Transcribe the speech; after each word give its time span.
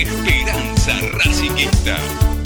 Esperanza 0.00 0.92
Racingista. 1.12 2.37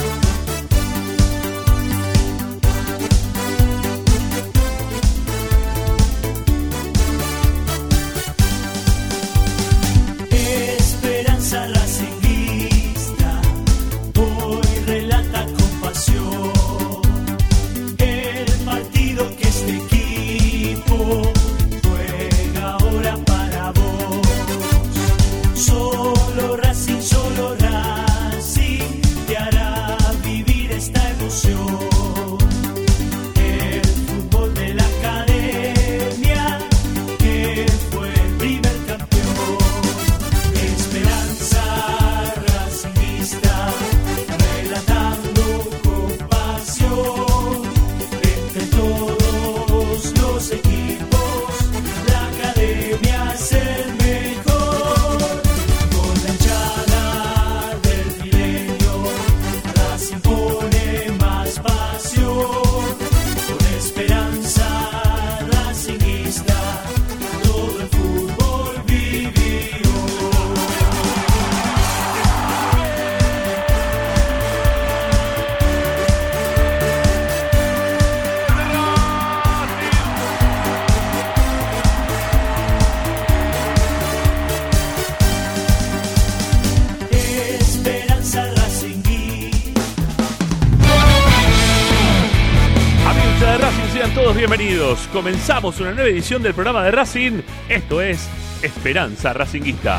Comenzamos 95.11 95.81
una 95.81 95.93
nueva 95.93 96.11
edición 96.11 96.43
del 96.43 96.53
programa 96.53 96.85
de 96.85 96.91
Racing. 96.91 97.41
Esto 97.67 98.03
es 98.03 98.29
Esperanza 98.61 99.33
Racinguista. 99.33 99.98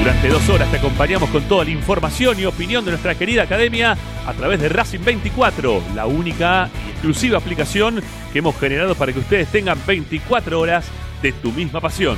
Durante 0.00 0.28
dos 0.28 0.48
horas 0.48 0.68
te 0.68 0.78
acompañamos 0.78 1.30
con 1.30 1.44
toda 1.44 1.64
la 1.64 1.70
información 1.70 2.40
y 2.40 2.44
opinión 2.44 2.84
de 2.84 2.90
nuestra 2.90 3.14
querida 3.14 3.44
academia 3.44 3.96
a 4.26 4.32
través 4.32 4.60
de 4.60 4.68
Racing 4.68 5.04
24, 5.04 5.80
la 5.94 6.06
única 6.06 6.68
y 6.88 6.90
exclusiva 6.90 7.38
aplicación 7.38 8.02
que 8.32 8.40
hemos 8.40 8.58
generado 8.58 8.96
para 8.96 9.12
que 9.12 9.20
ustedes 9.20 9.46
tengan 9.52 9.78
24 9.86 10.58
horas 10.58 10.86
de 11.22 11.32
tu 11.32 11.52
misma 11.52 11.80
pasión. 11.80 12.16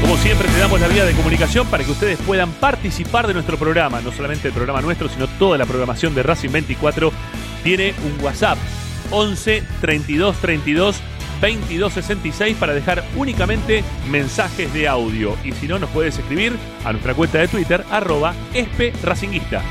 Como 0.00 0.16
siempre 0.16 0.48
te 0.48 0.58
damos 0.58 0.80
la 0.80 0.88
vía 0.88 1.04
de 1.04 1.12
comunicación 1.12 1.66
para 1.66 1.84
que 1.84 1.90
ustedes 1.90 2.18
puedan 2.20 2.50
participar 2.52 3.26
de 3.26 3.34
nuestro 3.34 3.58
programa, 3.58 4.00
no 4.00 4.10
solamente 4.10 4.48
el 4.48 4.54
programa 4.54 4.80
nuestro, 4.80 5.08
sino 5.08 5.26
toda 5.26 5.58
la 5.58 5.66
programación 5.66 6.14
de 6.14 6.22
Racing 6.22 6.50
24 6.50 7.12
tiene 7.62 7.94
un 8.04 8.24
WhatsApp 8.24 8.58
11 9.10 9.62
32 9.80 10.36
32 10.38 11.00
22 11.40 11.92
66 11.92 12.56
para 12.56 12.74
dejar 12.74 13.04
únicamente 13.16 13.84
mensajes 14.10 14.72
de 14.72 14.88
audio 14.88 15.36
y 15.44 15.52
si 15.52 15.68
no 15.68 15.78
nos 15.78 15.90
puedes 15.90 16.18
escribir 16.18 16.56
a 16.84 16.92
nuestra 16.92 17.14
cuenta 17.14 17.38
de 17.38 17.48
Twitter 17.48 17.84
arroba 17.90 18.34
espracinguista. 18.52 19.62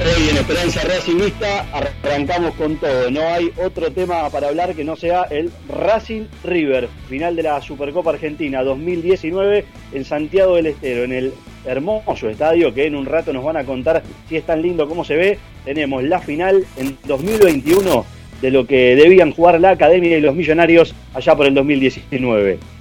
Hoy 0.02 0.30
en 0.30 0.38
Esperanza 0.38 0.82
Racingista 0.82 1.68
arrancamos 1.72 2.56
con 2.56 2.78
todo. 2.78 3.12
No 3.12 3.22
hay 3.22 3.52
otro 3.64 3.92
tema 3.92 4.28
para 4.32 4.48
hablar 4.48 4.74
que 4.74 4.84
no 4.84 4.96
sea 4.96 5.26
el 5.30 5.52
Racing 5.70 6.24
River, 6.44 6.90
final 7.08 7.36
de 7.36 7.44
la 7.44 7.62
Supercopa 7.62 8.10
Argentina 8.10 8.64
2019 8.64 9.66
en 9.92 10.04
Santiago 10.04 10.56
del 10.56 10.66
Estero, 10.66 11.04
en 11.04 11.12
el 11.12 11.34
hermoso 11.64 12.28
estadio 12.28 12.74
que 12.74 12.88
en 12.88 12.96
un 12.96 13.06
rato 13.06 13.34
nos 13.34 13.44
van 13.44 13.58
a 13.58 13.66
contar 13.66 14.02
si 14.28 14.38
es 14.38 14.46
tan 14.48 14.64
lindo 14.64 14.90
como 14.90 15.06
se 15.06 15.16
ve. 15.16 15.40
Tenemos 15.64 16.02
la 16.02 16.18
final 16.18 16.66
en 16.78 16.98
2021 17.06 18.04
de 18.42 18.50
lo 18.50 18.66
que 18.66 18.96
debían 18.96 19.32
jugar 19.32 19.62
la 19.62 19.70
Academia 19.70 20.18
y 20.18 20.22
los 20.22 20.34
Millonarios 20.34 20.96
allá 21.14 21.36
por 21.36 21.46
el 21.46 21.54
2019. 21.54 22.73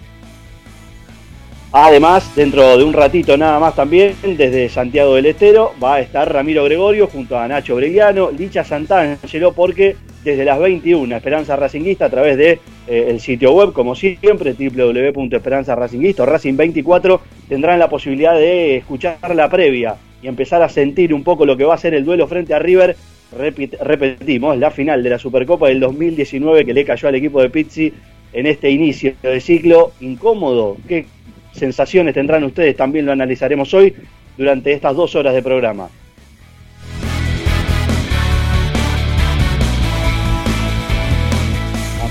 Además, 1.74 2.36
dentro 2.36 2.76
de 2.76 2.84
un 2.84 2.92
ratito 2.92 3.34
nada 3.38 3.58
más 3.58 3.74
también, 3.74 4.14
desde 4.22 4.68
Santiago 4.68 5.14
del 5.14 5.24
Estero, 5.24 5.72
va 5.82 5.94
a 5.94 6.00
estar 6.00 6.30
Ramiro 6.30 6.64
Gregorio 6.64 7.06
junto 7.06 7.38
a 7.38 7.48
Nacho 7.48 7.76
Breguiano, 7.76 8.30
Licha 8.30 8.62
Santangelo, 8.62 9.52
porque 9.52 9.96
desde 10.22 10.44
las 10.44 10.58
21, 10.58 11.16
Esperanza 11.16 11.56
Racinguista, 11.56 12.04
a 12.04 12.10
través 12.10 12.36
de 12.36 12.60
eh, 12.86 13.16
sitio 13.18 13.52
web, 13.52 13.72
como 13.72 13.94
siempre, 13.94 14.52
www.esperanzaracinguista 14.52 16.24
o 16.24 16.26
Racing 16.26 16.56
24, 16.56 17.22
tendrán 17.48 17.78
la 17.78 17.88
posibilidad 17.88 18.34
de 18.34 18.76
escuchar 18.76 19.34
la 19.34 19.48
previa 19.48 19.96
y 20.22 20.28
empezar 20.28 20.62
a 20.62 20.68
sentir 20.68 21.14
un 21.14 21.24
poco 21.24 21.46
lo 21.46 21.56
que 21.56 21.64
va 21.64 21.74
a 21.74 21.78
ser 21.78 21.94
el 21.94 22.04
duelo 22.04 22.26
frente 22.26 22.52
a 22.52 22.58
River. 22.58 22.96
Repetimos, 23.80 24.58
la 24.58 24.70
final 24.70 25.02
de 25.02 25.08
la 25.08 25.18
Supercopa 25.18 25.68
del 25.68 25.80
2019 25.80 26.66
que 26.66 26.74
le 26.74 26.84
cayó 26.84 27.08
al 27.08 27.14
equipo 27.14 27.40
de 27.40 27.48
Pizzi 27.48 27.90
en 28.34 28.46
este 28.46 28.70
inicio 28.70 29.14
de 29.22 29.40
ciclo 29.40 29.92
incómodo. 30.00 30.76
¿Qué 30.86 31.06
sensaciones 31.52 32.14
tendrán 32.14 32.44
ustedes? 32.44 32.76
También 32.76 33.06
lo 33.06 33.12
analizaremos 33.12 33.72
hoy 33.74 33.94
durante 34.36 34.72
estas 34.72 34.96
dos 34.96 35.14
horas 35.14 35.34
de 35.34 35.42
programa. 35.42 35.88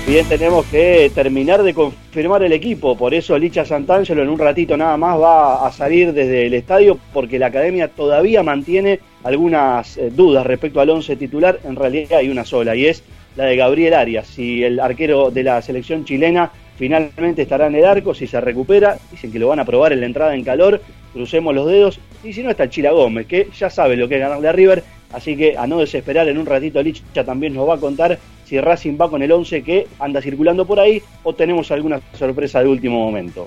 También 0.04 0.28
tenemos 0.28 0.66
que 0.66 1.12
terminar 1.14 1.62
de 1.62 1.72
confirmar 1.72 2.42
el 2.42 2.52
equipo, 2.52 2.98
por 2.98 3.14
eso 3.14 3.38
Licha 3.38 3.64
Santangelo 3.64 4.22
en 4.22 4.30
un 4.30 4.38
ratito 4.38 4.76
nada 4.76 4.96
más 4.96 5.18
va 5.18 5.64
a 5.64 5.70
salir 5.70 6.12
desde 6.12 6.46
el 6.46 6.54
estadio 6.54 6.98
porque 7.12 7.38
la 7.38 7.46
academia 7.46 7.86
todavía 7.86 8.42
mantiene 8.42 8.98
algunas 9.22 9.96
eh, 9.96 10.10
dudas 10.10 10.44
respecto 10.44 10.80
al 10.80 10.90
11 10.90 11.14
titular, 11.14 11.60
en 11.64 11.76
realidad 11.76 12.18
hay 12.18 12.30
una 12.30 12.44
sola 12.44 12.74
y 12.74 12.86
es 12.86 13.04
la 13.36 13.44
de 13.44 13.54
Gabriel 13.54 13.94
Arias, 13.94 14.26
si 14.26 14.64
el 14.64 14.80
arquero 14.80 15.30
de 15.30 15.44
la 15.44 15.62
selección 15.62 16.04
chilena 16.04 16.50
finalmente 16.82 17.42
estará 17.42 17.68
en 17.68 17.76
el 17.76 17.84
arco, 17.84 18.12
si 18.12 18.26
se 18.26 18.40
recupera, 18.40 18.98
dicen 19.12 19.30
que 19.30 19.38
lo 19.38 19.46
van 19.46 19.60
a 19.60 19.64
probar 19.64 19.92
en 19.92 20.00
la 20.00 20.06
entrada 20.06 20.34
en 20.34 20.42
calor, 20.42 20.82
crucemos 21.12 21.54
los 21.54 21.68
dedos, 21.68 22.00
y 22.24 22.32
si 22.32 22.42
no 22.42 22.50
está 22.50 22.64
el 22.64 22.70
Chila 22.70 22.90
Gómez, 22.90 23.28
que 23.28 23.46
ya 23.56 23.70
sabe 23.70 23.96
lo 23.96 24.08
que 24.08 24.16
es 24.16 24.20
ganarle 24.20 24.48
a 24.48 24.52
River, 24.52 24.82
así 25.12 25.36
que 25.36 25.56
a 25.56 25.68
no 25.68 25.78
desesperar, 25.78 26.26
en 26.26 26.38
un 26.38 26.44
ratito 26.44 26.82
Licha 26.82 27.22
también 27.24 27.54
nos 27.54 27.68
va 27.68 27.74
a 27.74 27.78
contar 27.78 28.18
si 28.44 28.60
Racing 28.60 28.98
va 29.00 29.08
con 29.08 29.22
el 29.22 29.30
11 29.30 29.62
que 29.62 29.86
anda 30.00 30.20
circulando 30.20 30.66
por 30.66 30.80
ahí 30.80 31.00
o 31.22 31.32
tenemos 31.32 31.70
alguna 31.70 32.00
sorpresa 32.18 32.60
de 32.60 32.68
último 32.68 32.98
momento. 32.98 33.46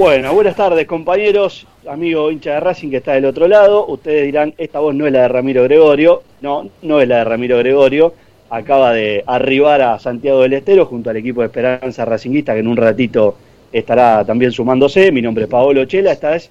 Bueno, 0.00 0.32
buenas 0.32 0.56
tardes 0.56 0.86
compañeros, 0.86 1.66
amigo 1.86 2.30
hincha 2.30 2.54
de 2.54 2.60
Racing 2.60 2.88
que 2.88 2.96
está 2.96 3.12
del 3.12 3.26
otro 3.26 3.46
lado. 3.46 3.86
Ustedes 3.86 4.24
dirán, 4.24 4.54
esta 4.56 4.78
voz 4.78 4.94
no 4.94 5.06
es 5.06 5.12
la 5.12 5.20
de 5.20 5.28
Ramiro 5.28 5.62
Gregorio. 5.64 6.22
No, 6.40 6.70
no 6.80 7.02
es 7.02 7.06
la 7.06 7.18
de 7.18 7.24
Ramiro 7.24 7.58
Gregorio. 7.58 8.14
Acaba 8.48 8.94
de 8.94 9.22
arribar 9.26 9.82
a 9.82 9.98
Santiago 9.98 10.40
del 10.40 10.54
Estero 10.54 10.86
junto 10.86 11.10
al 11.10 11.18
equipo 11.18 11.42
de 11.42 11.48
Esperanza 11.48 12.06
Racinguista 12.06 12.54
que 12.54 12.60
en 12.60 12.68
un 12.68 12.78
ratito 12.78 13.36
estará 13.70 14.24
también 14.24 14.52
sumándose. 14.52 15.12
Mi 15.12 15.20
nombre 15.20 15.44
es 15.44 15.50
Paolo 15.50 15.84
Chela, 15.84 16.12
esta 16.12 16.34
es 16.34 16.50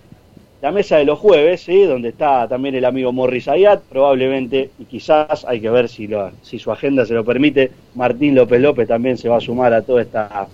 la 0.61 0.71
mesa 0.71 0.97
de 0.97 1.05
los 1.05 1.19
jueves, 1.19 1.61
¿sí? 1.61 1.83
donde 1.83 2.09
está 2.09 2.47
también 2.47 2.75
el 2.75 2.85
amigo 2.85 3.13
Morris 3.13 3.47
Ayat, 3.47 3.81
probablemente, 3.83 4.71
y 4.77 4.85
quizás 4.85 5.45
hay 5.45 5.61
que 5.61 5.69
ver 5.69 5.87
si, 5.87 6.07
lo, 6.07 6.31
si 6.41 6.59
su 6.59 6.71
agenda 6.71 7.05
se 7.05 7.13
lo 7.13 7.23
permite, 7.23 7.71
Martín 7.95 8.35
López 8.35 8.59
López 8.59 8.87
también 8.87 9.17
se 9.17 9.29
va 9.29 9.37
a 9.37 9.41
sumar 9.41 9.73
a 9.73 9.81
toda 9.81 10.01
esta 10.01 10.47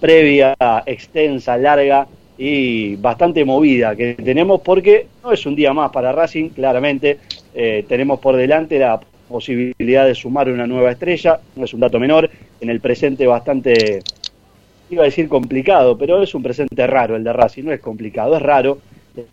previa, 0.00 0.56
extensa, 0.84 1.56
larga 1.56 2.06
y 2.38 2.96
bastante 2.96 3.44
movida 3.44 3.96
que 3.96 4.14
tenemos 4.14 4.60
porque 4.60 5.06
no 5.22 5.32
es 5.32 5.46
un 5.46 5.54
día 5.54 5.72
más 5.72 5.90
para 5.90 6.12
Racing, 6.12 6.50
claramente 6.50 7.18
eh, 7.54 7.84
tenemos 7.88 8.18
por 8.18 8.36
delante 8.36 8.78
la 8.78 9.00
posibilidad 9.28 10.06
de 10.06 10.14
sumar 10.14 10.48
una 10.48 10.66
nueva 10.66 10.90
estrella, 10.90 11.40
no 11.54 11.64
es 11.64 11.72
un 11.72 11.80
dato 11.80 11.98
menor, 11.98 12.28
en 12.60 12.68
el 12.68 12.80
presente 12.80 13.26
bastante, 13.26 14.00
iba 14.90 15.02
a 15.02 15.06
decir 15.06 15.28
complicado, 15.28 15.96
pero 15.96 16.22
es 16.22 16.34
un 16.34 16.42
presente 16.42 16.86
raro 16.86 17.16
el 17.16 17.24
de 17.24 17.32
Racing, 17.32 17.64
no 17.64 17.72
es 17.72 17.80
complicado, 17.80 18.36
es 18.36 18.42
raro, 18.42 18.78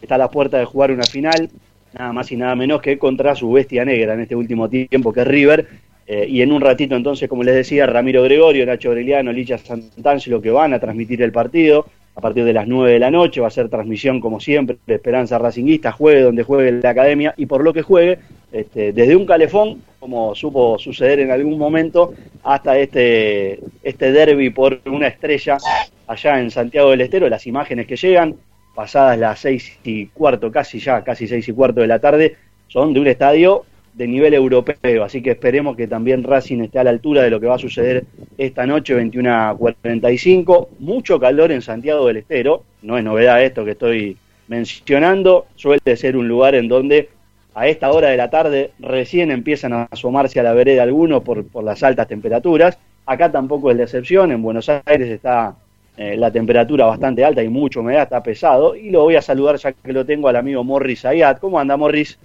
está 0.01 0.15
a 0.15 0.17
la 0.17 0.29
puerta 0.29 0.57
de 0.57 0.65
jugar 0.65 0.91
una 0.91 1.03
final, 1.03 1.49
nada 1.93 2.13
más 2.13 2.31
y 2.31 2.37
nada 2.37 2.55
menos 2.55 2.81
que 2.81 2.97
contra 2.97 3.35
su 3.35 3.51
bestia 3.51 3.85
negra 3.85 4.13
en 4.13 4.21
este 4.21 4.35
último 4.35 4.69
tiempo 4.69 5.13
que 5.13 5.21
es 5.21 5.27
River, 5.27 5.67
eh, 6.05 6.25
y 6.27 6.41
en 6.41 6.51
un 6.51 6.61
ratito 6.61 6.95
entonces, 6.95 7.29
como 7.29 7.43
les 7.43 7.55
decía, 7.55 7.85
Ramiro 7.85 8.23
Gregorio, 8.23 8.65
Nacho 8.65 8.89
Aureliano, 8.89 9.31
Licha 9.31 9.57
Santangelo 9.57 10.41
que 10.41 10.51
van 10.51 10.73
a 10.73 10.79
transmitir 10.79 11.21
el 11.21 11.31
partido 11.31 11.85
a 12.15 12.21
partir 12.21 12.43
de 12.43 12.53
las 12.53 12.67
9 12.67 12.91
de 12.91 12.99
la 12.99 13.09
noche, 13.09 13.41
va 13.41 13.47
a 13.47 13.51
ser 13.51 13.69
transmisión 13.69 14.19
como 14.19 14.39
siempre 14.39 14.77
de 14.85 14.95
Esperanza 14.95 15.39
Racinguista, 15.39 15.91
juegue 15.91 16.21
donde 16.21 16.43
juegue 16.43 16.71
la 16.73 16.89
academia 16.91 17.33
y 17.37 17.47
por 17.47 17.63
lo 17.63 17.73
que 17.73 17.81
juegue, 17.81 18.19
este, 18.51 18.93
desde 18.93 19.15
un 19.15 19.25
calefón, 19.25 19.81
como 19.99 20.35
supo 20.35 20.77
suceder 20.77 21.19
en 21.21 21.31
algún 21.31 21.57
momento, 21.57 22.13
hasta 22.43 22.77
este, 22.77 23.59
este 23.81 24.11
derby 24.11 24.51
por 24.51 24.79
una 24.85 25.07
estrella 25.07 25.57
allá 26.05 26.39
en 26.39 26.51
Santiago 26.51 26.91
del 26.91 27.01
Estero, 27.01 27.29
las 27.29 27.47
imágenes 27.47 27.87
que 27.87 27.95
llegan, 27.95 28.35
pasadas 28.73 29.17
las 29.17 29.39
seis 29.39 29.77
y 29.83 30.07
cuarto, 30.07 30.51
casi 30.51 30.79
ya, 30.79 31.03
casi 31.03 31.27
seis 31.27 31.47
y 31.47 31.53
cuarto 31.53 31.81
de 31.81 31.87
la 31.87 31.99
tarde, 31.99 32.37
son 32.67 32.93
de 32.93 32.99
un 32.99 33.07
estadio 33.07 33.65
de 33.93 34.07
nivel 34.07 34.33
europeo, 34.33 35.03
así 35.03 35.21
que 35.21 35.31
esperemos 35.31 35.77
que 35.77 35.87
también 35.87 36.23
Racing 36.23 36.61
esté 36.61 36.79
a 36.79 36.83
la 36.83 36.89
altura 36.89 37.21
de 37.21 37.29
lo 37.29 37.39
que 37.39 37.45
va 37.45 37.55
a 37.55 37.59
suceder 37.59 38.05
esta 38.37 38.65
noche, 38.65 38.95
21 38.95 39.31
a 39.31 39.55
45, 39.55 40.69
mucho 40.79 41.19
calor 41.19 41.51
en 41.51 41.61
Santiago 41.61 42.07
del 42.07 42.17
Estero, 42.17 42.63
no 42.81 42.97
es 42.97 43.03
novedad 43.03 43.43
esto 43.43 43.63
que 43.63 43.71
estoy 43.71 44.17
mencionando, 44.47 45.45
suele 45.55 45.95
ser 45.95 46.17
un 46.17 46.27
lugar 46.27 46.55
en 46.55 46.67
donde 46.67 47.09
a 47.53 47.67
esta 47.67 47.91
hora 47.91 48.09
de 48.09 48.17
la 48.17 48.31
tarde 48.31 48.71
recién 48.79 49.29
empiezan 49.29 49.73
a 49.73 49.83
asomarse 49.91 50.39
a 50.39 50.43
la 50.43 50.53
vereda 50.53 50.81
algunos 50.81 51.21
por, 51.21 51.45
por 51.45 51.63
las 51.63 51.83
altas 51.83 52.07
temperaturas, 52.07 52.79
acá 53.05 53.31
tampoco 53.31 53.69
es 53.69 53.77
la 53.77 53.83
excepción, 53.83 54.31
en 54.31 54.41
Buenos 54.41 54.69
Aires 54.69 55.09
está 55.09 55.55
eh, 55.95 56.17
la 56.17 56.31
temperatura 56.31 56.85
bastante 56.85 57.23
alta 57.23 57.43
y 57.43 57.49
mucha 57.49 57.79
humedad, 57.79 58.03
está 58.03 58.23
pesado, 58.23 58.75
y 58.75 58.89
lo 58.89 59.03
voy 59.03 59.15
a 59.15 59.21
saludar 59.21 59.57
ya 59.57 59.73
que 59.73 59.93
lo 59.93 60.05
tengo 60.05 60.27
al 60.27 60.35
amigo 60.35 60.63
Morris 60.63 61.05
Ayat, 61.05 61.39
¿cómo 61.39 61.59
anda 61.59 61.77
Morris? 61.77 62.17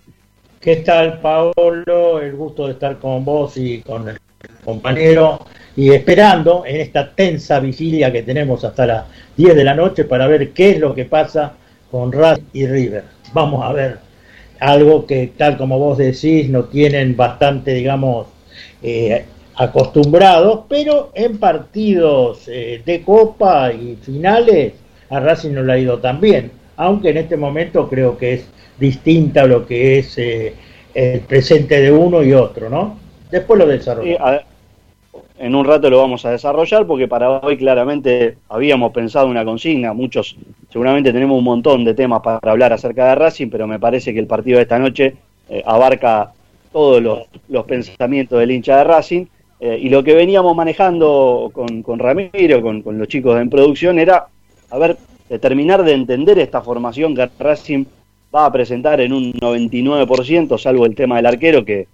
¿Qué 0.60 0.76
tal, 0.76 1.20
Paolo? 1.20 2.20
El 2.20 2.34
gusto 2.34 2.66
de 2.66 2.72
estar 2.72 2.98
con 2.98 3.24
vos 3.24 3.56
y 3.56 3.80
con 3.82 4.08
el 4.08 4.18
compañero 4.64 5.40
y 5.76 5.90
esperando 5.90 6.64
en 6.66 6.80
esta 6.80 7.14
tensa 7.14 7.60
vigilia 7.60 8.10
que 8.10 8.22
tenemos 8.22 8.64
hasta 8.64 8.86
las 8.86 9.04
10 9.36 9.54
de 9.54 9.64
la 9.64 9.74
noche 9.74 10.04
para 10.04 10.26
ver 10.26 10.50
qué 10.50 10.70
es 10.70 10.80
lo 10.80 10.94
que 10.94 11.04
pasa 11.04 11.52
con 11.90 12.10
Racing 12.10 12.42
y 12.52 12.66
River. 12.66 13.04
Vamos 13.32 13.64
a 13.64 13.72
ver 13.72 13.98
algo 14.60 15.06
que, 15.06 15.32
tal 15.36 15.56
como 15.56 15.78
vos 15.78 15.98
decís, 15.98 16.48
no 16.48 16.64
tienen 16.64 17.16
bastante, 17.16 17.72
digamos, 17.74 18.26
eh, 18.82 19.24
acostumbrados, 19.58 20.60
pero 20.68 21.10
en 21.14 21.38
partidos 21.38 22.46
eh, 22.46 22.80
de 22.84 23.02
Copa 23.02 23.72
y 23.72 23.96
finales 23.96 24.74
a 25.10 25.18
Racing 25.18 25.50
no 25.50 25.62
le 25.62 25.72
ha 25.72 25.78
ido 25.78 25.98
tan 25.98 26.20
bien, 26.20 26.52
aunque 26.76 27.10
en 27.10 27.16
este 27.16 27.36
momento 27.36 27.88
creo 27.88 28.16
que 28.16 28.34
es 28.34 28.48
distinta 28.78 29.46
lo 29.46 29.66
que 29.66 29.98
es 29.98 30.16
eh, 30.18 30.54
el 30.94 31.20
presente 31.20 31.80
de 31.80 31.90
uno 31.90 32.22
y 32.22 32.32
otro, 32.32 32.70
¿no? 32.70 32.98
Después 33.30 33.58
lo 33.58 33.66
desarrollamos. 33.66 34.42
En 35.40 35.54
un 35.54 35.64
rato 35.64 35.88
lo 35.88 35.98
vamos 35.98 36.24
a 36.24 36.30
desarrollar 36.30 36.86
porque 36.86 37.06
para 37.06 37.30
hoy 37.30 37.56
claramente 37.56 38.38
habíamos 38.48 38.92
pensado 38.92 39.28
una 39.28 39.44
consigna, 39.44 39.92
muchos 39.92 40.36
seguramente 40.70 41.12
tenemos 41.12 41.38
un 41.38 41.44
montón 41.44 41.84
de 41.84 41.94
temas 41.94 42.22
para 42.22 42.38
hablar 42.42 42.72
acerca 42.72 43.08
de 43.08 43.14
Racing, 43.14 43.48
pero 43.48 43.66
me 43.66 43.78
parece 43.78 44.12
que 44.12 44.18
el 44.20 44.26
partido 44.26 44.56
de 44.56 44.62
esta 44.62 44.78
noche 44.78 45.14
eh, 45.48 45.62
abarca 45.64 46.32
todos 46.72 47.00
los, 47.00 47.20
los 47.48 47.64
pensamientos 47.66 48.38
del 48.38 48.50
hincha 48.50 48.78
de 48.78 48.84
Racing 48.84 49.26
eh, 49.60 49.78
y 49.80 49.88
lo 49.88 50.04
que 50.04 50.14
veníamos 50.14 50.54
manejando 50.54 51.50
con, 51.52 51.82
con 51.82 51.98
Ramiro, 51.98 52.62
con, 52.62 52.82
con 52.82 52.98
los 52.98 53.08
chicos 53.08 53.40
en 53.40 53.50
producción, 53.50 53.98
era, 53.98 54.26
a 54.70 54.78
ver, 54.78 54.96
terminar 55.40 55.82
de 55.82 55.92
entender 55.92 56.38
esta 56.38 56.62
formación 56.62 57.14
que 57.14 57.28
Racing 57.38 57.84
va 58.34 58.46
a 58.46 58.52
presentar 58.52 59.00
en 59.00 59.12
un 59.12 59.32
99%, 59.32 60.58
salvo 60.58 60.86
el 60.86 60.94
tema 60.94 61.16
del 61.16 61.26
arquero, 61.26 61.64
que 61.64 61.86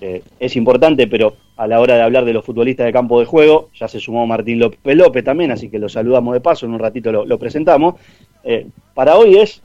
eh, 0.00 0.22
es 0.38 0.56
importante, 0.56 1.06
pero 1.06 1.36
a 1.56 1.66
la 1.66 1.80
hora 1.80 1.96
de 1.96 2.02
hablar 2.02 2.24
de 2.24 2.32
los 2.32 2.44
futbolistas 2.44 2.86
de 2.86 2.92
campo 2.92 3.20
de 3.20 3.26
juego, 3.26 3.70
ya 3.74 3.88
se 3.88 4.00
sumó 4.00 4.26
Martín 4.26 4.58
López 4.58 4.96
López 4.96 5.24
también, 5.24 5.52
así 5.52 5.68
que 5.68 5.78
lo 5.78 5.88
saludamos 5.88 6.34
de 6.34 6.40
paso, 6.40 6.66
en 6.66 6.72
un 6.72 6.78
ratito 6.78 7.12
lo, 7.12 7.38
presentamos. 7.38 7.94
Eh, 8.44 8.66
para 8.94 9.16
hoy 9.16 9.36
es, 9.36 9.62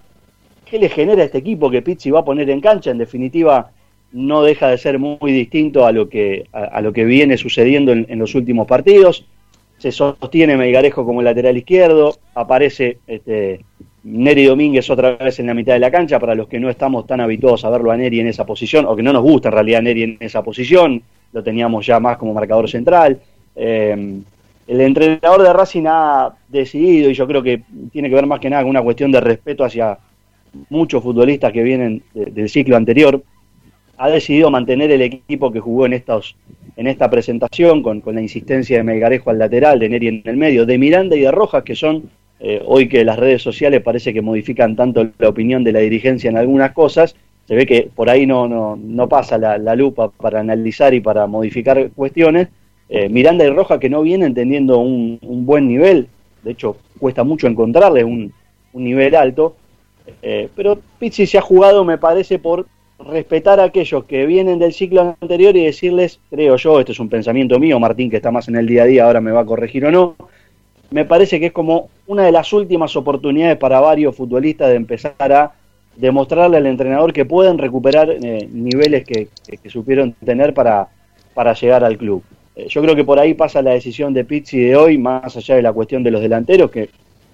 ¿qué 0.66 0.80
le 0.80 0.89
genera 0.89 1.24
este 1.24 1.39
equipo 1.39 1.70
que 1.70 1.82
Pizzi 1.82 2.12
va 2.12 2.20
a 2.20 2.25
poner 2.25 2.50
en 2.50 2.62
cancha? 2.62 2.92
En 2.92 2.98
definitiva, 2.98 3.72
no 4.11 4.41
deja 4.41 4.69
de 4.69 4.77
ser 4.77 4.99
muy 4.99 5.31
distinto 5.31 5.85
a 5.85 5.91
lo 5.91 6.09
que, 6.09 6.45
a, 6.51 6.81
lo 6.81 6.93
que 6.93 7.05
viene 7.05 7.37
sucediendo 7.37 7.91
en, 7.91 8.19
los 8.19 8.35
últimos 8.35 8.67
partidos. 8.67 9.25
Se 9.77 9.91
sostiene 9.91 10.57
Melgarejo 10.57 11.05
como 11.05 11.21
lateral 11.21 11.57
izquierdo, 11.57 12.17
aparece 12.33 12.97
este, 13.05 13.59
Neri 14.03 14.45
Domínguez 14.45 14.89
otra 14.89 15.17
vez 15.17 15.39
en 15.39 15.47
la 15.47 15.53
mitad 15.53 15.73
de 15.73 15.79
la 15.79 15.91
cancha, 15.91 16.19
para 16.19 16.33
los 16.33 16.47
que 16.47 16.59
no 16.59 16.69
estamos 16.69 17.05
tan 17.05 17.19
habituados 17.19 17.63
a 17.65 17.69
verlo 17.69 17.91
a 17.91 17.97
Neri 17.97 18.21
en 18.21 18.27
esa 18.27 18.45
posición, 18.45 18.85
o 18.85 18.95
que 18.95 19.03
no 19.03 19.13
nos 19.13 19.21
gusta 19.21 19.49
en 19.49 19.53
realidad 19.53 19.81
Neri 19.81 20.03
en 20.03 20.17
esa 20.19 20.41
posición, 20.41 21.03
lo 21.33 21.43
teníamos 21.43 21.85
ya 21.85 21.99
más 21.99 22.17
como 22.17 22.33
marcador 22.33 22.69
central. 22.69 23.19
Eh, 23.55 24.19
el 24.67 24.81
entrenador 24.81 25.43
de 25.43 25.53
Racing 25.53 25.83
ha 25.87 26.33
decidido, 26.47 27.09
y 27.09 27.13
yo 27.13 27.27
creo 27.27 27.43
que 27.43 27.61
tiene 27.91 28.09
que 28.09 28.15
ver 28.15 28.25
más 28.25 28.39
que 28.39 28.49
nada 28.49 28.63
con 28.63 28.69
una 28.71 28.81
cuestión 28.81 29.11
de 29.11 29.21
respeto 29.21 29.63
hacia 29.63 29.97
muchos 30.69 31.03
futbolistas 31.03 31.53
que 31.53 31.61
vienen 31.61 32.01
de- 32.13 32.25
del 32.27 32.49
ciclo 32.49 32.75
anterior, 32.75 33.21
ha 33.98 34.10
decidido 34.10 34.51
mantener 34.51 34.92
el 34.92 35.01
equipo 35.01 35.51
que 35.51 35.60
jugó 35.60 35.86
en 35.86 35.94
estos 35.94 36.36
en 36.75 36.86
esta 36.86 37.10
presentación 37.10 37.82
con, 37.82 38.01
con 38.01 38.13
la 38.16 38.22
insistencia 38.22 38.77
de 38.77 38.84
Melgarejo 38.84 39.32
al 39.32 39.39
lateral, 39.39 39.80
de 39.80 39.89
Neri 39.89 40.08
en 40.10 40.22
el 40.25 40.38
medio, 40.38 40.66
de 40.66 40.77
Miranda 40.77 41.16
y 41.16 41.22
de 41.22 41.32
Rojas, 41.32 41.63
que 41.63 41.75
son 41.75 42.04
eh, 42.39 42.62
hoy 42.66 42.88
que 42.88 43.04
las 43.04 43.18
redes 43.18 43.42
sociales 43.42 43.82
parece 43.82 44.13
que 44.13 44.22
modifican 44.22 44.75
tanto 44.75 45.10
la 45.18 45.30
opinión 45.30 45.63
de 45.63 45.72
la 45.72 45.80
dirigencia 45.80 46.30
en 46.30 46.38
algunas 46.38 46.74
cosas, 46.74 47.16
se 47.48 47.56
ve 47.56 47.66
que 47.66 47.89
por 47.96 48.12
ahí 48.12 48.27
no, 48.27 48.48
no, 48.48 48.77
no 48.80 49.10
pasa 49.10 49.39
la, 49.39 49.58
la 49.58 49.75
lupa 49.75 50.10
para 50.10 50.39
analizar 50.39 50.94
y 50.94 51.00
para 51.00 51.25
modificar 51.25 51.89
cuestiones. 51.96 52.50
Eh, 52.89 53.10
Miranda 53.10 53.44
y 53.44 53.50
Rojas 53.50 53.80
que 53.80 53.89
no 53.89 54.04
vienen 54.04 54.36
teniendo 54.36 54.77
un, 54.77 55.18
un 55.22 55.46
buen 55.48 55.68
nivel, 55.68 56.08
de 56.44 56.51
hecho 56.51 56.77
cuesta 57.00 57.24
mucho 57.24 57.48
encontrarles 57.48 58.04
un, 58.04 58.32
un 58.74 58.84
nivel 58.84 59.16
alto, 59.16 59.56
eh, 60.22 60.48
pero 60.56 60.80
Pizzi 61.00 61.25
se 61.25 61.38
ha 61.38 61.42
jugado, 61.42 61.84
me 61.84 61.98
parece, 61.98 62.38
por 62.38 62.68
respetar 63.00 63.60
a 63.60 63.66
aquellos 63.66 64.06
que 64.06 64.25
vienen 64.25 64.60
del 64.60 64.74
ciclo 64.74 65.16
anterior 65.22 65.56
y 65.56 65.66
decirles, 65.66 66.20
creo 66.30 66.56
yo, 66.56 66.80
esto 66.80 66.92
es 66.92 67.00
un 67.00 67.10
pensamiento 67.10 67.60
mío, 67.60 67.80
Martín 67.80 68.10
que 68.10 68.18
está 68.18 68.32
más 68.32 68.48
en 68.48 68.56
el 68.56 68.68
día 68.68 68.84
a 68.84 68.86
día, 68.86 69.06
ahora 69.06 69.22
me 69.22 69.32
va 69.32 69.42
a 69.42 69.46
corregir 69.46 69.86
o 69.86 69.92
no, 69.92 70.16
me 70.89 71.06
parece 71.06 71.39
que 71.39 71.48
es 71.48 71.51
como 71.51 71.89
una 72.08 72.24
de 72.24 72.32
las 72.32 72.51
últimas 72.54 72.96
oportunidades 72.96 73.58
para 73.58 73.80
varios 73.80 74.16
futbolistas 74.16 74.70
de 74.70 74.75
empezar 74.75 75.32
a 75.32 75.54
demostrarle 75.96 76.58
al 76.58 76.68
entrenador 76.68 77.12
que 77.12 77.25
pueden 77.25 77.58
recuperar 77.58 78.10
eh, 78.10 78.48
niveles 78.51 79.04
que, 79.06 79.27
supieron 79.70 80.13
tener 80.13 80.54
para, 80.54 80.88
para 81.34 81.54
llegar 81.54 81.84
al 81.84 81.98
club. 81.98 82.24
Eh, 82.56 82.68
yo 82.70 82.82
creo 82.82 82.96
que 82.96 83.04
por 83.04 83.20
ahí 83.20 83.34
pasa 83.34 83.62
la 83.62 83.72
decisión 83.72 84.13
de 84.13 84.24
Pizzi 84.24 84.60
de 84.60 84.75
hoy, 84.75 84.98
más 84.98 85.36
allá 85.36 85.56
de 85.56 85.62
la 85.62 85.74
cuestión 85.74 86.04
de 86.04 86.12
los 86.12 86.22
delanteros, 86.22 86.72
que 86.72 86.89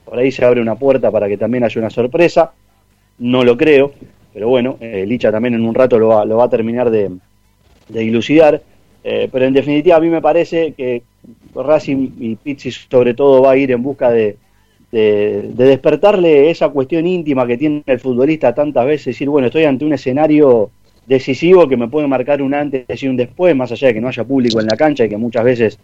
por 0.05 0.17
ahí 0.17 0.31
se 0.31 0.43
abre 0.43 0.61
una 0.61 0.75
puerta 0.75 1.11
para 1.11 1.27
que 1.27 1.37
también 1.37 1.63
haya 1.63 1.79
una 1.79 1.89
sorpresa. 1.89 2.53
No 3.19 3.43
lo 3.43 3.55
creo, 3.57 3.93
pero 4.33 4.49
bueno, 4.49 4.77
eh, 4.79 5.05
Licha 5.05 5.31
también 5.31 5.53
en 5.53 5.65
un 5.65 5.75
rato 5.75 5.99
lo 5.99 6.09
va, 6.09 6.25
lo 6.25 6.37
va 6.37 6.45
a 6.45 6.49
terminar 6.49 6.89
de, 6.89 7.11
de 7.89 7.99
dilucidar. 7.99 8.61
Eh, 9.03 9.27
pero 9.31 9.45
en 9.45 9.53
definitiva, 9.53 9.97
a 9.97 9.99
mí 9.99 10.09
me 10.09 10.21
parece 10.21 10.71
que 10.71 11.03
Racing 11.53 12.11
y 12.19 12.35
Pizzi, 12.35 12.71
sobre 12.71 13.13
todo, 13.13 13.41
va 13.41 13.51
a 13.51 13.57
ir 13.57 13.71
en 13.71 13.83
busca 13.83 14.09
de, 14.09 14.37
de, 14.91 15.51
de 15.53 15.65
despertarle 15.65 16.49
esa 16.49 16.69
cuestión 16.69 17.05
íntima 17.05 17.45
que 17.45 17.57
tiene 17.57 17.83
el 17.85 17.99
futbolista 17.99 18.55
tantas 18.55 18.85
veces, 18.85 19.07
decir, 19.07 19.29
bueno, 19.29 19.47
estoy 19.47 19.65
ante 19.65 19.85
un 19.85 19.93
escenario 19.93 20.71
decisivo 21.05 21.67
que 21.67 21.75
me 21.75 21.89
puede 21.89 22.07
marcar 22.07 22.41
un 22.41 22.53
antes 22.53 23.03
y 23.03 23.07
un 23.09 23.17
después, 23.17 23.53
más 23.55 23.71
allá 23.73 23.89
de 23.89 23.93
que 23.95 24.01
no 24.01 24.07
haya 24.07 24.23
público 24.23 24.61
en 24.61 24.67
la 24.67 24.77
cancha 24.77 25.03
y 25.03 25.09
que 25.09 25.17
muchas 25.17 25.43
veces 25.43 25.79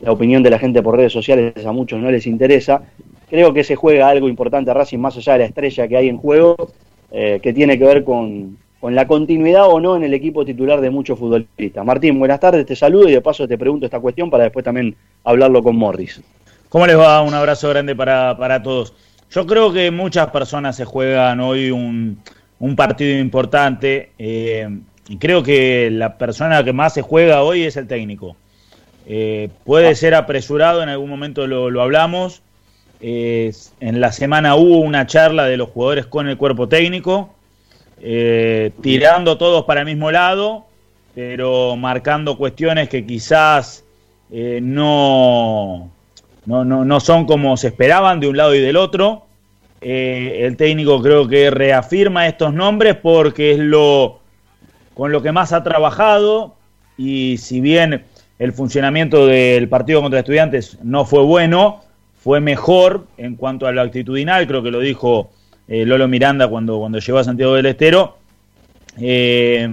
la 0.00 0.12
opinión 0.12 0.42
de 0.42 0.50
la 0.50 0.58
gente 0.58 0.82
por 0.82 0.96
redes 0.96 1.12
sociales 1.12 1.52
a 1.64 1.72
muchos 1.72 2.00
no 2.00 2.10
les 2.10 2.26
interesa. 2.26 2.82
Creo 3.28 3.52
que 3.52 3.64
se 3.64 3.76
juega 3.76 4.08
algo 4.08 4.28
importante 4.28 4.70
a 4.70 4.74
Racing 4.74 4.98
más 4.98 5.16
allá 5.16 5.34
de 5.34 5.38
la 5.40 5.44
estrella 5.44 5.86
que 5.86 5.96
hay 5.96 6.08
en 6.08 6.16
juego, 6.16 6.56
eh, 7.12 7.40
que 7.42 7.52
tiene 7.52 7.78
que 7.78 7.84
ver 7.84 8.04
con, 8.04 8.56
con 8.80 8.94
la 8.94 9.06
continuidad 9.06 9.68
o 9.68 9.78
no 9.78 9.94
en 9.94 10.02
el 10.02 10.14
equipo 10.14 10.44
titular 10.44 10.80
de 10.80 10.90
muchos 10.90 11.18
futbolistas. 11.18 11.84
Martín, 11.84 12.18
buenas 12.18 12.40
tardes, 12.40 12.66
te 12.66 12.74
saludo 12.74 13.08
y 13.08 13.12
de 13.12 13.20
paso 13.20 13.46
te 13.46 13.58
pregunto 13.58 13.86
esta 13.86 14.00
cuestión 14.00 14.30
para 14.30 14.44
después 14.44 14.64
también 14.64 14.96
hablarlo 15.22 15.62
con 15.62 15.76
Morris. 15.76 16.20
¿Cómo 16.68 16.86
les 16.86 16.98
va? 16.98 17.20
Un 17.22 17.34
abrazo 17.34 17.68
grande 17.68 17.94
para, 17.94 18.36
para 18.36 18.62
todos. 18.62 18.94
Yo 19.30 19.46
creo 19.46 19.72
que 19.72 19.90
muchas 19.90 20.30
personas 20.30 20.74
se 20.74 20.84
juegan 20.84 21.38
hoy 21.40 21.70
un, 21.70 22.18
un 22.58 22.76
partido 22.76 23.18
importante 23.18 24.12
eh, 24.18 24.68
y 25.08 25.16
creo 25.18 25.42
que 25.42 25.90
la 25.90 26.16
persona 26.16 26.64
que 26.64 26.72
más 26.72 26.94
se 26.94 27.02
juega 27.02 27.42
hoy 27.42 27.64
es 27.64 27.76
el 27.76 27.86
técnico. 27.86 28.36
Eh, 29.06 29.48
puede 29.64 29.94
ser 29.94 30.14
apresurado, 30.14 30.82
en 30.82 30.88
algún 30.88 31.10
momento 31.10 31.46
lo, 31.46 31.70
lo 31.70 31.82
hablamos. 31.82 32.42
En 33.04 34.00
la 34.00 34.12
semana 34.12 34.54
hubo 34.54 34.78
una 34.78 35.08
charla 35.08 35.46
de 35.46 35.56
los 35.56 35.70
jugadores 35.70 36.06
con 36.06 36.28
el 36.28 36.36
cuerpo 36.36 36.68
técnico, 36.68 37.34
eh, 38.00 38.70
tirando 38.80 39.36
todos 39.36 39.64
para 39.64 39.80
el 39.80 39.86
mismo 39.86 40.12
lado, 40.12 40.66
pero 41.12 41.76
marcando 41.76 42.38
cuestiones 42.38 42.88
que 42.88 43.04
quizás 43.04 43.84
eh, 44.30 44.60
no, 44.62 45.90
no, 46.46 46.64
no, 46.64 46.84
no 46.84 47.00
son 47.00 47.26
como 47.26 47.56
se 47.56 47.68
esperaban 47.68 48.20
de 48.20 48.28
un 48.28 48.36
lado 48.36 48.54
y 48.54 48.60
del 48.60 48.76
otro. 48.76 49.26
Eh, 49.80 50.42
el 50.46 50.56
técnico 50.56 51.02
creo 51.02 51.26
que 51.26 51.50
reafirma 51.50 52.28
estos 52.28 52.54
nombres 52.54 52.94
porque 52.94 53.50
es 53.50 53.58
lo 53.58 54.20
con 54.94 55.10
lo 55.10 55.22
que 55.22 55.32
más 55.32 55.52
ha 55.52 55.64
trabajado 55.64 56.54
y 56.96 57.38
si 57.38 57.60
bien 57.60 58.04
el 58.38 58.52
funcionamiento 58.52 59.26
del 59.26 59.68
partido 59.68 60.00
contra 60.00 60.20
estudiantes 60.20 60.78
no 60.84 61.04
fue 61.04 61.22
bueno, 61.22 61.82
fue 62.22 62.40
mejor 62.40 63.06
en 63.16 63.34
cuanto 63.34 63.66
a 63.66 63.72
lo 63.72 63.80
actitudinal, 63.80 64.46
creo 64.46 64.62
que 64.62 64.70
lo 64.70 64.78
dijo 64.78 65.30
eh, 65.66 65.84
Lolo 65.84 66.06
Miranda 66.06 66.46
cuando, 66.48 66.78
cuando 66.78 66.98
llegó 66.98 67.18
a 67.18 67.24
Santiago 67.24 67.54
del 67.54 67.66
Estero. 67.66 68.16
Eh, 69.00 69.68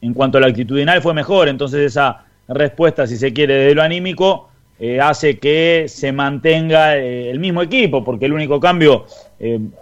en 0.00 0.14
cuanto 0.14 0.36
a 0.36 0.40
lo 0.42 0.46
actitudinal 0.46 1.00
fue 1.00 1.14
mejor, 1.14 1.48
entonces 1.48 1.80
esa 1.80 2.26
respuesta, 2.48 3.06
si 3.06 3.16
se 3.16 3.32
quiere, 3.32 3.54
de 3.54 3.74
lo 3.74 3.82
anímico, 3.82 4.50
eh, 4.78 5.00
hace 5.00 5.38
que 5.38 5.86
se 5.88 6.12
mantenga 6.12 6.96
el 6.96 7.38
mismo 7.38 7.62
equipo, 7.62 8.04
porque 8.04 8.26
el 8.26 8.34
único 8.34 8.60
cambio 8.60 9.06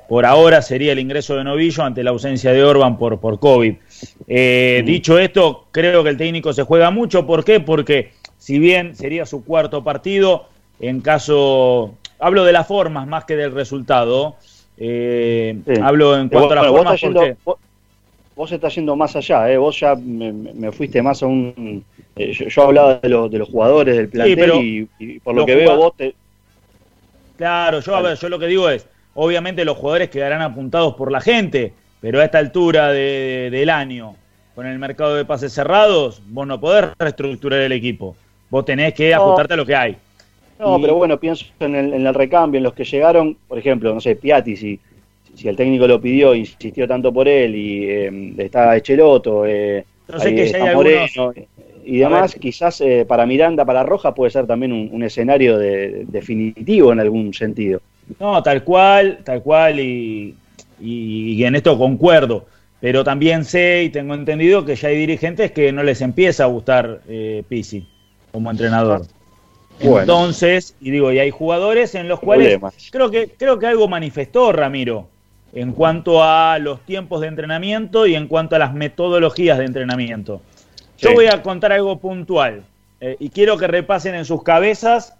por 0.08 0.26
ahora 0.26 0.60
sería 0.60 0.92
el 0.92 0.98
ingreso 0.98 1.36
de 1.36 1.44
Novillo 1.44 1.82
ante 1.82 2.04
la 2.04 2.10
ausencia 2.10 2.52
de 2.52 2.62
Orban 2.62 2.98
por, 2.98 3.18
por 3.18 3.40
COVID. 3.40 3.74
Dicho 4.84 5.18
esto, 5.18 5.66
creo 5.72 6.04
que 6.04 6.10
el 6.10 6.16
técnico 6.16 6.52
se 6.52 6.62
juega 6.62 6.90
mucho. 6.90 7.26
¿Por 7.26 7.44
qué? 7.44 7.60
Porque 7.60 8.12
si 8.38 8.58
bien 8.58 8.94
sería 8.94 9.24
su 9.24 9.44
cuarto 9.44 9.82
partido, 9.82 10.46
en 10.80 11.00
caso, 11.00 11.94
hablo 12.22 12.44
de 12.44 12.52
las 12.52 12.66
formas 12.66 13.06
más 13.06 13.24
que 13.24 13.36
del 13.36 13.52
resultado, 13.52 14.36
eh, 14.76 15.56
Sí. 15.66 15.74
hablo 15.82 16.16
en 16.16 16.28
cuanto 16.28 16.52
a 16.52 16.56
las 16.56 16.68
vos, 16.68 16.76
formas 16.76 16.94
estás 16.94 17.12
porque... 17.12 17.36
vos, 17.44 17.56
vos 18.34 18.52
estás 18.52 18.74
yendo 18.74 18.96
más 18.96 19.14
allá, 19.16 19.50
¿eh? 19.50 19.56
vos 19.58 19.78
ya 19.78 19.94
me, 19.94 20.32
me 20.32 20.72
fuiste 20.72 21.02
más 21.02 21.22
a 21.22 21.26
un... 21.26 21.84
eh, 22.16 22.32
yo, 22.32 22.46
yo 22.48 22.62
hablaba 22.62 22.94
de, 22.94 23.08
los 23.08 23.30
de 23.30 23.38
los 23.38 23.48
jugadores, 23.48 23.96
del 23.96 24.08
plantel 24.08 24.36
pero 24.38 24.56
y, 24.62 24.88
y 24.98 25.20
por 25.20 25.34
lo 25.34 25.44
que 25.44 25.54
veo 25.56 25.76
vos 25.76 25.92
te... 25.96 26.14
Claro, 27.36 27.80
yo, 27.80 27.96
a 27.96 28.02
ver, 28.02 28.16
yo 28.18 28.28
lo 28.28 28.38
que 28.38 28.46
digo 28.46 28.68
es, 28.68 28.86
obviamente 29.14 29.64
los 29.64 29.76
jugadores 29.76 30.10
quedarán 30.10 30.42
apuntados 30.42 30.94
por 30.94 31.10
la 31.10 31.20
gente, 31.20 31.72
pero 32.00 32.20
a 32.20 32.24
esta 32.24 32.38
altura 32.38 32.92
de- 32.92 33.48
del 33.50 33.70
año, 33.70 34.14
con 34.54 34.66
el 34.66 34.78
mercado 34.78 35.14
de 35.16 35.24
pases 35.24 35.52
cerrados, 35.52 36.22
vos 36.28 36.46
no 36.46 36.60
podés 36.60 36.86
reestructurar 36.98 37.60
el 37.60 37.72
equipo. 37.72 38.16
Vos 38.50 38.64
tenés 38.64 38.92
que 38.94 39.10
No. 39.10 39.16
ajustarte 39.16 39.54
a 39.54 39.56
lo 39.56 39.66
que 39.66 39.74
hay. 39.74 39.96
No, 40.62 40.78
Y- 40.78 40.82
pero 40.82 40.94
bueno, 40.94 41.18
pienso 41.18 41.44
en 41.60 41.74
el, 41.74 41.92
en 41.92 42.06
el 42.06 42.14
recambio, 42.14 42.58
en 42.58 42.64
los 42.64 42.72
que 42.72 42.84
llegaron, 42.84 43.36
por 43.48 43.58
ejemplo, 43.58 43.92
no 43.92 44.00
sé, 44.00 44.14
Piatti, 44.14 44.56
si, 44.56 44.78
si 45.34 45.48
el 45.48 45.56
técnico 45.56 45.88
lo 45.88 46.00
pidió, 46.00 46.34
insistió 46.36 46.86
tanto 46.86 47.12
por 47.12 47.26
él, 47.26 47.54
y 47.56 47.84
eh, 47.90 48.34
está 48.38 48.76
Echeloto, 48.76 49.44
eh, 49.44 49.84
Yo 50.08 50.18
sé 50.20 50.28
ahí 50.28 50.34
que 50.36 50.46
ya 50.46 50.58
está 50.58 50.68
hay 50.70 50.74
Moreno, 50.76 51.00
algunos- 51.16 51.34
y 51.84 51.98
demás, 51.98 52.36
quizás 52.36 52.80
eh, 52.80 53.04
para 53.08 53.26
Miranda, 53.26 53.64
para 53.64 53.82
Roja, 53.82 54.14
puede 54.14 54.30
ser 54.30 54.46
también 54.46 54.72
un, 54.72 54.88
un 54.92 55.02
escenario 55.02 55.58
de- 55.58 56.04
definitivo 56.06 56.92
en 56.92 57.00
algún 57.00 57.34
sentido. 57.34 57.80
No, 58.20 58.40
tal 58.40 58.62
cual, 58.62 59.18
tal 59.24 59.42
cual, 59.42 59.80
y, 59.80 60.32
y- 60.80 61.32
y 61.32 61.44
en 61.44 61.56
esto 61.56 61.76
concuerdo. 61.76 62.46
Pero 62.80 63.02
también 63.02 63.44
sé 63.44 63.82
y 63.84 63.90
tengo 63.90 64.14
entendido 64.14 64.64
que 64.64 64.76
ya 64.76 64.88
hay 64.88 64.96
dirigentes 64.96 65.50
que 65.50 65.72
no 65.72 65.82
les 65.82 66.00
empieza 66.02 66.44
a 66.44 66.46
gustar 66.46 67.00
eh, 67.08 67.42
Pizzi 67.48 67.84
como 68.30 68.48
entrenador. 68.50 69.02
Bueno. 69.82 70.00
Entonces, 70.00 70.74
y 70.80 70.90
digo, 70.90 71.12
y 71.12 71.18
hay 71.18 71.30
jugadores 71.30 71.94
en 71.94 72.08
los 72.08 72.20
cuales 72.20 72.48
Problemas. 72.58 72.88
creo 72.90 73.10
que, 73.10 73.28
creo 73.28 73.58
que 73.58 73.66
algo 73.66 73.88
manifestó 73.88 74.52
Ramiro 74.52 75.08
en 75.52 75.72
cuanto 75.72 76.22
a 76.22 76.58
los 76.58 76.80
tiempos 76.80 77.20
de 77.20 77.26
entrenamiento 77.26 78.06
y 78.06 78.14
en 78.14 78.26
cuanto 78.26 78.56
a 78.56 78.58
las 78.58 78.72
metodologías 78.74 79.58
de 79.58 79.64
entrenamiento. 79.64 80.40
Yo 80.98 81.12
voy 81.12 81.26
a 81.26 81.42
contar 81.42 81.72
algo 81.72 81.98
puntual 81.98 82.62
eh, 83.00 83.16
y 83.18 83.28
quiero 83.30 83.58
que 83.58 83.66
repasen 83.66 84.14
en 84.14 84.24
sus 84.24 84.42
cabezas 84.42 85.14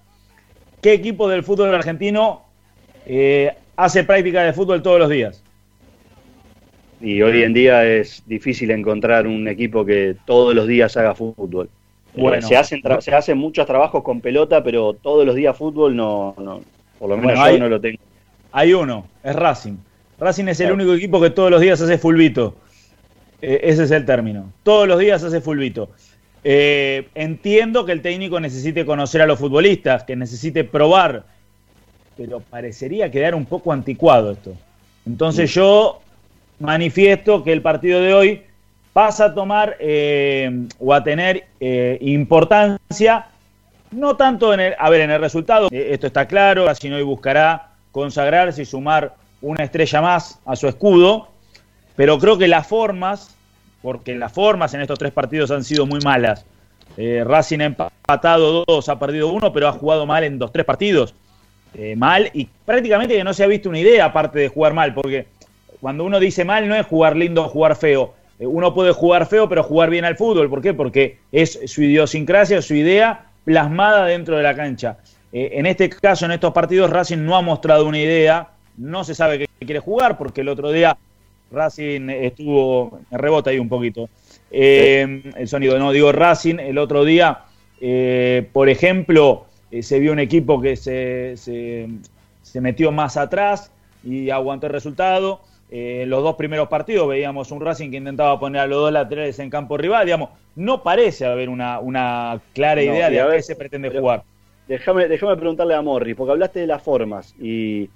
qué 0.81 0.93
equipo 0.93 1.29
del 1.29 1.43
fútbol 1.43 1.75
argentino 1.75 2.43
eh, 3.05 3.53
hace 3.77 4.05
práctica 4.05 4.43
de 4.45 4.53
fútbol 4.53 4.83
todos 4.83 5.01
los 5.01 5.11
días. 5.11 5.43
Y 7.01 7.21
hoy 7.21 7.43
en 7.43 7.53
día 7.53 7.85
es 7.85 8.23
difícil 8.27 8.71
encontrar 8.71 9.27
un 9.27 9.49
equipo 9.49 9.85
que 9.85 10.15
todos 10.25 10.55
los 10.55 10.69
días 10.69 10.97
haga 10.97 11.17
fútbol. 11.17 11.69
Eh, 12.15 12.21
Bueno. 12.21 12.47
se, 12.47 12.57
hacen 12.57 12.83
se 13.01 13.15
hacen 13.15 13.39
muchos 13.39 13.67
trabajos 13.67 14.03
con 14.03 14.21
pelota, 14.21 14.63
pero 14.63 14.93
todos 14.95 15.25
los 15.25 15.35
días 15.35 15.57
fútbol 15.57 15.97
no, 15.97 16.35
no 16.39 16.61
por 16.99 17.09
lo 17.09 17.17
menos 17.17 17.33
Bueno, 17.33 17.41
yo 17.41 17.55
hay- 17.55 17.61
no 17.61 17.69
lo 17.69 17.81
tengo. 17.81 17.99
Hay 18.53 18.75
uno, 18.75 19.07
es 19.25 19.35
Racing. 19.35 19.77
Racing 20.19 20.47
es 20.49 20.61
el 20.61 20.73
único 20.73 20.93
equipo 20.95 21.21
que 21.21 21.31
todos 21.31 21.51
los 21.51 21.61
días 21.61 21.81
hace 21.81 21.97
fulbito. 21.99 22.55
Eh, 23.41 23.61
ese 23.65 23.85
es 23.85 23.91
el 23.91 24.05
término. 24.05 24.53
Todos 24.63 24.87
los 24.87 24.99
días 25.01 25.23
hace 25.25 25.41
fulbito. 25.41 25.91
Eh, 26.45 27.09
entiendo 27.15 27.85
que 27.87 27.93
el 27.93 28.03
técnico 28.03 28.39
necesite 28.41 28.85
conocer 28.85 29.23
a 29.23 29.27
los 29.27 29.39
futbolistas, 29.39 30.05
que 30.05 30.15
necesite 30.15 30.65
probar, 30.65 31.25
pero 32.17 32.41
parecería 32.41 33.11
quedar 33.11 33.35
un 33.35 33.47
poco 33.47 33.73
anticuado 33.73 34.33
esto. 34.33 34.53
Entonces 35.07 35.53
yo 35.55 36.01
manifiesto 36.61 37.43
que 37.43 37.53
el 37.53 37.63
partido 37.63 38.01
de 38.01 38.15
hoy 38.15 38.43
pasa 38.93 39.27
a 39.27 39.35
tomar 39.35 39.77
eh, 39.81 40.67
o 40.79 40.93
a 40.93 41.03
tener 41.03 41.47
eh, 41.61 41.99
importancia, 42.01 43.27
no 43.91 44.17
tanto 44.17 44.53
en 44.55 44.61
el, 44.61 44.75
a 44.79 44.91
ver, 44.91 45.03
en 45.03 45.11
el 45.11 45.21
resultado, 45.21 45.69
eh, 45.71 45.89
esto 45.93 46.07
está 46.07 46.27
claro, 46.27 46.67
Racing 46.67 47.03
buscará 47.05 47.71
consagrarse 47.91 48.63
y 48.63 48.65
sumar 48.65 49.15
una 49.41 49.65
estrella 49.65 50.01
más 50.01 50.41
a 50.45 50.57
su 50.57 50.69
escudo, 50.69 51.29
pero 51.97 52.19
creo 52.19 52.39
que 52.39 52.49
las 52.49 52.67
formas, 52.67 53.37
porque 53.83 54.15
las 54.15 54.33
formas 54.33 54.73
en 54.75 54.81
estos 54.81 54.99
tres 54.99 55.13
partidos 55.13 55.51
han 55.51 55.65
sido 55.65 55.87
muy 55.87 56.01
malas. 56.01 56.45
Eh, 56.97 57.25
Racing 57.27 57.61
ha 57.61 57.65
empatado 57.65 58.65
dos, 58.67 58.89
ha 58.89 58.99
perdido 58.99 59.29
uno, 59.29 59.53
pero 59.53 59.69
ha 59.69 59.73
jugado 59.73 60.07
mal 60.07 60.25
en 60.25 60.39
dos, 60.39 60.53
tres 60.53 60.65
partidos. 60.65 61.15
Eh, 61.75 61.97
mal 61.97 62.31
y 62.35 62.49
prácticamente 62.67 63.17
que 63.17 63.25
no 63.25 63.33
se 63.33 63.45
ha 63.45 63.47
visto 63.47 63.71
una 63.71 63.79
idea 63.79 64.05
aparte 64.05 64.39
de 64.39 64.49
jugar 64.49 64.75
mal, 64.75 64.93
porque 64.93 65.27
cuando 65.81 66.05
uno 66.05 66.21
dice 66.21 66.45
mal 66.45 66.69
no 66.69 66.75
es 66.75 66.87
jugar 66.87 67.17
lindo 67.17 67.45
o 67.45 67.49
jugar 67.49 67.77
feo. 67.77 68.15
Eh, 68.43 68.47
uno 68.47 68.75
puede 68.75 68.91
jugar 68.93 69.27
feo, 69.27 69.49
pero 69.49 69.63
jugar 69.63 69.89
bien 69.89 70.05
al 70.05 70.17
fútbol. 70.17 70.51
¿Por 70.51 70.61
qué? 70.61 70.75
Porque 70.75 71.19
es 71.31 71.61
su 71.67 71.83
idiosincrasia, 71.83 72.61
su 72.61 72.75
idea 72.75 73.27
plasmada 73.45 74.07
dentro 74.07 74.37
de 74.37 74.43
la 74.43 74.57
cancha. 74.57 74.99
Eh, 75.33 75.51
en 75.55 75.67
este 75.67 75.89
caso, 75.89 76.25
en 76.25 76.33
estos 76.33 76.53
partidos, 76.53 76.91
Racing 76.91 77.19
no 77.19 77.37
ha 77.37 77.43
mostrado 77.43 77.87
una 77.87 77.99
idea, 77.99 78.49
no 78.77 79.05
se 79.05 79.15
sabe 79.15 79.39
qué 79.39 79.47
quiere 79.61 79.79
jugar, 79.79 80.19
porque 80.19 80.41
el 80.41 80.49
otro 80.49 80.73
día 80.73 80.97
Racing 81.53 82.11
estuvo, 82.11 83.01
rebota 83.13 83.51
ahí 83.51 83.61
un 83.61 83.69
poquito. 83.69 84.09
Eh, 84.51 85.23
el 85.37 85.49
sonido, 85.49 85.79
no, 85.79 85.93
digo 85.93 86.11
Racing, 86.11 86.59
el 86.59 86.79
otro 86.79 87.05
día, 87.05 87.45
eh, 87.81 88.49
por 88.53 88.69
ejemplo, 88.69 89.47
se 89.81 90.01
vio 90.01 90.13
un 90.13 90.19
equipo 90.19 90.61
que 90.61 90.77
se, 90.77 91.37
se 91.37 92.61
metió 92.61 92.91
más 92.91 93.17
atrás 93.17 93.71
y 94.05 94.31
aguantó 94.31 94.67
el 94.67 94.73
resultado. 94.73 95.41
Eh, 95.75 96.05
los 96.07 96.23
dos 96.23 96.37
primeros 96.37 96.69
partidos 96.69 97.09
veíamos 97.09 97.51
un 97.51 97.63
Racing 97.63 97.91
que 97.91 97.97
intentaba 97.97 98.39
poner 98.39 98.61
a 98.61 98.67
los 98.67 98.79
dos 98.79 98.93
laterales 98.93 99.39
en 99.39 99.49
campo 99.49 99.79
rival. 99.79 100.05
Digamos, 100.05 100.29
no 100.55 100.83
parece 100.83 101.25
haber 101.25 101.49
una, 101.49 101.81
una 101.81 102.39
clara 102.53 102.83
idea 102.83 103.09
de 103.09 103.23
a 103.23 103.31
qué 103.31 103.41
se 103.41 103.57
pretende 103.57 103.89
jugar. 103.89 104.23
Déjame, 104.69 105.09
déjame 105.09 105.35
preguntarle 105.37 105.75
a 105.75 105.81
Morris, 105.81 106.15
porque 106.15 106.33
hablaste 106.33 106.61
de 106.61 106.67
las 106.67 106.83
formas 106.83 107.35
y, 107.41 107.89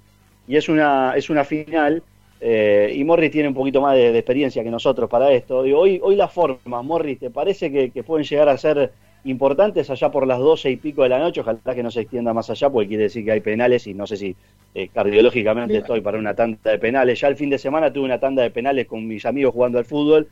y 0.47 0.55
es 0.55 0.67
una 0.69 1.13
es 1.15 1.29
una 1.29 1.43
final 1.43 2.01
eh, 2.41 2.91
y 2.95 3.03
Morris 3.03 3.29
tiene 3.29 3.47
un 3.47 3.53
poquito 3.53 3.79
más 3.79 3.95
de, 3.95 4.11
de 4.11 4.17
experiencia 4.17 4.63
que 4.63 4.71
nosotros 4.71 5.07
para 5.07 5.31
esto. 5.31 5.61
Digo, 5.61 5.79
hoy, 5.79 5.99
hoy 6.03 6.15
las 6.15 6.33
formas, 6.33 6.83
Morris, 6.83 7.19
¿te 7.19 7.29
parece 7.29 7.71
que, 7.71 7.91
que 7.91 8.01
pueden 8.03 8.25
llegar 8.25 8.49
a 8.49 8.57
ser 8.57 8.91
importantes 9.29 9.89
allá 9.89 10.09
por 10.11 10.25
las 10.27 10.39
12 10.39 10.69
y 10.71 10.77
pico 10.77 11.03
de 11.03 11.09
la 11.09 11.19
noche? 11.19 11.41
Ojalá 11.41 11.59
que 11.75 11.83
no 11.83 11.91
se 11.91 12.01
extienda 12.01 12.33
más 12.33 12.49
allá, 12.49 12.69
porque 12.69 12.87
quiere 12.89 13.03
decir 13.03 13.23
que 13.25 13.31
hay 13.31 13.41
penales 13.41 13.87
y 13.87 13.93
no 13.93 14.07
sé 14.07 14.17
si 14.17 14.35
eh, 14.73 14.89
cardiológicamente 14.89 15.73
Mira. 15.73 15.79
estoy 15.79 16.01
para 16.01 16.17
una 16.17 16.35
tanda 16.35 16.71
de 16.71 16.79
penales. 16.79 17.19
Ya 17.19 17.27
el 17.27 17.35
fin 17.35 17.49
de 17.49 17.57
semana 17.57 17.91
tuve 17.91 18.05
una 18.05 18.19
tanda 18.19 18.43
de 18.43 18.51
penales 18.51 18.87
con 18.87 19.07
mis 19.07 19.25
amigos 19.25 19.53
jugando 19.53 19.77
al 19.79 19.85
fútbol. 19.85 20.27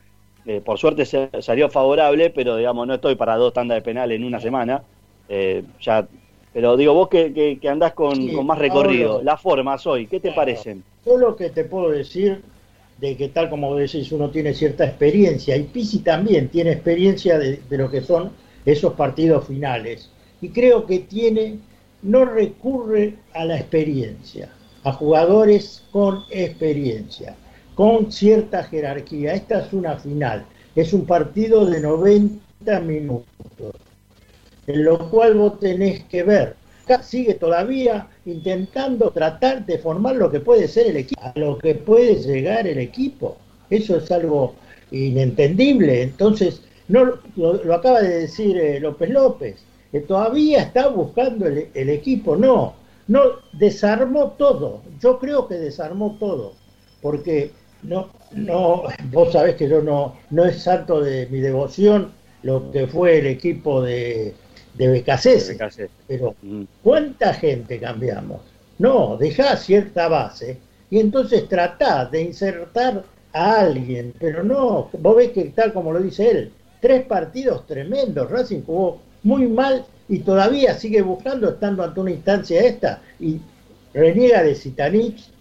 Eh, 0.46 0.62
por 0.64 0.78
suerte 0.78 1.06
se, 1.06 1.30
salió 1.42 1.70
favorable, 1.70 2.30
pero 2.30 2.56
digamos, 2.58 2.86
no 2.88 2.94
estoy 2.96 3.16
para 3.16 3.36
dos 3.36 3.54
tandas 3.54 3.78
de 3.78 3.82
penales 3.82 4.18
en 4.18 4.24
una 4.26 4.40
semana. 4.40 4.84
Eh, 5.28 5.64
ya, 5.82 6.08
pero 6.54 6.78
digo, 6.78 6.94
vos 6.94 7.10
que, 7.10 7.34
que, 7.34 7.60
que 7.60 7.70
andás 7.70 7.94
con, 7.94 8.16
Sí, 8.16 8.34
con 8.34 8.46
más 8.46 8.58
recorrido, 8.60 9.22
las 9.24 9.42
formas 9.42 9.86
hoy, 9.88 10.06
¿qué 10.08 10.20
te 10.20 10.30
Claro. 10.30 10.36
parecen? 10.36 10.84
Yo 11.06 11.18
lo 11.18 11.36
que 11.36 11.50
te 11.50 11.66
puedo 11.66 11.90
decir 11.90 12.42
de 13.00 13.18
que 13.18 13.28
tal 13.30 13.50
como 13.50 13.76
decís, 13.76 14.12
uno 14.12 14.30
tiene 14.30 14.54
cierta 14.54 14.86
experiencia 14.86 15.58
y 15.58 15.64
Pisi 15.64 16.00
también 16.00 16.48
tiene 16.50 16.72
experiencia 16.72 17.38
de, 17.38 17.58
de 17.58 17.78
lo 17.78 17.90
que 17.92 18.02
son 18.02 18.32
esos 18.66 18.94
partidos 18.94 19.48
finales. 19.48 20.10
Y 20.42 20.50
creo 20.50 20.86
que 20.86 21.00
tiene, 21.00 21.60
no 22.02 22.26
recurre 22.26 23.16
a 23.34 23.46
la 23.46 23.58
experiencia, 23.58 24.50
a 24.84 24.92
jugadores 24.92 25.84
con 25.92 26.24
experiencia, 26.30 27.36
con 27.76 28.12
cierta 28.12 28.64
jerarquía. 28.64 29.34
Esta 29.34 29.66
es 29.66 29.74
una 29.74 29.98
final, 29.98 30.46
es 30.76 30.94
un 30.94 31.06
partido 31.06 31.66
de 31.66 31.80
90 31.80 32.80
minutos, 32.82 33.76
en 34.68 34.84
lo 34.84 35.10
cual 35.10 35.36
vos 35.36 35.60
tenés 35.60 36.04
que 36.06 36.24
ver 36.24 36.56
acá 36.86 37.02
sigue 37.02 37.34
todavía 37.34 38.08
intentando 38.26 39.10
tratar 39.10 39.66
de 39.66 39.80
formar 39.80 40.16
lo 40.16 40.32
que 40.32 40.40
puede 40.40 40.68
ser 40.68 40.88
el 40.88 40.98
equipo, 40.98 41.22
a 41.22 41.34
lo 41.36 41.58
que 41.58 41.74
puede 41.76 42.16
llegar 42.16 42.68
el 42.68 42.78
equipo. 42.78 43.38
Eso 43.70 43.98
es 43.98 44.12
algo 44.12 44.56
inentendible. 44.92 46.04
Entonces, 46.04 46.62
no 46.88 47.06
lo, 47.36 47.64
lo 47.64 47.76
acaba 47.76 48.02
de 48.02 48.22
decir 48.22 48.58
eh, 48.58 48.80
López 48.80 49.10
López, 49.10 49.66
que 49.92 50.02
todavía 50.02 50.62
está 50.64 50.88
buscando 50.88 51.48
el, 51.48 51.70
el 51.74 51.90
equipo. 51.90 52.36
No, 52.36 52.76
no, 53.08 53.22
desarmó 53.54 54.32
todo. 54.34 54.84
Yo 55.00 55.20
creo 55.20 55.48
que 55.48 55.56
desarmó 55.56 56.18
todo, 56.20 56.58
porque 57.02 57.58
no, 57.82 58.12
no, 58.32 58.84
vos 59.12 59.32
sabés 59.34 59.56
que 59.56 59.68
yo 59.70 59.82
no, 59.82 60.22
no 60.30 60.46
es 60.46 60.62
santo 60.64 61.02
de 61.02 61.28
mi 61.28 61.40
devoción 61.40 62.14
lo 62.42 62.70
que 62.72 62.88
fue 62.88 63.20
el 63.20 63.28
equipo 63.28 63.82
de, 63.82 64.40
de 64.74 64.88
Becasese, 64.88 65.64
pero 66.08 66.36
Mm. 66.42 66.64
¿cuánta 66.82 67.34
gente 67.34 67.80
cambiamos? 67.80 68.42
No, 68.78 69.18
dejá 69.18 69.58
cierta 69.58 70.08
base 70.08 70.64
y 70.90 71.00
entonces 71.00 71.48
tratá 71.48 72.06
de 72.06 72.22
insertar 72.22 73.10
a 73.34 73.60
alguien, 73.62 74.14
pero 74.20 74.44
no, 74.44 74.90
vos 74.94 75.16
ves 75.16 75.32
que 75.32 75.46
tal 75.46 75.74
como 75.74 75.92
lo 75.94 76.02
dice 76.02 76.30
él, 76.30 76.54
tres 76.86 77.04
partidos 77.06 77.66
tremendos, 77.66 78.30
Racing 78.30 78.62
jugó 78.64 79.02
muy 79.24 79.48
mal 79.48 79.84
y 80.08 80.20
todavía 80.20 80.76
sigue 80.78 81.02
buscando 81.02 81.50
estando 81.50 81.84
ante 81.84 82.00
una 82.00 82.12
instancia 82.12 82.62
esta 82.62 83.02
y 83.20 83.40
reniega 83.92 84.44
de 84.44 84.54
Sitanich, 84.54 85.32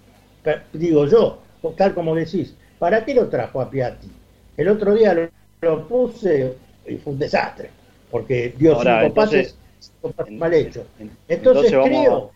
pe- 0.42 0.62
digo 0.72 1.04
yo, 1.07 1.40
tal 1.76 1.92
como 1.92 2.14
decís, 2.14 2.54
¿para 2.78 3.04
qué 3.04 3.12
lo 3.12 3.28
trajo 3.28 3.61
a 3.61 3.68
Piatti? 3.70 4.09
El 4.57 4.68
otro 4.68 4.94
día 4.94 5.12
lo, 5.12 5.28
lo 5.61 5.87
puse 5.87 6.54
y 6.88 6.96
fue 6.96 7.12
un 7.12 7.18
desastre, 7.18 7.68
porque 8.11 8.54
dio 8.57 8.76
Ahora, 8.76 9.00
cinco 9.02 9.07
entonces- 9.09 9.52
pases, 9.52 9.59
cinco 10.00 10.12
pases 10.16 10.33
mal 10.33 10.54
hechos. 10.54 10.85
En- 10.98 11.11
Entonces, 11.28 11.72
vamos- 11.72 11.88
creo, 11.90 12.30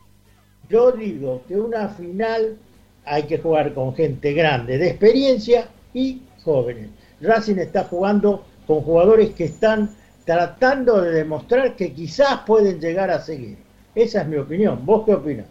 yo 0.69 0.93
digo 0.93 1.41
que 1.49 1.57
una 1.57 1.89
final 1.89 2.59
hay 3.07 3.23
que 3.23 3.39
jugar 3.39 3.73
con 3.73 3.95
gente 3.95 4.35
grande, 4.35 4.77
de 4.77 4.89
experiencia 4.91 5.67
y 5.95 6.21
jóvenes. 6.45 6.91
Racing 7.23 7.57
está 7.57 7.85
jugando 7.85 8.45
con 8.69 8.83
jugadores 8.83 9.31
que 9.31 9.45
están 9.45 9.89
tratando 10.27 11.01
de 11.01 11.11
demostrar 11.13 11.75
que 11.75 11.91
quizás 11.91 12.41
pueden 12.47 12.79
llegar 12.79 13.11
a 13.11 13.19
seguir. 13.19 13.57
Esa 13.95 14.21
es 14.21 14.29
mi 14.29 14.37
opinión. 14.37 14.79
¿Vos 14.85 15.07
qué 15.07 15.15
opinas? 15.15 15.47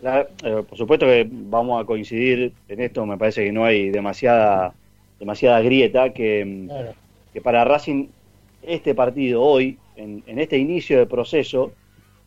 La- 0.00 0.20
eh, 0.44 0.62
por 0.66 0.78
supuesto 0.78 1.06
que 1.06 1.26
vamos 1.28 1.82
a 1.82 1.84
coincidir 1.84 2.52
en 2.68 2.80
esto, 2.80 3.04
me 3.04 3.18
parece 3.18 3.44
que 3.44 3.52
no 3.52 3.64
hay 3.64 3.90
demasiada 3.90 4.72
demasiada 5.18 5.60
grieta, 5.60 6.12
que, 6.12 6.44
mm, 6.44 6.66
Claro. 6.68 6.92
que 7.32 7.40
para 7.40 7.64
Racing 7.64 8.06
este 8.62 8.94
partido 8.94 9.42
hoy, 9.42 9.78
en, 9.96 10.22
en 10.26 10.38
este 10.38 10.58
inicio 10.58 10.98
de 10.98 11.06
proceso, 11.06 11.72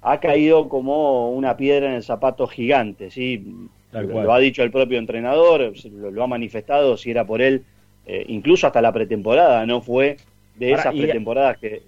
ha 0.01 0.19
caído 0.19 0.67
como 0.67 1.31
una 1.31 1.55
piedra 1.55 1.87
en 1.89 1.93
el 1.95 2.03
zapato 2.03 2.47
gigante, 2.47 3.11
¿sí? 3.11 3.45
Lo, 3.93 4.33
ha 4.33 4.39
dicho 4.39 4.63
el 4.63 4.71
propio 4.71 4.97
entrenador, 4.97 5.71
lo 6.11 6.23
ha 6.23 6.27
manifestado, 6.27 6.97
si 6.97 7.11
era 7.11 7.25
por 7.25 7.41
él, 7.41 7.63
eh, 8.11 8.25
incluso 8.27 8.65
hasta 8.67 8.81
la 8.81 8.91
pretemporada, 8.91 9.65
no 9.65 9.81
fue 9.81 10.17
de 10.55 10.69
Ahora, 10.71 10.81
esas 10.81 10.95
y- 10.95 11.01
pretemporadas 11.01 11.57
que 11.57 11.81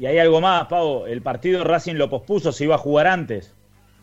Y 0.00 0.06
hay 0.06 0.18
algo 0.18 0.40
más, 0.40 0.66
Pavo. 0.68 1.06
El 1.06 1.22
partido 1.22 1.64
Racing 1.64 1.94
lo 1.94 2.08
pospuso, 2.10 2.52
se 2.52 2.64
iba 2.64 2.74
a 2.74 2.78
jugar 2.78 3.06
antes. 3.06 3.54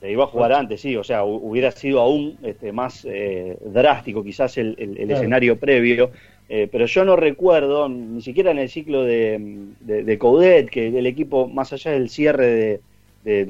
se 0.02 0.12
iba 0.12 0.26
a 0.26 0.28
jugar 0.28 0.52
antes, 0.54 0.82
sí, 0.82 0.96
o 0.98 1.04
sea, 1.04 1.24
hu- 1.24 1.40
hubiera 1.42 1.72
sido 1.72 2.00
aún 2.02 2.38
este, 2.44 2.72
más 2.72 3.06
eh, 3.10 3.58
drástico 3.66 4.24
quizás 4.24 4.58
el, 4.58 4.76
el- 4.78 4.90
el 4.90 4.96
Claro. 5.08 5.14
escenario 5.16 5.58
previo, 5.58 6.12
eh, 6.50 6.68
pero 6.72 6.86
yo 6.86 7.06
no 7.06 7.16
recuerdo, 7.16 7.90
ni 7.90 8.22
siquiera 8.22 8.52
en 8.52 8.60
el 8.60 8.70
ciclo 8.70 9.04
de, 9.04 9.40
de, 9.80 10.04
de 10.04 10.18
Coudet, 10.20 10.70
que 10.70 10.88
el 10.88 11.08
equipo, 11.08 11.48
más 11.48 11.74
allá 11.74 11.92
del 11.92 12.10
cierre 12.10 12.82
de- 13.24 13.46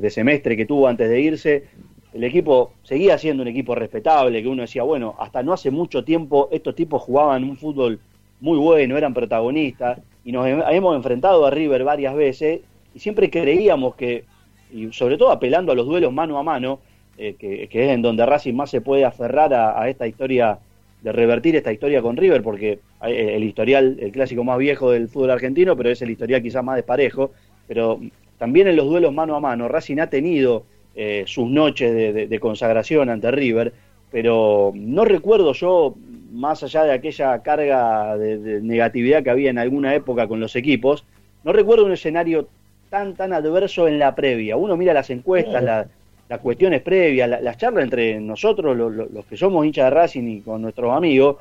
de 0.00 0.10
semestre 0.10 0.56
que 0.56 0.66
tuvo 0.66 0.88
antes 0.88 1.08
de 1.08 1.20
irse, 1.20 1.64
el 2.12 2.24
equipo 2.24 2.72
seguía 2.82 3.16
siendo 3.18 3.42
un 3.42 3.48
equipo 3.48 3.74
respetable, 3.74 4.42
que 4.42 4.48
uno 4.48 4.62
decía, 4.62 4.82
bueno, 4.82 5.14
hasta 5.18 5.42
no 5.42 5.52
hace 5.52 5.70
mucho 5.70 6.02
tiempo 6.04 6.48
estos 6.50 6.74
tipos 6.74 7.02
jugaban 7.02 7.44
un 7.44 7.56
fútbol 7.56 8.00
muy 8.40 8.58
bueno, 8.58 8.96
eran 8.96 9.14
protagonistas, 9.14 10.00
y 10.24 10.32
nos 10.32 10.46
hem- 10.46 10.64
hemos 10.70 10.96
enfrentado 10.96 11.46
a 11.46 11.50
River 11.50 11.84
varias 11.84 12.14
veces, 12.14 12.60
y 12.94 12.98
siempre 12.98 13.30
creíamos 13.30 13.94
que, 13.94 14.24
y 14.72 14.92
sobre 14.92 15.16
todo 15.16 15.30
apelando 15.30 15.72
a 15.72 15.74
los 15.74 15.86
duelos 15.86 16.12
mano 16.12 16.38
a 16.38 16.42
mano, 16.42 16.80
eh, 17.18 17.34
que, 17.38 17.68
que 17.68 17.84
es 17.86 17.90
en 17.92 18.02
donde 18.02 18.24
Racing 18.26 18.54
más 18.54 18.70
se 18.70 18.80
puede 18.80 19.04
aferrar 19.04 19.52
a, 19.54 19.80
a 19.80 19.88
esta 19.88 20.06
historia, 20.06 20.58
de 21.02 21.12
revertir 21.12 21.56
esta 21.56 21.72
historia 21.72 22.02
con 22.02 22.16
River, 22.16 22.42
porque 22.42 22.78
eh, 23.06 23.32
el 23.36 23.44
historial, 23.44 23.96
el 24.00 24.12
clásico 24.12 24.44
más 24.44 24.58
viejo 24.58 24.90
del 24.90 25.08
fútbol 25.08 25.30
argentino, 25.30 25.76
pero 25.76 25.90
es 25.90 26.02
el 26.02 26.10
historial 26.10 26.42
quizás 26.42 26.62
más 26.64 26.76
desparejo, 26.76 27.30
pero 27.68 28.00
también 28.38 28.68
en 28.68 28.76
los 28.76 28.86
duelos 28.86 29.12
mano 29.12 29.34
a 29.36 29.40
mano, 29.40 29.68
Racing 29.68 29.98
ha 29.98 30.08
tenido 30.08 30.64
eh, 30.94 31.24
sus 31.26 31.48
noches 31.48 31.92
de, 31.94 32.12
de- 32.12 32.26
de 32.26 32.40
consagración 32.40 33.08
ante 33.10 33.30
River, 33.30 33.72
pero 34.10 34.72
no 34.74 35.04
recuerdo 35.04 35.52
yo, 35.52 35.94
más 36.32 36.62
allá 36.62 36.84
de 36.84 36.92
aquella 36.92 37.40
carga 37.42 38.16
de, 38.16 38.38
de 38.38 38.60
negatividad 38.62 39.22
que 39.22 39.30
había 39.30 39.50
en 39.50 39.58
alguna 39.58 39.94
época 39.94 40.26
con 40.26 40.40
los 40.40 40.56
equipos, 40.56 41.04
no 41.44 41.52
recuerdo 41.52 41.84
un 41.86 41.92
escenario 41.92 42.48
tan 42.90 43.14
tan 43.14 43.32
adverso 43.32 43.86
en 43.86 43.98
la 44.00 44.14
previa. 44.16 44.56
Uno 44.56 44.76
mira 44.76 44.92
las 44.92 45.10
encuestas, 45.10 45.62
la- 45.62 45.86
las 46.28 46.40
cuestiones 46.40 46.82
previas, 46.82 47.28
la- 47.28 47.40
las 47.40 47.56
charlas 47.56 47.84
entre 47.84 48.20
nosotros, 48.20 48.76
lo- 48.76 48.90
lo- 48.90 49.06
los 49.08 49.24
que 49.26 49.36
somos 49.36 49.64
hinchas 49.66 49.86
de 49.86 49.90
Racing 49.90 50.28
y 50.28 50.40
con 50.40 50.62
nuestros 50.62 50.92
amigos, 50.96 51.36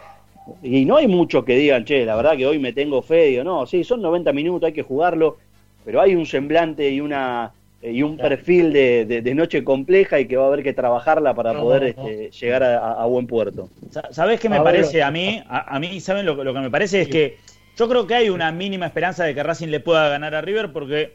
y 0.63 0.85
no 0.85 0.97
hay 0.97 1.07
muchos 1.07 1.43
que 1.45 1.55
digan, 1.55 1.85
che, 1.85 2.05
la 2.05 2.15
verdad 2.15 2.35
que 2.37 2.47
hoy 2.47 2.57
me 2.59 2.73
tengo 2.73 3.01
fe, 3.03 3.25
digo, 3.25 3.43
no, 3.43 3.65
sí, 3.67 3.83
son 3.83 4.01
90 4.01 4.33
minutos, 4.33 4.65
hay 4.67 4.73
que 4.73 4.81
jugarlo, 4.83 5.37
pero 5.85 6.01
hay 6.01 6.15
un 6.15 6.25
semblante 6.25 6.89
y 6.89 7.01
una 7.01 7.51
y 7.81 8.01
un 8.03 8.15
Claro. 8.17 8.29
perfil 8.29 8.73
de, 8.73 9.05
de- 9.05 9.21
de 9.21 9.35
noche 9.35 9.63
compleja 9.63 10.19
y 10.19 10.27
que 10.27 10.35
va 10.35 10.43
a 10.45 10.47
haber 10.47 10.63
que 10.63 10.73
trabajarla 10.73 11.33
para 11.33 11.53
No, 11.53 11.61
poder 11.61 11.95
no, 11.95 12.03
no. 12.03 12.09
este, 12.09 12.31
llegar 12.31 12.63
a, 12.63 13.05
buen 13.05 13.25
puerto. 13.25 13.69
Sa- 13.89 14.11
¿Sabés 14.11 14.39
qué 14.39 14.49
me 14.49 14.57
A 14.57 14.63
ver, 14.63 14.73
parece 14.73 15.01
a 15.01 15.11
mí? 15.11 15.41
A, 15.47 15.75
a 15.75 15.79
mí, 15.79 15.99
¿saben 16.01 16.25
lo, 16.25 16.35
que- 16.35 16.43
lo 16.43 16.53
que 16.53 16.59
me 16.59 16.69
parece? 16.69 17.01
Es 17.01 17.05
Sí. 17.07 17.11
que 17.13 17.37
yo 17.77 17.87
creo 17.87 18.05
que 18.05 18.15
hay 18.15 18.29
una 18.29 18.51
mínima 18.51 18.85
esperanza 18.85 19.23
de 19.23 19.33
que 19.33 19.41
Racing 19.43 19.69
le 19.69 19.79
pueda 19.79 20.09
ganar 20.09 20.35
a 20.35 20.41
River 20.41 20.73
porque, 20.73 21.13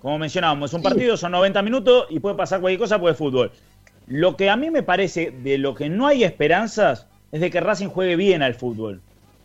como 0.00 0.18
mencionábamos, 0.18 0.70
es 0.70 0.74
un 0.74 0.80
Sí. 0.82 0.88
partido, 0.88 1.16
son 1.16 1.32
90 1.32 1.60
minutos 1.62 2.06
y 2.10 2.20
puede 2.20 2.36
pasar 2.36 2.60
cualquier 2.60 2.78
cosa, 2.80 3.00
pues 3.00 3.12
es 3.12 3.18
fútbol. 3.18 3.50
Lo 4.06 4.36
que 4.36 4.48
a 4.48 4.54
mí 4.56 4.70
me 4.70 4.84
parece 4.84 5.32
de 5.32 5.58
lo 5.58 5.74
que 5.74 5.88
no 5.88 6.06
hay 6.06 6.22
esperanzas 6.22 7.08
es 7.32 7.40
de 7.40 7.50
que 7.50 7.58
Racing 7.60 7.88
juegue 7.88 8.14
bien 8.14 8.42
al 8.42 8.54
fútbol. 8.54 9.00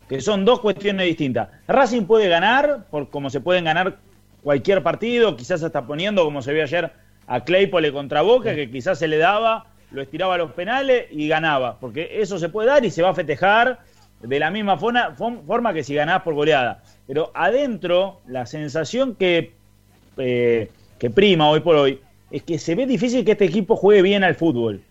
Que 0.07 0.21
son 0.21 0.45
dos 0.45 0.59
cuestiones 0.59 1.07
distintas. 1.07 1.47
Racing 1.67 2.03
puede 2.03 2.27
ganar, 2.27 2.85
por 2.91 3.09
como 3.09 3.31
se 3.31 3.39
pueden 3.39 3.63
ganar 3.63 3.97
cualquier 4.43 4.81
partido, 4.83 5.35
quizás 5.35 5.63
hasta 5.63 5.85
poniendo, 5.85 6.23
como 6.23 6.41
se 6.41 6.53
vio 6.53 6.63
ayer, 6.63 6.91
a 7.27 7.43
Claypole 7.43 7.91
contra 7.91 8.21
Boca, 8.21 8.55
que 8.55 8.69
quizás 8.69 8.99
se 8.99 9.07
le 9.07 9.17
daba, 9.17 9.67
lo 9.91 10.01
estiraba 10.01 10.35
a 10.35 10.37
los 10.37 10.51
penales 10.51 11.05
y 11.11 11.27
ganaba. 11.27 11.77
Porque 11.79 12.09
eso 12.21 12.37
se 12.39 12.49
puede 12.49 12.67
dar 12.69 12.83
y 12.85 12.91
se 12.91 13.01
va 13.01 13.09
a 13.09 13.15
festejar 13.15 13.79
de 14.21 14.39
la 14.39 14.51
misma 14.51 14.77
forma, 14.77 15.15
forma 15.15 15.73
que 15.73 15.83
si 15.83 15.93
ganás 15.95 16.21
por 16.23 16.33
goleada. 16.33 16.83
Pero 17.07 17.31
adentro, 17.33 18.21
la 18.27 18.45
sensación 18.45 19.15
que, 19.15 19.53
eh, 20.17 20.69
que 20.99 21.09
prima 21.09 21.49
hoy 21.49 21.59
por 21.61 21.75
hoy 21.75 21.99
es 22.29 22.43
que 22.43 22.57
se 22.59 22.75
ve 22.75 22.85
difícil 22.85 23.25
que 23.25 23.31
este 23.33 23.45
equipo 23.45 23.75
juegue 23.75 24.01
bien 24.01 24.23
al 24.23 24.35
fútbol. 24.35 24.81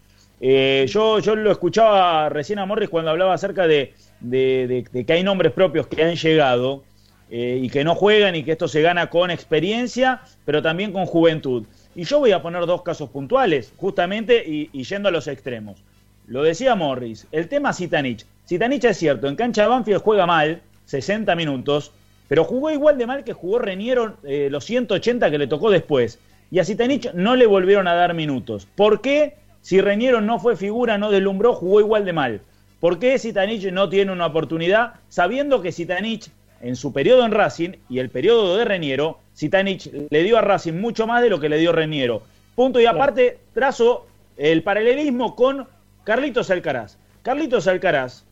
Eh, 0.40 0.86
yo, 0.88 1.18
yo 1.18 1.36
lo 1.36 1.50
escuchaba 1.50 2.28
recién 2.30 2.58
a 2.58 2.66
Morris 2.66 2.88
cuando 2.88 3.10
hablaba 3.10 3.34
acerca 3.34 3.66
de, 3.66 3.92
de- 4.20 4.66
de- 4.66 4.84
de 4.90 5.04
que 5.04 5.12
hay 5.12 5.22
nombres 5.22 5.52
propios 5.52 5.86
que 5.86 6.02
han 6.02 6.14
llegado 6.16 6.82
eh, 7.30 7.60
y 7.62 7.70
que 7.70 7.84
no 7.84 7.94
juegan 7.94 8.34
y 8.34 8.42
que 8.42 8.52
esto 8.52 8.68
se 8.68 8.82
gana 8.82 9.08
con 9.08 9.30
experiencia, 9.30 10.20
pero 10.44 10.62
también 10.62 10.92
con 10.92 11.06
juventud. 11.06 11.64
Y 11.94 12.04
yo 12.04 12.18
voy 12.18 12.32
a 12.32 12.42
poner 12.42 12.66
dos 12.66 12.82
casos 12.82 13.10
puntuales, 13.10 13.72
justamente 13.76 14.44
y, 14.46 14.70
y 14.72 14.84
yendo 14.84 15.08
a 15.08 15.12
los 15.12 15.28
extremos. 15.28 15.82
Lo 16.26 16.42
decía 16.42 16.74
Morris, 16.74 17.26
el 17.32 17.48
tema 17.48 17.72
Zitanich. 17.72 18.24
Zitanich 18.48 18.84
es 18.84 18.96
cierto, 18.96 19.28
en 19.28 19.36
cancha 19.36 19.62
de 19.62 19.68
Banfield 19.68 20.02
juega 20.02 20.26
mal, 20.26 20.62
60 20.86 21.34
minutos, 21.36 21.92
pero 22.30 22.44
jugó 22.44 22.70
igual 22.70 22.96
de 22.96 23.06
mal 23.06 23.24
que 23.24 23.32
jugó 23.32 23.58
Reniero 23.58 24.16
eh, 24.22 24.48
los 24.50 24.64
180 24.64 25.30
que 25.30 25.38
le 25.38 25.48
tocó 25.48 25.70
después. 25.70 26.20
Y 26.52 26.60
a 26.60 26.64
Zitanich 26.64 27.12
no 27.12 27.34
le 27.34 27.46
volvieron 27.46 27.88
a 27.88 27.94
dar 27.94 28.14
minutos. 28.14 28.68
¿Por 28.76 29.00
qué? 29.00 29.34
Si 29.62 29.80
Reniero 29.80 30.20
no 30.20 30.38
fue 30.38 30.56
figura, 30.56 30.96
no 30.96 31.10
deslumbró, 31.10 31.54
jugó 31.54 31.80
igual 31.80 32.04
de 32.04 32.12
mal. 32.12 32.40
¿Por 32.78 32.98
qué 33.00 33.18
Zitanich 33.18 33.70
no 33.72 33.88
tiene 33.88 34.12
una 34.12 34.26
oportunidad 34.26 34.94
sabiendo 35.08 35.60
que 35.60 35.72
Zitanich 35.72 36.30
en 36.60 36.76
su 36.76 36.92
periodo 36.92 37.24
en 37.24 37.32
Racing 37.32 37.70
y 37.88 37.98
el 37.98 38.10
periodo 38.10 38.56
de 38.56 38.64
Reniero, 38.64 39.18
Zitanich 39.36 39.90
le 40.10 40.22
dio 40.22 40.38
a 40.38 40.42
Racing 40.42 40.74
mucho 40.74 41.06
más 41.06 41.22
de 41.22 41.30
lo 41.30 41.40
que 41.40 41.48
le 41.48 41.58
dio 41.58 41.72
Reniero. 41.72 42.22
Punto 42.54 42.80
y 42.80 42.86
aparte, 42.86 43.38
trazo 43.54 44.06
el 44.36 44.62
paralelismo 44.62 45.34
con 45.34 45.66
Carlitos 46.04 46.50
Alcaraz. 46.50 46.98
Carlitos 47.22 47.66
Alcaraz 47.66 48.24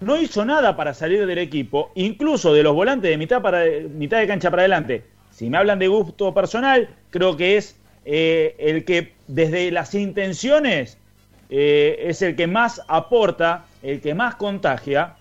no 0.00 0.20
hizo 0.20 0.44
nada 0.44 0.76
para 0.76 0.94
salir 0.94 1.26
del 1.26 1.38
equipo, 1.38 1.90
incluso 1.94 2.52
de 2.54 2.62
los 2.62 2.74
volantes 2.74 3.10
de 3.10 3.16
mitad, 3.16 3.42
para, 3.42 3.64
mitad 3.90 4.18
de 4.18 4.26
cancha 4.26 4.50
para 4.50 4.62
adelante. 4.62 5.04
Si 5.30 5.50
me 5.50 5.58
hablan 5.58 5.78
de 5.78 5.88
gusto 5.88 6.32
personal, 6.34 6.88
creo 7.10 7.36
que 7.36 7.56
es 7.56 7.76
eh, 8.04 8.56
el 8.58 8.84
que 8.84 9.12
desde 9.26 9.70
las 9.70 9.94
intenciones 9.94 10.98
eh, 11.50 12.04
es 12.04 12.22
el 12.22 12.36
que 12.36 12.46
más 12.46 12.82
aporta, 12.88 13.66
el 13.82 14.00
que 14.00 14.14
más 14.14 14.36
contagia, 14.36 15.16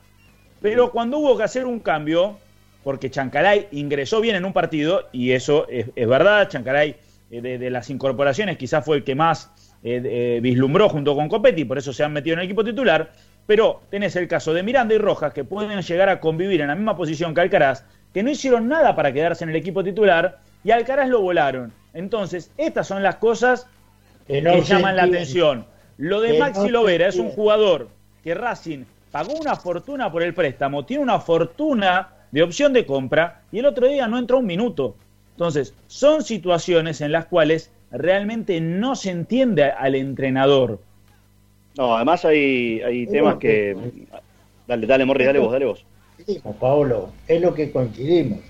pero 0.62 0.92
cuando 0.92 1.18
hubo 1.18 1.38
que 1.38 1.44
hacer 1.44 1.66
un 1.66 1.80
cambio, 1.80 2.38
porque 2.84 3.10
Chancalay 3.10 3.68
ingresó 3.72 4.22
bien 4.22 4.36
en 4.36 4.46
un 4.46 4.54
partido, 4.54 5.10
y 5.12 5.32
eso 5.32 5.68
es, 5.70 5.88
es 5.96 6.08
verdad, 6.08 6.50
Chancalay 6.50 6.96
eh, 7.30 7.42
de, 7.42 7.58
de 7.58 7.70
las 7.70 7.90
incorporaciones 7.90 8.58
quizás 8.58 8.86
fue 8.86 8.98
el 8.98 9.04
que 9.04 9.16
más 9.16 9.52
eh, 9.84 10.02
eh, 10.04 10.40
vislumbró 10.42 10.90
junto 10.90 11.16
con 11.16 11.30
Copetti, 11.30 11.64
por 11.64 11.78
eso 11.78 11.94
se 11.94 12.04
han 12.04 12.12
metido 12.12 12.34
en 12.34 12.40
el 12.40 12.46
equipo 12.46 12.64
titular, 12.64 13.12
pero 13.46 13.82
tenés 13.90 14.16
el 14.16 14.28
caso 14.28 14.54
de 14.54 14.64
Miranda 14.64 14.96
y 14.96 14.98
Rojas, 14.98 15.34
que 15.34 15.44
pueden 15.44 15.82
llegar 15.82 16.10
a 16.10 16.20
convivir 16.20 16.62
en 16.62 16.68
la 16.68 16.76
misma 16.76 16.98
posición 16.98 17.34
que 17.34 17.42
Alcaraz, 17.42 17.86
que 18.14 18.24
no 18.24 18.32
hicieron 18.32 18.68
nada 18.68 18.96
para 18.96 19.14
quedarse 19.14 19.44
en 19.44 19.52
el 19.52 19.56
equipo 19.56 19.84
titular, 19.84 20.40
y 20.64 20.72
Alcaraz 20.72 21.10
lo 21.10 21.22
volaron. 21.22 21.72
Entonces, 21.94 22.52
estas 22.58 22.88
son 22.88 23.04
las 23.04 23.16
cosas 23.16 23.68
Que 24.28 24.42
llaman 24.42 24.96
la 24.96 25.04
atención. 25.04 25.66
Lo 25.98 26.20
de 26.22 26.34
Que 26.34 26.40
Maxi 26.40 26.66
no 26.66 26.70
Lovera 26.70 27.08
es 27.08 27.18
un 27.18 27.30
jugador 27.30 27.90
que 28.24 28.34
Racing 28.34 28.84
pagó 29.18 29.34
una 29.34 29.56
fortuna 29.56 30.12
por 30.12 30.22
el 30.22 30.36
préstamo, 30.36 30.86
tiene 30.86 31.02
una 31.02 31.20
fortuna 31.20 32.10
de 32.30 32.44
opción 32.44 32.72
de 32.72 32.86
compra 32.86 33.42
y 33.52 33.58
el 33.58 33.66
otro 33.66 33.88
día 33.88 34.08
no 34.08 34.20
entró 34.20 34.38
un 34.38 34.46
minuto. 34.46 34.96
Entonces, 35.32 35.74
son 35.88 36.24
situaciones 36.24 37.02
en 37.02 37.12
las 37.12 37.26
cuales 37.26 37.72
realmente 37.90 38.62
no 38.62 38.96
se 38.96 39.10
entiende 39.10 39.64
al 39.64 39.96
entrenador. 39.96 40.80
No, 41.80 41.96
además 41.96 42.26
hay, 42.26 42.80
hay 42.82 43.08
temas 43.08 43.38
que... 43.38 43.76
Dale, 44.68 44.86
dale, 44.86 45.04
Morris, 45.04 45.26
dale 45.26 45.40
vos, 45.40 45.52
dale 45.52 45.66
vos. 45.66 45.84
Paolo, 46.60 47.10
es 47.28 47.42
lo 47.42 47.56
que 47.56 47.72
coincidimos. 47.72 48.42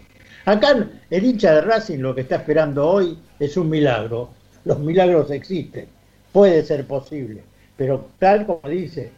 Acá 0.43 0.85
el 1.09 1.23
hincha 1.23 1.53
de 1.55 1.61
Racing 1.61 1.99
lo 1.99 2.13
que 2.13 2.21
está 2.21 2.35
esperando 2.35 2.89
hoy 2.89 3.17
es 3.39 3.55
un 3.55 3.69
milagro. 3.69 4.31
Los 4.65 4.79
milagros 4.79 5.31
existen, 5.31 5.87
puede 6.33 6.61
ser 6.65 6.85
posible, 6.85 7.41
pero 7.77 8.09
tal 8.19 8.45
como 8.45 8.67
dice, 8.67 9.13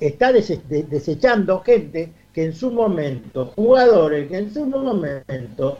está 0.00 0.32
dese- 0.32 0.62
de- 0.68 0.84
desechando 0.84 1.60
gente 1.60 2.12
que 2.32 2.44
en 2.44 2.54
su 2.54 2.70
momento, 2.70 3.52
jugadores 3.54 4.28
que 4.28 4.38
en 4.38 4.52
su 4.52 4.64
momento 4.66 5.78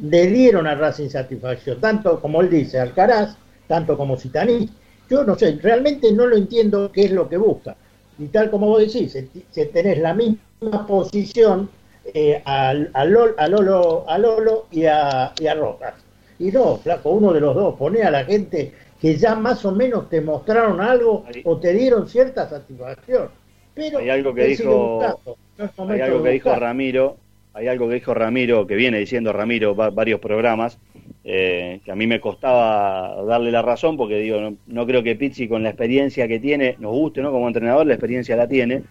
le 0.00 0.26
dieron 0.28 0.66
a 0.66 0.74
Racing 0.74 1.08
satisfacción, 1.08 1.80
tanto 1.80 2.20
como 2.20 2.40
él 2.40 2.50
dice, 2.50 2.78
Alcaraz, 2.78 3.36
tanto 3.66 3.96
como 3.96 4.16
Zitanich. 4.16 4.70
Yo 5.10 5.24
no 5.24 5.34
sé, 5.36 5.58
realmente 5.62 6.12
no 6.12 6.26
lo 6.26 6.36
entiendo 6.36 6.90
qué 6.92 7.04
es 7.06 7.12
lo 7.12 7.28
que 7.28 7.36
busca. 7.36 7.76
Y 8.18 8.26
tal 8.26 8.50
como 8.50 8.66
vos 8.68 8.80
decís, 8.80 9.16
si 9.50 9.64
tenés 9.66 9.98
la 9.98 10.14
misma 10.14 10.86
posición 10.86 11.68
eh, 12.14 12.42
a, 12.44 12.70
a 12.92 13.04
Lolo, 13.04 14.66
y 14.70 14.84
a, 14.86 15.32
y 15.40 15.46
a 15.46 15.54
Rojas. 15.54 15.94
Y 16.38 16.50
no, 16.52 16.76
flaco, 16.76 17.10
uno 17.10 17.32
de 17.32 17.40
los 17.40 17.54
dos, 17.54 17.74
poné 17.76 18.02
a 18.02 18.10
la 18.10 18.24
gente 18.24 18.72
que 19.00 19.16
ya 19.16 19.34
más 19.34 19.64
o 19.64 19.72
menos 19.72 20.08
te 20.08 20.20
mostraron 20.20 20.80
algo 20.80 21.24
Hay- 21.26 21.42
o 21.44 21.56
te 21.58 21.72
dieron 21.72 22.08
cierta 22.08 22.48
satisfacción. 22.48 23.28
Pero 23.74 23.98
Hay 23.98 24.10
algo 24.10 24.34
que 24.34 24.46
dijo- 24.46 25.00
no 25.18 25.90
Hay 25.92 26.00
algo 26.00 26.22
que. 26.22 26.40
Ramiro, 26.56 27.16
hay 27.54 27.68
algo 27.68 27.88
que 27.88 27.94
dijo 27.94 28.12
Ramiro, 28.14 28.66
que 28.66 28.74
viene 28.74 28.98
diciendo 28.98 29.32
Ramiro 29.32 29.74
va- 29.76 29.90
varios 29.90 30.18
programas, 30.20 30.78
eh, 31.24 31.80
que 31.84 31.92
a 31.92 31.94
mí 31.94 32.06
me 32.06 32.20
costaba 32.20 33.22
darle 33.24 33.50
la 33.52 33.62
razón, 33.62 33.96
porque 33.96 34.18
digo, 34.18 34.40
no, 34.40 34.56
no 34.66 34.86
creo 34.86 35.02
que 35.02 35.14
Pizzi 35.16 35.46
con 35.48 35.62
la 35.62 35.70
experiencia 35.70 36.26
que 36.26 36.40
tiene, 36.40 36.76
nos 36.78 36.92
guste, 36.92 37.20
¿no? 37.22 37.30
Como 37.30 37.46
entrenador, 37.46 37.86
la 37.86 37.94
experiencia 37.94 38.34
la 38.36 38.48
tiene, 38.48 38.82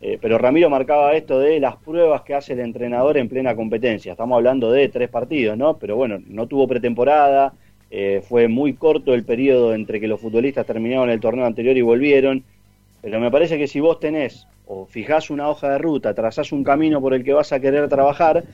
eh, 0.00 0.18
pero 0.20 0.38
Ramiro 0.38 0.68
marcaba 0.70 1.14
esto 1.14 1.38
de 1.38 1.60
las 1.60 1.76
pruebas 1.76 2.22
que 2.22 2.34
hace 2.34 2.54
el 2.54 2.60
entrenador 2.60 3.16
en 3.18 3.28
plena 3.28 3.54
competencia. 3.54 4.12
Estamos 4.12 4.36
hablando 4.36 4.72
de 4.72 4.88
tres 4.88 5.08
partidos, 5.08 5.56
¿no? 5.56 5.76
Pero 5.78 5.94
bueno, 5.96 6.18
no 6.26 6.46
tuvo 6.48 6.66
pretemporada, 6.66 7.52
eh, 7.94 8.22
fue 8.26 8.48
muy 8.48 8.72
corto 8.72 9.12
el 9.12 9.22
periodo 9.22 9.74
entre 9.74 10.00
que 10.00 10.08
los 10.08 10.18
futbolistas 10.18 10.64
terminaron 10.64 11.10
el 11.10 11.20
torneo 11.20 11.44
anterior 11.44 11.76
y 11.76 11.82
volvieron. 11.82 12.42
Pero 13.02 13.20
me 13.20 13.30
parece 13.30 13.58
que 13.58 13.68
si 13.68 13.80
vos 13.80 14.00
tenés 14.00 14.48
o 14.64 14.86
fijás 14.86 15.28
una 15.28 15.50
hoja 15.50 15.68
de 15.68 15.78
ruta, 15.78 16.14
trazás 16.14 16.52
un 16.52 16.64
camino 16.64 17.02
por 17.02 17.12
el 17.12 17.22
que 17.22 17.34
vas 17.34 17.52
a 17.52 17.60
querer 17.60 17.90
trabajar, 17.90 18.44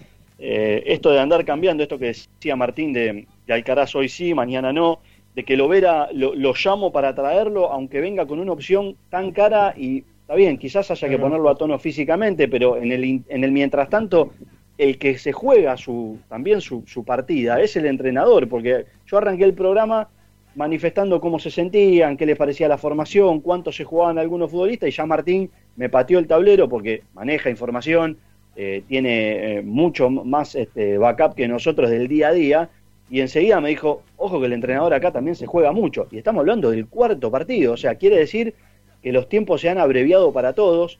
eh, 0.40 0.82
esto 0.86 1.12
de 1.12 1.20
andar 1.20 1.44
cambiando, 1.44 1.84
esto 1.84 2.00
que 2.00 2.06
decía 2.06 2.56
Martín 2.56 2.92
de, 2.92 3.28
de 3.46 3.54
Alcaraz 3.54 3.94
hoy 3.94 4.08
sí, 4.08 4.34
mañana 4.34 4.72
no, 4.72 4.98
de 5.36 5.44
que 5.44 5.56
lo 5.56 5.68
vera, 5.68 6.08
lo, 6.12 6.34
lo 6.34 6.52
llamo 6.52 6.90
para 6.90 7.14
traerlo, 7.14 7.70
aunque 7.70 8.00
venga 8.00 8.26
con 8.26 8.40
una 8.40 8.50
opción 8.50 8.96
tan 9.08 9.30
cara 9.30 9.72
y 9.76 10.02
está 10.22 10.34
bien, 10.34 10.58
quizás 10.58 10.90
haya 10.90 11.08
que 11.08 11.18
ponerlo 11.18 11.48
a 11.48 11.54
tono 11.54 11.78
físicamente, 11.78 12.48
pero 12.48 12.76
en 12.76 12.90
el, 12.90 13.22
en 13.28 13.44
el 13.44 13.52
mientras 13.52 13.88
tanto, 13.88 14.32
el 14.78 14.96
que 14.98 15.18
se 15.18 15.32
juega 15.32 15.76
su, 15.76 16.18
también 16.28 16.60
su, 16.60 16.84
su 16.86 17.04
partida 17.04 17.60
es 17.60 17.76
el 17.76 17.86
entrenador, 17.86 18.48
porque 18.48 18.86
yo 19.06 19.18
arranqué 19.18 19.44
el 19.44 19.54
programa 19.54 20.08
manifestando 20.54 21.20
cómo 21.20 21.38
se 21.38 21.50
sentían, 21.50 22.16
qué 22.16 22.26
les 22.26 22.36
parecía 22.36 22.68
la 22.68 22.78
formación, 22.78 23.40
cuánto 23.40 23.72
se 23.72 23.84
jugaban 23.84 24.18
algunos 24.18 24.50
futbolistas 24.50 24.88
y 24.88 24.92
ya 24.92 25.04
Martín 25.04 25.50
me 25.76 25.88
pateó 25.88 26.18
el 26.18 26.26
tablero 26.26 26.68
porque 26.68 27.02
maneja 27.14 27.50
información, 27.50 28.18
eh, 28.56 28.82
tiene 28.88 29.58
eh, 29.58 29.62
mucho 29.62 30.10
más 30.10 30.54
este, 30.54 30.98
backup 30.98 31.34
que 31.34 31.46
nosotros 31.46 31.90
del 31.90 32.08
día 32.08 32.28
a 32.28 32.32
día 32.32 32.70
y 33.10 33.20
enseguida 33.20 33.60
me 33.60 33.68
dijo, 33.68 34.02
ojo 34.16 34.40
que 34.40 34.46
el 34.46 34.52
entrenador 34.52 34.94
acá 34.94 35.12
también 35.12 35.36
se 35.36 35.46
juega 35.46 35.72
mucho 35.72 36.08
y 36.10 36.18
estamos 36.18 36.40
hablando 36.40 36.70
del 36.70 36.86
cuarto 36.86 37.30
partido, 37.30 37.74
o 37.74 37.76
sea, 37.76 37.96
quiere 37.96 38.16
decir 38.16 38.54
que 39.02 39.12
los 39.12 39.28
tiempos 39.28 39.60
se 39.60 39.68
han 39.68 39.78
abreviado 39.78 40.32
para 40.32 40.54
todos, 40.54 40.98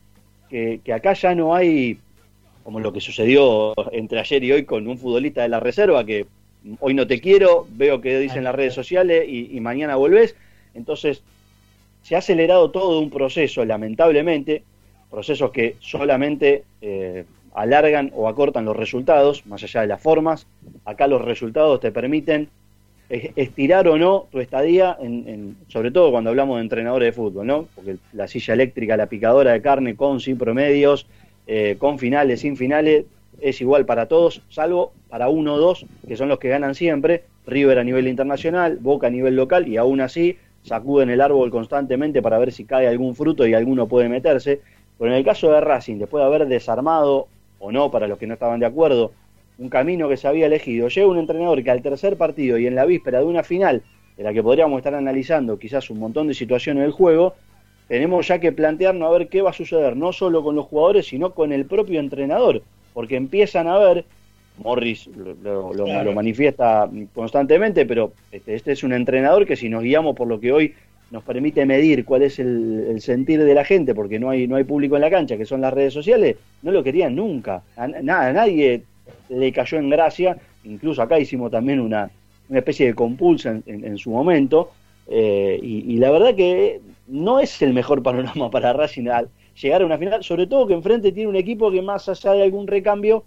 que, 0.49 0.81
que 0.85 0.93
acá 0.93 1.15
ya 1.15 1.35
no 1.35 1.55
hay 1.55 1.99
como 2.69 2.81
lo 2.81 2.93
que 2.93 3.01
sucedió 3.01 3.73
entre 3.93 4.21
ayer 4.21 4.45
y 4.45 4.53
hoy 4.53 4.65
con 4.67 4.87
un 4.89 4.99
futbolista 4.99 5.41
de 5.41 5.49
la 5.49 5.59
reserva 5.59 6.05
que 6.05 6.27
hoy 6.81 6.93
no 6.93 7.07
te 7.07 7.19
quiero, 7.19 7.67
veo 7.71 8.03
que 8.03 8.19
dicen 8.19 8.37
en 8.39 8.45
las 8.45 8.55
redes 8.55 8.75
sociales 8.75 9.25
y, 9.27 9.57
y 9.57 9.61
mañana 9.61 9.97
volvés. 9.97 10.37
Entonces, 10.75 11.23
se 12.03 12.15
ha 12.15 12.19
acelerado 12.19 12.71
todo 12.71 13.01
un 13.01 13.09
proceso, 13.09 13.65
lamentablemente, 13.65 14.65
procesos 15.11 15.51
que 15.51 15.77
solamente 15.81 16.65
eh, 16.83 17.25
alargan 17.55 18.13
o 18.15 18.29
acortan 18.29 18.67
los 18.67 18.77
resultados, 18.77 19.47
más 19.47 19.63
allá 19.63 19.81
de 19.81 19.87
las 19.87 20.03
formas. 20.03 20.47
Acá 20.85 21.07
los 21.07 21.23
resultados 21.25 21.81
te 21.81 21.91
permiten 21.91 22.51
es- 23.09 23.31
estirar 23.35 23.89
o 23.89 23.97
no 23.97 24.27
tu 24.31 24.41
estadía, 24.41 24.95
en, 25.01 25.27
en- 25.27 25.57
sobre 25.69 25.91
todo 25.91 26.11
cuando 26.11 26.29
hablamos 26.29 26.59
de 26.59 26.65
entrenadores 26.65 27.07
de 27.07 27.13
fútbol, 27.13 27.47
¿no? 27.47 27.67
Porque 27.75 27.97
la 28.13 28.29
silla 28.29 28.53
eléctrica, 28.53 28.95
la 28.99 29.07
picadora 29.07 29.53
de 29.53 29.63
carne 29.63 29.97
con, 29.97 30.21
sin 30.21 30.37
promedios, 30.37 31.07
eh, 31.49 31.77
con 31.79 31.99
finales, 31.99 32.41
sin 32.41 32.59
finales, 32.59 33.07
es 33.41 33.61
igual 33.63 33.87
para 33.87 34.07
todos, 34.07 34.43
salvo 34.51 34.93
para 35.09 35.31
uno 35.31 35.55
o 35.55 35.59
dos, 35.59 35.87
que 36.07 36.15
son 36.15 36.29
los 36.29 36.39
que 36.39 36.51
ganan 36.51 36.75
siempre, 36.75 37.25
River 37.47 37.79
a 37.79 37.85
nivel 37.85 38.07
internacional, 38.07 38.77
Boca 38.77 39.07
a 39.07 39.11
nivel 39.11 39.35
local, 39.35 39.67
y 39.67 39.79
aún 39.79 40.03
así 40.03 40.37
sacuden 40.63 41.09
el 41.09 41.23
árbol 41.23 41.51
constantemente 41.51 42.21
para 42.21 42.39
ver 42.39 42.53
si 42.53 42.67
cae 42.67 42.87
algún 42.87 43.15
fruto 43.15 43.47
y 43.47 43.55
alguno 43.55 43.89
puede 43.89 44.11
meterse. 44.11 44.61
Pero 44.99 45.11
en 45.11 45.17
el 45.17 45.25
caso 45.25 45.51
de 45.51 45.61
Racing, 45.63 45.97
después 45.97 46.21
de 46.21 46.27
haber 46.27 46.47
desarmado, 46.49 47.29
o 47.59 47.73
no, 47.73 47.91
para 47.91 48.07
los 48.09 48.19
que 48.19 48.27
no 48.27 48.35
estaban 48.35 48.61
de 48.61 48.67
acuerdo, 48.67 49.13
un 49.57 49.71
camino 49.71 50.09
que 50.09 50.19
se 50.19 50.29
había 50.29 50.47
elegido, 50.47 50.89
llega 50.89 51.07
un 51.07 51.19
entrenador 51.19 51.65
que 51.65 51.71
al 51.71 51.81
tercer 51.81 52.19
partido 52.19 52.59
y 52.59 52.67
en 52.67 52.75
la 52.75 52.85
víspera 52.85 53.21
de 53.21 53.25
una 53.25 53.43
final, 53.43 53.83
de 54.19 54.23
la 54.23 54.35
que 54.35 54.43
podríamos 54.43 54.77
estar 54.79 54.95
analizando 54.95 55.59
quizás 55.59 55.89
un 55.89 55.99
montón 55.99 56.29
de 56.29 56.35
situaciones 56.35 56.83
del 56.83 56.93
juego, 56.93 57.35
tenemos 57.89 58.29
ya 58.29 58.39
que 58.39 58.53
plantearnos 58.53 59.09
a 59.09 59.19
ver 59.19 59.29
qué 59.29 59.43
va 59.43 59.51
a 59.51 59.55
suceder, 59.55 59.97
no 59.97 60.13
solo 60.13 60.43
con 60.43 60.55
los 60.55 60.67
jugadores, 60.67 61.07
sino 61.07 61.33
con 61.33 61.53
el 61.53 61.65
propio 61.65 62.01
entrenador, 62.01 62.63
porque 62.95 63.17
empiezan 63.17 63.67
a 63.67 63.79
ver, 63.79 64.05
Morris 64.63 65.07
lo, 65.09 65.35
lo- 65.43 65.73
lo- 65.73 65.85
Claro. 65.85 66.05
lo 66.11 66.13
manifiesta 66.15 66.89
constantemente, 67.15 67.87
pero 67.87 68.13
este, 68.33 68.55
este 68.55 68.73
es 68.73 68.83
un 68.83 68.93
entrenador 68.93 69.47
que 69.47 69.57
si 69.57 69.69
nos 69.69 69.83
guiamos 69.83 70.17
por 70.17 70.27
lo 70.29 70.41
que 70.41 70.53
hoy 70.53 70.75
nos 71.11 71.23
permite 71.23 71.65
medir 71.65 72.05
cuál 72.05 72.23
es 72.23 72.39
el, 72.39 72.87
el 72.91 73.01
sentir 73.01 73.43
de 73.43 73.55
la 73.55 73.65
gente, 73.65 73.95
porque 73.95 74.19
no 74.19 74.29
hay, 74.31 74.47
no 74.47 74.57
hay 74.57 74.65
público 74.65 74.97
en 74.97 75.01
la 75.03 75.11
cancha, 75.11 75.37
que 75.39 75.47
son 75.47 75.61
las 75.63 75.73
redes 75.73 75.95
sociales, 75.95 76.37
no 76.63 76.71
lo 76.73 76.83
querían 76.83 77.15
nunca. 77.17 77.63
A, 77.77 77.87
nadie 77.87 78.83
le 79.31 79.53
cayó 79.53 79.79
en 79.79 79.89
gracia, 79.89 80.37
incluso 80.65 81.01
acá 81.01 81.19
hicimos 81.19 81.51
también 81.51 81.81
una, 81.81 82.11
una 82.51 82.59
especie 82.59 82.87
de 82.87 82.95
compulsa 82.95 83.51
en, 83.53 83.63
en- 83.67 83.85
en 83.87 83.97
su 83.97 84.11
momento, 84.11 84.71
eh, 85.07 85.59
y, 85.63 85.95
y 85.95 85.97
la 85.97 86.11
verdad 86.11 86.35
que 86.35 86.81
no 87.09 87.41
es 87.41 87.61
el 87.63 87.73
mejor 87.73 88.03
panorama 88.03 88.51
para 88.51 88.73
Racing 88.73 89.09
al 89.09 89.31
llegar 89.61 89.83
a 89.83 89.87
una 89.87 89.99
final, 89.99 90.23
sobre 90.23 90.47
todo 90.47 90.67
que 90.67 90.75
enfrente 90.75 91.13
tiene 91.13 91.29
un 91.29 91.37
equipo 91.37 91.71
que 91.71 91.83
más 91.83 92.09
allá 92.09 92.33
de 92.33 92.43
algún 92.45 92.67
recambio, 92.67 93.25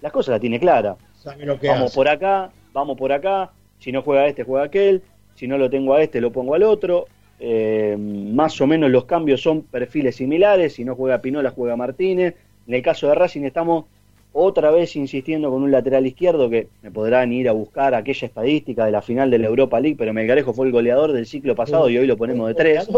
las 0.00 0.12
cosas 0.12 0.32
la 0.34 0.40
tiene 0.40 0.58
clara. 0.58 0.96
Sabe 1.14 1.44
lo 1.44 1.58
que 1.58 1.68
Vamos 1.68 1.86
hace. 1.86 1.94
por 1.94 2.08
acá, 2.08 2.50
vamos 2.72 2.96
por 2.96 3.12
acá, 3.12 3.52
si 3.78 3.92
no 3.92 4.02
juega 4.02 4.26
este, 4.26 4.44
juega 4.44 4.64
aquel, 4.64 5.02
si 5.34 5.46
no 5.46 5.58
lo 5.58 5.68
tengo 5.68 5.94
a 5.94 6.02
este, 6.02 6.20
lo 6.20 6.32
pongo 6.32 6.54
al 6.54 6.62
otro. 6.62 7.06
Eh, 7.40 7.96
más 7.98 8.60
o 8.60 8.66
menos 8.66 8.90
los 8.90 9.04
cambios 9.04 9.42
son 9.42 9.62
perfiles 9.62 10.16
similares, 10.16 10.74
si 10.74 10.84
no 10.84 10.94
juega 10.94 11.20
Pinola, 11.20 11.50
juega 11.50 11.76
Martínez. 11.76 12.34
En 12.66 12.74
el 12.74 12.82
caso 12.82 13.08
de 13.08 13.14
Racing 13.14 13.42
estamos 13.42 13.84
otra 14.34 14.70
vez 14.70 14.96
insistiendo 14.96 15.50
con 15.50 15.62
un 15.62 15.70
lateral 15.70 16.06
izquierdo 16.06 16.50
que 16.50 16.66
me 16.82 16.90
podrán 16.90 17.32
ir 17.32 17.48
a 17.48 17.52
buscar 17.52 17.94
aquella 17.94 18.26
estadística 18.26 18.84
de 18.84 18.92
la 18.92 19.00
final 19.00 19.30
de 19.30 19.38
la 19.38 19.46
Europa 19.46 19.80
League, 19.80 19.96
pero 19.96 20.12
Melgarejo 20.12 20.52
fue 20.52 20.66
el 20.66 20.72
goleador 20.72 21.12
del 21.12 21.24
ciclo 21.26 21.54
pasado 21.54 21.88
y 21.88 21.96
hoy 21.96 22.06
lo 22.06 22.16
ponemos 22.16 22.48
de 22.48 22.54
tres. 22.54 22.88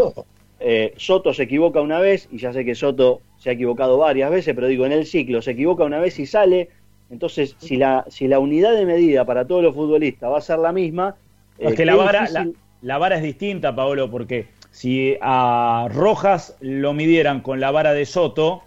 Eh, 0.59 0.93
Soto 0.97 1.35
se 1.35 1.43
equivoca 1.43 1.79
una 1.81 1.99
vez, 1.99 2.27
y 2.31 2.39
ya 2.39 2.51
sé 2.51 2.65
que 2.65 2.73
Soto 2.73 3.21
se 3.37 3.51
ha 3.51 3.53
equivocado 3.53 3.99
varias 3.99 4.31
veces, 4.31 4.55
pero 4.55 4.65
digo, 4.67 4.87
en 4.87 4.91
el 4.91 5.05
ciclo 5.05 5.41
se 5.43 5.51
equivoca 5.51 5.83
una 5.83 5.99
vez 5.99 6.17
y 6.17 6.25
sale. 6.25 6.69
Entonces, 7.11 7.55
si 7.59 7.77
la, 7.77 8.03
si 8.09 8.27
la 8.27 8.39
unidad 8.39 8.73
de 8.73 8.85
medida 8.85 9.23
para 9.23 9.45
todos 9.45 9.63
los 9.63 9.75
futbolistas 9.75 10.31
va 10.31 10.39
a 10.39 10.41
ser 10.41 10.57
la 10.57 10.71
misma. 10.71 11.15
Es 11.59 11.73
eh, 11.73 11.75
que 11.75 11.85
la 11.85 11.91
qué 11.93 11.97
vara, 11.99 12.21
difícil- 12.21 12.33
la, 12.33 12.93
la 12.93 12.97
vara 12.97 13.17
es 13.17 13.23
distinta, 13.23 13.75
Paolo, 13.75 14.09
porque 14.09 14.47
si 14.71 15.15
a 15.21 15.87
Rojas 15.93 16.57
lo 16.59 16.93
midieran 16.93 17.41
con 17.41 17.59
la 17.59 17.69
vara 17.69 17.93
de 17.93 18.05
Soto, 18.07 18.63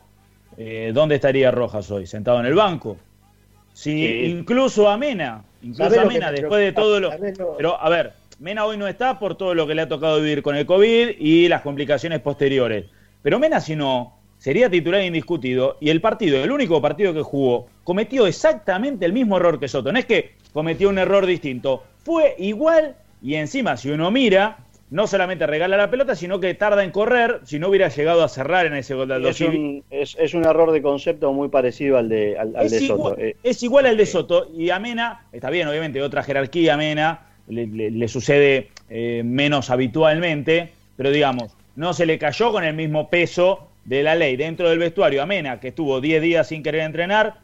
eh, 0.56 0.90
¿dónde 0.94 1.16
estaría 1.16 1.50
Rojas 1.50 1.90
hoy? 1.90 2.06
Sentado 2.06 2.40
en 2.40 2.46
el 2.46 2.54
banco. 2.54 2.96
Si 3.72 3.90
Sí. 4.06 4.24
incluso 4.26 4.88
a 4.88 4.96
Mena, 4.98 5.44
incluso 5.62 5.84
¿Sabés 5.84 5.98
a 5.98 6.04
Mena, 6.04 6.30
me 6.32 6.40
después 6.40 6.60
de 6.60 6.72
todo 6.72 7.00
lo... 7.00 7.10
¿Sabés 7.10 7.38
lo- 7.38 7.56
Pero, 7.56 7.80
a 7.80 7.88
ver, 7.88 8.12
Mena 8.40 8.64
hoy 8.64 8.76
no 8.76 8.88
está 8.88 9.18
por 9.18 9.36
todo 9.36 9.54
lo 9.54 9.66
que 9.66 9.74
le 9.74 9.82
ha 9.82 9.88
tocado 9.88 10.20
vivir 10.20 10.42
con 10.42 10.56
el 10.56 10.66
COVID 10.66 11.10
y 11.18 11.48
las 11.48 11.62
complicaciones 11.62 12.20
posteriores. 12.20 12.86
Pero 13.22 13.38
Mena, 13.38 13.60
si 13.60 13.76
no, 13.76 14.18
sería 14.38 14.68
titular 14.70 15.02
indiscutido 15.02 15.76
y 15.80 15.90
el 15.90 16.00
partido, 16.00 16.42
el 16.42 16.50
único 16.50 16.80
partido 16.80 17.12
que 17.14 17.22
jugó, 17.22 17.68
cometió 17.84 18.26
exactamente 18.26 19.04
el 19.06 19.12
mismo 19.12 19.36
error 19.36 19.60
que 19.60 19.68
Soto. 19.68 19.92
No 19.92 19.98
es 19.98 20.06
que 20.06 20.32
cometió 20.52 20.88
un 20.88 20.98
error 20.98 21.26
distinto, 21.26 21.84
fue 22.02 22.34
igual 22.38 22.96
y 23.22 23.34
encima, 23.34 23.76
si 23.76 23.90
uno 23.90 24.10
mira, 24.10 24.58
no 24.90 25.06
solamente 25.06 25.46
regala 25.46 25.76
la 25.76 25.90
pelota, 25.90 26.16
sino 26.16 26.40
que 26.40 26.52
tarda 26.54 26.82
en 26.82 26.90
correr, 26.90 27.40
si 27.44 27.58
no 27.58 27.68
hubiera 27.68 27.88
llegado 27.88 28.24
a 28.24 28.28
cerrar 28.28 28.66
en 28.66 28.74
ese 28.74 28.94
gol 28.94 29.08
de 29.08 29.14
Aldo 29.14 29.28
es, 29.28 29.40
un, 29.40 29.84
es, 29.90 30.16
es 30.18 30.34
un 30.34 30.44
error 30.44 30.72
de 30.72 30.82
concepto 30.82 31.32
muy 31.32 31.48
parecido 31.48 31.96
al 31.96 32.08
de, 32.08 32.36
al, 32.36 32.52
de 32.52 32.84
igual, 32.84 33.12
Soto. 33.12 33.18
Eh, 33.20 33.36
es 33.42 33.62
igual 33.62 33.86
al 33.86 33.96
de 33.96 34.06
Soto 34.06 34.48
y 34.52 34.70
a 34.70 34.78
Mena, 34.80 35.26
está 35.32 35.48
bien, 35.50 35.68
obviamente, 35.68 36.02
otra 36.02 36.22
jerarquía 36.24 36.74
a 36.74 36.76
Mena, 36.76 37.20
le, 37.48 37.66
le- 37.66 37.90
le 37.90 38.08
sucede 38.08 38.68
eh, 38.88 39.22
menos 39.24 39.70
habitualmente, 39.70 40.70
pero 40.96 41.10
digamos, 41.10 41.52
no 41.76 41.92
se 41.94 42.04
le 42.06 42.18
cayó 42.18 42.50
con 42.52 42.64
el 42.64 42.74
mismo 42.74 43.08
peso 43.08 43.68
de 43.84 44.02
la 44.02 44.14
ley 44.14 44.36
dentro 44.36 44.68
del 44.68 44.78
vestuario 44.78 45.22
a 45.22 45.26
Mena, 45.26 45.60
que 45.60 45.68
estuvo 45.68 46.00
10 46.00 46.20
días 46.20 46.48
sin 46.48 46.62
querer 46.62 46.82
entrenar, 46.82 47.34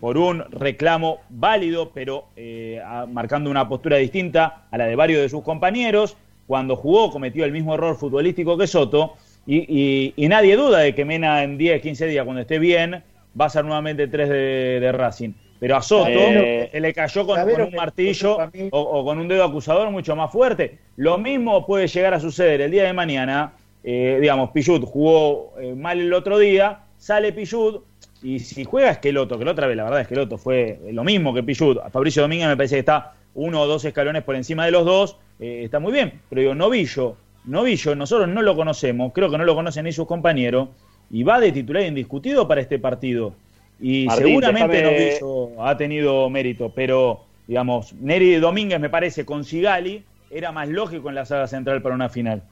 por 0.00 0.18
un 0.18 0.44
reclamo 0.50 1.20
válido, 1.30 1.90
pero 1.92 2.26
eh, 2.36 2.80
a- 2.84 3.06
marcando 3.06 3.50
una 3.50 3.68
postura 3.68 3.96
distinta 3.96 4.64
a 4.70 4.78
la 4.78 4.86
de 4.86 4.96
varios 4.96 5.22
de 5.22 5.28
sus 5.28 5.42
compañeros. 5.42 6.16
Cuando 6.46 6.76
jugó 6.76 7.10
cometió 7.10 7.44
el 7.44 7.52
mismo 7.52 7.74
error 7.74 7.96
futbolístico 7.96 8.56
que 8.58 8.66
Soto 8.66 9.14
y, 9.46 9.56
y- 9.68 10.14
y 10.16 10.28
nadie 10.28 10.56
duda 10.56 10.78
de 10.80 10.94
que 10.94 11.04
Mena 11.04 11.42
en 11.42 11.56
10, 11.58 11.80
15 11.82 12.06
días, 12.06 12.24
cuando 12.24 12.42
esté 12.42 12.58
bien, 12.58 13.02
va 13.38 13.46
a 13.46 13.50
ser 13.50 13.64
nuevamente 13.64 14.06
3 14.08 14.28
de, 14.28 14.80
de 14.80 14.92
Racing. 14.92 15.30
Pero 15.60 15.76
a 15.76 15.82
Soto 15.82 16.08
Eh, 16.44 16.68
se 16.72 16.80
le 16.80 16.92
cayó 16.92 17.26
con, 17.26 17.36
¿sabés 17.36 17.54
con 17.54 17.60
lo 17.62 17.66
un 17.66 17.70
que 17.70 17.76
martillo 17.76 18.36
o, 18.72 18.80
o 18.80 19.04
con 19.04 19.18
un 19.18 19.28
dedo 19.28 19.44
acusador 19.44 19.90
mucho 19.90 20.14
más 20.16 20.30
fuerte. 20.30 20.78
Lo 20.96 21.16
mismo 21.18 21.64
puede 21.66 21.86
llegar 21.86 22.12
a 22.14 22.20
suceder 22.20 22.60
el 22.60 22.70
día 22.70 22.84
de 22.84 22.92
mañana. 22.92 23.52
Eh, 23.82 24.18
digamos, 24.20 24.50
Pichut 24.50 24.82
jugó 24.84 25.52
eh, 25.60 25.74
mal 25.74 26.00
el 26.00 26.12
otro 26.12 26.38
día, 26.38 26.80
sale 26.98 27.32
Pichut 27.32 27.82
y 28.22 28.38
si 28.38 28.64
juega 28.64 28.90
Esqueloto, 28.90 29.38
que 29.38 29.44
la 29.44 29.50
otra 29.52 29.66
vez 29.66 29.76
la 29.76 29.84
verdad 29.84 30.00
Esqueloto 30.00 30.38
fue 30.38 30.78
lo 30.90 31.04
mismo 31.04 31.34
que 31.34 31.42
Pichut, 31.42 31.78
a 31.78 31.90
Fabricio 31.90 32.22
Domínguez 32.22 32.48
me 32.48 32.56
parece 32.56 32.76
que 32.76 32.80
está 32.80 33.12
uno 33.34 33.60
o 33.60 33.66
dos 33.66 33.84
escalones 33.84 34.22
por 34.22 34.36
encima 34.36 34.64
de 34.64 34.70
los 34.70 34.84
dos, 34.86 35.18
eh, 35.40 35.62
está 35.64 35.78
muy 35.80 35.92
bien, 35.92 36.20
pero 36.28 36.40
digo, 36.40 36.54
Novillo, 36.54 37.16
Novillo, 37.44 37.94
nosotros 37.94 38.28
no 38.28 38.42
lo 38.42 38.56
conocemos, 38.56 39.12
creo 39.12 39.30
que 39.30 39.38
no 39.38 39.44
lo 39.44 39.54
conocen 39.54 39.84
ni 39.84 39.92
sus 39.92 40.06
compañeros, 40.06 40.68
y 41.10 41.22
va 41.22 41.40
de 41.40 41.52
titular 41.52 41.82
indiscutido 41.82 42.48
para 42.48 42.60
este 42.60 42.78
partido. 42.78 43.34
Y 43.80 44.06
Martín, 44.06 44.26
seguramente 44.26 44.82
déjame- 44.82 45.20
Novillo 45.20 45.62
ha 45.62 45.76
tenido 45.76 46.30
mérito, 46.30 46.72
pero 46.74 47.24
digamos, 47.46 47.92
Neri 47.94 48.36
Domínguez 48.36 48.80
me 48.80 48.88
parece 48.88 49.24
con 49.24 49.44
Sigali 49.44 50.02
era 50.30 50.50
más 50.52 50.68
lógico 50.68 51.08
en 51.10 51.14
la 51.14 51.24
saga 51.24 51.46
central 51.46 51.82
para 51.82 51.94
una 51.94 52.08
final. 52.08 52.42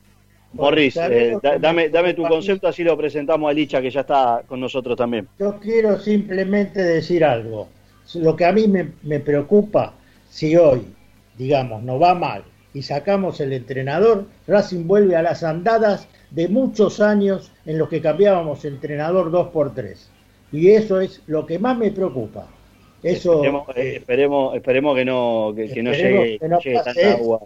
Morris, 0.53 0.95
¿sabés 0.95 1.39
eh, 1.43 1.59
dame, 1.59 1.89
dame 1.89 2.13
tu 2.13 2.23
concepto, 2.25 2.69
así 2.69 2.85
lo 2.85 2.97
presentamos 2.97 3.51
a 3.51 3.55
Licha, 3.55 3.81
que 3.81 3.91
ya 3.91 4.01
está 4.01 4.43
con 4.47 4.61
nosotros 4.61 4.97
también. 4.99 5.27
Yo 5.39 5.59
quiero 5.59 5.99
simplemente 5.99 6.83
decir 6.83 7.25
algo. 7.25 7.69
Lo 8.17 8.37
que 8.37 8.45
a 8.45 8.53
mí 8.53 8.69
me, 8.69 8.89
me 9.03 9.19
preocupa, 9.21 9.95
si 10.29 10.55
hoy, 10.57 10.83
digamos, 11.39 11.83
nos 11.83 12.01
va 12.01 12.15
mal 12.15 12.43
y 12.75 12.83
sacamos 12.83 13.41
el 13.41 13.53
entrenador, 13.53 14.27
Racing 14.47 14.87
vuelve 14.87 15.17
a 15.17 15.23
las 15.23 15.43
andadas 15.43 16.09
de 16.31 16.49
muchos 16.49 17.01
años 17.01 17.53
en 17.67 17.79
los 17.79 17.89
que 17.89 18.01
cambiábamos 18.01 18.65
entrenador 18.65 19.31
dos 19.31 19.49
por 19.49 19.75
tres. 19.75 20.11
Y 20.51 20.71
eso 20.71 21.01
es 21.01 21.23
lo 21.27 21.47
que 21.47 21.59
más 21.59 21.77
me 21.77 21.91
preocupa. 21.91 22.47
Eso, 23.03 23.35
Esperemos, 23.35 23.69
eh, 23.77 23.97
esperemos, 23.97 24.55
esperemos 24.55 24.97
que 24.97 25.05
no, 25.05 25.53
que, 25.57 25.69
que 25.69 25.83
no 25.83 25.93
llegue, 25.93 26.39
que 26.39 26.49
no 26.49 26.61
llegue 26.61 26.77
pase 26.77 27.03
tanta 27.03 27.15
agua, 27.15 27.41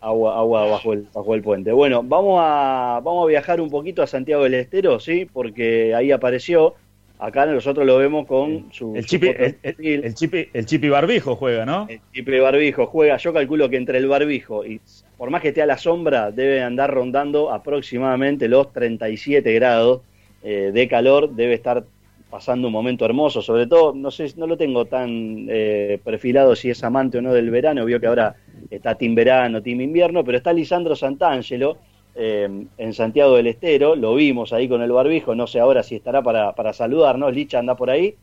agua, 0.00 0.38
agua 0.38 0.64
bajo 0.66 0.92
el, 0.92 1.06
bajo 1.12 1.34
el 1.34 1.42
puente. 1.42 1.72
Bueno, 1.72 2.02
vamos 2.04 2.38
a, 2.40 3.00
vamos 3.02 3.24
a 3.24 3.28
viajar 3.28 3.60
un 3.60 3.70
poquito 3.70 4.02
a 4.02 4.06
Santiago 4.06 4.44
del 4.44 4.54
Estero, 4.54 5.00
sí, 5.00 5.26
porque 5.30 5.94
ahí 5.94 6.12
apareció. 6.12 6.74
Acá 7.20 7.46
nosotros 7.46 7.86
lo 7.86 7.98
vemos 7.98 8.26
con 8.26 8.72
su, 8.72 8.94
El 8.96 9.02
su 9.02 9.08
chipi, 9.08 9.26
el, 9.28 9.58
el- 9.62 10.04
el 10.04 10.14
chipi, 10.14 10.46
el 10.52 10.66
chipi 10.66 10.88
barbijo 10.88 11.36
juega, 11.36 11.66
¿no? 11.66 11.86
El 11.88 12.00
chipi 12.12 12.38
barbijo 12.38 12.86
juega, 12.86 13.16
yo 13.18 13.32
calculo 13.32 13.68
que 13.68 13.76
entre 13.76 13.98
el 13.98 14.06
barbijo 14.08 14.64
y 14.64 14.80
por 15.16 15.30
más 15.30 15.42
que 15.42 15.48
esté 15.48 15.60
a 15.62 15.66
la 15.66 15.76
sombra, 15.76 16.30
debe 16.30 16.62
andar 16.62 16.90
rondando 16.92 17.52
aproximadamente 17.52 18.48
los 18.48 18.72
37 18.72 19.52
grados 19.52 20.00
eh, 20.42 20.70
de 20.72 20.88
calor, 20.88 21.30
debe 21.34 21.54
estar 21.54 21.84
pasando 22.30 22.68
un 22.68 22.72
momento 22.72 23.04
hermoso, 23.04 23.42
sobre 23.42 23.66
todo, 23.66 23.92
no 23.94 24.10
sé, 24.10 24.32
no 24.36 24.46
lo 24.46 24.56
tengo 24.56 24.86
tan 24.86 25.46
eh, 25.50 26.00
perfilado 26.02 26.54
si 26.56 26.70
es 26.70 26.82
amante 26.84 27.18
o 27.18 27.22
no 27.22 27.32
del 27.34 27.50
verano, 27.50 27.84
vio 27.84 28.00
que 28.00 28.06
ahora 28.06 28.34
está 28.70 28.94
Team 28.94 29.14
Verano, 29.14 29.60
Team 29.62 29.80
Invierno, 29.80 30.24
pero 30.24 30.38
está 30.38 30.52
Lisandro 30.52 30.94
Santangelo 30.96 31.78
eh, 32.14 32.66
en 32.76 32.94
Santiago 32.94 33.36
del 33.36 33.46
Estero, 33.46 33.96
lo 33.96 34.14
vimos 34.14 34.52
ahí 34.52 34.68
con 34.68 34.82
el 34.82 34.92
barbijo, 34.92 35.34
no 35.34 35.46
sé 35.46 35.60
ahora 35.60 35.82
si 35.82 35.96
estará 35.96 36.22
para, 36.22 36.54
para 36.54 36.72
saludarnos, 36.72 37.32
Licha 37.34 37.58
anda 37.58 37.76
por 37.76 37.90
ahí. 37.90 38.16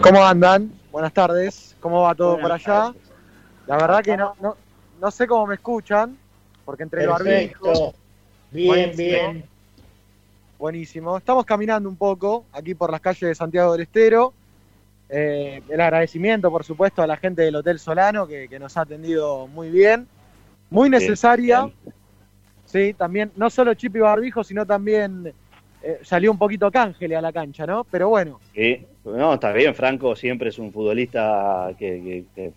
¿Cómo 0.00 0.22
andan? 0.24 0.70
Buenas 0.92 1.12
tardes. 1.12 1.76
¿Cómo 1.80 2.02
va 2.02 2.14
todo 2.14 2.32
Buenas 2.38 2.42
por 2.42 2.52
allá? 2.52 2.82
tardes. 2.92 3.02
La 3.66 3.76
verdad 3.78 4.02
que 4.02 4.16
no, 4.16 4.34
no, 4.40 4.56
no 5.00 5.10
sé 5.10 5.26
cómo 5.26 5.46
me 5.46 5.54
escuchan, 5.54 6.16
porque 6.64 6.82
entre 6.82 7.02
el 7.02 7.08
barbijo, 7.08 7.64
perfecto. 7.64 7.94
Bien, 8.50 8.66
Buenísimo. 8.68 8.96
bien. 9.08 9.44
buenísimo. 10.58 11.16
Estamos 11.16 11.44
caminando 11.44 11.88
un 11.88 11.96
poco 11.96 12.44
aquí 12.52 12.74
por 12.74 12.90
las 12.90 13.00
calles 13.00 13.20
de 13.28 13.34
Santiago 13.34 13.72
del 13.72 13.82
Estero. 13.82 14.32
Eh, 15.08 15.62
el 15.68 15.80
agradecimiento, 15.80 16.50
por 16.50 16.64
supuesto, 16.64 17.02
a 17.02 17.06
la 17.06 17.16
gente 17.16 17.42
del 17.42 17.56
Hotel 17.56 17.78
Solano 17.78 18.26
que, 18.26 18.48
que 18.48 18.58
nos 18.58 18.76
ha 18.76 18.82
atendido 18.82 19.46
muy 19.46 19.70
bien. 19.70 20.06
Muy 20.70 20.90
necesaria. 20.90 21.70
Sí, 22.74 22.92
también, 22.94 23.30
no 23.36 23.50
solo 23.50 23.72
Chip 23.74 23.94
y 23.94 24.00
Barbijo, 24.00 24.42
sino 24.42 24.66
también 24.66 25.32
eh, 25.80 25.98
salió 26.02 26.32
un 26.32 26.38
poquito 26.38 26.72
Cángele 26.72 27.14
a 27.14 27.20
la 27.20 27.32
cancha, 27.32 27.64
¿no? 27.64 27.84
Pero 27.88 28.08
bueno, 28.08 28.40
Sí, 28.52 28.84
no, 29.04 29.34
está 29.34 29.52
bien, 29.52 29.76
Franco 29.76 30.16
siempre 30.16 30.48
es 30.48 30.58
un 30.58 30.72
futbolista 30.72 31.70
que, 31.78 32.02
que- 32.02 32.24
que- 32.34 32.52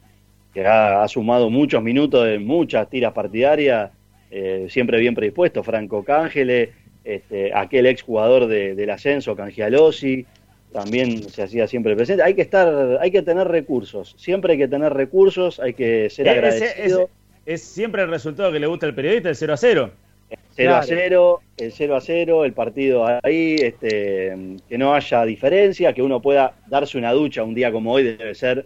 que 0.56 0.66
ha, 0.66 1.04
ha 1.04 1.08
sumado 1.08 1.52
muchos 1.52 1.84
minutos 1.84 2.26
en 2.28 2.44
muchas 2.48 2.90
tiras 2.90 3.14
partidarias, 3.14 3.92
eh, 4.32 4.66
siempre 4.72 5.00
bien 5.00 5.14
predispuesto, 5.14 5.62
Franco 5.62 6.04
Cángele, 6.04 6.72
este, 7.04 7.54
aquel 7.54 7.86
exjugador 7.86 8.48
de, 8.48 8.74
del 8.74 8.90
ascenso, 8.90 9.36
Cangialosi, 9.36 10.26
también 10.74 11.30
se 11.30 11.44
hacía 11.44 11.68
siempre 11.68 11.96
presente. 11.96 12.24
Hay 12.24 12.34
que 12.34 12.42
estar, 12.42 12.98
hay 13.00 13.12
que 13.12 13.22
tener 13.22 13.48
recursos, 13.48 14.16
siempre 14.18 14.54
hay 14.54 14.58
que 14.58 14.68
tener 14.68 14.92
recursos, 14.94 15.60
hay 15.60 15.76
que 15.76 16.10
ser 16.10 16.28
agradecido. 16.28 16.72
ese- 16.72 16.86
ese- 17.04 17.08
es 17.46 17.62
siempre 17.64 18.02
el 18.02 18.10
resultado 18.10 18.52
que 18.52 18.60
le 18.60 18.68
gusta 18.68 18.88
al 18.88 18.96
periodista, 18.96 19.30
el 19.30 19.36
0 19.36 19.54
a 19.54 19.58
0. 19.58 19.92
0 20.30 20.76
a 20.76 20.82
Claro. 20.82 20.86
0, 20.88 21.42
el 21.58 21.72
0 21.72 21.96
a 21.96 22.02
0, 22.02 22.46
el 22.46 22.54
partido 22.54 23.06
ahí, 23.24 23.56
este, 23.56 24.36
que 24.68 24.78
no 24.78 24.94
haya 24.94 25.24
diferencia, 25.26 25.94
que 25.94 26.02
uno 26.02 26.22
pueda 26.22 26.54
darse 26.68 26.98
una 26.98 27.12
ducha 27.14 27.44
un 27.44 27.54
día 27.54 27.72
como 27.72 27.94
hoy 27.94 28.04
debe 28.04 28.34
ser 28.36 28.66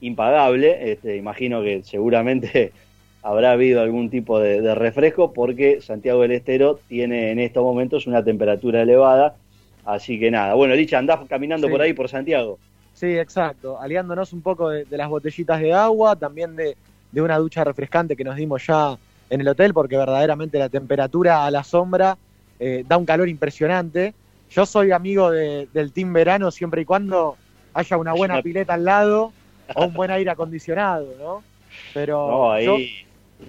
impagable. 0.00 0.92
Este, 0.92 1.16
imagino 1.16 1.62
que 1.62 1.82
seguramente 1.82 2.72
habrá 3.22 3.52
habido 3.52 3.80
algún 3.82 4.10
tipo 4.10 4.38
de, 4.38 4.60
de 4.60 4.74
refresco 4.74 5.32
porque 5.32 5.80
Santiago 5.80 6.22
del 6.22 6.32
Estero 6.32 6.80
tiene 6.88 7.30
en 7.32 7.38
estos 7.40 7.62
momentos 7.62 8.06
una 8.06 8.24
temperatura 8.24 8.82
elevada. 8.82 9.36
Así 9.84 10.18
que 10.18 10.30
nada, 10.30 10.54
bueno, 10.54 10.74
Licha, 10.74 10.98
andás 10.98 11.20
caminando 11.28 11.68
Sí. 11.68 11.72
por 11.72 11.80
ahí 11.80 11.92
por 11.92 12.08
Santiago. 12.08 12.58
Sí, 12.92 13.16
exacto. 13.18 13.78
Aliándonos 13.80 14.32
un 14.32 14.40
poco 14.42 14.70
de, 14.70 14.84
de 14.84 14.96
las 14.96 15.08
botellitas 15.08 15.60
de 15.60 15.72
agua, 15.72 16.16
también 16.16 16.56
de, 16.56 16.76
de 17.12 17.22
una 17.22 17.36
ducha 17.38 17.62
refrescante 17.62 18.16
que 18.16 18.24
nos 18.24 18.36
dimos 18.36 18.66
ya 18.66 18.96
en 19.28 19.40
el 19.40 19.48
hotel, 19.48 19.74
porque 19.74 19.96
verdaderamente 19.96 20.58
la 20.58 20.68
temperatura 20.68 21.44
a 21.44 21.50
la 21.50 21.64
sombra 21.64 22.18
eh, 22.58 22.84
da 22.86 22.96
un 22.96 23.04
calor 23.06 23.28
impresionante. 23.28 24.14
Yo 24.48 24.64
soy 24.64 24.92
amigo 24.92 25.30
de- 25.30 25.68
del 25.72 25.92
team 25.92 26.12
verano 26.12 26.50
siempre 26.50 26.82
y 26.82 26.84
cuando 26.84 27.38
haya 27.74 27.96
una 27.98 28.12
buena 28.14 28.40
pileta 28.40 28.74
al 28.74 28.84
lado 28.84 29.34
o 29.74 29.84
un 29.84 29.92
buen 29.92 30.10
aire 30.10 30.30
acondicionado, 30.30 31.16
¿no? 31.18 31.44
Pero 31.92 32.26
No, 32.26 32.52
ahí. 32.52 32.64
yo, 32.64 32.76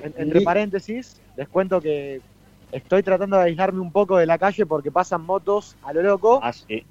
en- 0.04 0.14
entre 0.18 0.42
paréntesis, 0.42 1.22
les 1.36 1.48
cuento 1.48 1.82
que 1.82 2.22
estoy 2.72 3.04
tratando 3.04 3.38
de 3.38 3.44
aislarme 3.44 3.80
un 3.80 3.92
poco 3.92 4.18
de 4.18 4.26
la 4.26 4.38
calle 4.38 4.66
porque 4.66 4.92
pasan 4.92 5.22
motos 5.22 5.78
a 5.84 5.94
lo 5.94 6.02
loco. 6.02 6.40
Ah, 6.44 6.52
sí. 6.52 6.86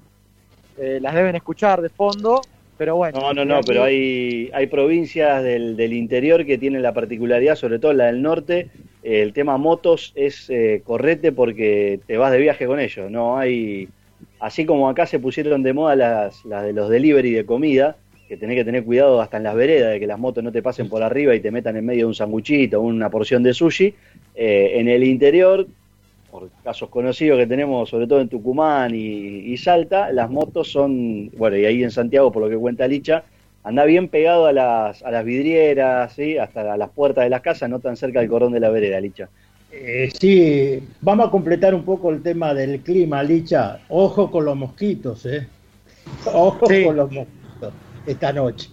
Eh, 0.77 0.99
las 1.01 1.13
deben 1.13 1.35
escuchar 1.35 1.81
de 1.81 1.89
fondo, 1.89 2.41
pero 2.77 2.95
bueno. 2.95 3.19
No, 3.19 3.33
no, 3.33 3.45
no, 3.45 3.61
pero 3.61 3.83
hay, 3.83 4.49
hay 4.53 4.67
provincias 4.67 5.43
del, 5.43 5.75
del 5.75 5.93
interior 5.93 6.45
que 6.45 6.57
tienen 6.57 6.81
la 6.81 6.93
particularidad, 6.93 7.55
sobre 7.55 7.79
todo 7.79 7.93
la 7.93 8.05
del 8.05 8.21
norte, 8.21 8.69
eh, 9.03 9.21
el 9.21 9.33
tema 9.33 9.57
motos 9.57 10.13
es 10.15 10.49
eh, 10.49 10.81
correte 10.83 11.31
porque 11.31 11.99
te 12.07 12.17
vas 12.17 12.31
de 12.31 12.39
viaje 12.39 12.65
con 12.65 12.79
ellos, 12.79 13.09
no 13.09 13.37
hay, 13.37 13.89
así 14.39 14.65
como 14.65 14.89
acá 14.89 15.07
se 15.07 15.19
pusieron 15.19 15.63
de 15.63 15.73
moda 15.73 15.95
las, 15.95 16.45
las 16.45 16.63
de 16.63 16.73
los 16.73 16.89
delivery 16.89 17.31
de 17.31 17.45
comida, 17.45 17.97
que 18.27 18.37
tenés 18.37 18.57
que 18.57 18.65
tener 18.65 18.83
cuidado 18.83 19.21
hasta 19.21 19.37
en 19.37 19.43
las 19.43 19.55
veredas 19.55 19.93
de 19.93 19.99
que 19.99 20.07
las 20.07 20.19
motos 20.19 20.43
no 20.43 20.51
te 20.51 20.61
pasen 20.61 20.89
por 20.89 21.01
arriba 21.01 21.33
y 21.33 21.39
te 21.39 21.49
metan 21.49 21.77
en 21.77 21.85
medio 21.85 22.01
de 22.01 22.05
un 22.07 22.15
sanguchito 22.15 22.79
o 22.79 22.83
una 22.83 23.09
porción 23.09 23.41
de 23.41 23.53
sushi, 23.53 23.93
eh, 24.35 24.71
en 24.75 24.89
el 24.89 25.03
interior 25.03 25.67
por 26.31 26.49
casos 26.63 26.89
conocidos 26.89 27.37
que 27.39 27.47
tenemos, 27.47 27.89
sobre 27.89 28.07
todo 28.07 28.19
en 28.21 28.29
Tucumán 28.29 28.93
y, 28.93 28.99
y 28.99 29.57
Salta, 29.57 30.11
las 30.11 30.29
motos 30.29 30.71
son, 30.71 31.29
bueno, 31.37 31.57
y 31.57 31.65
ahí 31.65 31.83
en 31.83 31.91
Santiago, 31.91 32.31
por 32.31 32.43
lo 32.43 32.49
que 32.49 32.57
cuenta 32.57 32.87
Licha, 32.87 33.23
anda 33.63 33.85
bien 33.85 34.07
pegado 34.09 34.45
a 34.45 34.53
las, 34.53 35.03
a 35.03 35.11
las 35.11 35.23
vidrieras, 35.25 36.13
¿sí? 36.13 36.37
hasta 36.37 36.73
a 36.73 36.77
las 36.77 36.89
puertas 36.89 37.23
de 37.23 37.29
las 37.29 37.41
casas, 37.41 37.69
no 37.69 37.79
tan 37.79 37.95
cerca 37.97 38.19
del 38.19 38.29
cordón 38.29 38.53
de 38.53 38.59
la 38.59 38.69
vereda, 38.69 38.99
Licha. 38.99 39.29
Eh, 39.71 40.09
sí, 40.17 40.81
vamos 41.01 41.27
a 41.27 41.31
completar 41.31 41.75
un 41.75 41.83
poco 41.83 42.09
el 42.09 42.21
tema 42.23 42.53
del 42.53 42.79
clima, 42.81 43.21
Licha. 43.23 43.79
Ojo 43.89 44.31
con 44.31 44.45
los 44.45 44.55
mosquitos, 44.55 45.25
¿eh? 45.25 45.47
Ojo 46.33 46.65
Sí. 46.67 46.83
con 46.85 46.95
los 46.95 47.11
mosquitos 47.11 47.73
esta 48.05 48.31
noche. 48.31 48.69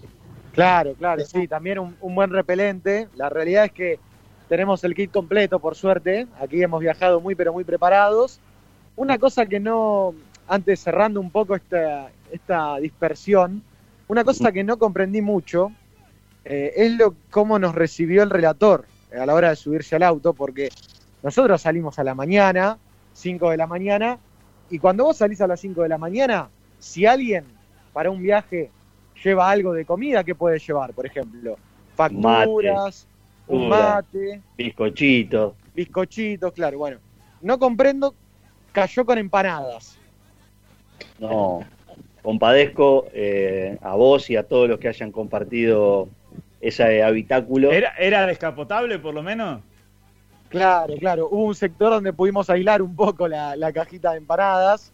Claro, 0.52 0.94
claro, 0.94 1.24
sí, 1.24 1.48
también 1.48 1.80
un, 1.80 1.96
un 2.00 2.14
buen 2.14 2.30
repelente. 2.30 3.08
La 3.16 3.28
realidad 3.28 3.64
es 3.64 3.72
que 3.72 3.98
tenemos 4.54 4.84
el 4.84 4.94
kit 4.94 5.10
completo, 5.10 5.58
por 5.58 5.74
suerte. 5.74 6.28
Aquí 6.40 6.62
hemos 6.62 6.80
viajado 6.80 7.20
muy, 7.20 7.34
pero 7.34 7.52
muy 7.52 7.64
preparados. 7.64 8.38
Una 8.94 9.18
cosa 9.18 9.46
que 9.46 9.58
no, 9.58 10.14
antes 10.46 10.78
cerrando 10.78 11.20
un 11.20 11.32
poco 11.32 11.56
esta, 11.56 12.08
esta 12.30 12.76
dispersión, 12.76 13.64
una 14.06 14.22
cosa 14.22 14.52
que 14.52 14.62
no 14.62 14.78
comprendí 14.78 15.22
mucho 15.22 15.72
eh, 16.44 16.72
es 16.76 16.92
lo 16.92 17.16
cómo 17.30 17.58
nos 17.58 17.74
recibió 17.74 18.22
el 18.22 18.30
relator 18.30 18.84
a 19.20 19.26
la 19.26 19.34
hora 19.34 19.50
de 19.50 19.56
subirse 19.56 19.96
al 19.96 20.04
auto, 20.04 20.34
porque 20.34 20.68
nosotros 21.24 21.60
salimos 21.60 21.98
a 21.98 22.04
la 22.04 22.14
mañana, 22.14 22.78
5 23.12 23.50
de 23.50 23.56
la 23.56 23.66
mañana, 23.66 24.18
y 24.70 24.78
cuando 24.78 25.02
vos 25.02 25.16
salís 25.16 25.40
a 25.40 25.48
las 25.48 25.58
5 25.58 25.82
de 25.82 25.88
la 25.88 25.98
mañana, 25.98 26.48
si 26.78 27.06
alguien 27.06 27.44
para 27.92 28.08
un 28.08 28.22
viaje 28.22 28.70
lleva 29.24 29.50
algo 29.50 29.72
de 29.72 29.84
comida, 29.84 30.22
¿qué 30.22 30.36
puede 30.36 30.60
llevar? 30.60 30.92
Por 30.92 31.06
ejemplo, 31.06 31.56
facturas, 31.96 33.08
un 33.46 33.68
mate, 33.68 34.40
Bizcochito. 34.56 35.54
bizcochitos, 35.74 36.52
claro, 36.52 36.78
bueno. 36.78 36.98
No 37.42 37.58
comprendo, 37.58 38.14
cayó 38.72 39.04
con 39.04 39.18
empanadas. 39.18 39.98
No, 41.18 41.60
compadezco 42.22 43.06
eh, 43.12 43.76
a 43.82 43.94
vos 43.94 44.30
y 44.30 44.36
a 44.36 44.44
todos 44.44 44.68
los 44.68 44.78
que 44.78 44.88
hayan 44.88 45.12
compartido 45.12 46.08
ese 46.60 47.02
habitáculo. 47.02 47.70
¿Era, 47.70 47.92
¿Era 47.98 48.26
descapotable 48.26 48.98
por 48.98 49.14
lo 49.14 49.22
menos? 49.22 49.60
Claro, 50.48 50.94
claro. 50.98 51.28
Hubo 51.30 51.44
un 51.44 51.54
sector 51.54 51.90
donde 51.90 52.12
pudimos 52.12 52.48
aislar 52.48 52.80
un 52.80 52.94
poco 52.96 53.28
la, 53.28 53.56
la 53.56 53.72
cajita 53.72 54.12
de 54.12 54.18
empanadas. 54.18 54.92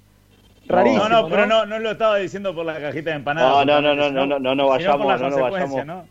Rarísimo, 0.67 1.09
No, 1.09 1.23
no, 1.23 1.29
pero 1.29 1.47
no, 1.47 1.67
no 1.67 1.79
lo 1.79 1.91
estaba 1.93 2.17
diciendo 2.17 2.55
por 2.55 2.65
la 2.65 2.81
cajita 2.81 3.11
de 3.11 3.17
empanadas. 3.17 3.67
No, 3.67 3.81
no, 3.81 3.95
no, 3.95 4.11
no, 4.11 4.27
no, 4.27 4.39
no, 4.39 4.55
no 4.55 4.63
por 4.65 4.73
vayamos, 4.79 5.07
la 5.07 5.17
no 5.19 5.31
nos 5.31 5.39
consecuencia, 5.39 5.85
vayamos, 5.85 6.07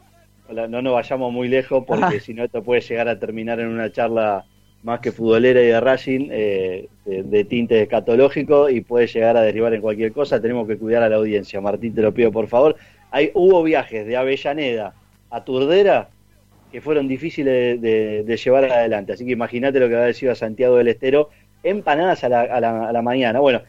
¿no? 0.53 0.81
nos 0.81 0.93
vayamos 0.93 1.31
muy 1.31 1.47
lejos 1.47 1.83
porque 1.85 2.19
si 2.19 2.33
no 2.33 2.43
esto 2.43 2.63
puede 2.63 2.81
llegar 2.81 3.07
a 3.07 3.19
terminar 3.19 3.59
en 3.59 3.67
una 3.67 3.91
charla 3.91 4.45
más 4.83 4.99
que 5.01 5.11
futbolera 5.11 5.61
y 5.61 5.67
de 5.67 5.79
Racing 5.81 6.29
eh, 6.31 6.87
de, 7.05 7.23
de 7.23 7.43
tinte 7.43 7.81
escatológico 7.81 8.69
y 8.69 8.81
puede 8.81 9.07
llegar 9.07 9.35
a 9.35 9.41
derivar 9.41 9.73
en 9.73 9.81
cualquier 9.81 10.13
cosa. 10.13 10.41
Tenemos 10.41 10.67
que 10.67 10.77
cuidar 10.77 11.03
a 11.03 11.09
la 11.09 11.17
audiencia. 11.17 11.59
Martín, 11.59 11.93
te 11.93 12.01
lo 12.01 12.13
pido 12.13 12.31
por 12.31 12.47
favor. 12.47 12.75
Hay, 13.11 13.31
hubo 13.33 13.61
viajes 13.63 14.05
de 14.07 14.15
Avellaneda 14.15 14.93
a 15.29 15.43
Turdera 15.43 16.09
que 16.71 16.79
fueron 16.81 17.07
difíciles 17.07 17.81
de, 17.81 17.89
de- 17.89 18.23
de 18.23 18.37
llevar 18.37 18.65
adelante. 18.65 19.13
Así 19.13 19.25
que 19.25 19.31
imagínate 19.31 19.79
lo 19.79 19.89
que 19.89 19.95
va 19.95 20.03
a 20.03 20.05
decir 20.05 20.29
a 20.29 20.35
Santiago 20.35 20.77
del 20.77 20.87
Estero. 20.87 21.29
Empanadas 21.61 22.23
a 22.23 22.29
la, 22.29 22.41
a 22.43 22.61
la, 22.61 22.87
a 22.87 22.93
la 22.93 23.01
mañana. 23.01 23.39
Bueno, 23.41 23.61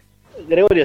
Gregorio, 0.49 0.85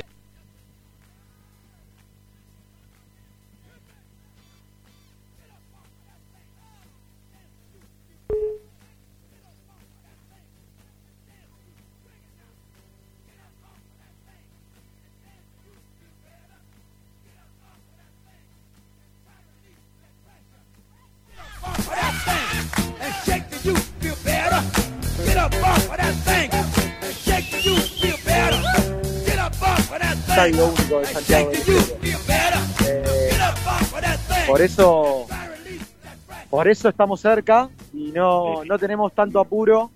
por 36.65 36.71
eso 36.71 36.89
estamos 36.89 37.21
cerca 37.21 37.69
y 37.93 38.11
no, 38.11 38.65
no 38.65 38.79
tenemos 38.79 39.13
tanto 39.13 39.39
apuro, 39.39 39.91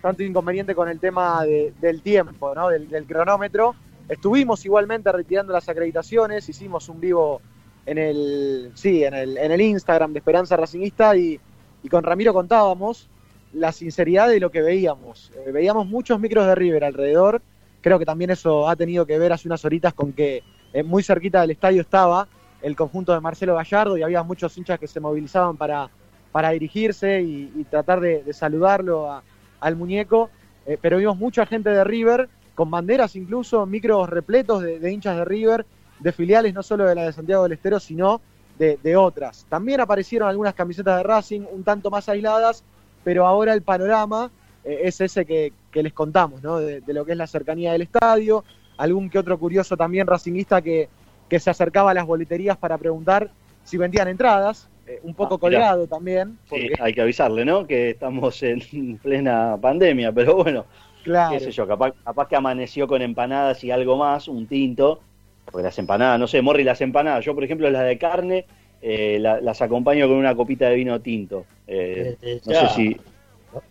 tanto 0.00 0.22
inconveniente 0.22 0.72
con 0.72 0.88
el 0.88 1.00
tema 1.00 1.42
de- 1.44 1.72
del 1.80 2.00
tiempo, 2.00 2.54
¿no? 2.54 2.68
del, 2.68 2.88
del 2.88 3.06
cronómetro. 3.06 3.74
Estuvimos 4.08 4.64
igualmente 4.64 5.10
retirando 5.10 5.52
las 5.52 5.68
acreditaciones, 5.68 6.48
hicimos 6.48 6.88
un 6.88 7.00
vivo 7.00 7.40
en 7.86 7.98
el, 7.98 8.70
sí, 8.74 9.02
en 9.02 9.14
el, 9.14 9.36
en 9.36 9.50
el 9.50 9.60
Instagram 9.62 10.12
de 10.12 10.20
Esperanza 10.20 10.56
Racingista 10.56 11.16
y, 11.16 11.40
y 11.82 11.88
con 11.88 12.04
Ramiro 12.04 12.32
contábamos 12.32 13.08
la 13.52 13.72
sinceridad 13.72 14.28
de 14.28 14.38
lo 14.38 14.52
que 14.52 14.62
veíamos. 14.62 15.32
Eh, 15.44 15.50
veíamos 15.50 15.88
muchos 15.88 16.20
micros 16.20 16.46
de 16.46 16.54
River 16.54 16.84
alrededor. 16.84 17.42
Creo 17.80 17.98
que 17.98 18.06
también 18.06 18.30
eso 18.30 18.68
ha 18.68 18.76
tenido 18.76 19.06
que 19.06 19.18
ver 19.18 19.32
hace 19.32 19.48
unas 19.48 19.64
horitas 19.64 19.92
con 19.92 20.12
que 20.12 20.44
eh, 20.72 20.84
muy 20.84 21.02
cerquita 21.02 21.40
del 21.40 21.50
estadio 21.50 21.80
estaba 21.80 22.28
el 22.62 22.76
conjunto 22.76 23.12
de 23.12 23.18
Marcelo 23.18 23.56
Gallardo 23.56 23.98
y 23.98 24.04
había 24.04 24.22
muchos 24.22 24.56
hinchas 24.56 24.78
que 24.78 24.86
se 24.86 25.00
movilizaban 25.00 25.56
para, 25.56 25.90
para 26.32 26.50
dirigirse 26.50 27.20
y, 27.20 27.66
tratar 27.70 28.00
de, 28.00 28.32
saludarlo 28.32 29.22
al 29.60 29.76
muñeco. 29.76 30.30
Eh, 30.66 30.78
pero 30.80 30.98
vimos 30.98 31.18
mucha 31.18 31.46
gente 31.46 31.70
de 31.70 31.84
River, 31.84 32.28
con 32.54 32.70
banderas 32.70 33.14
incluso, 33.16 33.64
micros 33.66 34.08
repletos 34.08 34.62
de, 34.62 34.92
hinchas 34.92 35.16
de 35.16 35.24
River, 35.24 35.66
de 36.00 36.12
filiales 36.12 36.54
no 36.54 36.62
solo 36.62 36.84
de 36.84 36.94
la 36.94 37.04
de 37.04 37.12
Santiago 37.12 37.44
del 37.44 37.52
Estero, 37.52 37.78
sino 37.78 38.20
de, 38.58 38.96
otras. 38.96 39.44
También 39.48 39.80
aparecieron 39.80 40.28
algunas 40.28 40.54
camisetas 40.54 40.96
de 40.96 41.02
Racing 41.02 41.40
un 41.50 41.64
tanto 41.64 41.90
más 41.90 42.08
aisladas, 42.08 42.62
pero 43.02 43.26
ahora 43.26 43.54
el 43.54 43.62
panorama 43.62 44.30
eh, 44.64 44.82
es 44.84 45.00
ese 45.00 45.26
que, 45.26 45.52
les 45.74 45.92
contamos, 45.92 46.42
¿no? 46.44 46.58
De, 46.58 46.80
de 46.80 46.92
lo 46.92 47.04
que 47.04 47.12
es 47.12 47.18
la 47.18 47.26
cercanía 47.26 47.72
del 47.72 47.82
estadio, 47.82 48.44
algún 48.76 49.10
que 49.10 49.18
otro 49.18 49.36
curioso 49.36 49.76
también 49.76 50.06
racinguista 50.06 50.62
que, 50.62 50.88
que 51.28 51.40
se 51.40 51.50
acercaba 51.50 51.90
a 51.90 51.94
las 51.94 52.06
boleterías 52.06 52.56
para 52.56 52.78
preguntar 52.78 53.30
si 53.64 53.78
vendían 53.78 54.06
entradas, 54.06 54.68
eh, 54.86 55.00
un 55.02 55.14
poco 55.14 55.34
Ah, 55.36 55.38
colgado 55.38 55.86
también, 55.86 56.38
Sí, 56.48 56.70
hay 56.80 56.92
que 56.94 57.00
avisarle, 57.00 57.44
¿no? 57.44 57.66
Que 57.66 57.90
estamos 57.90 58.42
en 58.42 58.60
plena 59.02 59.58
pandemia, 59.60 60.12
pero 60.12 60.36
bueno, 60.36 60.66
claro, 61.02 61.32
qué 61.34 61.40
sé 61.40 61.50
yo, 61.52 61.66
capaz, 61.66 61.92
capaz 62.04 62.28
que 62.28 62.36
amaneció 62.36 62.86
con 62.86 63.00
empanadas 63.02 63.62
y 63.64 63.70
algo 63.70 63.96
más, 63.96 64.28
un 64.28 64.46
tinto, 64.46 65.02
porque 65.44 65.64
las 65.64 65.78
empanadas, 65.78 66.18
no 66.18 66.26
sé, 66.26 66.42
Morri, 66.42 66.64
las 66.64 66.80
empanadas, 66.80 67.24
yo 67.24 67.34
por 67.34 67.44
ejemplo 67.44 67.70
las 67.70 67.84
de 67.84 67.98
carne, 67.98 68.46
eh, 68.80 69.18
la- 69.20 69.40
las 69.40 69.62
acompaño 69.62 70.08
con 70.08 70.16
una 70.16 70.34
copita 70.34 70.68
de 70.68 70.76
vino 70.76 71.00
tinto. 71.00 71.44
Eh, 71.66 72.16
no 72.44 72.52
sé 72.52 72.68
si, 72.68 72.96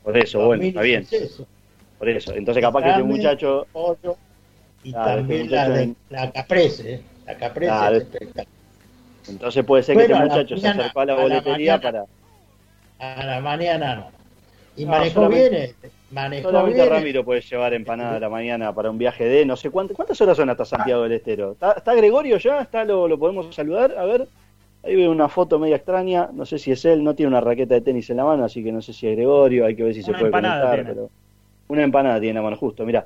por 0.03 0.17
eso, 0.17 0.45
bueno, 0.45 0.63
está 0.63 0.81
bien. 0.81 1.01
es 1.03 1.13
eso. 1.13 1.47
Por 1.97 2.09
eso. 2.09 2.33
Entonces, 2.33 2.63
capaz 2.63 2.83
que 2.83 2.89
este 2.89 3.03
muchacho. 3.03 3.67
pollo, 3.71 4.15
y 4.83 4.91
Claro, 4.91 5.17
también 5.17 5.41
este 5.43 5.55
la, 5.55 5.63
muchacho 5.63 5.77
de, 5.77 5.83
en- 5.83 5.97
la 6.09 6.31
caprese, 6.31 7.01
la 7.25 7.37
caprese 7.37 7.67
Claro. 7.71 7.95
es 7.97 8.03
espectacular. 8.03 8.60
Entonces 9.27 9.63
puede 9.65 9.83
ser 9.83 9.95
Bueno, 9.95 10.07
que 10.07 10.13
este 10.13 10.25
muchacho 10.29 10.57
se 10.57 10.67
acercó 10.67 10.99
a 11.01 11.05
la 11.05 11.13
a 11.13 11.15
la 11.17 11.21
boletería 11.23 11.77
mañana- 11.77 12.05
para. 12.99 13.15
A 13.17 13.25
la 13.25 13.39
mañana 13.41 13.95
no. 13.95 14.11
Y 14.75 14.85
No, 14.85 14.91
manejó 14.91 15.27
bien, 15.29 15.53
eh, 15.53 15.75
manejó 16.11 16.49
Solamente 16.49 16.81
bien. 16.81 16.89
Ramiro 16.93 17.25
puede 17.25 17.41
llevar 17.41 17.73
empanada 17.73 18.15
a 18.15 18.19
la 18.19 18.29
mañana 18.29 18.73
para 18.73 18.89
un 18.89 18.97
viaje 18.97 19.25
de 19.25 19.45
no 19.45 19.55
sé 19.55 19.69
cuánto, 19.69 19.93
cuántas 19.93 20.19
horas 20.21 20.37
son 20.37 20.49
hasta 20.49 20.65
Santiago 20.65 21.03
del 21.03 21.13
Estero. 21.13 21.51
¿Está, 21.53 21.73
está 21.73 21.93
Gregorio 21.93 22.37
ya? 22.37 22.61
¿Está 22.61 22.83
lo, 22.85 23.07
lo 23.07 23.17
podemos 23.19 23.53
saludar? 23.53 23.97
A 23.97 24.05
ver. 24.05 24.27
Ahí 24.83 24.95
veo 24.95 25.11
una 25.11 25.29
foto 25.29 25.59
media 25.59 25.75
extraña, 25.75 26.29
no 26.33 26.43
sé 26.43 26.57
si 26.57 26.71
es 26.71 26.83
él, 26.85 27.03
no 27.03 27.13
tiene 27.13 27.27
una 27.27 27.39
raqueta 27.39 27.75
de 27.75 27.81
tenis 27.81 28.09
en 28.09 28.17
la 28.17 28.25
mano, 28.25 28.45
así 28.45 28.63
que 28.63 28.71
no 28.71 28.81
sé 28.81 28.93
si 28.93 29.07
es 29.07 29.15
Gregorio, 29.15 29.63
hay 29.67 29.75
que 29.75 29.83
ver 29.83 29.93
si 29.93 30.01
se 30.01 30.11
puede 30.11 30.31
conectar, 30.31 30.83
pero 30.87 31.09
una 31.67 31.83
empanada 31.83 32.15
tiene 32.19 32.29
en 32.31 32.35
la 32.37 32.41
mano 32.41 32.57
justo, 32.57 32.83
mira. 32.83 33.05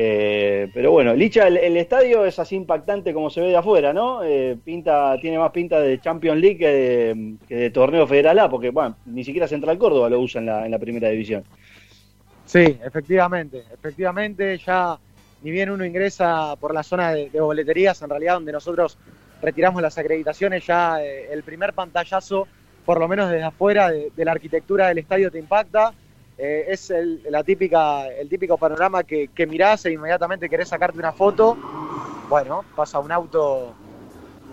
Eh, 0.00 0.70
pero 0.72 0.92
bueno, 0.92 1.12
Licha, 1.12 1.48
el, 1.48 1.76
estadio 1.76 2.24
es 2.24 2.38
así 2.38 2.54
impactante 2.54 3.12
como 3.12 3.30
se 3.30 3.40
ve 3.40 3.48
de 3.48 3.56
afuera, 3.56 3.92
¿no? 3.92 4.22
Eh, 4.22 4.56
pinta, 4.64 5.16
tiene 5.20 5.40
más 5.40 5.50
pinta 5.50 5.80
de 5.80 6.00
Champions 6.00 6.40
League 6.40 6.56
que 6.56 7.56
de, 7.56 7.70
torneo 7.70 8.06
federal 8.06 8.38
A, 8.38 8.48
porque 8.48 8.70
bueno, 8.70 8.94
ni 9.06 9.24
siquiera 9.24 9.48
Central 9.48 9.76
Córdoba 9.76 10.08
lo 10.08 10.20
usa 10.20 10.38
en 10.38 10.46
la, 10.46 10.64
en 10.64 10.70
la 10.70 10.78
primera 10.78 11.08
división. 11.08 11.42
Sí, 12.44 12.78
efectivamente, 12.80 13.64
efectivamente, 13.74 14.56
ya 14.58 14.96
ni 15.42 15.50
bien 15.50 15.68
uno 15.68 15.84
ingresa 15.84 16.54
por 16.60 16.72
la 16.72 16.84
zona 16.84 17.10
de, 17.10 17.40
boleterías, 17.40 18.00
en 18.00 18.10
realidad 18.10 18.34
donde 18.34 18.52
nosotros 18.52 18.96
retiramos 19.42 19.82
las 19.82 19.98
acreditaciones, 19.98 20.64
ya 20.64 21.02
eh, 21.02 21.32
el 21.32 21.42
primer 21.42 21.72
pantallazo, 21.72 22.46
por 22.84 23.00
lo 23.00 23.08
menos 23.08 23.30
desde 23.30 23.42
afuera 23.42 23.90
de 23.90 24.24
la 24.24 24.30
arquitectura 24.30 24.86
del 24.86 24.98
estadio 24.98 25.28
te 25.28 25.40
impacta, 25.40 25.92
Eh, 26.40 26.66
es 26.68 26.90
el, 26.90 27.20
la 27.30 27.42
típica, 27.42 28.06
el 28.08 28.28
típico 28.28 28.56
panorama 28.56 29.02
que, 29.02 29.28
que 29.28 29.44
mirás 29.46 29.84
e 29.86 29.92
inmediatamente 29.92 30.48
querés 30.48 30.68
sacarte 30.68 30.96
una 30.96 31.12
foto, 31.12 31.56
bueno, 32.28 32.64
pasa 32.76 33.00
un 33.00 33.10
auto, 33.10 33.74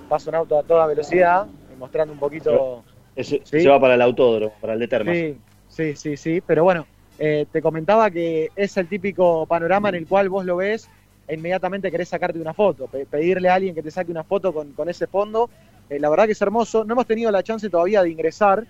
pasa 0.09 0.31
un 0.31 0.35
auto 0.35 0.57
a 0.57 0.63
toda 0.63 0.87
velocidad, 0.87 1.45
mostrando 1.77 2.13
un 2.13 2.19
poquito... 2.19 2.83
Sí. 3.17 3.41
Se 3.61 3.69
va 3.69 3.79
para 3.79 3.93
el 3.93 4.01
autódromo, 4.01 4.53
para 4.59 4.73
el 4.73 4.79
de 4.79 4.87
Termas. 4.87 5.15
Sí, 5.15 5.37
sí, 5.69 5.95
sí, 5.95 6.17
sí. 6.17 6.41
Pero 6.41 6.63
bueno, 6.65 6.85
eh, 7.17 7.45
te 7.49 7.61
comentaba 7.61 8.09
que 8.11 8.49
es 8.55 8.75
el 8.77 8.89
típico 8.89 9.45
panorama 9.45 9.87
en 9.89 9.95
el 9.95 10.07
cual 10.07 10.27
vos 10.27 10.43
lo 10.43 10.57
ves 10.57 10.89
e 11.27 11.35
inmediatamente 11.35 11.89
querés 11.91 12.09
sacarte 12.09 12.39
una 12.39 12.53
foto, 12.53 12.87
pe- 12.87 13.05
pedirle 13.05 13.47
a 13.47 13.53
alguien 13.53 13.73
que 13.73 13.81
te 13.81 13.89
saque 13.89 14.11
una 14.11 14.23
foto 14.25 14.51
con, 14.53 14.73
con 14.73 14.89
ese 14.89 15.07
fondo. 15.07 15.49
Eh, 15.89 15.97
la 15.99 16.09
verdad 16.09 16.25
que 16.25 16.33
es 16.33 16.41
hermoso. 16.41 16.83
No 16.83 16.93
hemos 16.93 17.05
tenido 17.07 17.31
la 17.31 17.41
chance 17.43 17.69
todavía 17.69 18.03
de 18.03 18.09
ingresar. 18.09 18.65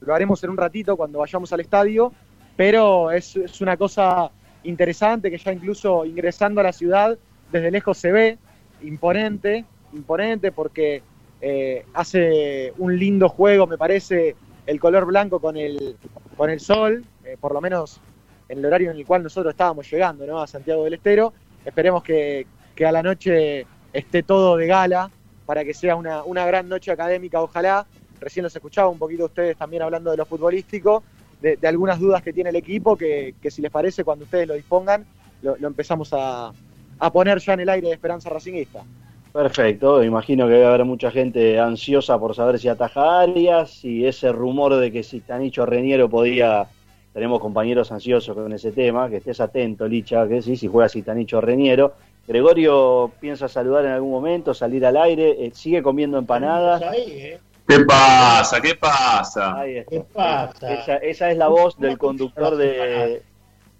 Lo 0.00 0.12
haremos 0.12 0.42
en 0.42 0.50
un 0.50 0.56
ratito 0.56 0.96
cuando 0.96 1.20
vayamos 1.20 1.52
al 1.52 1.60
estadio. 1.60 2.12
Pero 2.56 3.10
es, 3.10 3.36
una 3.60 3.76
cosa 3.76 4.30
interesante 4.62 5.30
que 5.30 5.38
ya 5.38 5.52
incluso 5.52 6.04
ingresando 6.04 6.60
a 6.60 6.64
la 6.64 6.72
ciudad 6.72 7.18
desde 7.50 7.70
lejos 7.70 7.98
se 7.98 8.12
ve 8.12 8.38
imponente, 8.82 9.64
imponente 9.92 10.52
porque 10.52 11.02
eh, 11.40 11.84
hace 11.94 12.72
un 12.78 12.98
lindo 12.98 13.28
juego, 13.28 13.66
me 13.66 13.76
parece, 13.76 14.36
el 14.66 14.80
color 14.80 15.04
blanco 15.04 15.40
con 15.40 15.56
el, 15.56 15.96
con 16.36 16.50
el 16.50 16.60
sol, 16.60 17.04
eh, 17.24 17.36
por 17.38 17.52
lo 17.52 17.60
menos 17.60 18.00
en 18.48 18.58
el 18.58 18.66
horario 18.66 18.90
en 18.90 18.96
el 18.96 19.06
cual 19.06 19.22
nosotros 19.22 19.52
estábamos 19.52 19.90
llegando 19.90 20.26
¿no? 20.26 20.40
a 20.40 20.46
Santiago 20.46 20.84
del 20.84 20.94
Estero. 20.94 21.32
Esperemos 21.64 22.02
que, 22.02 22.46
que 22.74 22.86
a 22.86 22.92
la 22.92 23.02
noche 23.02 23.66
esté 23.92 24.22
todo 24.22 24.56
de 24.56 24.66
gala 24.66 25.10
para 25.46 25.64
que 25.64 25.74
sea 25.74 25.96
una, 25.96 26.22
una 26.24 26.46
gran 26.46 26.68
noche 26.68 26.90
académica, 26.90 27.40
ojalá. 27.40 27.86
Recién 28.20 28.42
los 28.42 28.54
escuchaba 28.54 28.88
un 28.88 28.98
poquito 28.98 29.26
ustedes 29.26 29.56
también 29.56 29.82
hablando 29.82 30.10
de 30.10 30.16
lo 30.16 30.24
futbolístico, 30.24 31.02
de, 31.44 31.56
de 31.56 31.68
algunas 31.68 32.00
dudas 32.00 32.22
que 32.22 32.32
tiene 32.32 32.50
el 32.50 32.56
equipo, 32.56 32.96
que, 32.96 33.34
que 33.40 33.50
si 33.50 33.60
les 33.60 33.70
parece, 33.70 34.02
cuando 34.02 34.24
ustedes 34.24 34.48
lo 34.48 34.54
dispongan, 34.54 35.04
lo, 35.42 35.56
lo 35.58 35.68
empezamos 35.68 36.08
a, 36.12 36.52
a 36.98 37.12
poner 37.12 37.38
ya 37.38 37.52
en 37.52 37.60
el 37.60 37.68
aire 37.68 37.88
de 37.88 37.94
Esperanza 37.94 38.30
Racingista. 38.30 38.82
Perfecto, 39.32 40.02
imagino 40.02 40.46
que 40.46 40.54
debe 40.54 40.66
haber 40.66 40.84
mucha 40.84 41.10
gente 41.10 41.58
ansiosa 41.58 42.18
por 42.18 42.34
saber 42.34 42.58
si 42.58 42.68
ataja 42.68 43.20
Arias, 43.20 43.84
y 43.84 44.06
ese 44.06 44.32
rumor 44.32 44.76
de 44.76 44.90
que 44.90 45.02
si 45.02 45.20
Tanicho 45.20 45.66
Reñero 45.66 46.08
podía, 46.08 46.66
tenemos 47.12 47.40
compañeros 47.40 47.92
ansiosos 47.92 48.34
con 48.34 48.52
ese 48.52 48.72
tema, 48.72 49.10
que 49.10 49.16
estés 49.16 49.40
atento, 49.40 49.86
Licha, 49.86 50.26
que 50.28 50.40
sí, 50.40 50.56
si 50.56 50.66
juega 50.68 50.88
Tanicho 51.04 51.40
Reñero. 51.40 51.92
Gregorio 52.26 53.10
piensa 53.20 53.48
saludar 53.48 53.84
en 53.84 53.90
algún 53.90 54.12
momento, 54.12 54.54
salir 54.54 54.86
al 54.86 54.96
aire, 54.96 55.44
eh, 55.44 55.50
sigue 55.52 55.82
comiendo 55.82 56.16
empanadas. 56.16 56.80
Ahí, 56.80 57.04
¿eh? 57.08 57.38
¿Qué 57.66 57.80
pasa? 57.80 58.60
¿Qué 58.60 58.74
pasa? 58.74 59.58
Ahí 59.58 59.78
está. 59.78 59.90
¿Qué 59.90 60.00
pasa? 60.12 60.72
Esa, 60.72 60.96
esa 60.96 61.30
es 61.30 61.38
la 61.38 61.48
voz 61.48 61.78
del 61.78 61.96
conductor 61.98 62.56
de, 62.56 63.22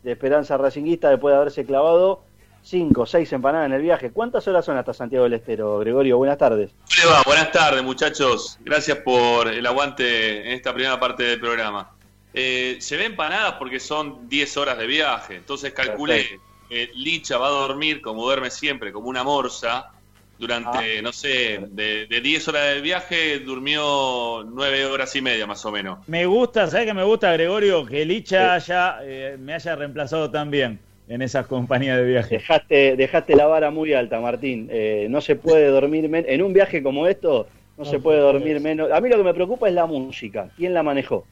de 0.03 0.13
Esperanza 0.13 0.57
Racinguista 0.57 1.11
después 1.11 1.33
de 1.33 1.37
haberse 1.37 1.65
clavado 1.65 2.23
cinco 2.65 3.03
o 3.03 3.07
seis 3.07 3.33
empanadas 3.33 3.67
en 3.67 3.75
el 3.75 3.83
viaje. 3.83 4.11
¿Cuántas 4.11 4.49
horas 4.49 4.65
son 4.65 4.77
hasta 4.77 4.95
Santiago 4.95 5.25
del 5.25 5.35
Estero, 5.35 5.79
Gregorio? 5.79 6.17
Buenas 6.17 6.39
tardes. 6.39 6.71
¿Cómo 6.73 7.11
le 7.11 7.17
va? 7.17 7.23
Buenas 7.25 7.53
tardes, 7.53 7.83
muchachos. 7.83 8.59
Gracias 8.63 8.99
por 8.99 9.49
el 9.49 9.65
aguante 9.67 10.47
en 10.47 10.53
esta 10.53 10.73
primera 10.73 10.99
parte 10.99 11.23
del 11.23 11.39
programa. 11.39 11.91
Eh, 12.33 12.79
se 12.81 12.97
ven 12.97 13.13
empanadas 13.13 13.55
porque 13.55 13.79
son 13.79 14.29
10 14.29 14.57
horas 14.57 14.79
de 14.79 14.87
viaje. 14.87 15.37
Entonces 15.37 15.73
calculé, 15.73 16.41
eh, 16.71 16.91
Licha 16.95 17.39
va 17.39 17.47
a 17.47 17.51
dormir 17.51 18.01
como 18.01 18.25
duerme 18.25 18.51
siempre, 18.51 18.93
como 18.93 19.09
una 19.09 19.23
morsa. 19.23 19.93
Durante, 20.39 21.01
no 21.01 21.13
sé, 21.13 21.61
de, 21.69 22.07
de 22.07 22.21
10 22.21 22.49
horas 22.49 22.75
de 22.75 22.81
viaje 22.81 23.39
durmió 23.39 24.45
9 24.45 24.87
horas 24.87 25.15
y 25.17 25.21
media 25.23 25.47
más 25.47 25.65
o 25.65 25.71
menos. 25.71 25.99
Me 26.09 26.27
gusta, 26.27 26.67
¿sabes 26.67 26.87
qué 26.87 26.95
me 26.95 27.05
gusta, 27.05 27.33
Gregorio? 27.33 27.87
Que 27.87 28.05
Licha 28.05 28.55
haya, 28.55 28.99
eh, 29.03 29.37
me 29.39 29.55
haya 29.55 29.77
reemplazado 29.77 30.31
también 30.31 30.81
en 31.09 31.23
esas 31.23 31.47
compañías 31.47 31.99
de 31.99 32.05
viaje. 32.05 32.39
Dejaste, 32.39 32.97
dejaste 32.97 33.37
la 33.37 33.47
vara 33.47 33.71
muy 33.71 33.93
alta, 33.95 34.19
Martín. 34.21 34.69
Eh, 34.73 35.07
no 35.09 35.21
se 35.21 35.37
puede 35.37 35.67
dormir 35.69 36.09
menos. 36.09 36.29
En 36.31 36.43
un 36.43 36.53
viaje 36.53 36.83
como 36.83 37.07
esto, 37.07 37.47
no, 37.77 37.85
se 37.85 38.01
puede 38.01 38.19
dormir 38.19 38.61
menos. 38.61 38.91
A 38.91 39.01
mí 39.01 39.09
lo 39.09 39.17
que 39.17 39.25
me 39.25 39.35
preocupa 39.35 39.69
es 39.69 39.75
la 39.75 39.87
música. 39.87 40.49
¿Quién 40.57 40.75
la 40.75 40.83
manejó? 40.83 41.27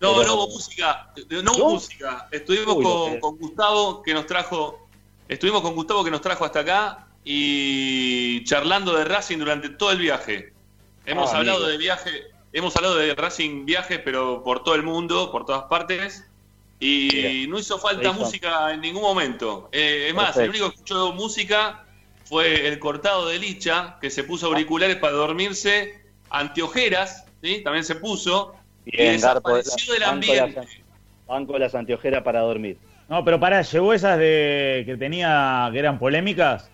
No, 0.00 0.14
Pero- 0.16 0.26
no 0.26 0.34
hubo 0.34 0.48
música, 0.48 1.10
no 1.30 1.52
hubo 1.52 1.58
¿No? 1.58 1.70
música. 1.74 2.28
Estuvimos 2.30 2.76
Uy, 2.76 2.82
con, 2.84 3.12
que- 3.12 3.20
con 3.20 3.38
Gustavo 3.38 4.02
que 4.02 4.12
nos 4.12 4.26
trajo, 4.26 4.88
estuvimos 5.28 5.62
con 5.62 5.74
Gustavo 5.74 6.04
que 6.04 6.10
nos 6.10 6.20
trajo 6.20 6.44
hasta 6.44 6.60
acá 6.60 7.06
y 7.24 8.44
charlando 8.44 8.96
de 8.96 9.04
Racing 9.04 9.38
durante 9.38 9.68
todo 9.70 9.92
el 9.92 9.98
viaje. 9.98 10.52
Hemos 11.06 11.32
Ah, 11.32 11.38
hablado 11.38 11.58
amigo. 11.58 11.70
de 11.72 11.78
viaje, 11.78 12.10
hemos 12.52 12.74
hablado 12.76 12.96
de 12.96 13.14
Racing 13.14 13.64
viajes, 13.64 14.00
pero 14.04 14.42
por 14.42 14.62
todo 14.62 14.74
el 14.74 14.82
mundo, 14.82 15.30
por 15.32 15.44
todas 15.46 15.64
partes. 15.64 16.24
Y 16.80 17.08
Mira, 17.12 17.30
no 17.52 17.58
hizo 17.60 17.78
falta 17.78 18.02
hizo. 18.10 18.14
música 18.14 18.72
en 18.72 18.80
ningún 18.80 19.02
momento. 19.02 19.68
Eh, 19.72 20.06
es 20.08 20.14
más, 20.14 20.36
el 20.36 20.50
único 20.50 20.68
que 20.70 20.74
escuchó 20.76 21.12
música 21.12 21.84
fue 22.24 22.66
el 22.66 22.78
cortado 22.80 23.28
de 23.28 23.38
Licha, 23.38 23.98
que 24.00 24.10
se 24.10 24.24
puso 24.24 24.46
auriculares 24.46 24.96
para 24.96 25.12
dormirse, 25.12 26.00
anteojeras, 26.30 27.24
¿sí? 27.42 27.60
también 27.62 27.84
se 27.84 27.94
puso, 27.96 28.54
y 28.84 28.96
Bien, 28.96 29.20
Garpo, 29.20 29.54
desapareció 29.54 29.92
del 29.92 30.02
banco 30.02 30.12
ambiente. 30.14 30.60
las- 30.60 30.66
Banco 31.28 31.58
las 31.58 31.74
anteojeras 31.74 32.22
para 32.24 32.40
dormir. 32.40 32.78
No, 33.08 33.24
pero 33.24 33.38
pará, 33.38 33.62
¿llevó 33.62 33.92
esas 33.94 34.18
de 34.18 34.82
que 34.84 34.96
tenía, 34.96 35.68
que 35.72 35.78
eran 35.78 35.98
polémicas? 36.00 36.68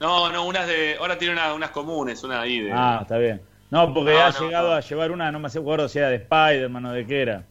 No, 0.00 0.32
no, 0.32 0.46
unas 0.46 0.66
de. 0.66 0.96
Ahora 0.98 1.18
tiene 1.18 1.34
una- 1.34 1.54
unas 1.54 1.70
comunes, 1.70 2.22
una 2.24 2.40
ahí 2.40 2.60
de. 2.60 2.72
Ah, 2.72 3.00
está 3.02 3.18
bien. 3.18 3.40
No, 3.70 3.92
porque 3.94 4.12
No, 4.14 4.20
ha 4.20 4.30
no, 4.30 4.40
llegado 4.40 4.68
no. 4.70 4.74
a 4.74 4.80
llevar 4.80 5.10
una, 5.12 5.30
no 5.30 5.38
me 5.38 5.48
acuerdo 5.48 5.88
si 5.88 5.98
era 5.98 6.08
de 6.08 6.16
Spider-Man 6.16 6.86
o 6.86 6.92
de 6.92 7.06
qué 7.06 7.22
era. 7.22 7.44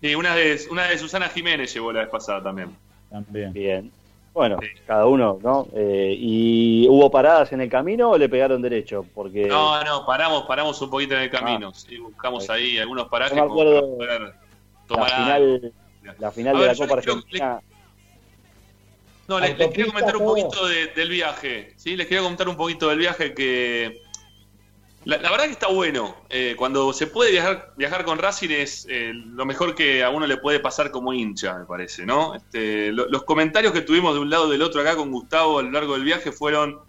Sí, 0.00 0.14
una 0.14 0.34
de, 0.34 0.58
una 0.70 0.84
de 0.88 0.98
Susana 0.98 1.28
Jiménez 1.28 1.72
llevó 1.72 1.92
la 1.92 2.00
vez 2.00 2.08
pasada 2.08 2.42
también. 2.42 2.74
También. 3.10 3.52
Bien. 3.52 3.92
Bueno, 4.32 4.58
Sí. 4.62 4.68
cada 4.86 5.06
uno, 5.06 5.38
¿no? 5.42 5.66
Eh, 5.74 6.14
¿Y 6.18 6.86
hubo 6.88 7.10
paradas 7.10 7.52
en 7.52 7.60
el 7.60 7.68
camino 7.68 8.10
o 8.10 8.18
le 8.18 8.28
pegaron 8.28 8.62
derecho? 8.62 9.04
Porque 9.14 9.46
No, 9.46 9.82
no, 9.84 10.06
paramos, 10.06 10.44
paramos 10.44 10.80
un 10.80 10.88
poquito 10.88 11.14
en 11.14 11.22
el 11.22 11.30
camino. 11.30 11.74
sí, 11.74 11.98
buscamos 11.98 12.48
ahí 12.48 12.78
algunos 12.78 13.08
parajes 13.08 13.36
Yo 13.36 13.44
me 13.44 13.50
acuerdo 13.50 13.80
para 13.80 13.96
poder 13.96 14.20
la 14.22 14.34
tomar 14.86 15.12
algo. 15.12 15.24
final, 15.58 15.72
la 16.18 16.30
final 16.30 16.56
A 16.56 16.60
de 16.60 16.66
ver, 16.68 16.78
la 16.78 16.86
Copa 16.86 16.98
Argentina. 16.98 17.60
No, 19.30 19.40
les, 19.40 19.56
les 19.56 19.68
quiero 19.68 19.90
Autopista, 19.90 20.12
comentar 20.12 20.16
un 20.16 20.26
poquito 20.26 20.66
de- 20.66 20.86
del 20.88 21.08
viaje. 21.08 21.72
¿sí? 21.76 21.96
Les 21.96 22.06
quiero 22.06 22.22
comentar 22.24 22.48
un 22.48 22.56
poquito 22.56 22.88
del 22.88 22.98
viaje 22.98 23.32
que. 23.32 24.02
La, 25.04 25.16
la 25.16 25.30
verdad 25.30 25.46
que 25.46 25.52
está 25.52 25.68
bueno. 25.68 26.14
Eh, 26.28 26.54
cuando 26.58 26.92
se 26.92 27.06
puede 27.06 27.30
viajar, 27.30 27.72
viajar 27.76 28.04
con 28.04 28.18
Racing 28.18 28.50
es 28.50 28.86
eh, 28.90 29.12
lo 29.14 29.46
mejor 29.46 29.74
que 29.74 30.04
a 30.04 30.10
uno 30.10 30.26
le 30.26 30.36
puede 30.36 30.60
pasar 30.60 30.90
como 30.90 31.12
hincha, 31.14 31.58
me 31.58 31.64
parece, 31.64 32.04
¿no? 32.04 32.34
Este, 32.34 32.92
lo- 32.92 33.08
los 33.08 33.22
comentarios 33.24 33.72
que 33.72 33.80
tuvimos 33.80 34.12
de 34.14 34.20
un 34.20 34.28
lado 34.28 34.48
y 34.48 34.50
del 34.52 34.62
otro 34.62 34.80
acá 34.82 34.96
con 34.96 35.10
Gustavo 35.10 35.58
a 35.58 35.62
lo 35.62 35.70
largo 35.70 35.94
del 35.94 36.04
viaje 36.04 36.32
fueron 36.32 36.80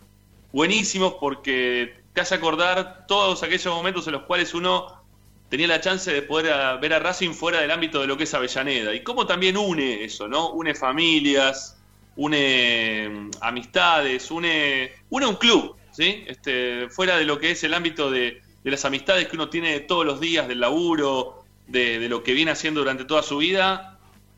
buenísimos 0.52 1.14
porque 1.22 2.02
te 2.14 2.20
hace 2.22 2.36
acordar 2.36 3.06
todos 3.08 3.44
aquellos 3.44 3.74
momentos 3.74 4.06
en 4.08 4.14
los 4.14 4.24
cuales 4.24 4.54
uno 4.54 5.02
tenía 5.48 5.68
la 5.68 5.80
chance 5.80 6.12
de 6.12 6.22
poder 6.22 6.52
a- 6.52 6.76
ver 6.78 6.94
a 6.94 7.00
Racing 7.00 7.32
fuera 7.34 7.62
del 7.62 7.72
ámbito 7.72 8.02
de 8.02 8.08
lo 8.08 8.18
que 8.18 8.24
es 8.26 8.34
Avellaneda. 8.34 8.94
Y 8.94 9.04
cómo 9.04 9.26
también 9.26 9.56
une 9.56 10.04
eso, 10.04 10.28
¿no? 10.28 10.50
Une 10.52 10.76
familias, 10.76 11.78
une 12.26 13.10
mm, 13.10 13.32
amistades, 13.42 14.32
une, 14.32 14.92
une 15.10 15.26
un 15.26 15.36
club, 15.36 15.76
¿sí? 15.92 16.24
Este, 16.28 16.88
fuera 16.90 17.18
de 17.18 17.26
lo 17.26 17.38
que 17.38 17.52
es 17.52 17.64
el 17.64 17.74
ámbito 17.74 18.10
de, 18.12 18.42
de 18.64 18.72
las 18.72 18.86
amistades 18.86 19.28
que 19.28 19.36
uno 19.36 19.48
tiene 19.50 19.80
todos 19.82 20.06
los 20.06 20.20
días, 20.20 20.48
del 20.48 20.60
laburo, 20.60 21.44
de, 21.68 22.00
de 22.00 22.08
lo 22.10 22.22
que 22.24 22.34
viene 22.34 22.52
haciendo 22.52 22.82
durante 22.82 23.06
toda 23.06 23.24
su 23.24 23.38
vida. 23.38 23.88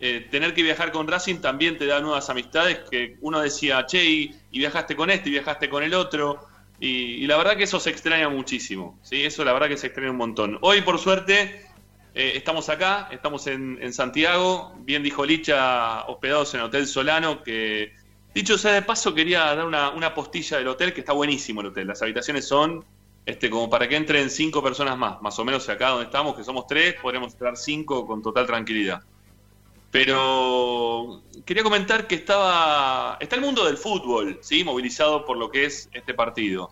eh, 0.05 0.27
tener 0.29 0.53
que 0.53 0.63
viajar 0.63 0.91
con 0.91 1.07
Racing 1.07 1.37
también 1.39 1.77
te 1.77 1.85
da 1.85 2.01
nuevas 2.01 2.29
amistades 2.29 2.79
que 2.91 3.15
uno 3.21 3.39
decía, 3.39 3.85
che, 3.85 4.03
y, 4.03 4.35
viajaste 4.51 4.95
con 4.97 5.09
este, 5.09 5.29
y 5.29 5.31
viajaste 5.31 5.69
con 5.69 5.81
el 5.83 5.93
otro. 5.93 6.45
Y, 6.79 7.23
y 7.23 7.27
la 7.27 7.37
verdad 7.37 7.55
que 7.55 7.63
eso 7.63 7.79
se 7.79 7.89
extraña 7.89 8.27
muchísimo. 8.27 8.99
¿sí? 9.01 9.23
Eso 9.23 9.45
la 9.45 9.53
verdad 9.53 9.69
que 9.69 9.77
se 9.77 9.87
extraña 9.87 10.11
un 10.11 10.17
montón. 10.17 10.57
Hoy, 10.61 10.81
por 10.81 10.99
suerte, 10.99 11.65
eh, 12.13 12.33
estamos 12.35 12.69
acá, 12.69 13.09
estamos 13.11 13.47
en, 13.47 13.79
en 13.81 13.93
Santiago. 13.93 14.73
Bien 14.79 15.01
dijo 15.01 15.25
Licha, 15.25 16.03
hospedados 16.05 16.53
en 16.53 16.59
el 16.59 16.67
Hotel 16.67 16.87
Solano, 16.87 17.43
que 17.43 17.93
dicho 18.33 18.57
sea 18.57 18.73
de 18.73 18.81
paso, 18.81 19.13
quería 19.13 19.55
dar 19.55 19.65
una, 19.65 19.89
una 19.89 20.13
postilla 20.13 20.57
del 20.57 20.67
hotel, 20.67 20.93
que 20.93 20.99
está 21.01 21.13
buenísimo 21.13 21.61
el 21.61 21.67
hotel. 21.67 21.87
Las 21.87 22.01
habitaciones 22.01 22.47
son 22.47 22.85
este, 23.25 23.49
como 23.49 23.69
para 23.69 23.87
que 23.87 23.95
entren 23.95 24.29
cinco 24.29 24.61
personas 24.61 24.97
más, 24.97 25.21
más 25.21 25.37
o 25.39 25.45
menos 25.45 25.67
acá 25.69 25.89
donde 25.89 26.05
estamos, 26.05 26.35
que 26.35 26.43
somos 26.43 26.67
tres, 26.67 26.95
podremos 27.01 27.33
entrar 27.33 27.57
cinco 27.57 28.05
con 28.05 28.21
total 28.21 28.45
tranquilidad. 28.45 29.01
Pero 29.91 31.21
quería 31.45 31.61
comentar 31.61 32.07
que 32.07 32.15
estaba 32.15 33.17
está 33.19 33.35
el 33.35 33.41
mundo 33.41 33.63
del 33.63 33.77
fútbol, 33.77 34.39
¿sí? 34.41 34.63
movilizado 34.63 35.23
por 35.23 35.37
lo 35.37 35.51
que 35.51 35.65
es 35.65 35.87
este 35.93 36.15
partido. 36.15 36.71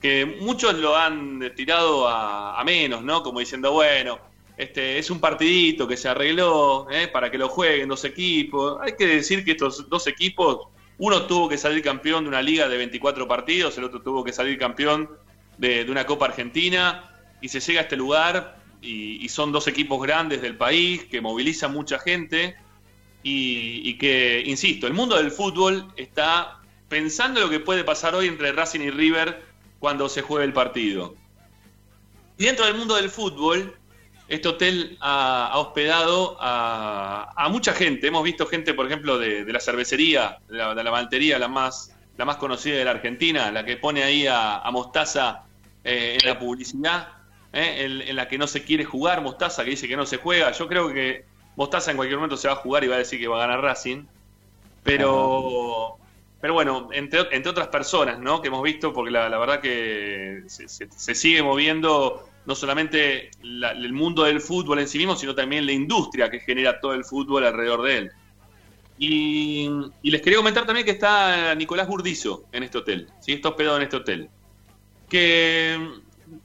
Que 0.00 0.24
muchos 0.24 0.74
lo 0.74 0.96
han 0.96 1.52
tirado 1.54 2.08
a, 2.08 2.58
a 2.58 2.64
menos, 2.64 3.02
¿no? 3.02 3.22
Como 3.22 3.40
diciendo, 3.40 3.72
bueno, 3.72 4.18
este 4.56 4.98
es 4.98 5.10
un 5.10 5.20
partidito 5.20 5.88
que 5.88 5.96
se 5.96 6.08
arregló 6.08 6.88
¿eh? 6.90 7.08
para 7.08 7.30
que 7.30 7.38
lo 7.38 7.48
jueguen 7.48 7.88
dos 7.88 8.04
equipos. 8.04 8.78
Hay 8.80 8.92
que 8.96 9.06
decir 9.06 9.44
que 9.44 9.52
estos 9.52 9.88
dos 9.88 10.06
equipos, 10.06 10.68
uno 10.98 11.26
tuvo 11.26 11.48
que 11.48 11.58
salir 11.58 11.82
campeón 11.82 12.24
de 12.24 12.28
una 12.28 12.42
liga 12.42 12.68
de 12.68 12.76
24 12.76 13.26
partidos, 13.26 13.76
el 13.78 13.84
otro 13.84 14.00
tuvo 14.00 14.22
que 14.22 14.32
salir 14.32 14.58
campeón 14.58 15.10
de, 15.58 15.84
una 15.88 16.06
Copa 16.06 16.26
Argentina, 16.26 17.10
y 17.40 17.48
se 17.48 17.60
llega 17.60 17.80
a 17.80 17.82
este 17.82 17.96
lugar 17.96 18.56
y, 18.80 19.24
y 19.24 19.28
son 19.28 19.50
dos 19.50 19.66
equipos 19.66 20.00
grandes 20.00 20.40
del 20.40 20.56
país 20.56 21.04
que 21.04 21.20
movilizan 21.20 21.72
mucha 21.72 21.98
gente 21.98 22.56
y, 23.24 23.80
y 23.88 23.98
que, 23.98 24.42
insisto, 24.46 24.86
el 24.86 24.92
mundo 24.92 25.16
del 25.16 25.30
fútbol 25.30 25.92
está 25.96 26.60
pensando 26.88 27.40
lo 27.40 27.50
que 27.50 27.58
puede 27.58 27.82
pasar 27.82 28.14
hoy 28.14 28.28
entre 28.28 28.52
Racing 28.52 28.80
y 28.80 28.90
River 28.90 29.42
cuando 29.80 30.08
se 30.08 30.22
juegue 30.22 30.44
el 30.44 30.52
partido. 30.52 31.16
Y 32.38 32.44
dentro 32.44 32.66
del 32.66 32.76
mundo 32.76 32.96
del 32.96 33.10
fútbol, 33.10 33.76
este 34.28 34.48
hotel 34.48 34.96
ha, 35.00 35.48
ha 35.52 35.58
hospedado 35.58 36.36
a, 36.40 37.32
a 37.36 37.48
mucha 37.48 37.72
gente. 37.72 38.06
Hemos 38.06 38.24
visto 38.24 38.46
gente, 38.46 38.72
por 38.74 38.86
ejemplo, 38.86 39.18
de, 39.18 39.44
de 39.44 39.52
la 39.52 39.60
cervecería, 39.60 40.38
de 40.48 40.56
la, 40.58 40.74
de 40.74 40.82
la 40.84 40.90
maltería, 40.90 41.38
la 41.38 41.48
más, 41.48 41.94
la 42.16 42.24
más 42.24 42.36
conocida 42.36 42.76
de 42.76 42.84
la 42.84 42.92
Argentina, 42.92 43.50
la 43.50 43.64
que 43.64 43.76
pone 43.76 44.02
ahí 44.02 44.26
a, 44.26 44.58
a 44.58 44.70
Mostaza 44.70 45.42
eh, 45.84 46.16
en 46.20 46.26
la 46.28 46.38
publicidad, 46.38 47.08
eh, 47.52 47.84
en, 47.84 48.00
en 48.08 48.16
la 48.16 48.26
que 48.26 48.38
no 48.38 48.46
se 48.46 48.64
quiere 48.64 48.84
jugar, 48.84 49.20
Mostaza 49.20 49.62
que 49.64 49.70
dice 49.70 49.86
que 49.88 49.96
no 49.96 50.06
se 50.06 50.16
juega. 50.16 50.50
Yo 50.52 50.66
creo 50.68 50.88
que 50.92 51.24
Mostaza 51.56 51.90
en 51.90 51.96
cualquier 51.98 52.18
momento 52.18 52.36
se 52.36 52.48
va 52.48 52.54
a 52.54 52.56
jugar 52.56 52.82
y 52.84 52.88
va 52.88 52.94
a 52.96 52.98
decir 52.98 53.20
que 53.20 53.28
va 53.28 53.36
a 53.36 53.46
ganar 53.46 53.60
Racing. 53.60 54.04
Pero, 54.82 55.96
pero 56.40 56.52
bueno, 56.54 56.88
entre, 56.92 57.20
entre 57.34 57.50
otras 57.50 57.68
personas, 57.68 58.18
¿no? 58.18 58.42
Que 58.42 58.48
hemos 58.48 58.62
visto, 58.62 58.92
porque 58.92 59.10
la, 59.10 59.28
la 59.28 59.38
verdad 59.38 59.60
que 59.60 60.42
se, 60.46 60.68
se- 60.68 60.90
se 60.90 61.14
sigue 61.14 61.42
moviendo 61.42 62.28
no 62.46 62.54
solamente 62.54 63.30
la- 63.42 63.72
el 63.72 63.92
mundo 63.92 64.24
del 64.24 64.40
fútbol 64.40 64.78
en 64.78 64.88
sí 64.88 64.98
mismo, 64.98 65.16
sino 65.16 65.34
también 65.34 65.66
la 65.66 65.72
industria 65.72 66.30
que 66.30 66.40
genera 66.40 66.80
todo 66.80 66.94
el 66.94 67.04
fútbol 67.04 67.44
alrededor 67.44 67.82
de 67.82 67.98
él. 67.98 68.10
Y, 68.98 69.68
les 70.02 70.22
quería 70.22 70.38
comentar 70.38 70.66
también 70.66 70.84
que 70.84 70.92
está 70.92 71.54
Nicolás 71.54 71.88
Burdizo 71.88 72.44
en 72.52 72.62
este 72.62 72.78
hotel, 72.78 73.08
¿sí? 73.20 73.32
Está 73.32 73.48
hospedado 73.48 73.76
en 73.76 73.82
este 73.82 73.96
hotel. 73.96 74.28
Que 75.08 75.78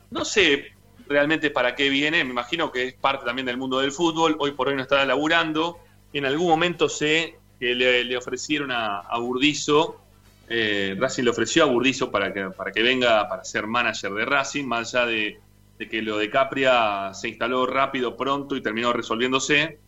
no 0.09 0.25
sé 0.25 0.71
realmente 1.07 1.49
para 1.51 1.75
qué 1.75 1.89
viene, 1.89 2.23
me 2.23 2.31
imagino 2.31 2.71
que 2.71 2.87
es 2.87 2.93
parte 2.93 3.25
también 3.25 3.45
del 3.45 3.57
mundo 3.57 3.79
del 3.79 3.91
fútbol, 3.91 4.35
hoy 4.39 4.51
por 4.51 4.67
hoy 4.67 4.75
no 4.75 4.81
está 4.81 5.03
laburando, 5.05 5.79
en 6.13 6.25
algún 6.25 6.47
momento 6.47 6.87
sé 6.89 7.35
que 7.59 7.75
le, 7.75 8.03
le 8.03 8.17
ofrecieron 8.17 8.71
a, 8.71 8.99
a 8.99 9.17
Burdizo, 9.19 9.99
eh, 10.47 10.95
Racing 10.97 11.23
le 11.23 11.29
ofreció 11.29 11.63
a 11.63 11.67
Burdizo 11.67 12.09
para 12.09 12.33
que, 12.33 12.49
para 12.49 12.71
que 12.71 12.81
venga 12.81 13.27
para 13.27 13.43
ser 13.43 13.67
manager 13.67 14.11
de 14.13 14.25
Racing, 14.25 14.65
más 14.65 14.93
allá 14.93 15.05
de, 15.05 15.39
de 15.79 15.87
que 15.87 16.01
lo 16.01 16.17
de 16.17 16.29
Capria 16.29 17.13
se 17.13 17.29
instaló 17.29 17.65
rápido, 17.65 18.17
pronto 18.17 18.55
y 18.57 18.61
terminó 18.61 18.91
resolviéndose. 18.91 19.79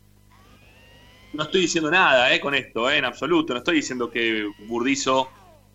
No 1.34 1.44
estoy 1.44 1.62
diciendo 1.62 1.92
nada 1.92 2.34
eh, 2.34 2.40
con 2.40 2.56
esto, 2.56 2.90
eh, 2.90 2.98
en 2.98 3.06
absoluto, 3.06 3.54
no 3.54 3.60
estoy 3.60 3.76
diciendo 3.76 4.10
que 4.10 4.50
Burdizo 4.68 5.30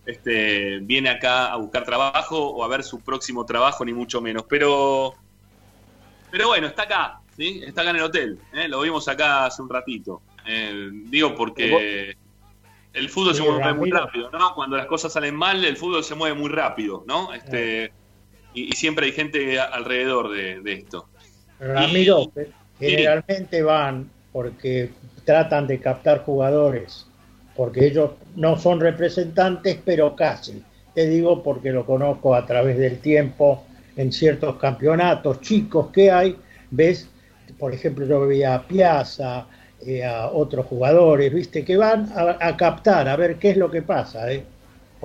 este, 0.07 0.79
viene 0.81 1.11
acá 1.11 1.53
a 1.53 1.57
buscar 1.57 1.85
trabajo 1.85 2.39
o 2.39 2.64
a 2.64 2.69
ver 2.69 2.83
su 2.83 3.01
próximo 3.01 3.45
trabajo, 3.45 3.85
ni 3.85 3.93
mucho 3.93 4.21
menos, 4.23 4.45
pero 4.49 5.14
pero 6.31 6.49
bueno, 6.49 6.67
está 6.67 6.83
acá, 6.83 7.21
¿sí? 7.37 7.62
Está 7.64 7.83
acá 7.83 7.91
en 7.91 7.97
el 7.97 8.03
hotel. 8.03 8.39
¿eh? 8.53 8.69
Lo 8.69 8.81
vimos 8.81 9.07
acá 9.09 9.47
hace 9.47 9.62
un 9.62 9.69
ratito. 9.69 10.23
Eh, 10.47 10.91
digo 10.93 11.35
porque 11.35 12.17
el 12.93 13.09
fútbol 13.11 13.35
se 13.35 13.43
mueve 13.43 13.75
muy 13.75 13.91
rápido, 13.91 14.31
¿no? 14.31 14.55
Cuando 14.55 14.77
las 14.77 14.87
cosas 14.87 15.12
salen 15.12 15.35
mal, 15.35 15.64
el 15.64 15.77
fútbol 15.77 16.03
se 16.05 16.14
mueve 16.14 16.35
muy 16.39 16.51
rápido, 16.51 17.05
¿no? 17.07 17.33
Este, 17.33 17.93
y, 18.57 18.70
y 18.70 18.72
siempre 18.72 19.07
hay 19.07 19.12
gente 19.12 19.61
alrededor 19.61 20.32
de, 20.32 20.61
de 20.61 20.72
esto. 20.72 21.07
Ramiro, 21.61 22.32
generalmente 22.80 23.62
van 23.62 24.11
porque 24.32 24.90
tratan 25.24 25.66
de 25.66 25.78
captar 25.78 26.24
jugadores, 26.24 27.07
porque 27.54 27.86
ellos 27.86 28.11
no 28.34 28.59
son 28.59 28.80
representantes, 28.80 29.78
pero 29.84 30.16
casi. 30.16 30.62
Te 30.94 31.09
digo 31.09 31.42
porque 31.42 31.70
lo 31.70 31.84
conozco 31.84 32.34
a 32.34 32.46
través 32.46 32.78
del 32.78 32.98
tiempo 32.98 33.64
en 33.96 34.12
ciertos 34.12 34.57
campeonatos 34.57 35.40
chicos 35.40 35.88
que 35.92 36.11
hay, 36.11 36.36
ves, 36.70 37.09
por 37.59 37.72
ejemplo, 37.72 38.07
yo 38.07 38.26
veía 38.26 38.54
a 38.54 38.62
Piazza, 38.66 39.46
eh, 39.86 40.04
a 40.04 40.28
otros 40.28 40.66
jugadores, 40.66 41.32
viste, 41.32 41.64
que 41.64 41.76
van 41.76 42.11
a, 42.14 42.36
a 42.40 42.57
captar, 42.57 43.09
a 43.09 43.16
ver 43.16 43.36
qué 43.36 43.50
es 43.50 43.57
lo 43.57 43.70
que 43.70 43.82
pasa, 43.82 44.32
¿eh? 44.32 44.44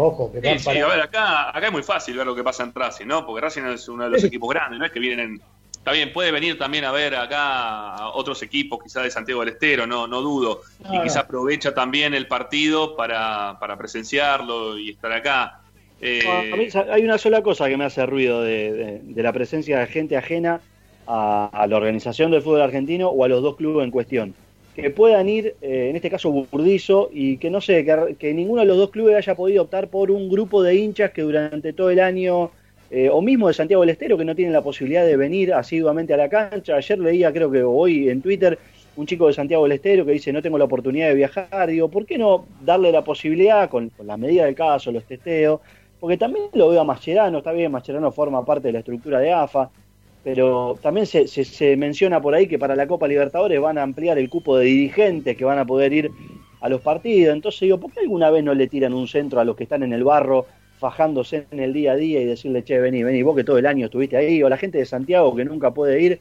Ojo, 0.02 0.32
que 0.32 0.42
Sí, 0.42 0.60
sí, 0.60 0.78
a 0.80 0.88
ver, 0.88 1.00
acá, 1.02 1.50
acá 1.56 1.68
es 1.68 1.72
muy 1.72 1.84
fácil 1.84 2.18
ver 2.18 2.26
lo 2.26 2.36
que 2.36 2.44
pasa 2.44 2.64
en 2.64 2.74
Racing, 2.74 3.06
¿no? 3.06 3.26
Porque 3.26 3.42
Racing 3.42 3.64
es 3.64 3.88
uno 3.88 4.06
de 4.06 4.10
los 4.12 4.22
Sí. 4.22 4.28
equipos 4.28 4.50
grandes, 4.50 4.80
no 4.80 4.86
es 4.86 4.92
que 4.92 5.00
vienen. 5.00 5.40
Está 5.72 5.92
bien, 5.92 6.12
puede 6.14 6.32
venir 6.32 6.58
también 6.58 6.86
a 6.86 6.92
ver 6.92 7.16
acá 7.16 7.96
a 7.96 8.10
otros 8.10 8.42
equipos, 8.44 8.80
quizás 8.84 9.04
de 9.04 9.12
Santiago 9.12 9.42
del 9.42 9.50
Estero, 9.50 9.86
no, 9.88 10.08
no 10.08 10.22
dudo. 10.22 10.62
Y 10.92 11.02
quizás 11.02 11.18
aprovecha 11.18 11.74
también 11.74 12.14
el 12.14 12.28
partido 12.28 12.96
para, 12.96 13.58
para 13.60 13.78
presenciarlo 13.78 14.78
y 14.78 14.92
estar 14.92 15.12
acá. 15.12 15.60
Eh, 16.00 16.52
A 16.52 16.56
mí 16.56 16.68
hay 16.92 17.04
una 17.04 17.18
sola 17.18 17.42
cosa 17.44 17.68
que 17.70 17.78
me 17.78 17.86
hace 17.86 18.06
ruido 18.06 18.42
de, 18.42 18.72
de- 18.74 19.00
de 19.04 19.24
la 19.24 19.34
presencia 19.34 19.80
de 19.80 19.88
gente 19.88 20.18
ajena 20.18 20.62
a, 21.08 21.50
a 21.52 21.68
la 21.68 21.78
organización 21.78 22.32
del 22.32 22.42
fútbol 22.42 22.62
argentino 22.62 23.10
o 23.10 23.24
a 23.24 23.28
los 23.28 23.42
dos 23.42 23.56
clubes 23.56 23.84
en 23.84 23.92
cuestión. 23.92 24.36
Que 24.76 24.90
puedan 24.90 25.28
ir, 25.28 25.56
eh, 25.62 25.88
en 25.90 25.96
este 25.96 26.10
caso 26.10 26.32
Burdizo, 26.32 27.10
y 27.12 27.38
que 27.38 27.50
no 27.50 27.60
sé, 27.60 27.84
que, 27.84 28.16
que 28.18 28.34
ninguno 28.34 28.62
de 28.62 28.68
los 28.68 28.78
dos 28.78 28.90
clubes 28.90 29.16
haya 29.16 29.36
podido 29.36 29.64
optar 29.64 29.90
por 29.90 30.12
un 30.12 30.30
grupo 30.30 30.64
de 30.64 30.76
hinchas 30.76 31.12
que 31.12 31.24
durante 31.24 31.74
todo 31.74 31.90
el 31.90 32.00
año, 32.00 32.52
eh, 32.94 33.10
o 33.10 33.22
mismo 33.22 33.48
de 33.48 33.54
Santiago 33.54 33.84
del 33.84 33.92
Estero, 33.92 34.18
que 34.18 34.26
no 34.26 34.36
tienen 34.36 34.52
la 34.52 34.62
posibilidad 34.62 35.06
de 35.06 35.16
venir 35.16 35.54
asiduamente 35.54 36.14
a 36.14 36.18
la 36.18 36.28
cancha. 36.28 36.76
Ayer 36.76 37.00
leía, 37.00 37.32
creo 37.32 37.50
que 37.50 37.64
hoy 37.64 38.10
en 38.10 38.22
Twitter, 38.22 38.60
un 38.98 39.06
chico 39.06 39.28
de 39.28 39.34
Santiago 39.34 39.64
del 39.64 39.72
Estero 39.74 40.06
que 40.06 40.12
dice 40.12 40.34
no 40.34 40.42
tengo 40.42 40.58
la 40.58 40.66
oportunidad 40.66 41.08
de 41.08 41.16
viajar. 41.16 41.70
Digo, 41.70 41.88
¿por 41.88 42.06
qué 42.06 42.18
no 42.18 42.46
darle 42.60 42.92
la 42.92 43.02
posibilidad 43.02 43.70
con, 43.70 43.92
la 44.04 44.18
medida 44.18 44.44
del 44.44 44.56
caso, 44.56 44.92
los 44.92 45.06
testeos? 45.06 45.62
Porque 46.02 46.18
también 46.18 46.48
lo 46.54 46.68
veo 46.70 46.82
a 46.82 46.84
Mascherano, 46.84 47.38
está 47.38 47.54
bien, 47.54 47.72
Mascherano 47.72 48.12
forma 48.12 48.44
parte 48.44 48.68
de 48.68 48.74
la 48.74 48.80
estructura 48.80 49.20
de 49.20 49.32
AFA, 49.32 49.70
pero 50.24 50.78
también 50.82 51.06
se, 51.08 51.28
se, 51.28 51.44
se 51.44 51.76
menciona 51.76 52.22
por 52.22 52.36
ahí 52.36 52.48
que 52.48 52.60
para 52.60 52.76
la 52.76 52.88
Copa 52.88 53.08
Libertadores 53.08 53.60
van 53.60 53.78
a 53.78 53.84
ampliar 53.84 54.18
el 54.18 54.30
cupo 54.30 54.58
de 54.58 54.66
dirigentes 54.66 55.36
que 55.36 55.46
van 55.46 55.58
a 55.60 55.66
poder 55.66 55.94
ir 55.94 56.12
a 56.60 56.70
los 56.70 56.82
partidos. 56.82 57.34
Entonces 57.36 57.62
digo, 57.62 57.80
¿por 57.80 57.92
qué 57.92 58.02
alguna 58.02 58.30
vez 58.30 58.44
no 58.44 58.54
le 58.54 58.68
tiran 58.68 58.94
un 58.94 59.08
centro 59.08 59.40
a 59.40 59.44
los 59.46 59.56
que 59.56 59.64
están 59.64 59.82
en 59.84 59.94
el 59.94 60.04
barro 60.04 60.46
fajándose 60.80 61.46
en 61.52 61.60
el 61.60 61.74
día 61.74 61.94
a 61.94 61.96
día 61.96 62.22
y 62.22 62.26
decirle, 62.26 62.64
che, 62.64 62.80
vení, 62.80 63.04
vení, 63.04 63.22
vos 63.24 63.36
que 63.36 63.44
todo 63.44 63.58
el 63.58 63.66
año 63.66 63.86
estuviste 63.86 64.18
ahí, 64.18 64.42
o 64.44 64.50
la 64.50 64.58
gente 64.58 64.78
de 64.80 64.86
Santiago 64.86 65.36
que 65.36 65.46
nunca 65.46 65.72
puede 65.72 66.02
ir, 66.02 66.20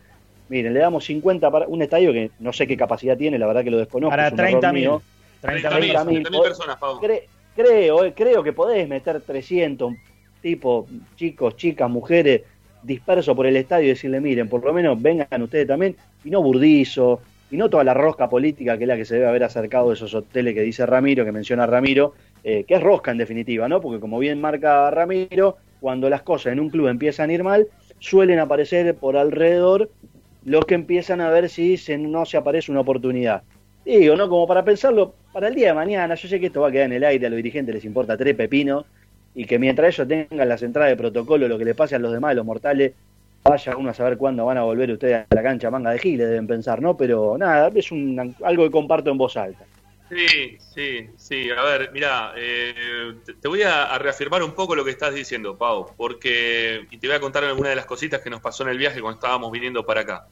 miren, 0.49 0.75
le 0.75 0.81
damos 0.81 1.05
50 1.05 1.51
para 1.51 1.67
un 1.67 1.81
estadio 1.83 2.13
que 2.13 2.31
no 2.41 2.53
sé 2.53 2.67
qué 2.67 2.77
capacidad 2.77 3.17
tiene, 3.17 3.39
la 3.39 3.47
verdad 3.47 3.65
que 3.65 3.71
lo 3.71 3.79
desconozco. 3.79 4.11
Para 4.11 4.29
es 4.29 4.33
un 4.33 4.41
error 4.41 4.63
30.000. 4.63 4.73
mío. 4.73 5.03
30.000 5.43 5.63
30.000 5.63 6.25
30.000 6.25 6.43
personas. 6.43 6.77
Cre- 6.79 7.23
creo, 7.57 8.05
eh, 8.05 8.13
creo 8.15 8.43
que 8.43 8.53
podés 8.53 8.87
meter 8.89 9.21
300 9.23 9.95
tipo 10.43 10.87
chicos, 11.17 11.57
chicas, 11.57 11.89
mujeres 11.91 12.43
dispersos 12.83 13.35
por 13.37 13.47
el 13.47 13.57
estadio 13.57 13.87
y 13.87 13.91
decirle, 13.91 14.21
miren, 14.21 14.49
por 14.49 14.65
lo 14.65 14.73
menos 14.73 15.01
vengan 15.01 15.43
ustedes 15.43 15.67
también, 15.67 15.97
y 16.25 16.31
no 16.31 16.43
burdizo, 16.43 17.21
y 17.51 17.57
no 17.57 17.69
toda 17.69 17.85
la 17.85 17.95
rosca 17.95 18.29
política 18.29 18.79
que 18.79 18.85
es 18.85 18.89
la 18.89 18.97
que 18.97 19.05
se 19.05 19.15
debe 19.15 19.27
haber 19.27 19.45
acercado 19.45 19.89
de 19.89 19.95
esos 19.95 20.15
hoteles 20.15 20.55
que 20.55 20.63
dice 20.63 20.87
Ramiro, 20.87 21.25
que 21.25 21.33
menciona 21.33 21.67
Ramiro, 21.67 22.15
eh, 22.45 22.65
que 22.67 22.75
es 22.75 22.83
rosca 22.83 23.11
en 23.11 23.19
definitiva, 23.19 23.69
¿no? 23.69 23.81
Porque 23.81 24.01
como 24.01 24.19
bien 24.19 24.41
marca 24.41 24.91
Ramiro, 24.91 25.57
cuando 25.81 26.09
las 26.09 26.23
cosas 26.23 26.53
en 26.53 26.61
un 26.61 26.71
club 26.71 26.89
empiezan 26.89 27.31
a 27.31 27.33
ir 27.33 27.43
mal, 27.43 27.67
suelen 27.99 28.39
aparecer 28.39 28.95
por 28.95 29.17
alrededor 29.17 29.91
los 30.45 30.65
que 30.65 30.75
empiezan 30.75 31.21
a 31.21 31.31
ver 31.31 31.49
si 31.49 31.77
se, 31.77 31.99
no 31.99 32.25
se 32.25 32.37
aparece 32.37 32.71
una 32.71 32.81
oportunidad. 32.81 33.43
Digo, 33.85 34.15
¿no? 34.15 34.29
Como 34.29 34.47
para 34.47 34.65
pensarlo 34.65 35.15
para 35.33 35.49
el 35.49 35.55
día 35.55 35.69
de 35.69 35.75
mañana, 35.75 36.15
yo 36.15 36.29
sé 36.29 36.39
que 36.39 36.47
esto 36.47 36.61
va 36.61 36.69
a 36.69 36.73
quedar 36.73 36.87
en 36.87 36.93
el 36.93 37.05
aire, 37.05 37.27
a 37.27 37.31
los 37.31 37.37
dirigentes 37.37 37.75
les 37.75 37.85
importa 37.85 38.17
tres 38.17 38.37
pepinos, 38.37 38.85
y 39.35 39.45
que 39.45 39.59
mientras 39.59 39.95
ellos 39.95 40.09
tengan 40.09 40.49
las 40.49 40.63
entradas 40.63 40.91
de 40.91 40.97
protocolo, 40.97 41.49
lo 41.49 41.59
que 41.59 41.65
le 41.65 41.75
pase 41.75 41.95
a 41.95 41.99
los 41.99 42.13
demás, 42.13 42.33
a 42.33 42.35
los 42.35 42.45
mortales, 42.45 42.93
vaya 43.45 43.77
uno 43.77 43.91
a 43.91 43.95
saber 43.95 44.19
cuándo 44.19 44.45
van 44.45 44.59
a 44.59 44.63
volver 44.63 44.91
ustedes 44.91 45.27
a 45.31 45.35
la 45.35 45.43
cancha 45.43 45.71
manga 45.71 45.91
de 45.91 45.99
giles, 45.99 46.29
deben 46.29 46.47
pensar, 46.47 46.83
¿no? 46.83 46.97
Pero 46.97 47.37
nada, 47.39 47.71
es 47.75 47.91
un, 47.93 48.35
algo 48.43 48.65
que 48.65 48.71
comparto 48.71 49.11
en 49.11 49.19
voz 49.19 49.37
alta. 49.37 49.65
Sí, 50.09 50.59
sí, 50.75 51.09
sí. 51.17 51.51
A 51.51 51.63
ver, 51.63 51.91
mira, 51.93 52.33
eh, 52.37 53.15
te, 53.41 53.47
voy 53.47 53.63
a, 53.63 53.97
reafirmar 53.99 54.43
un 54.43 54.53
poco 54.53 54.75
lo 54.75 54.85
que 54.85 54.91
estás 54.91 55.15
diciendo, 55.15 55.57
Pau, 55.57 55.95
porque 55.97 56.87
y 56.91 56.99
te 56.99 57.07
voy 57.07 57.15
a 57.15 57.21
contar 57.21 57.45
algunas 57.45 57.71
de 57.71 57.77
las 57.77 57.87
cositas 57.87 58.21
que 58.21 58.29
nos 58.29 58.41
pasó 58.41 58.65
en 58.65 58.71
el 58.71 58.79
viaje 58.79 59.01
cuando 59.01 59.21
estábamos 59.21 59.53
viniendo 59.53 59.87
para 59.87 60.01
acá. 60.01 60.27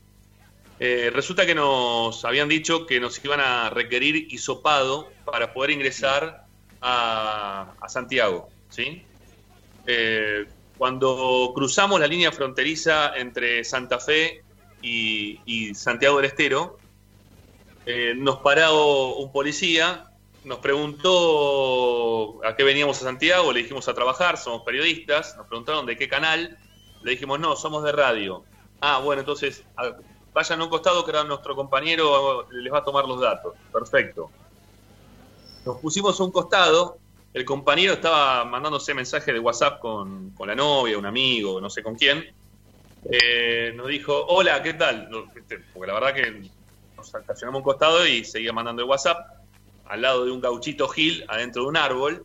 Eh, 0.80 1.10
resulta 1.12 1.46
que 1.46 1.54
nos 1.54 2.24
habían 2.24 2.48
dicho 2.48 2.86
que 2.86 2.98
nos 3.00 3.24
iban 3.24 3.40
a 3.40 3.70
requerir 3.70 4.32
hisopado 4.32 5.10
para 5.24 5.52
poder 5.52 5.70
ingresar 5.70 6.44
a 6.80 7.74
Santiago, 7.88 8.48
Eh, 9.86 10.46
cuando 10.76 11.52
cruzamos 11.54 11.98
la 11.98 12.06
línea 12.06 12.30
fronteriza 12.30 13.16
entre 13.16 13.64
Santa 13.64 13.98
Fe 13.98 14.42
y, 14.80 15.74
Santiago 15.74 16.16
del 16.18 16.26
Estero, 16.26 16.78
eh, 17.86 18.14
nos 18.16 18.36
paró 18.38 19.14
un 19.16 19.32
policía, 19.32 20.10
nos 20.44 20.58
preguntó 20.58 22.44
a 22.44 22.54
qué 22.54 22.62
veníamos 22.62 23.00
a 23.00 23.04
Santiago, 23.04 23.52
le 23.52 23.62
dijimos 23.62 23.88
a 23.88 23.94
trabajar, 23.94 24.36
somos 24.36 24.62
periodistas, 24.62 25.36
nos 25.36 25.46
preguntaron 25.46 25.84
de 25.86 25.96
qué 25.96 26.08
canal, 26.08 26.56
le 27.02 27.10
dijimos 27.10 27.40
no, 27.40 27.56
somos 27.56 27.82
de 27.82 27.92
radio. 27.92 28.44
Ah, 28.80 29.00
bueno, 29.00 29.20
entonces 29.20 29.64
vayan 30.32 30.60
a 30.60 30.64
un 30.64 30.70
costado 30.70 31.04
que 31.04 31.10
era 31.10 31.24
nuestro 31.24 31.56
compañero, 31.56 32.46
les 32.52 32.72
va 32.72 32.78
a 32.78 32.84
tomar 32.84 33.06
los 33.06 33.20
datos. 33.20 33.54
Perfecto. 33.72 34.30
Nos 35.64 35.78
pusimos 35.78 36.20
a 36.20 36.24
un 36.24 36.30
costado, 36.30 36.98
el 37.34 37.44
compañero 37.44 37.94
estaba 37.94 38.44
mandándose 38.44 38.94
mensaje 38.94 39.32
de 39.32 39.38
WhatsApp 39.38 39.80
con, 39.80 40.30
con 40.30 40.48
la 40.48 40.54
novia, 40.54 40.98
un 40.98 41.06
amigo, 41.06 41.60
no 41.60 41.70
sé 41.70 41.82
con 41.82 41.94
quién. 41.94 42.26
Eh, 43.10 43.72
nos 43.76 43.88
dijo, 43.88 44.26
hola, 44.26 44.62
¿qué 44.62 44.74
tal? 44.74 45.08
Este, 45.36 45.58
Porque 45.72 45.86
la 45.92 45.94
verdad 46.00 46.14
que 46.14 46.50
nos 46.96 47.14
estacionamos 47.14 47.60
un 47.60 47.64
costado 47.64 48.06
y 48.06 48.24
seguía 48.24 48.52
mandando 48.52 48.82
el 48.82 48.88
WhatsApp 48.88 49.18
al 49.86 50.02
lado 50.02 50.24
de 50.24 50.32
un 50.32 50.40
gauchito 50.40 50.88
Gil, 50.88 51.24
adentro 51.28 51.62
de 51.62 51.68
un 51.68 51.76
árbol. 51.76 52.24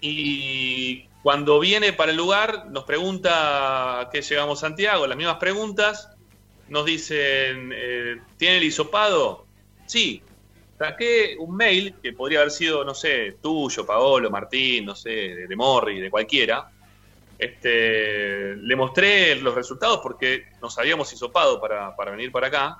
Y 0.00 1.08
cuando 1.22 1.58
viene 1.58 1.92
para 1.92 2.10
el 2.10 2.16
lugar, 2.16 2.66
nos 2.70 2.84
pregunta 2.84 4.00
a 4.00 4.10
qué 4.10 4.22
llegamos 4.22 4.58
a 4.58 4.68
Santiago, 4.68 5.06
las 5.06 5.16
mismas 5.16 5.36
preguntas. 5.36 6.10
Nos 6.68 6.84
dicen, 6.84 7.72
eh, 7.74 8.20
¿tiene 8.36 8.58
el 8.58 8.64
hisopado? 8.64 9.46
Sí. 9.86 10.22
Saqué 10.78 11.36
un 11.38 11.56
mail 11.56 11.94
que 12.02 12.12
podría 12.12 12.40
haber 12.40 12.50
sido, 12.50 12.84
no 12.84 12.94
sé, 12.94 13.36
tuyo, 13.40 13.86
Paolo, 13.86 14.30
Martín, 14.30 14.84
no 14.84 14.94
sé, 14.94 15.10
de, 15.48 15.56
Morri, 15.56 16.00
de 16.00 16.10
cualquiera. 16.10 16.70
Este, 17.38 18.56
le 18.56 18.76
mostré 18.76 19.36
los 19.36 19.54
resultados 19.54 20.00
porque 20.02 20.46
nos 20.60 20.76
habíamos 20.78 21.10
hisopado 21.12 21.60
para, 21.60 21.96
para 21.96 22.10
venir 22.10 22.30
para 22.30 22.48
acá. 22.48 22.78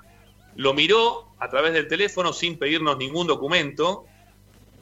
Lo 0.55 0.73
miró 0.73 1.31
a 1.39 1.49
través 1.49 1.73
del 1.73 1.87
teléfono 1.87 2.33
sin 2.33 2.57
pedirnos 2.59 2.97
ningún 2.97 3.25
documento. 3.25 4.05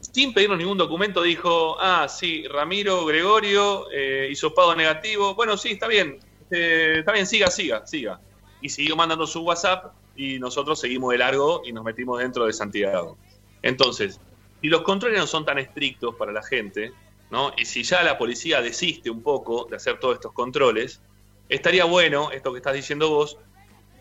Sin 0.01 0.33
pedirnos 0.33 0.57
ningún 0.57 0.77
documento 0.77 1.21
dijo, 1.21 1.77
ah, 1.79 2.07
sí, 2.09 2.45
Ramiro 2.47 3.05
Gregorio, 3.05 3.87
eh, 3.91 4.27
hisopado 4.29 4.75
negativo. 4.75 5.35
Bueno, 5.35 5.55
sí, 5.57 5.71
está 5.71 5.87
bien. 5.87 6.19
Eh, 6.51 6.97
está 6.99 7.13
bien, 7.13 7.25
siga, 7.25 7.49
siga, 7.49 7.87
siga. 7.87 8.19
Y 8.61 8.69
siguió 8.69 8.95
mandando 8.97 9.25
su 9.25 9.41
WhatsApp 9.41 9.93
y 10.15 10.39
nosotros 10.39 10.79
seguimos 10.79 11.11
de 11.11 11.17
largo 11.17 11.61
y 11.65 11.73
nos 11.73 11.83
metimos 11.83 12.19
dentro 12.19 12.45
de 12.45 12.53
Santiago. 12.53 13.17
Entonces, 13.61 14.19
si 14.61 14.67
los 14.67 14.81
controles 14.81 15.19
no 15.19 15.27
son 15.27 15.45
tan 15.45 15.57
estrictos 15.57 16.15
para 16.15 16.31
la 16.31 16.43
gente, 16.43 16.91
¿no? 17.31 17.53
Y 17.57 17.65
si 17.65 17.83
ya 17.83 18.03
la 18.03 18.17
policía 18.17 18.61
desiste 18.61 19.09
un 19.09 19.21
poco 19.21 19.67
de 19.69 19.75
hacer 19.75 19.99
todos 19.99 20.15
estos 20.15 20.33
controles, 20.33 21.01
estaría 21.49 21.85
bueno, 21.85 22.31
esto 22.31 22.51
que 22.51 22.57
estás 22.57 22.73
diciendo 22.73 23.09
vos, 23.09 23.37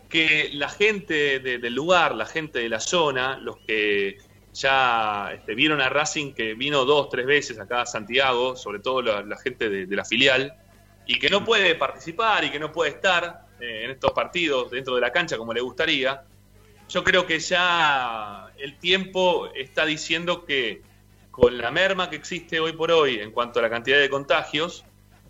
que 0.09 0.51
la 0.53 0.69
gente 0.69 1.39
de- 1.39 1.57
del 1.57 1.73
lugar, 1.73 2.15
la 2.15 2.25
gente 2.25 2.59
de 2.59 2.69
la 2.69 2.79
zona, 2.79 3.37
los 3.37 3.57
que 3.57 4.17
ya 4.53 5.31
este, 5.33 5.53
vieron 5.53 5.81
a 5.81 5.89
Racing 5.89 6.33
que 6.33 6.53
vino 6.53 6.85
dos, 6.85 7.09
tres 7.09 7.25
veces 7.25 7.59
acá 7.59 7.81
a 7.81 7.85
Santiago, 7.85 8.55
sobre 8.55 8.79
todo 8.79 9.01
la, 9.01 9.37
gente 9.37 9.69
de 9.69 9.95
la 9.95 10.05
filial, 10.05 10.53
y 11.05 11.19
que 11.19 11.29
no 11.29 11.43
puede 11.43 11.75
participar 11.75 12.43
y 12.45 12.51
que 12.51 12.59
no 12.59 12.71
puede 12.71 12.91
estar 12.91 13.44
eh, 13.59 13.85
en 13.85 13.91
estos 13.91 14.11
partidos 14.11 14.71
dentro 14.71 14.95
de 14.95 15.01
la 15.01 15.11
cancha 15.11 15.37
como 15.37 15.53
le 15.53 15.61
gustaría, 15.61 16.23
yo 16.89 17.03
creo 17.03 17.25
que 17.25 17.39
ya 17.39 18.51
el 18.57 18.77
tiempo 18.77 19.49
está 19.55 19.85
diciendo 19.85 20.45
que 20.45 20.81
con 21.31 21.57
la 21.57 21.71
merma 21.71 22.09
que 22.09 22.15
existe 22.15 22.59
hoy 22.59 22.73
por 22.73 22.91
hoy 22.91 23.19
en 23.19 23.31
cuanto 23.31 23.59
a 23.59 23.63
la 23.63 23.69
cantidad 23.69 23.99
de 23.99 24.09
contagios, 24.09 24.85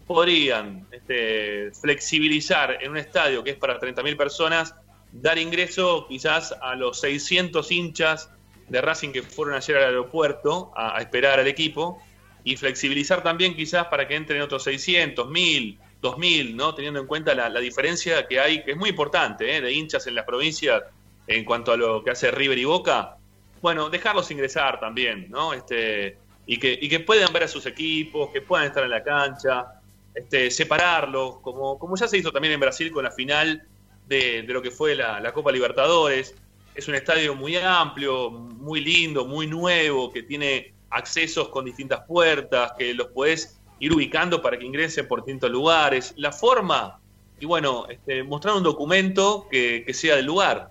podrían 0.05 0.85
este, 0.91 1.71
flexibilizar 1.71 2.77
en 2.81 2.91
un 2.91 2.97
estadio 2.97 3.43
que 3.43 3.51
es 3.51 3.57
para 3.57 3.79
30.000 3.79 4.15
personas, 4.15 4.75
dar 5.11 5.37
ingreso 5.37 6.05
quizás 6.07 6.53
a 6.61 6.75
los 6.75 6.99
600 6.99 7.71
hinchas 7.71 8.29
de 8.67 8.81
Racing 8.81 9.11
que 9.11 9.23
fueron 9.23 9.55
ayer 9.55 9.77
al 9.77 9.83
aeropuerto 9.85 10.71
a, 10.75 10.97
a 10.97 11.01
esperar 11.01 11.39
al 11.39 11.47
equipo 11.47 12.01
y 12.43 12.55
flexibilizar 12.55 13.23
también 13.23 13.55
quizás 13.55 13.87
para 13.87 14.07
que 14.07 14.15
entren 14.15 14.41
otros 14.41 14.63
600, 14.63 15.27
1000, 15.29 15.79
2000, 16.05 16.55
¿no? 16.55 16.75
teniendo 16.75 16.99
en 16.99 17.07
cuenta 17.07 17.33
la, 17.33 17.59
diferencia 17.59 18.27
que 18.27 18.39
hay, 18.39 18.63
que 18.63 18.71
es 18.71 18.77
muy 18.77 18.89
importante, 18.89 19.57
¿eh? 19.57 19.61
de 19.61 19.73
hinchas 19.73 20.05
en 20.05 20.15
las 20.15 20.25
provincias 20.25 20.83
en 21.27 21.43
cuanto 21.43 21.71
a 21.71 21.77
lo 21.77 22.03
que 22.03 22.11
hace 22.11 22.29
River 22.29 22.57
y 22.57 22.65
Boca. 22.65 23.17
Bueno, 23.61 23.89
dejarlos 23.89 24.29
ingresar 24.29 24.79
también, 24.79 25.27
¿no? 25.29 25.53
Este, 25.53 26.17
y, 26.45 26.57
que, 26.57 26.77
y 26.79 26.87
que 26.87 26.99
puedan 26.99 27.33
ver 27.33 27.43
a 27.43 27.47
sus 27.47 27.65
equipos, 27.65 28.29
que 28.31 28.41
puedan 28.41 28.67
estar 28.67 28.83
en 28.83 28.91
la 28.91 29.03
cancha, 29.03 29.65
este, 30.13 30.51
separarlos, 30.51 31.39
como, 31.39 31.79
como 31.79 31.95
ya 31.97 32.07
se 32.07 32.19
hizo 32.19 32.31
también 32.31 32.53
en 32.53 32.59
Brasil 32.59 32.91
con 32.91 33.03
la 33.03 33.11
final 33.11 33.63
de, 34.07 34.43
de 34.43 34.53
lo 34.53 34.61
que 34.61 34.69
fue 34.69 34.93
la, 34.93 35.19
la 35.19 35.33
Copa 35.33 35.51
Libertadores. 35.51 36.35
Es 36.75 36.87
un 36.87 36.93
estadio 36.93 37.33
muy 37.33 37.55
amplio, 37.55 38.29
muy 38.29 38.79
lindo, 38.81 39.25
muy 39.25 39.47
nuevo, 39.47 40.11
que 40.11 40.21
tiene 40.21 40.73
accesos 40.91 41.49
con 41.49 41.65
distintas 41.65 42.01
puertas, 42.01 42.73
que 42.77 42.93
los 42.93 43.07
puedes 43.07 43.59
ir 43.79 43.93
ubicando 43.93 44.41
para 44.41 44.57
que 44.57 44.65
ingresen 44.65 45.07
por 45.07 45.19
distintos 45.19 45.51
lugares. 45.51 46.13
La 46.17 46.31
forma, 46.31 46.99
y 47.39 47.45
bueno, 47.45 47.85
este, 47.89 48.23
mostrar 48.23 48.55
un 48.55 48.63
documento 48.63 49.47
que, 49.49 49.83
que 49.85 49.93
sea 49.93 50.15
del 50.15 50.25
lugar 50.25 50.69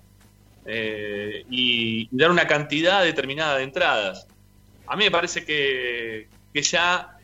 eh, 0.65 1.45
y, 1.49 2.07
dar 2.15 2.31
una 2.31 2.47
cantidad 2.47 3.03
determinada 3.03 3.57
de 3.57 3.63
entradas. 3.63 4.27
A 4.87 4.95
mí 4.95 5.03
me 5.03 5.11
parece 5.11 5.45
que, 5.45 6.27
que 6.53 6.61
ya 6.61 7.17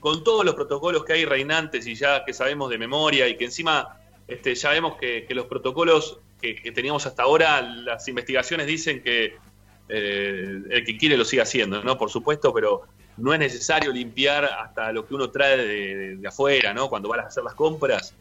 con 0.00 0.22
todos 0.22 0.44
los 0.44 0.54
protocolos 0.54 1.04
que 1.04 1.14
hay 1.14 1.24
reinantes 1.24 1.86
y 1.86 1.94
ya 1.94 2.24
que 2.24 2.32
sabemos 2.32 2.70
de 2.70 2.78
memoria 2.78 3.26
y 3.28 3.36
que 3.36 3.46
encima 3.46 3.98
este, 4.26 4.54
ya 4.54 4.70
vemos 4.70 4.96
que, 4.96 5.24
que 5.26 5.34
los 5.34 5.46
protocolos 5.46 6.18
que, 6.40 6.54
que 6.54 6.70
teníamos 6.70 7.04
hasta 7.06 7.24
ahora, 7.24 7.60
las 7.62 8.06
investigaciones 8.06 8.66
dicen 8.66 9.02
que 9.02 9.36
eh, 9.88 10.62
el 10.70 10.84
que 10.84 10.96
quiere 10.98 11.16
lo 11.16 11.24
sigue 11.24 11.42
haciendo, 11.42 11.82
¿no? 11.82 11.96
Por 11.96 12.10
supuesto, 12.10 12.52
pero 12.52 12.82
no 13.18 13.32
es 13.32 13.38
necesario 13.38 13.92
limpiar 13.92 14.44
hasta 14.44 14.92
lo 14.92 15.06
que 15.06 15.14
uno 15.14 15.30
trae 15.30 15.56
de, 16.16 16.28
afuera, 16.28 16.72
¿no? 16.72 16.88
Cuando 16.88 17.08
vas 17.08 17.20
a 17.20 17.26
hacer 17.26 17.44
las 17.44 17.54
compras, 17.54 18.14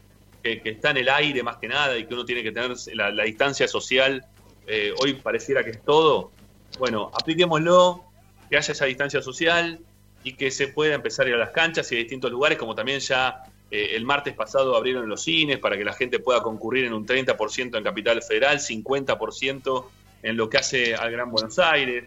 que, 0.44 0.62
está 0.64 0.92
en 0.92 0.98
el 0.98 1.10
aire 1.10 1.44
más 1.44 1.58
que 1.58 1.68
nada 1.68 1.98
y 1.98 2.06
que 2.06 2.14
uno 2.14 2.26
tiene 2.26 2.44
que 2.44 2.52
tener 2.52 2.72
la, 2.94 3.12
la 3.12 3.24
distancia 3.24 3.68
social, 3.68 4.26
eh, 4.66 4.94
hoy 5.00 5.14
pareciera 5.14 5.64
que 5.64 5.72
es 5.72 5.82
todo. 5.84 6.32
Bueno, 6.78 7.12
apliquémoslo, 7.14 8.04
que 8.50 8.58
haya 8.58 8.72
esa 8.72 8.86
distancia 8.86 9.22
social 9.22 9.80
y 10.24 10.34
que 10.34 10.52
se 10.52 10.68
pueda 10.68 10.96
empezar 10.96 11.26
a 11.26 11.30
ir 11.30 11.36
a 11.36 11.40
las 11.40 11.52
canchas 11.52 11.92
y 11.92 11.96
a 11.96 11.98
distintos 12.00 12.32
lugares, 12.32 12.58
como 12.58 12.76
también 12.76 13.00
ya 13.00 13.44
eh, 13.72 13.92
el 13.96 14.06
martes 14.06 14.34
pasado 14.34 14.76
abrieron 14.76 15.08
los 15.08 15.24
cines 15.24 15.60
para 15.60 15.78
que 15.78 15.86
la 15.86 15.94
gente 15.94 16.20
pueda 16.20 16.42
concurrir 16.42 16.86
en 16.86 16.94
un 16.94 17.06
30% 17.06 17.78
en 17.78 17.84
Capital 17.84 18.22
Federal, 18.22 18.60
50% 18.60 19.86
en 20.24 20.38
lo 20.38 20.50
que 20.50 20.58
hace 20.58 20.96
al 20.96 21.12
Gran 21.12 21.32
Buenos 21.32 21.60
Aires. 21.60 22.06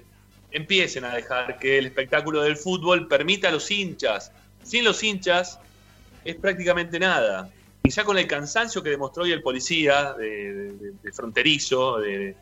Empiecen 0.52 1.04
a 1.04 1.14
dejar 1.14 1.58
que 1.58 1.78
el 1.78 1.86
espectáculo 1.86 2.42
del 2.42 2.56
fútbol 2.56 3.06
permita 3.08 3.48
a 3.48 3.52
los 3.52 3.70
hinchas. 3.70 4.32
Sin 4.62 4.84
los 4.84 5.02
hinchas 5.02 5.58
es 6.24 6.36
prácticamente 6.36 6.98
nada. 6.98 7.50
Y 7.82 7.90
ya 7.90 8.04
con 8.04 8.18
el 8.18 8.26
cansancio 8.26 8.82
que 8.82 8.90
demostró 8.90 9.22
hoy 9.22 9.32
el 9.32 9.42
policía 9.42 10.12
de, 10.14 10.72
de- 11.02 11.12
fronterizo, 11.12 11.98
de, 11.98 12.34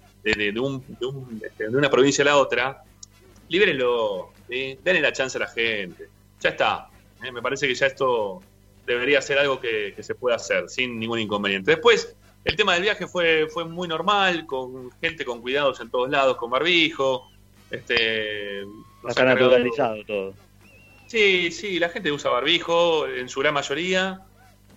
un- 0.61 1.41
este, 1.45 1.69
de 1.69 1.77
una 1.77 1.89
provincia 1.91 2.23
a 2.23 2.27
la 2.27 2.37
otra, 2.39 2.83
libérenlo, 3.49 4.33
denle 4.49 5.01
la 5.01 5.13
chance 5.13 5.37
a 5.39 5.41
la 5.41 5.47
gente. 5.49 6.09
Ya 6.41 6.51
está. 6.51 6.89
¿eh? 7.23 7.31
Me 7.33 7.41
parece 7.43 7.67
que 7.69 7.75
ya 7.75 7.87
esto 7.87 8.43
debería 8.87 9.21
ser 9.23 9.39
algo 9.39 9.61
que, 9.61 9.93
que 9.95 10.03
se 10.03 10.15
pueda 10.15 10.37
hacer 10.37 10.69
sin 10.69 10.99
ningún 10.99 11.19
inconveniente. 11.21 11.73
Después, 11.73 12.15
el 12.45 12.57
tema 12.57 12.75
del 12.75 12.83
viaje 12.83 13.07
fue, 13.07 13.47
fue 13.49 13.65
muy 13.65 13.87
normal, 13.89 14.47
con 14.47 14.91
gente 15.01 15.25
con 15.25 15.41
cuidados 15.41 15.81
en 15.81 15.91
todos 15.91 16.09
lados, 16.11 16.37
con 16.37 16.51
barbijo. 16.51 17.31
Este, 17.71 18.61
Está 18.63 19.15
cargado- 19.15 19.51
naturalizado 19.51 20.05
todo. 20.05 20.35
Sí, 21.07 21.51
sí, 21.51 21.79
la 21.79 21.89
gente 21.89 22.13
usa 22.13 22.31
barbijo 22.31 23.07
en 23.07 23.29
su 23.29 23.41
gran 23.41 23.55
mayoría. 23.55 24.21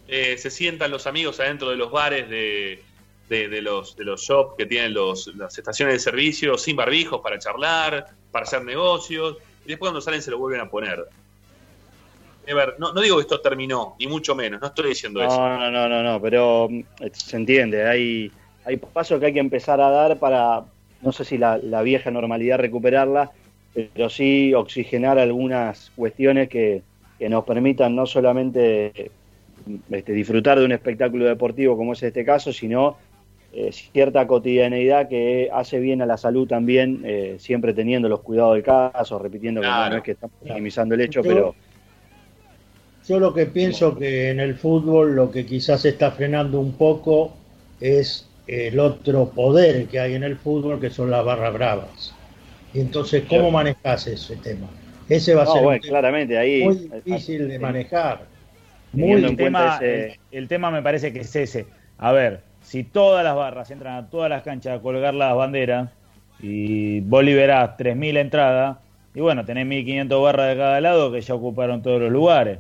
Eh, 0.08 0.38
se 0.38 0.50
sientan 0.50 0.92
los 0.92 1.08
amigos 1.08 1.40
adentro 1.40 1.70
de 1.70 1.76
los 1.78 1.92
bares 1.92 2.30
de, 2.30 2.82
de, 3.30 3.48
de 3.50 3.62
los, 3.62 3.96
de 3.96 4.06
los 4.06 4.22
shops 4.22 4.56
que 4.58 4.66
tienen 4.66 4.94
los, 4.94 5.28
las 5.36 5.58
estaciones 5.58 5.96
de 5.96 6.00
servicio 6.00 6.58
sin 6.58 6.76
barbijos 6.76 7.22
para 7.22 7.38
charlar, 7.40 8.08
para 8.32 8.44
hacer 8.44 8.64
negocios. 8.64 9.38
Y 9.66 9.70
después 9.70 9.80
cuando 9.90 10.02
salen 10.02 10.22
se 10.22 10.32
lo 10.32 10.38
vuelven 10.38 10.62
a 10.62 10.70
poner. 10.70 11.06
Ever, 12.46 12.76
no, 12.80 12.92
no 12.92 13.02
digo 13.02 13.18
que 13.18 13.22
esto 13.22 13.40
terminó, 13.40 13.96
ni 14.00 14.08
mucho 14.08 14.34
menos, 14.34 14.60
no 14.60 14.68
estoy 14.68 14.90
diciendo 14.90 15.22
eso. 15.22 15.38
No, 15.38 15.60
no, 15.60 15.70
no, 15.72 15.88
no, 15.88 16.02
no, 16.02 16.22
pero 16.22 16.68
mm, 16.70 16.82
se 17.14 17.36
entiende, 17.38 17.88
hay, 17.88 18.32
hay 18.66 18.78
pasos 18.78 19.20
que 19.20 19.28
hay 19.28 19.34
que 19.34 19.40
empezar 19.40 19.80
a 19.80 19.90
dar 19.92 20.18
para, 20.18 20.64
no 21.02 21.12
sé 21.12 21.26
si 21.26 21.38
la, 21.38 21.58
la 21.58 21.82
vieja 21.82 22.12
normalidad 22.12 22.60
recuperarla, 22.60 23.32
pero 23.74 24.10
sí 24.10 24.54
oxigenar 24.54 25.20
algunas 25.20 25.92
cuestiones 25.96 26.50
que, 26.50 26.84
que 27.18 27.30
nos 27.30 27.44
permitan 27.46 27.96
no 27.96 28.06
solamente 28.06 29.12
este, 29.90 30.14
disfrutar 30.14 30.60
de 30.60 30.66
un 30.66 30.72
espectáculo 30.72 31.26
deportivo 31.26 31.78
como 31.78 31.94
es 31.94 32.04
este 32.04 32.26
caso, 32.26 32.52
sino 32.54 32.98
eh, 33.52 33.72
cierta 33.72 34.26
cotidianeidad 34.28 35.10
que 35.10 35.50
hace 35.54 35.80
bien 35.80 36.02
a 36.02 36.06
la 36.06 36.18
salud 36.18 36.48
también, 36.48 37.02
eh, 37.06 37.38
siempre 37.40 37.74
teniendo 37.74 38.10
los 38.10 38.22
cuidados 38.22 38.54
del 38.56 38.64
caso, 38.64 39.20
repitiendo 39.20 39.62
que 39.62 39.74
no, 39.74 39.96
es 39.98 40.04
que 40.04 40.12
estamos 40.12 40.36
minimizando 40.42 40.96
el 40.96 41.02
hecho, 41.02 41.22
Yo- 41.22 41.28
pero 41.28 41.56
Yo 43.08 43.20
lo 43.20 43.34
que 43.34 43.46
pienso 43.48 43.98
que 43.98 44.30
en 44.30 44.40
el 44.40 44.56
fútbol 44.56 45.16
lo 45.16 45.32
que 45.32 45.46
quizás 45.46 45.86
está 45.86 46.12
frenando 46.12 46.60
un 46.60 46.74
poco 46.74 47.34
es 47.80 48.31
el 48.48 48.80
otro 48.80 49.30
poder 49.32 49.88
que 49.88 50.00
hay 50.00 50.16
en 50.16 50.24
el 50.24 50.38
fútbol, 50.38 50.80
que 50.80 50.90
son 50.90 51.12
las 51.12 51.24
barras 51.26 51.54
bravas. 51.54 52.14
Y 52.74 52.80
entonces, 52.82 53.24
¿cómo 53.28 53.52
Claro. 53.52 53.52
manejas 53.52 54.08
ese 54.08 54.36
tema? 54.38 54.68
Ese 55.10 55.36
va 55.36 55.44
a 55.44 55.46
no, 55.46 55.52
ser 55.54 55.66
un 55.68 55.80
tema 55.80 55.80
claramente 55.80 56.38
ahí 56.38 56.64
muy 56.64 56.76
difícil 57.04 57.48
de 57.48 57.60
manejar. 57.60 58.26
Teniendo 58.92 59.28
el, 59.28 59.36
tema, 59.38 59.78
ese- 59.78 60.06
el, 60.06 60.20
el 60.32 60.48
tema 60.48 60.72
me 60.72 60.82
parece 60.82 61.14
que 61.14 61.22
es 61.22 61.36
ese. 61.36 61.68
A 61.98 62.12
ver, 62.12 62.44
si 62.62 62.84
todas 62.84 63.24
las 63.24 63.36
barras 63.36 63.72
entran 63.72 63.96
a 63.96 64.10
todas 64.10 64.30
las 64.30 64.44
canchas 64.44 64.80
a 64.80 64.82
colgar 64.82 65.14
las 65.14 65.36
banderas 65.36 65.90
y 66.40 67.02
vos 67.02 67.24
liberás 67.24 67.78
3.000 67.78 68.18
entradas, 68.18 68.78
y 69.14 69.20
bueno, 69.22 69.46
tenés 69.46 69.66
1.500 69.66 70.22
barras 70.22 70.50
de 70.50 70.58
cada 70.58 70.82
lado 70.82 71.12
que 71.12 71.22
ya 71.22 71.34
ocuparon 71.36 71.82
todos 71.82 72.02
los 72.02 72.12
lugares. 72.12 72.60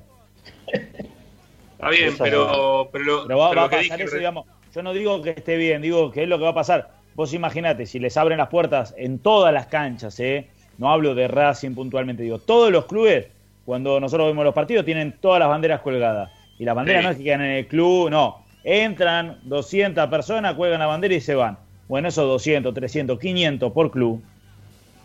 Está 1.73 1.89
bien, 1.89 2.13
pero, 2.19 2.89
pero, 2.91 3.23
Pero 3.27 3.39
va, 3.39 3.49
pero 3.49 3.61
va 3.61 3.61
lo 3.61 3.67
a 3.67 3.69
pasar 3.69 3.99
dije 3.99 4.03
eso, 4.03 4.15
digamos. 4.17 4.45
Yo 4.74 4.82
no 4.84 4.93
digo 4.93 5.22
que 5.22 5.32
esté 5.32 5.57
bien, 5.57 5.82
digo 5.82 6.11
que 6.11 6.24
es 6.24 6.30
lo 6.30 6.38
que 6.38 6.43
va 6.45 6.51
a 6.51 6.55
pasar. 6.55 6.91
Vos 7.15 7.34
imaginate, 7.34 7.86
si 7.86 7.99
les 7.99 8.15
abren 8.15 8.38
las 8.38 8.47
puertas 8.47 8.93
en 8.97 9.19
todas 9.19 9.53
las 9.53 9.67
canchas, 9.67 10.19
¿eh? 10.19 10.47
no 10.78 10.91
hablo 10.91 11.13
de 11.13 11.28
Racing 11.28 11.76
puntualmente, 11.76 12.24
digo, 12.24 12.39
todos 12.39 12.72
los 12.72 12.86
clubes, 12.86 13.28
cuando 13.65 13.99
nosotros 13.99 14.28
vemos 14.28 14.45
los 14.45 14.53
partidos, 14.53 14.86
tienen 14.86 15.15
todas 15.19 15.39
las 15.39 15.49
banderas 15.49 15.82
colgadas. 15.82 16.32
Y 16.57 16.63
las 16.65 16.76
banderas 16.76 17.01
Sí. 17.01 17.05
no 17.05 17.11
es 17.11 17.17
que 17.17 17.24
quedan 17.24 17.41
en 17.41 17.51
el 17.51 17.67
club, 17.67 18.09
no. 18.09 18.43
Entran 18.63 19.39
200 19.43 20.07
personas, 20.07 20.53
cuelgan 20.53 20.80
la 20.80 20.86
bandera 20.86 21.13
y 21.15 21.22
se 21.22 21.36
van. 21.36 21.57
Bueno, 21.88 22.07
esos 22.07 22.26
200, 22.26 22.74
300, 22.74 23.19
500 23.19 23.72
por 23.74 23.91
club 23.91 24.24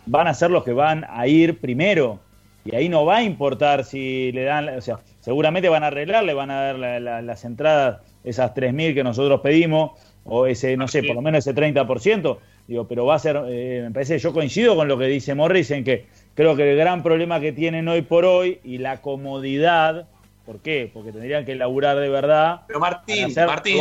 van 0.07 0.29
a 0.29 0.35
ser 0.35 0.51
los 0.51 0.63
que 0.63 0.73
van 0.73 1.05
a 1.09 1.27
ir 1.27 1.59
primero. 1.59 2.21
Y 2.67 2.75
ahí 2.75 2.89
no 2.89 3.05
va 3.05 3.19
a 3.19 3.23
importar 3.23 3.85
si 3.85 4.33
le 4.33 4.45
dan, 4.45 4.69
o 4.69 4.81
sea, 4.81 4.99
seguramente 5.21 5.69
van 5.69 5.85
a 5.85 5.89
arreglar, 5.89 6.25
le 6.25 6.35
van 6.35 6.51
a 6.51 6.61
dar 6.61 6.79
la- 6.79 7.01
la- 7.01 7.23
las 7.23 7.45
entradas, 7.45 8.01
esas 8.25 8.55
3.000 8.55 8.95
que 8.95 9.05
nosotros 9.05 9.41
pedimos, 9.41 9.93
o 10.25 10.47
ese, 10.47 10.77
no 10.77 10.89
sé, 10.89 11.03
por 11.05 11.15
lo 11.17 11.23
menos 11.23 11.47
ese 11.47 11.55
30%. 11.55 12.41
Digo, 12.67 12.89
pero 12.89 13.07
va 13.07 13.15
a 13.15 13.19
ser, 13.21 13.41
eh, 13.49 13.83
me 13.85 13.91
parece, 13.93 14.19
yo 14.19 14.33
coincido 14.33 14.75
con 14.75 14.89
lo 14.89 14.99
que 14.99 15.05
dice 15.07 15.35
Morris 15.37 15.71
en 15.71 15.85
que 15.85 16.07
creo 16.35 16.57
que 16.57 16.69
el 16.73 16.77
gran 16.77 17.05
problema 17.05 17.39
que 17.39 17.53
tienen 17.53 17.87
hoy 17.87 18.03
por 18.03 18.25
hoy 18.25 18.59
y 18.65 18.79
la 18.79 19.01
comodidad, 19.01 20.09
¿por 20.45 20.59
qué? 20.59 20.91
Porque 20.93 21.13
tendrían 21.13 21.45
que 21.45 21.55
laburar 21.55 21.97
de 22.01 22.09
verdad. 22.09 22.63
Pero 22.67 22.81
Martín, 22.81 23.33
Martín. 23.47 23.77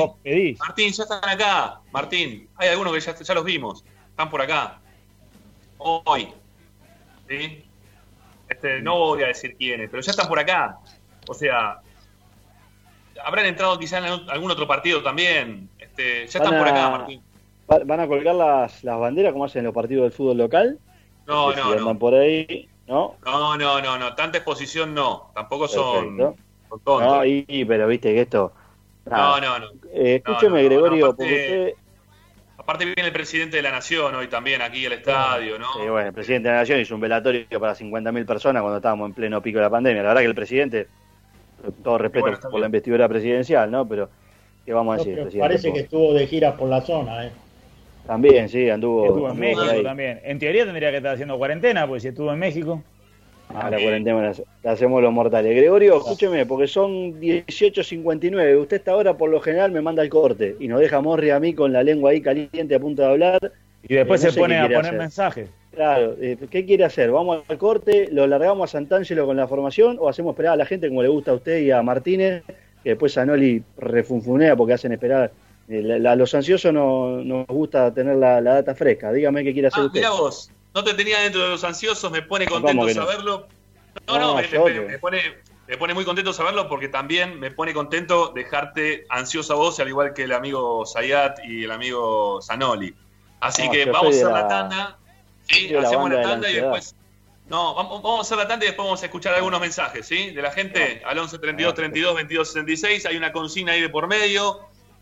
Martín, 0.60 0.92
ya 0.94 1.04
están 1.04 1.28
acá. 1.28 1.80
Martín, 1.92 2.48
hay 2.58 2.70
algunos 2.70 2.94
que 2.94 3.00
ya, 3.00 3.16
ya 3.20 3.34
los 3.34 3.44
vimos. 3.44 3.84
Están 4.12 4.30
por 4.30 4.42
acá. 4.44 4.80
Hoy. 5.80 6.28
¿Sí? 7.28 7.65
Este, 8.56 8.82
no 8.82 8.98
voy 8.98 9.24
a 9.24 9.28
decir 9.28 9.56
quiénes, 9.58 9.90
pero 9.90 10.02
ya 10.02 10.12
están 10.12 10.28
por 10.28 10.40
acá. 10.40 10.78
O 11.28 11.34
sea, 11.34 11.80
habrán 13.24 13.46
entrado 13.46 13.78
quizá 13.78 13.98
en 13.98 14.06
algún 14.30 14.50
otro 14.52 14.68
partido 14.68 15.04
también. 15.04 15.70
Este, 15.78 16.26
ya 16.28 16.40
están 16.40 16.58
por 16.58 16.68
acá, 16.68 16.90
Martín. 16.90 17.22
va- 17.70 17.82
van 17.86 18.00
a 18.00 18.08
colgar 18.08 18.36
las, 18.36 18.84
las 18.84 19.00
banderas 19.00 19.34
como 19.34 19.46
hacen 19.46 19.60
en 19.60 19.66
los 19.66 19.74
partidos 19.74 20.04
del 20.04 20.12
fútbol 20.14 20.38
local. 20.38 20.80
No, 21.28 21.50
no, 21.50 21.54
si 21.56 21.70
no. 21.70 21.78
andan 21.80 22.00
por 22.00 22.14
ahí, 22.14 22.70
¿no? 22.88 23.16
No, 23.26 23.58
no, 23.58 23.82
no, 23.82 23.98
no. 23.98 24.16
Tanta 24.16 24.38
exposición 24.38 24.94
no. 24.94 25.32
Tampoco 25.34 25.68
son, 25.68 26.18
son 26.18 26.36
tontos. 26.84 27.02
No, 27.02 27.26
y, 27.26 27.66
pero 27.68 27.88
viste 27.88 28.14
que 28.14 28.22
esto. 28.22 28.54
No, 29.06 29.12
nada. 29.12 29.42
no, 29.42 29.60
no. 29.60 29.66
Eh, 29.92 30.16
escúcheme, 30.16 30.62
no, 30.64 30.70
no, 30.70 30.70
Gregorio, 30.70 31.06
no, 31.08 31.16
porque 31.16 31.74
usted. 31.74 31.85
Aparte 32.66 32.84
viene 32.86 33.06
el 33.06 33.14
presidente 33.14 33.58
de 33.58 33.62
la 33.62 33.70
Nación 33.70 34.16
hoy 34.16 34.28
también 34.28 34.60
aquí 34.60 34.88
al 34.88 34.94
estadio, 34.94 35.60
¿no? 35.60 35.68
eh, 35.84 35.88
bueno, 35.88 36.08
el 36.08 36.14
presidente 36.14 36.48
de 36.48 36.56
la 36.56 36.62
Nación 36.62 36.80
hizo 36.80 36.96
un 36.96 37.02
velatorio 37.02 37.46
para 37.60 37.76
50.000 37.76 38.26
personas 38.26 38.64
cuando 38.64 38.78
estábamos 38.78 39.08
en 39.08 39.14
pleno 39.14 39.40
pico 39.40 39.60
de 39.60 39.66
la 39.66 39.70
pandemia. 39.70 40.02
La 40.02 40.08
verdad 40.10 40.22
que 40.22 40.28
el 40.28 40.34
presidente, 40.34 40.88
todo 41.84 42.00
respeto 42.00 42.26
bueno, 42.26 42.40
por 42.50 42.60
la 42.60 42.66
investidura 42.66 43.08
presidencial, 43.08 43.70
¿no? 43.70 43.88
Pero, 43.88 44.10
¿qué 44.66 44.74
vamos 44.74 44.96
a 44.96 44.98
decir? 44.98 45.14
presidente? 45.14 45.40
parece 45.48 45.74
que 45.74 45.82
estuvo 45.82 46.12
de 46.16 46.26
gira 46.26 46.58
por 46.58 46.68
la 46.68 46.82
zona. 46.82 47.28
¿eh? 47.28 47.32
También, 48.08 48.50
sí, 48.50 48.68
anduvo. 48.68 49.06
Estuvo 49.06 49.26
en 49.26 49.32
anduvo 49.34 49.42
México 49.42 49.62
ahí. 49.70 49.84
también. 49.84 50.22
En 50.24 50.40
teoría 50.40 50.66
tendría 50.66 50.90
que 50.90 50.98
estar 50.98 51.14
haciendo 51.14 51.38
cuarentena, 51.38 51.86
porque 51.86 52.02
si 52.02 52.08
estuvo 52.08 52.34
en 52.34 52.40
México. 52.40 52.82
Ah, 53.56 53.70
la 53.70 53.78
cuarentena 53.80 54.22
la, 54.22 54.34
la 54.64 54.72
hacemos 54.72 55.02
los 55.02 55.12
mortales. 55.14 55.56
Gregorio, 55.56 55.98
escúcheme, 55.98 56.46
porque 56.46 56.68
son 56.68 57.20
18.59. 57.20 58.60
Usted 58.62 58.78
esta 58.78 58.96
hora 58.96 59.18
por 59.18 59.30
lo 59.30 59.40
general 59.40 59.72
me 59.72 59.82
manda 59.82 60.04
el 60.04 60.10
corte 60.10 60.56
y 60.60 60.68
nos 60.68 60.80
deja 60.80 60.98
a 60.98 61.02
Morri 61.02 61.30
a 61.30 61.40
mí 61.40 61.54
con 61.54 61.72
la 61.74 61.84
lengua 61.84 62.12
ahí 62.12 62.22
caliente 62.22 62.76
a 62.76 62.80
punto 62.80 63.02
de 63.02 63.08
hablar. 63.10 63.52
Y 63.88 63.94
después 63.96 64.24
Eh, 64.24 64.28
no 64.28 64.32
se 64.34 64.40
pone 64.40 64.58
a 64.58 64.64
poner 64.64 64.78
hacer. 64.80 64.94
mensajes. 64.98 65.50
Claro, 65.72 66.16
eh, 66.22 66.38
¿qué 66.50 66.66
quiere 66.66 66.86
hacer? 66.86 67.12
¿Vamos 67.12 67.44
al 67.48 67.58
corte? 67.58 68.08
¿Lo 68.12 68.26
largamos 68.28 68.70
a 68.70 68.72
Santangelo 68.72 69.26
con 69.26 69.36
la 69.38 69.48
formación 69.48 69.98
o 70.00 70.08
hacemos 70.10 70.34
esperar 70.34 70.54
a 70.54 70.56
la 70.58 70.66
gente 70.66 70.88
como 70.88 71.02
le 71.04 71.10
gusta 71.10 71.32
a 71.32 71.36
usted 71.36 71.60
y 71.60 71.72
a 71.72 71.82
Martínez? 71.82 72.44
Que 72.84 72.92
después 72.92 73.14
Sanoli 73.14 73.62
refunfunea 73.78 74.56
porque 74.56 74.74
hacen 74.74 74.92
esperar. 74.94 75.32
Eh, 75.68 75.82
la- 75.82 76.00
la- 76.00 76.16
los 76.16 76.34
ansiosos 76.34 76.72
no, 76.74 77.18
nos 77.24 77.46
gusta 77.48 77.94
tener 77.94 78.16
la, 78.16 78.40
la 78.40 78.54
data 78.56 78.74
fresca. 78.76 79.12
Dígame 79.12 79.44
qué 79.44 79.52
quiere 79.54 79.68
hacer 79.68 79.84
Ah, 79.84 79.86
usted. 79.88 80.00
mira 80.00 80.12
vos, 80.12 80.50
no 80.76 80.84
te 80.84 80.94
tenía 80.94 81.20
dentro 81.22 81.42
de 81.42 81.50
los 81.50 81.64
ansiosos, 81.64 82.12
me 82.12 82.22
pone 82.22 82.48
¿Cómo 82.48 82.62
contento 82.68 82.94
saberlo. 82.94 83.48
No, 84.08 84.20
No, 84.20 84.20
no, 84.20 84.36
me, 84.36 85.00
pone, 85.00 85.38
me 85.68 85.78
pone 85.78 85.94
muy 85.94 86.04
contento 86.04 86.34
saberlo 86.34 86.68
porque 86.68 86.90
también 86.90 87.40
me 87.40 87.50
pone 87.50 87.74
contento 87.74 88.34
dejarte 88.36 89.06
ansioso 89.10 89.54
a 89.54 89.56
vos, 89.56 89.80
al 89.80 89.88
igual 89.88 90.14
que 90.14 90.24
el 90.24 90.34
amigo 90.34 90.86
Zayat 90.86 91.40
y 91.46 91.64
el 91.64 91.72
amigo 91.72 92.42
Zanoli. 92.42 92.94
Así 93.40 93.66
No, 93.66 93.72
que 93.72 93.86
vamos 93.86 94.08
a 94.08 94.10
hacer 94.18 94.26
la, 94.28 94.42
la- 94.42 94.48
tanda. 94.48 94.98
Sí, 95.48 95.70
la 95.70 95.82
hacemos 95.88 96.10
la 96.10 96.18
de 96.18 96.24
la 96.24 96.30
tanda 96.30 96.50
y 96.50 96.54
después. 96.56 96.96
No, 97.48 97.74
vamos, 97.76 98.02
vamos 98.02 98.20
a 98.20 98.22
hacer 98.24 98.38
la 98.38 98.48
tanda 98.48 98.66
y 98.66 98.68
después 98.70 98.86
vamos 98.86 99.02
a 99.02 99.06
escuchar 99.06 99.34
algunos 99.36 99.62
mensajes, 99.62 100.06
¿sí? 100.06 100.32
De 100.32 100.42
la 100.42 100.52
gente 100.52 101.02
al 101.06 101.18
11 101.18 101.40
32 101.40 101.74
32 101.74 102.16
22 102.16 102.48
66. 102.52 103.06
Hay 103.06 103.16
una 103.16 103.32
consigna 103.32 103.72
ahí 103.74 103.82
de 103.82 103.90
por 103.90 104.08
medio. 104.08 104.60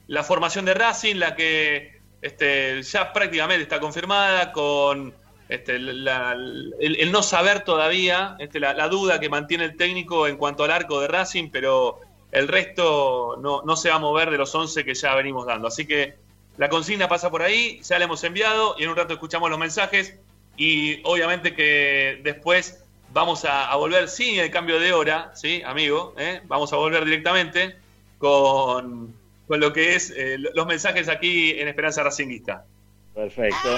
La 0.07 0.23
formación 0.23 0.65
de 0.65 0.73
Racing, 0.75 1.15
la 1.15 1.35
que 1.35 1.99
este, 2.21 2.83
ya 2.83 3.11
prácticamente 3.13 3.63
está 3.63 3.79
confirmada 3.79 4.51
con 4.51 5.15
este, 5.49 5.75
el, 5.75 7.11
no 7.11 7.23
saber 7.23 7.63
todavía, 7.63 8.35
este, 8.39 8.59
la, 8.59 8.87
duda 8.87 9.19
que 9.19 9.29
mantiene 9.29 9.65
el 9.65 9.77
técnico 9.77 10.27
en 10.27 10.37
cuanto 10.37 10.63
al 10.63 10.71
arco 10.71 11.01
de 11.01 11.07
Racing, 11.07 11.49
pero 11.51 11.99
el 12.31 12.47
resto 12.47 13.37
no, 13.39 13.75
se 13.75 13.89
va 13.89 13.95
a 13.95 13.99
mover 13.99 14.31
de 14.31 14.37
los 14.37 14.53
11 14.53 14.83
que 14.85 14.93
ya 14.93 15.13
venimos 15.15 15.45
dando. 15.45 15.67
Así 15.67 15.85
que 15.85 16.15
la 16.57 16.69
consigna 16.69 17.07
pasa 17.07 17.29
por 17.29 17.41
ahí, 17.41 17.81
ya 17.83 17.99
la 17.99 18.05
hemos 18.05 18.23
enviado 18.23 18.75
y 18.77 18.83
en 18.83 18.89
un 18.89 18.95
rato 18.95 19.13
escuchamos 19.13 19.49
los 19.49 19.59
mensajes 19.59 20.15
y 20.55 21.01
obviamente 21.03 21.55
que 21.55 22.19
después 22.23 22.83
vamos 23.11 23.45
a, 23.45 23.75
volver 23.75 24.07
sin 24.07 24.39
el 24.39 24.49
cambio 24.49 24.79
de 24.79 24.93
hora, 24.93 25.31
¿sí, 25.35 25.61
amigo? 25.65 26.15
¿Eh? 26.17 26.41
Vamos 26.45 26.73
a 26.73 26.77
volver 26.77 27.05
directamente 27.05 27.75
con, 28.17 29.13
con 29.47 29.59
lo 29.59 29.73
que 29.73 29.95
es 29.95 30.11
eh, 30.15 30.37
los 30.37 30.65
mensajes 30.65 31.09
aquí 31.09 31.51
en 31.51 31.67
Esperanza 31.67 32.01
Racinguista. 32.03 32.65
Perfecto. 33.13 33.77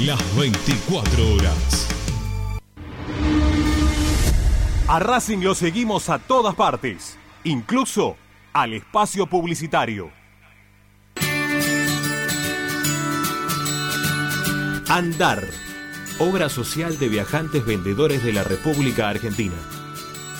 las 0.00 0.20
24 0.36 1.34
horas. 1.34 1.88
A 4.86 4.98
Racing 4.98 5.38
lo 5.38 5.54
seguimos 5.54 6.10
a 6.10 6.18
todas 6.18 6.54
partes, 6.56 7.16
incluso 7.44 8.18
al 8.52 8.74
espacio 8.74 9.26
publicitario. 9.26 10.10
Andar, 14.90 15.42
obra 16.18 16.50
social 16.50 16.98
de 16.98 17.08
viajantes 17.08 17.64
vendedores 17.64 18.22
de 18.22 18.34
la 18.34 18.44
República 18.44 19.08
Argentina 19.08 19.54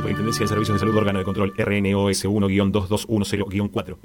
Superintendencia 0.00 0.44
de 0.44 0.48
Servicios 0.48 0.76
de 0.76 0.80
Salud 0.80 0.96
Órgano 0.96 1.18
de 1.18 1.26
Control 1.26 1.52
RNOS 1.58 2.24
1-2210-4 2.24 3.98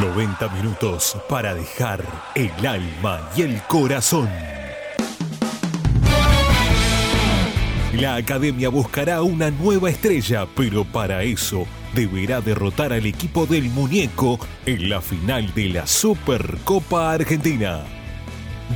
90 0.00 0.48
minutos 0.50 1.16
para 1.28 1.54
dejar 1.54 2.04
el 2.36 2.66
alma 2.66 3.28
y 3.36 3.42
el 3.42 3.60
corazón. 3.62 4.28
La 7.94 8.14
academia 8.14 8.68
buscará 8.68 9.22
una 9.22 9.50
nueva 9.50 9.90
estrella, 9.90 10.46
pero 10.54 10.84
para 10.84 11.24
eso 11.24 11.66
deberá 11.94 12.40
derrotar 12.40 12.92
al 12.92 13.06
equipo 13.06 13.46
del 13.46 13.70
muñeco 13.70 14.38
en 14.66 14.88
la 14.88 15.00
final 15.00 15.52
de 15.52 15.68
la 15.70 15.86
Supercopa 15.86 17.10
Argentina. 17.10 17.82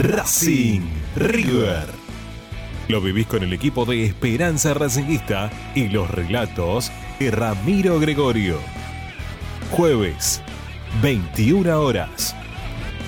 Racing 0.01 0.89
River. 1.15 1.87
Lo 2.89 3.01
vivís 3.01 3.29
con 3.29 3.45
el 3.45 3.53
equipo 3.53 3.85
de 3.85 4.07
Esperanza 4.07 4.75
Racinguista 4.75 5.51
y 5.77 5.89
los 5.89 6.11
relatos 6.11 6.91
de 7.21 7.31
Ramiro 7.31 8.01
Gregorio. 8.01 8.59
Jueves, 9.71 10.43
21 11.01 11.81
horas. 11.81 12.37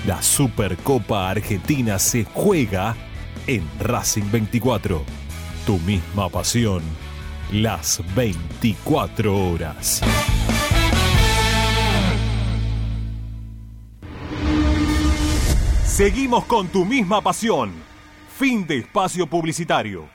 La 0.07 0.21
Supercopa 0.21 1.29
Argentina 1.29 1.99
se 1.99 2.25
juega 2.25 2.95
en 3.47 3.63
Racing 3.79 4.31
24. 4.31 5.03
Tu 5.65 5.77
misma 5.79 6.29
pasión, 6.29 6.81
las 7.51 8.01
24 8.15 9.51
horas. 9.51 10.01
Seguimos 15.85 16.45
con 16.45 16.67
tu 16.67 16.85
misma 16.85 17.21
pasión. 17.21 17.71
Fin 18.37 18.67
de 18.67 18.79
espacio 18.79 19.27
publicitario. 19.27 20.14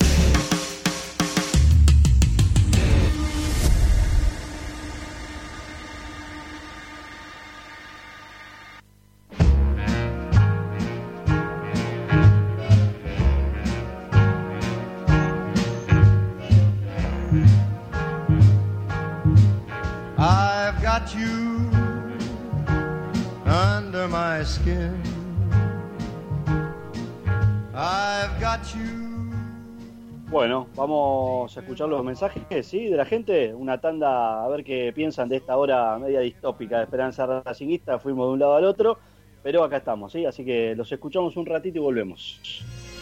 Los 31.91 32.03
mensajes, 32.03 32.65
¿sí? 32.65 32.85
De 32.85 32.97
la 32.97 33.05
gente. 33.05 33.53
Una 33.53 33.79
tanda, 33.79 34.43
a 34.43 34.47
ver 34.47 34.63
qué 34.63 34.91
piensan 34.95 35.29
de 35.29 35.37
esta 35.37 35.55
hora 35.57 35.97
media 35.99 36.21
distópica 36.21 36.77
de 36.77 36.83
Esperanza 36.85 37.25
Racingista. 37.45 37.99
Fuimos 37.99 38.27
de 38.27 38.33
un 38.33 38.39
lado 38.39 38.55
al 38.55 38.65
otro, 38.65 38.97
pero 39.43 39.63
acá 39.63 39.77
estamos, 39.77 40.11
¿sí? 40.11 40.25
Así 40.25 40.43
que 40.43 40.73
los 40.75 40.91
escuchamos 40.91 41.37
un 41.37 41.45
ratito 41.45 41.77
y 41.77 41.81
volvemos. 41.81 42.39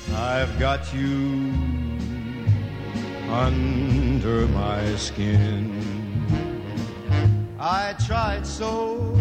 I've 0.09 0.51
got 0.59 0.81
you 0.93 1.53
under 3.31 4.47
my 4.47 4.97
skin. 4.97 5.71
I 7.59 7.93
tried 8.07 8.45
so 8.45 9.13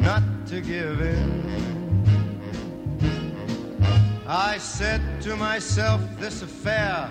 not 0.00 0.22
to 0.46 0.60
give 0.60 1.00
in. 1.02 1.50
I 4.26 4.58
said 4.58 5.00
to 5.22 5.34
myself, 5.36 6.00
this 6.20 6.42
affair 6.42 7.10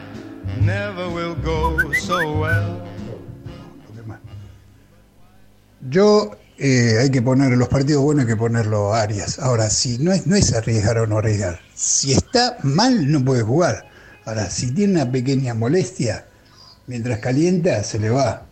never 0.62 1.10
will 1.10 1.36
go 1.36 1.92
so 1.94 2.40
well. 2.40 2.82
Yo 5.90 6.36
eh, 6.58 6.98
hay 7.00 7.10
que 7.10 7.22
poner 7.22 7.52
los 7.58 7.70
partidos 7.70 8.04
buenos, 8.04 8.24
hay 8.24 8.28
que 8.28 8.36
ponerlo 8.36 8.94
a 8.94 9.02
Arias. 9.02 9.40
Ahora, 9.40 9.70
si 9.70 9.98
no 9.98 10.12
es, 10.12 10.28
no 10.28 10.36
es 10.36 10.54
arriesgar 10.54 10.98
o 10.98 11.08
no 11.08 11.20
arriesgar. 11.20 11.60
Si 11.74 12.12
está 12.12 12.58
mal, 12.64 13.10
no 13.10 13.24
puede 13.24 13.44
jugar. 13.44 13.90
Ahora, 14.26 14.50
si 14.50 14.74
tiene 14.74 15.02
una 15.02 15.10
pequeña 15.10 15.54
molestia, 15.54 16.26
mientras 16.86 17.20
calienta, 17.20 17.82
se 17.84 17.98
le 17.98 18.10
va. 18.10 18.44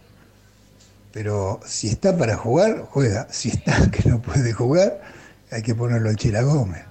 Pero 1.12 1.60
si 1.66 1.90
está 1.90 2.18
para 2.18 2.38
jugar, 2.38 2.86
juega. 2.90 3.28
Si 3.30 3.50
está 3.50 3.92
que 3.92 4.08
no 4.10 4.22
puede 4.22 4.54
jugar, 4.54 5.02
hay 5.52 5.62
que 5.62 5.76
ponerlo 5.76 6.10
al 6.10 6.16
Chila 6.16 6.44
Gómez. 6.44 6.84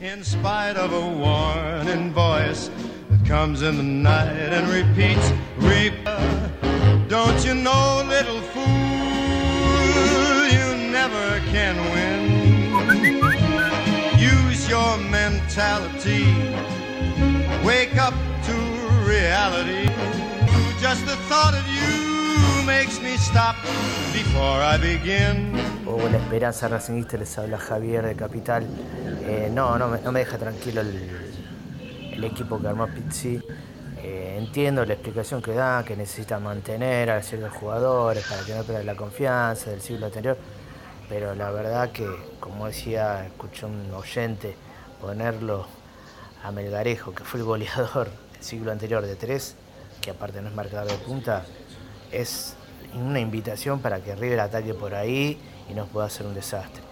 In 0.00 0.24
spite 0.24 0.76
of 0.76 0.92
a 0.92 1.00
warning 1.00 2.12
voice 2.12 2.70
that 2.70 2.91
comes 3.32 3.62
in 3.62 3.78
the 3.78 3.82
night 3.82 4.52
and 4.52 4.68
repeats, 4.68 5.32
Reap, 5.56 5.94
don't 7.08 7.42
you 7.42 7.54
know, 7.54 8.04
little 8.06 8.42
fool, 8.52 8.64
you 10.56 10.66
never 10.92 11.40
can 11.50 11.74
win. 11.94 12.20
Use 14.20 14.68
your 14.68 14.98
mentality, 15.08 16.26
wake 17.64 17.96
up 17.96 18.12
to 18.44 18.54
reality. 19.08 19.88
Just 20.78 21.06
the 21.06 21.16
thought 21.30 21.54
of 21.54 21.66
you 21.78 22.66
makes 22.66 23.00
me 23.00 23.16
stop 23.16 23.56
before 24.12 24.60
I 24.60 24.76
begin. 24.76 25.58
Hola 25.86 26.18
Esperanza 26.18 26.68
Racingista, 26.68 27.16
les 27.16 27.38
habla 27.38 27.56
Javier 27.56 28.04
de 28.04 28.14
Capital. 28.14 28.66
Eh, 29.24 29.48
no, 29.50 29.78
no 29.78 29.96
no 29.96 30.12
me 30.12 30.18
deja 30.18 30.36
tranquilo 30.36 30.82
el, 30.82 31.31
el 32.12 32.24
equipo 32.24 32.60
que 32.60 32.68
armó 32.68 32.86
Pizzi. 32.86 33.40
Eh, 34.02 34.36
entiendo 34.38 34.84
la 34.84 34.94
explicación 34.94 35.40
que 35.40 35.52
da, 35.52 35.84
que 35.84 35.96
necesita 35.96 36.40
mantener 36.40 37.10
a 37.10 37.22
ciertos 37.22 37.52
jugadores 37.52 38.26
para 38.26 38.42
que 38.42 38.54
no 38.54 38.64
pierdan 38.64 38.86
la 38.86 38.96
confianza 38.96 39.70
del 39.70 39.80
siglo 39.80 40.06
anterior, 40.06 40.36
pero 41.08 41.34
la 41.36 41.50
verdad 41.52 41.92
que, 41.92 42.08
como 42.40 42.66
decía, 42.66 43.24
escuché 43.26 43.66
un 43.66 43.92
oyente 43.94 44.56
ponerlo 45.00 45.66
a 46.42 46.50
Melgarejo, 46.50 47.14
que 47.14 47.22
fue 47.22 47.40
el 47.40 47.46
goleador 47.46 48.08
del 48.32 48.42
siglo 48.42 48.72
anterior 48.72 49.06
de 49.06 49.14
tres, 49.14 49.54
que 50.00 50.10
aparte 50.10 50.42
no 50.42 50.48
es 50.48 50.54
marcador 50.54 50.90
de 50.90 50.98
punta, 50.98 51.44
es 52.10 52.56
una 52.94 53.20
invitación 53.20 53.80
para 53.80 54.00
que 54.00 54.16
River 54.16 54.40
ataque 54.40 54.74
por 54.74 54.94
ahí 54.94 55.40
y 55.70 55.74
nos 55.74 55.88
pueda 55.88 56.06
hacer 56.06 56.26
un 56.26 56.34
desastre. 56.34 56.82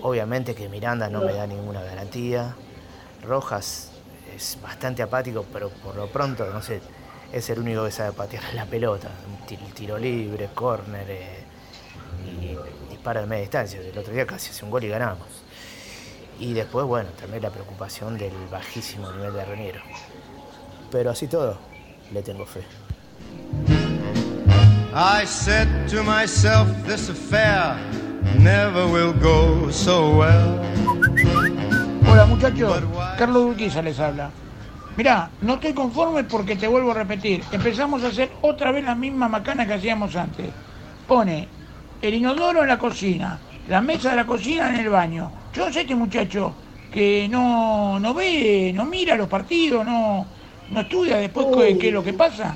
Obviamente 0.00 0.54
que 0.54 0.68
Miranda 0.70 1.10
no 1.10 1.20
me 1.20 1.34
da 1.34 1.46
ninguna 1.46 1.82
garantía. 1.82 2.56
Rojas 3.22 3.91
es 4.34 4.58
bastante 4.62 5.02
apático, 5.02 5.44
pero 5.52 5.70
por 5.70 5.96
lo 5.96 6.06
pronto, 6.08 6.46
no 6.46 6.62
sé, 6.62 6.80
es 7.32 7.48
el 7.50 7.58
único 7.58 7.84
que 7.84 7.90
sabe 7.90 8.12
patear 8.12 8.42
la 8.54 8.66
pelota. 8.66 9.08
Tiro 9.74 9.98
libre, 9.98 10.48
córner 10.54 11.06
eh, 11.08 11.44
y 12.40 12.90
dispara 12.90 13.20
de 13.20 13.26
media 13.26 13.42
distancia. 13.42 13.80
El 13.80 13.96
otro 13.96 14.12
día 14.12 14.26
casi 14.26 14.50
hace 14.50 14.64
un 14.64 14.70
gol 14.70 14.84
y 14.84 14.88
ganamos. 14.88 15.26
Y 16.38 16.52
después, 16.54 16.86
bueno, 16.86 17.10
también 17.10 17.42
la 17.42 17.50
preocupación 17.50 18.18
del 18.18 18.32
bajísimo 18.50 19.10
nivel 19.12 19.32
de 19.32 19.44
Reniero. 19.44 19.80
Pero 20.90 21.10
así 21.10 21.26
todo, 21.26 21.58
le 22.12 22.22
tengo 22.22 22.46
fe. 22.46 22.62
I 24.94 25.24
said 25.24 25.68
to 25.88 26.02
myself, 26.02 26.68
this 26.86 27.08
affair 27.08 27.76
never 28.38 28.86
will 28.86 29.14
go 29.14 29.70
so 29.70 30.16
well. 30.16 31.11
Hola 32.12 32.26
muchachos, 32.26 32.82
Carlos 33.16 33.42
Urquiza 33.42 33.80
les 33.80 33.98
habla. 33.98 34.30
Mirá, 34.98 35.30
no 35.40 35.54
estoy 35.54 35.72
conforme 35.72 36.24
porque 36.24 36.56
te 36.56 36.68
vuelvo 36.68 36.90
a 36.90 36.94
repetir. 36.94 37.42
Empezamos 37.50 38.04
a 38.04 38.08
hacer 38.08 38.30
otra 38.42 38.70
vez 38.70 38.84
la 38.84 38.94
misma 38.94 39.28
macana 39.28 39.66
que 39.66 39.72
hacíamos 39.72 40.14
antes. 40.14 40.50
Pone 41.08 41.48
el 42.02 42.12
inodoro 42.12 42.60
en 42.60 42.68
la 42.68 42.78
cocina, 42.78 43.38
la 43.66 43.80
mesa 43.80 44.10
de 44.10 44.16
la 44.16 44.26
cocina 44.26 44.68
en 44.68 44.80
el 44.80 44.90
baño. 44.90 45.32
Yo 45.54 45.72
sé 45.72 45.80
este 45.80 45.94
muchacho 45.94 46.52
que 46.92 47.26
no, 47.30 47.98
no 47.98 48.12
ve, 48.12 48.72
no 48.74 48.84
mira 48.84 49.16
los 49.16 49.28
partidos, 49.28 49.82
no, 49.86 50.26
no 50.70 50.80
estudia 50.82 51.16
después 51.16 51.46
qué, 51.56 51.78
qué 51.78 51.88
es 51.88 51.94
lo 51.94 52.04
que 52.04 52.12
pasa. 52.12 52.54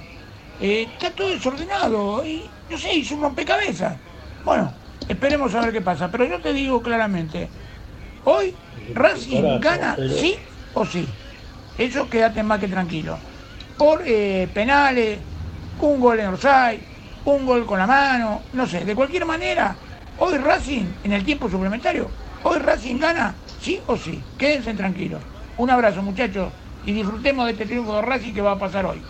Eh, 0.61 0.87
está 0.93 1.11
todo 1.13 1.31
desordenado 1.31 2.27
y 2.27 2.43
no 2.69 2.77
sé, 2.77 2.93
hizo 2.93 3.15
un 3.15 3.23
rompecabezas. 3.23 3.97
Bueno, 4.45 4.71
esperemos 5.09 5.55
a 5.55 5.63
ver 5.63 5.73
qué 5.73 5.81
pasa. 5.81 6.11
Pero 6.11 6.27
yo 6.27 6.43
te 6.43 6.53
digo 6.53 6.83
claramente, 6.83 7.49
hoy 8.27 8.55
Racing 8.95 9.61
gana 9.61 9.97
sí 9.97 10.37
o 10.75 10.85
sí. 10.85 11.09
Eso 11.79 12.09
quédate 12.09 12.43
más 12.43 12.61
que 12.61 12.69
tranquilo. 12.69 13.19
Por 13.79 14.03
eh, 14.07 14.49
penales, 14.53 15.19
un 15.81 16.01
gol 16.01 16.21
en 16.21 16.29
Orsay, 16.29 16.81
un 17.25 17.45
gol 17.45 17.67
con 17.67 17.79
la 17.79 17.87
mano, 17.87 18.43
no 18.53 18.67
sé, 18.67 18.85
de 18.85 18.95
cualquier 18.95 19.27
manera, 19.27 19.77
hoy 20.19 20.39
Racing, 20.39 20.85
en 21.05 21.13
el 21.13 21.25
tiempo 21.25 21.51
suplementario, 21.51 22.09
hoy 22.43 22.59
Racing 22.59 22.99
gana 22.99 23.35
sí 23.61 23.81
o 23.87 23.97
sí. 23.97 24.23
Quédense 24.39 24.75
tranquilos. 24.75 25.21
Un 25.59 25.71
abrazo 25.71 26.03
muchachos 26.03 26.53
y 26.85 26.93
disfrutemos 26.93 27.47
de 27.47 27.53
este 27.53 27.67
triunfo 27.67 27.97
de 27.97 28.03
Racing 28.03 28.33
que 28.33 28.43
va 28.43 28.53
a 28.53 28.59
pasar 28.59 28.87
hoy. 28.87 29.03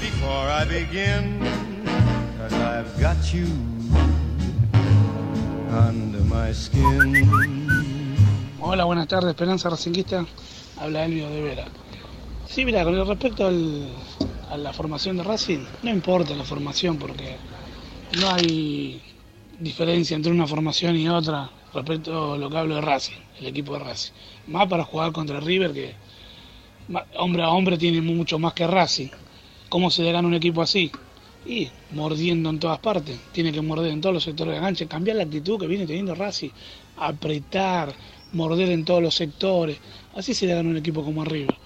Before 0.00 0.50
I 0.50 0.64
begin, 0.66 1.40
cause 2.38 2.54
I've 2.54 3.00
got 3.00 3.16
you 3.32 3.46
under 5.70 6.20
my 6.24 6.52
skin. 6.52 7.63
Hola, 8.66 8.84
buenas 8.86 9.06
tardes, 9.08 9.28
Esperanza 9.28 9.68
Racinguista. 9.68 10.24
Habla 10.78 11.04
Elvio 11.04 11.28
de 11.28 11.42
Vera. 11.42 11.66
Sí, 12.46 12.64
mira, 12.64 12.82
con 12.82 12.94
respecto 13.06 13.46
al- 13.46 13.90
a 14.48 14.56
la 14.56 14.72
formación 14.72 15.18
de 15.18 15.22
Racing, 15.22 15.66
no 15.82 15.90
importa 15.90 16.34
la 16.34 16.44
formación 16.44 16.96
porque 16.96 17.36
no 18.18 18.30
hay 18.30 19.02
diferencia 19.60 20.14
entre 20.16 20.32
una 20.32 20.46
formación 20.46 20.96
y 20.96 21.06
otra 21.10 21.50
respecto 21.74 22.32
a 22.32 22.38
lo 22.38 22.48
que 22.48 22.56
hablo 22.56 22.76
de 22.76 22.80
Racing, 22.80 23.20
el 23.38 23.46
equipo 23.48 23.74
de 23.74 23.80
Racing. 23.80 24.12
Más 24.46 24.66
para 24.66 24.84
jugar 24.84 25.12
contra 25.12 25.40
River 25.40 25.74
que 25.74 25.94
hombre 27.18 27.42
a 27.42 27.50
hombre 27.50 27.76
tiene 27.76 28.00
mucho 28.00 28.38
más 28.38 28.54
que 28.54 28.66
Racing. 28.66 29.08
¿Cómo 29.68 29.90
se 29.90 30.02
le 30.04 30.10
gana 30.12 30.26
un 30.26 30.34
equipo 30.34 30.62
así? 30.62 30.90
Y 31.44 31.68
mordiendo 31.90 32.48
en 32.48 32.58
todas 32.58 32.78
partes. 32.78 33.18
Tiene 33.32 33.52
que 33.52 33.60
morder 33.60 33.90
en 33.92 34.00
todos 34.00 34.14
los 34.14 34.24
sectores 34.24 34.54
de 34.54 34.60
cancha, 34.62 34.86
cambiar 34.86 35.18
la 35.18 35.24
actitud 35.24 35.60
que 35.60 35.66
viene 35.66 35.86
teniendo 35.86 36.14
Racing, 36.14 36.48
apretar, 36.96 37.94
morder 38.34 38.70
en 38.70 38.84
todos 38.84 39.02
los 39.02 39.14
sectores. 39.14 39.78
Así 40.14 40.34
se 40.34 40.46
le 40.46 40.54
gana 40.54 40.68
un 40.68 40.76
equipo 40.76 41.02
como 41.02 41.22
a 41.22 41.24
River. 41.24 41.56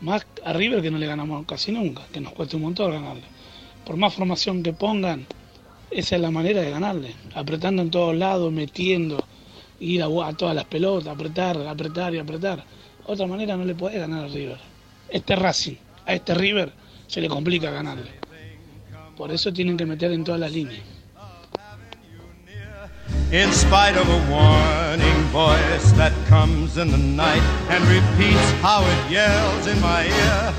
Más 0.00 0.26
a 0.44 0.52
River 0.52 0.82
que 0.82 0.90
no 0.90 0.98
le 0.98 1.06
ganamos 1.06 1.46
casi 1.46 1.72
nunca, 1.72 2.02
que 2.12 2.20
nos 2.20 2.32
cuesta 2.32 2.56
un 2.56 2.64
montón 2.64 2.90
ganarle. 2.90 3.22
Por 3.86 3.96
más 3.96 4.14
formación 4.14 4.62
que 4.62 4.72
pongan, 4.72 5.26
esa 5.90 6.16
es 6.16 6.20
la 6.20 6.30
manera 6.30 6.60
de 6.60 6.70
ganarle. 6.70 7.14
Apretando 7.34 7.82
en 7.82 7.90
todos 7.90 8.16
lados, 8.16 8.52
metiendo, 8.52 9.24
ir 9.80 10.02
a, 10.02 10.06
a 10.06 10.32
todas 10.32 10.54
las 10.54 10.64
pelotas, 10.64 11.14
apretar, 11.14 11.56
apretar 11.66 12.14
y 12.14 12.18
apretar. 12.18 12.64
Otra 13.06 13.26
manera 13.26 13.56
no 13.56 13.64
le 13.64 13.74
puede 13.74 13.98
ganar 13.98 14.24
a 14.24 14.28
River. 14.28 14.58
Este 15.08 15.36
Racing, 15.36 15.76
a 16.06 16.14
este 16.14 16.34
River 16.34 16.72
se 17.06 17.20
le 17.20 17.28
complica 17.28 17.70
ganarle. 17.70 18.10
Por 19.16 19.30
eso 19.30 19.52
tienen 19.52 19.76
que 19.76 19.86
meter 19.86 20.10
en 20.10 20.24
todas 20.24 20.40
las 20.40 20.52
líneas. 20.52 20.93
In 23.34 23.52
spite 23.52 23.96
of 23.96 24.08
a 24.08 24.30
warning 24.30 25.24
voice 25.32 25.90
that 25.96 26.12
comes 26.28 26.76
in 26.76 26.92
the 26.92 26.96
night 26.96 27.42
and 27.68 27.84
repeats 27.88 28.52
how 28.62 28.84
it 28.84 29.10
yells 29.10 29.66
in 29.66 29.80
my 29.80 30.04
ear. 30.04 30.52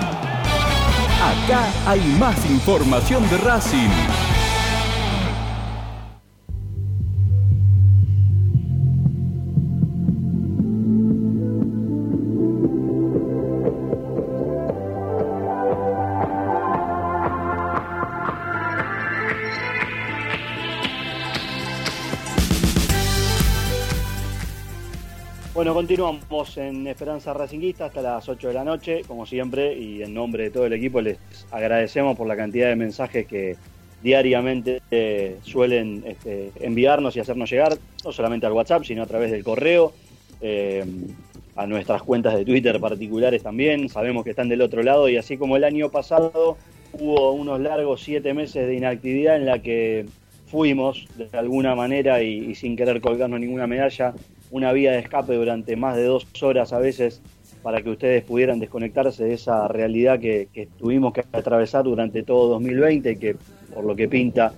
Acá 1.21 1.67
hay 1.85 2.01
más 2.21 2.49
información 2.49 3.29
de 3.29 3.39
Racing. 3.39 4.28
Continuamos 25.79 26.59
en 26.59 26.89
Esperanza 26.89 27.33
Racinguista 27.33 27.85
hasta 27.85 28.03
las 28.03 28.29
8 28.29 28.49
de 28.49 28.55
la 28.55 28.65
noche, 28.65 29.03
como 29.07 29.27
siempre, 29.27 29.79
y 29.79 30.03
en 30.03 30.13
nombre 30.13 30.43
de 30.43 30.51
todo 30.51 30.67
el 30.67 30.73
equipo 30.73 31.01
les 31.01 31.19
agradecemos 31.53 32.17
por 32.17 32.27
la 32.27 32.37
cantidad 32.37 32.69
de 32.69 32.75
mensajes 32.75 33.29
que 33.29 33.55
diariamente 34.03 34.83
eh, 34.91 35.39
suelen 35.43 36.03
este, 36.05 36.51
enviarnos 36.59 37.15
y 37.15 37.21
hacernos 37.21 37.49
llegar, 37.49 37.79
no 38.05 38.11
solamente 38.11 38.45
al 38.45 38.55
WhatsApp, 38.55 38.83
sino 38.83 39.05
a 39.05 39.07
través 39.07 39.31
del 39.31 39.45
correo, 39.45 39.93
eh, 40.41 40.85
a 41.55 41.65
nuestras 41.69 42.03
cuentas 42.03 42.35
de 42.35 42.45
Twitter 42.45 42.81
particulares 42.81 43.45
también. 43.45 43.89
Sabemos 43.89 44.25
que 44.25 44.31
están 44.31 44.49
del 44.49 44.63
otro 44.63 44.83
lado 44.83 45.09
y 45.09 45.17
así 45.17 45.37
como 45.37 45.57
el 45.57 45.63
año 45.63 45.91
pasado 45.91 46.57
hubo 46.95 47.31
unos 47.35 47.61
largos 47.61 48.03
siete 48.03 48.35
meses 48.35 48.67
de 48.67 48.75
inactividad 48.75 49.37
en 49.37 49.47
la 49.47 49.63
que 49.63 50.07
fuimos 50.49 51.07
de 51.17 51.39
alguna 51.39 51.77
manera 51.77 52.21
y, 52.21 52.51
y 52.51 52.57
sin 52.57 52.75
querer 52.75 53.01
colgarnos 53.01 53.39
ninguna 53.39 53.69
medalla 53.69 54.13
una 54.51 54.73
vía 54.73 54.93
de 54.93 55.01
escape 55.01 55.35
durante 55.35 55.77
más 55.77 55.97
de 55.97 56.05
dos 56.05 56.27
horas 56.43 56.73
a 56.73 56.79
veces 56.79 57.23
para 57.63 57.83
que 57.83 57.91
ustedes 57.91 58.25
pudieran 58.25 58.61
desconectarse 58.61 59.25
de 59.25 59.35
esa 59.35 59.69
realidad 59.69 60.21
que, 60.21 60.49
que 60.53 60.67
tuvimos 60.67 61.13
que 61.13 61.25
atravesar 61.33 61.85
durante 61.85 62.23
todo 62.23 62.49
2020 62.49 63.11
y 63.11 63.17
que 63.17 63.37
por 63.75 63.85
lo 63.85 63.97
que 63.97 64.09
pinta 64.09 64.53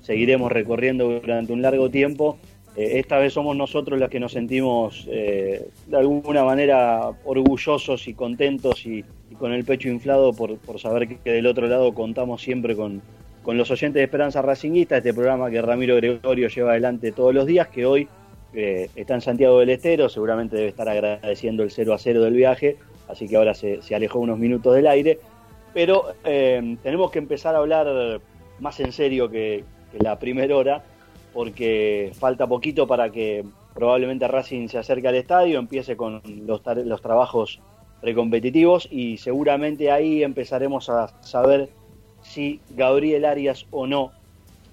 seguiremos 0.00 0.50
recorriendo 0.50 1.20
durante 1.20 1.52
un 1.52 1.62
largo 1.62 1.90
tiempo. 1.90 2.38
Eh, 2.76 2.98
esta 2.98 3.18
vez 3.18 3.32
somos 3.32 3.56
nosotros 3.56 3.98
los 3.98 4.08
que 4.08 4.20
nos 4.20 4.32
sentimos 4.32 5.06
eh, 5.10 5.68
de 5.86 5.96
alguna 5.96 6.44
manera 6.44 7.10
orgullosos 7.24 8.08
y 8.08 8.14
contentos 8.14 8.86
y, 8.86 9.04
con 9.38 9.52
el 9.52 9.64
pecho 9.64 9.88
inflado 9.88 10.32
por, 10.32 10.56
por 10.58 10.80
saber 10.80 11.06
que, 11.06 11.18
que 11.18 11.30
del 11.30 11.46
otro 11.46 11.68
lado 11.68 11.92
contamos 11.92 12.42
siempre 12.42 12.74
con, 12.74 13.02
con 13.42 13.56
los 13.56 13.70
oyentes 13.70 14.00
de 14.00 14.04
Esperanza 14.04 14.42
Racinguista, 14.42 14.96
este 14.96 15.14
programa 15.14 15.50
que 15.50 15.62
Ramiro 15.62 15.96
Gregorio 15.96 16.48
lleva 16.48 16.72
adelante 16.72 17.12
todos 17.12 17.34
los 17.34 17.46
días, 17.46 17.68
que 17.68 17.86
hoy 17.86 18.08
eh, 18.54 18.88
está 18.96 19.14
en 19.14 19.20
Santiago 19.20 19.58
del 19.60 19.70
Estero, 19.70 20.08
seguramente 20.08 20.56
debe 20.56 20.68
estar 20.68 20.88
agradeciendo 20.88 21.62
el 21.62 21.70
0 21.70 21.94
a 21.94 21.98
0 21.98 22.22
del 22.22 22.34
viaje, 22.34 22.76
así 23.08 23.28
que 23.28 23.36
ahora 23.36 23.54
se, 23.54 23.80
alejó 23.94 24.18
unos 24.18 24.38
minutos 24.38 24.74
del 24.74 24.86
aire. 24.86 25.18
Pero 25.74 26.14
eh, 26.24 26.76
tenemos 26.82 27.10
que 27.10 27.18
empezar 27.18 27.54
a 27.54 27.58
hablar 27.58 28.20
más 28.58 28.80
en 28.80 28.92
serio 28.92 29.28
que, 29.28 29.64
la 29.98 30.18
primera 30.18 30.54
hora, 30.54 30.84
porque 31.32 32.12
falta 32.18 32.46
poquito 32.46 32.86
para 32.86 33.10
que 33.10 33.44
probablemente 33.74 34.28
Racing 34.28 34.68
se 34.68 34.76
acerque 34.76 35.08
al 35.08 35.14
estadio, 35.14 35.58
empiece 35.58 35.96
con 35.96 36.20
los 36.46 37.00
trabajos 37.00 37.60
precompetitivos 38.00 38.86
y 38.90 39.16
seguramente 39.16 39.90
ahí 39.90 40.22
empezaremos 40.22 40.90
a 40.90 41.08
saber 41.22 41.70
si 42.22 42.60
Gabriel 42.70 43.24
Arias 43.24 43.66
o 43.70 43.86
no 43.86 44.12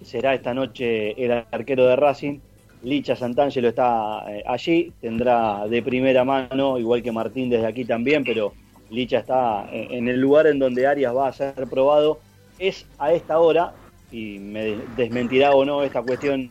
será 0.02 0.34
esta 0.34 0.54
noche 0.54 1.12
el 1.24 1.32
arquero 1.52 1.86
de 1.86 1.96
Racing. 1.96 2.40
Licha 2.84 3.16
Santangelo 3.16 3.70
está 3.70 4.24
eh, 4.28 4.44
allí, 4.46 4.92
tendrá 5.02 5.68
de 5.68 5.82
primera 5.82 6.24
mano, 6.24 6.78
igual 6.78 7.02
que 7.02 7.12
Martín 7.12 7.50
desde 7.50 7.68
aquí 7.68 7.86
también, 7.86 8.24
pero 8.24 8.54
Licha 8.90 9.20
está 9.20 9.68
en, 9.72 9.92
en 9.92 10.08
el 10.08 10.20
lugar 10.20 10.48
en 10.48 10.60
donde 10.60 10.86
Arias 10.86 11.16
va 11.16 11.28
a 11.28 11.34
ser 11.34 11.54
probado. 11.70 12.20
Es 12.60 12.86
a 13.00 13.12
esta 13.12 13.40
hora, 13.40 13.74
y 14.12 14.40
me 14.40 14.78
desmentirá 14.96 15.52
o 15.52 15.66
no 15.66 15.84
esta 15.84 16.02
cuestión 16.02 16.50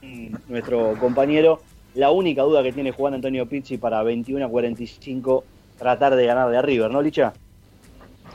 nuestro 0.48 0.98
compañero, 0.98 1.60
la 1.94 2.10
única 2.10 2.42
duda 2.42 2.62
que 2.62 2.72
tiene 2.72 2.92
Juan 2.92 3.14
Antonio 3.14 3.46
Pizzi 3.46 3.78
para 3.78 4.02
21 4.02 4.44
a 4.44 4.48
45 4.48 5.44
tratar 5.78 6.14
de 6.16 6.26
ganar 6.26 6.50
de 6.50 6.60
River, 6.60 6.90
¿no, 6.90 7.00
Licha? 7.00 7.32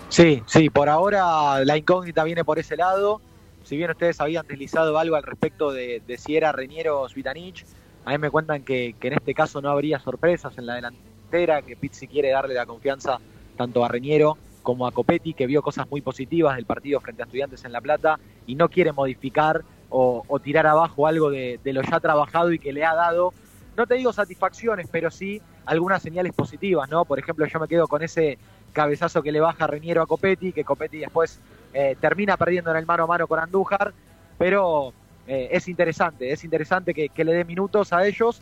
Sí, 0.10 0.42
sí, 0.48 0.70
por 0.70 0.90
ahora 0.90 1.64
la 1.64 1.78
incógnita 1.78 2.24
viene 2.24 2.44
por 2.44 2.60
ese 2.60 2.76
lado. 2.76 3.22
Si 3.70 3.78
bien 3.78 3.92
ustedes 3.92 4.20
habían 4.20 4.48
deslizado 4.48 4.98
algo 4.98 5.16
al 5.16 5.22
respecto 5.22 5.72
de, 5.72 6.02
si 6.18 6.36
era 6.36 6.52
Reñero 6.52 7.02
o 7.02 7.08
Svitanich, 7.08 7.68
a 8.04 8.10
mí 8.10 8.18
me 8.18 8.32
cuentan 8.32 8.64
que, 8.64 8.96
en 9.00 9.14
este 9.14 9.36
caso 9.36 9.62
no 9.62 9.70
habría 9.70 10.00
sorpresas 10.00 10.58
en 10.58 10.66
la 10.66 10.74
delantera, 10.74 11.62
que 11.62 11.76
Pizzi 11.76 12.08
quiere 12.08 12.32
darle 12.32 12.56
la 12.56 12.66
confianza 12.66 13.20
tanto 13.58 13.86
a 13.86 13.88
Reñero 13.88 14.40
como 14.64 14.88
a 14.88 14.92
Copetti, 14.92 15.36
que 15.36 15.46
vio 15.46 15.62
cosas 15.62 15.88
muy 15.88 16.02
positivas 16.02 16.56
del 16.56 16.66
partido 16.66 17.00
frente 17.00 17.22
a 17.22 17.26
Estudiantes 17.26 17.64
en 17.64 17.72
La 17.72 17.80
Plata 17.80 18.20
y 18.48 18.56
no 18.56 18.70
quiere 18.70 18.92
modificar 18.92 19.62
o, 19.92 20.24
o 20.28 20.40
tirar 20.40 20.66
abajo 20.66 21.06
algo 21.06 21.30
de, 21.30 21.60
de 21.64 21.72
lo 21.72 21.84
ya 21.84 22.00
trabajado 22.00 22.52
y 22.52 22.58
que 22.58 22.74
le 22.74 22.84
ha 22.86 22.96
dado, 22.96 23.36
no 23.78 23.86
te 23.86 23.94
digo 23.94 24.12
satisfacciones, 24.12 24.88
pero 24.92 25.12
sí 25.12 25.44
algunas 25.68 26.02
señales 26.02 26.34
positivas, 26.34 26.90
¿no? 26.90 27.06
Por 27.06 27.20
ejemplo, 27.20 27.46
yo 27.46 27.60
me 27.60 27.68
quedo 27.68 27.88
con 27.88 28.02
ese 28.02 28.40
cabezazo 28.74 29.22
que 29.22 29.32
le 29.32 29.40
baja 29.42 29.68
Reñero 29.68 30.02
a 30.02 30.08
Copetti, 30.08 30.54
que 30.54 30.64
Copetti 30.64 30.98
después 30.98 31.40
eh, 31.74 31.96
termina 32.00 32.38
perdiendo 32.38 32.72
en 32.72 32.78
el 32.78 32.86
mano 32.86 33.04
a 33.04 33.08
mano 33.08 33.28
con 33.28 33.40
Andújar, 33.40 33.94
pero 34.38 34.94
eh, 35.28 35.50
es 35.52 35.68
interesante, 35.68 36.32
es 36.32 36.44
interesante 36.44 36.94
que, 36.94 37.24
le 37.24 37.34
dé 37.34 37.46
minutos 37.46 37.94
a 37.94 38.06
ellos. 38.06 38.42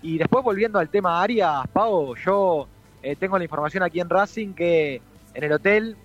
Y 0.00 0.18
después 0.18 0.44
volviendo 0.44 0.78
al 0.78 0.88
tema 0.88 1.22
Arias, 1.22 1.66
Pau, 1.72 2.14
yo 2.16 2.68
eh, 3.02 3.16
tengo 3.16 3.36
la 3.36 3.44
información 3.44 3.82
aquí 3.82 4.00
en 4.00 4.08
Racing 4.08 4.54
que 4.54 5.00
en 5.34 5.44
el 5.44 5.52
hotel 5.52 5.96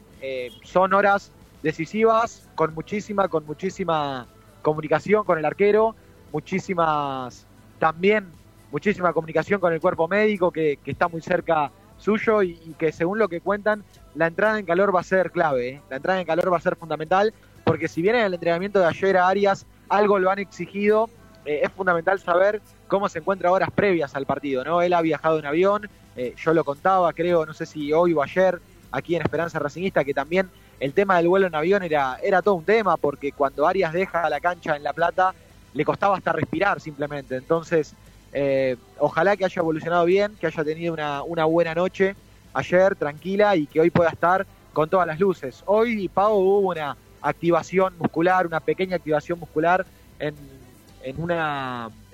son 0.63 0.93
horas 0.93 1.33
decisivas, 1.61 2.47
con 2.55 2.73
muchísima, 2.73 3.27
con 3.27 3.45
muchísima 3.45 4.25
comunicación 4.61 5.25
con 5.25 5.37
el 5.37 5.43
arquero, 5.43 5.95
muchísimas 6.31 7.45
también 7.77 8.31
muchísima 8.73 9.13
comunicación 9.13 9.59
con 9.59 9.71
el 9.71 9.79
cuerpo 9.79 10.07
médico 10.07 10.49
que, 10.49 10.79
que 10.83 10.91
está 10.91 11.07
muy 11.07 11.21
cerca 11.21 11.71
suyo 12.03 12.43
y, 12.43 12.55
que 12.77 12.91
según 12.91 13.17
lo 13.17 13.29
que 13.29 13.41
cuentan, 13.41 13.83
la 14.15 14.27
entrada 14.27 14.59
en 14.59 14.65
calor 14.65 14.93
va 14.93 14.99
a 14.99 15.03
ser 15.03 15.31
clave, 15.31 15.69
¿eh? 15.69 15.81
la 15.89 15.95
entrada 15.95 16.19
en 16.19 16.27
calor 16.27 16.51
va 16.51 16.57
a 16.57 16.61
ser 16.61 16.75
fundamental, 16.75 17.33
porque 17.63 17.87
si 17.87 18.01
bien 18.01 18.15
en 18.15 18.25
el 18.25 18.33
entrenamiento 18.33 18.79
de 18.79 18.85
ayer 18.85 19.17
a 19.17 19.27
Arias 19.27 19.65
algo 19.89 20.19
lo 20.19 20.29
han 20.29 20.39
exigido, 20.39 21.09
eh, 21.45 21.61
es 21.63 21.71
fundamental 21.71 22.19
saber 22.19 22.61
cómo 22.87 23.09
se 23.09 23.19
encuentra 23.19 23.51
horas 23.51 23.69
previas 23.73 24.15
al 24.15 24.25
partido, 24.25 24.63
¿no? 24.63 24.81
Él 24.81 24.93
ha 24.93 25.01
viajado 25.01 25.39
en 25.39 25.45
avión, 25.45 25.89
eh, 26.15 26.35
yo 26.37 26.53
lo 26.53 26.63
contaba, 26.63 27.11
creo, 27.13 27.45
no 27.45 27.53
sé 27.53 27.65
si 27.65 27.91
hoy 27.93 28.13
o 28.13 28.21
ayer, 28.21 28.59
aquí 28.91 29.15
en 29.15 29.21
Esperanza 29.21 29.59
Racingista, 29.59 30.03
que 30.03 30.13
también 30.13 30.49
el 30.79 30.93
tema 30.93 31.17
del 31.17 31.29
vuelo 31.29 31.47
en 31.47 31.55
avión 31.55 31.83
era, 31.83 32.17
era 32.21 32.41
todo 32.41 32.55
un 32.55 32.65
tema, 32.65 32.97
porque 32.97 33.31
cuando 33.31 33.65
Arias 33.65 33.93
deja 33.93 34.29
la 34.29 34.39
cancha 34.39 34.75
en 34.75 34.83
La 34.83 34.93
Plata, 34.93 35.33
le 35.73 35.85
costaba 35.85 36.17
hasta 36.17 36.33
respirar 36.33 36.81
simplemente, 36.81 37.37
entonces... 37.37 37.95
Eh, 38.33 38.75
ojalá 38.97 39.37
que 39.37 39.45
haya 39.45 39.59
evolucionado 39.59 40.05
bien, 40.05 40.35
que 40.39 40.47
haya 40.47 40.63
tenido 40.63 40.93
una, 40.93 41.45
buena 41.45 41.75
noche 41.75 42.15
ayer, 42.53 42.95
tranquila, 42.95 43.55
y 43.55 43.67
que 43.67 43.79
hoy 43.79 43.89
pueda 43.89 44.09
estar 44.09 44.45
con 44.73 44.89
todas 44.89 45.07
las 45.07 45.19
luces. 45.19 45.63
Hoy, 45.65 46.07
Pau, 46.07 46.35
hubo 46.35 46.71
una 46.71 46.97
activación 47.21 47.97
muscular, 47.97 48.45
una 48.45 48.59
pequeña 48.59 48.95
activación 48.95 49.39
muscular 49.39 49.85
en 50.19 50.35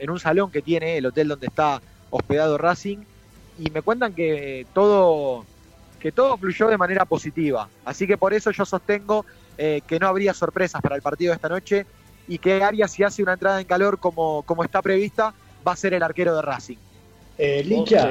un 0.09 0.19
salón 0.19 0.51
que 0.51 0.61
tiene 0.61 0.97
el 0.97 1.05
hotel 1.05 1.29
donde 1.29 1.47
está 1.47 1.81
hospedado 2.09 2.57
Racing, 2.57 2.99
y 3.59 3.69
me 3.71 3.81
cuentan 3.81 4.13
que 4.13 4.65
todo, 4.73 5.45
que 5.99 6.11
todo 6.11 6.37
fluyó 6.37 6.67
de 6.67 6.77
manera 6.77 7.05
positiva. 7.05 7.67
Así 7.83 8.07
que 8.07 8.17
por 8.17 8.33
eso 8.33 8.51
yo 8.51 8.65
sostengo 8.65 9.25
eh, 9.57 9.81
que 9.85 9.99
no 9.99 10.07
habría 10.07 10.33
sorpresas 10.33 10.81
para 10.81 10.95
el 10.95 11.01
partido 11.01 11.31
de 11.31 11.35
esta 11.35 11.49
noche 11.49 11.85
y 12.27 12.37
que 12.37 12.63
Arias, 12.63 12.91
si 12.91 13.03
hace 13.03 13.21
una 13.21 13.33
entrada 13.33 13.59
en 13.59 13.67
calor 13.67 13.99
como, 13.99 14.43
como 14.43 14.63
está 14.63 14.81
prevista, 14.81 15.33
va 15.67 15.73
a 15.73 15.75
ser 15.75 15.93
el 15.93 16.03
arquero 16.03 16.35
de 16.35 16.41
Racing. 16.41 16.77
Eh, 17.37 17.63
Licha, 17.63 18.09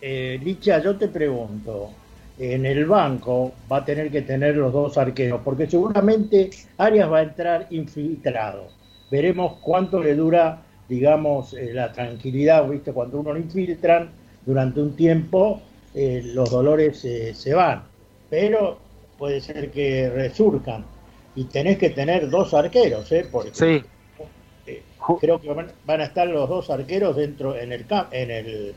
eh, 0.00 0.38
Licha, 0.42 0.82
yo 0.82 0.96
te 0.96 1.08
pregunto, 1.08 1.90
en 2.38 2.66
el 2.66 2.86
banco 2.86 3.52
va 3.70 3.78
a 3.78 3.84
tener 3.84 4.10
que 4.10 4.22
tener 4.22 4.56
los 4.56 4.72
dos 4.72 4.98
arqueros, 4.98 5.40
porque 5.44 5.66
seguramente 5.66 6.50
Arias 6.78 7.10
va 7.10 7.18
a 7.18 7.22
entrar 7.22 7.66
infiltrado. 7.70 8.68
Veremos 9.10 9.58
cuánto 9.60 10.02
le 10.02 10.14
dura, 10.14 10.62
digamos, 10.88 11.54
eh, 11.54 11.72
la 11.72 11.92
tranquilidad, 11.92 12.68
¿viste? 12.68 12.92
Cuando 12.92 13.20
uno 13.20 13.32
lo 13.32 13.38
infiltran 13.38 14.10
durante 14.44 14.80
un 14.80 14.96
tiempo, 14.96 15.62
eh, 15.94 16.22
los 16.24 16.50
dolores 16.50 16.98
se 16.98 17.54
van, 17.54 17.84
pero 18.28 18.78
puede 19.18 19.40
ser 19.40 19.70
que 19.70 20.10
resurcan. 20.10 20.84
Y 21.36 21.44
tenés 21.44 21.78
que 21.78 21.90
tener 21.90 22.30
dos 22.30 22.54
arqueros, 22.54 23.10
¿eh? 23.12 23.26
Porque 23.30 23.50
sí 23.52 23.82
creo 25.20 25.40
que 25.40 25.52
van 25.84 26.00
a 26.00 26.04
estar 26.04 26.26
los 26.26 26.48
dos 26.48 26.70
arqueros 26.70 27.16
dentro 27.16 27.56
en 27.56 27.72
el 27.72 27.86
en 28.10 28.30
el 28.30 28.74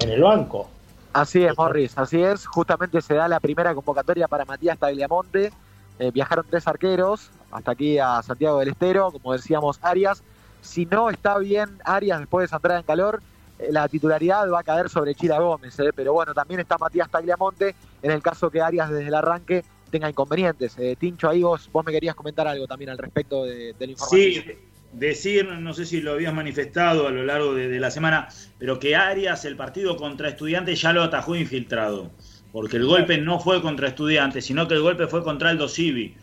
en 0.00 0.08
el 0.08 0.22
banco. 0.22 0.68
Así 1.12 1.44
es, 1.44 1.56
Morris, 1.56 1.96
así 1.96 2.22
es. 2.22 2.46
Justamente 2.46 3.00
se 3.00 3.14
da 3.14 3.28
la 3.28 3.38
primera 3.40 3.74
convocatoria 3.74 4.26
para 4.28 4.44
Matías 4.44 4.78
Tagliamonte, 4.78 5.52
Eh, 5.96 6.10
viajaron 6.10 6.44
tres 6.50 6.66
arqueros 6.66 7.30
hasta 7.52 7.70
aquí 7.70 7.98
a 8.00 8.20
Santiago 8.20 8.58
del 8.58 8.70
Estero, 8.70 9.12
como 9.12 9.32
decíamos, 9.32 9.78
Arias. 9.80 10.24
Si 10.60 10.86
no 10.86 11.08
está 11.08 11.38
bien 11.38 11.78
Arias 11.84 12.18
después 12.18 12.42
de 12.42 12.46
esa 12.46 12.56
entrada 12.56 12.80
en 12.80 12.84
calor, 12.84 13.22
eh, 13.60 13.68
la 13.70 13.86
titularidad 13.86 14.50
va 14.50 14.58
a 14.58 14.64
caer 14.64 14.88
sobre 14.88 15.14
Chila 15.14 15.38
Gómez, 15.38 15.78
eh, 15.78 15.92
pero 15.94 16.12
bueno, 16.12 16.34
también 16.34 16.58
está 16.58 16.78
Matías 16.78 17.08
Tagliamonte 17.08 17.76
en 18.02 18.10
el 18.10 18.20
caso 18.20 18.50
que 18.50 18.60
Arias 18.60 18.90
desde 18.90 19.06
el 19.06 19.14
arranque 19.14 19.62
tenga 19.92 20.10
inconvenientes. 20.10 20.76
Eh, 20.78 20.96
Tincho, 20.98 21.28
ahí 21.28 21.44
vos, 21.44 21.70
vos 21.72 21.84
me 21.84 21.92
querías 21.92 22.16
comentar 22.16 22.48
algo 22.48 22.66
también 22.66 22.90
al 22.90 22.98
respecto 22.98 23.44
de, 23.44 23.74
de 23.74 23.86
la 23.86 23.92
información. 23.92 24.44
Sí, 24.44 24.58
decir, 24.98 25.46
no 25.46 25.72
sé 25.74 25.86
si 25.86 26.00
lo 26.00 26.12
habías 26.12 26.32
manifestado 26.34 27.06
a 27.06 27.10
lo 27.10 27.24
largo 27.24 27.54
de, 27.54 27.68
de 27.68 27.80
la 27.80 27.90
semana, 27.90 28.28
pero 28.58 28.78
que 28.78 28.96
Arias, 28.96 29.44
el 29.44 29.56
partido 29.56 29.96
contra 29.96 30.28
Estudiantes, 30.28 30.80
ya 30.80 30.92
lo 30.92 31.02
atajó 31.02 31.36
infiltrado. 31.36 32.10
Porque 32.52 32.76
el 32.76 32.86
golpe 32.86 33.18
no 33.18 33.40
fue 33.40 33.60
contra 33.60 33.88
Estudiantes, 33.88 34.44
sino 34.44 34.68
que 34.68 34.74
el 34.74 34.80
golpe 34.82 35.06
fue 35.08 35.24
contra 35.24 35.50
el 35.50 35.68
Civi. 35.68 36.14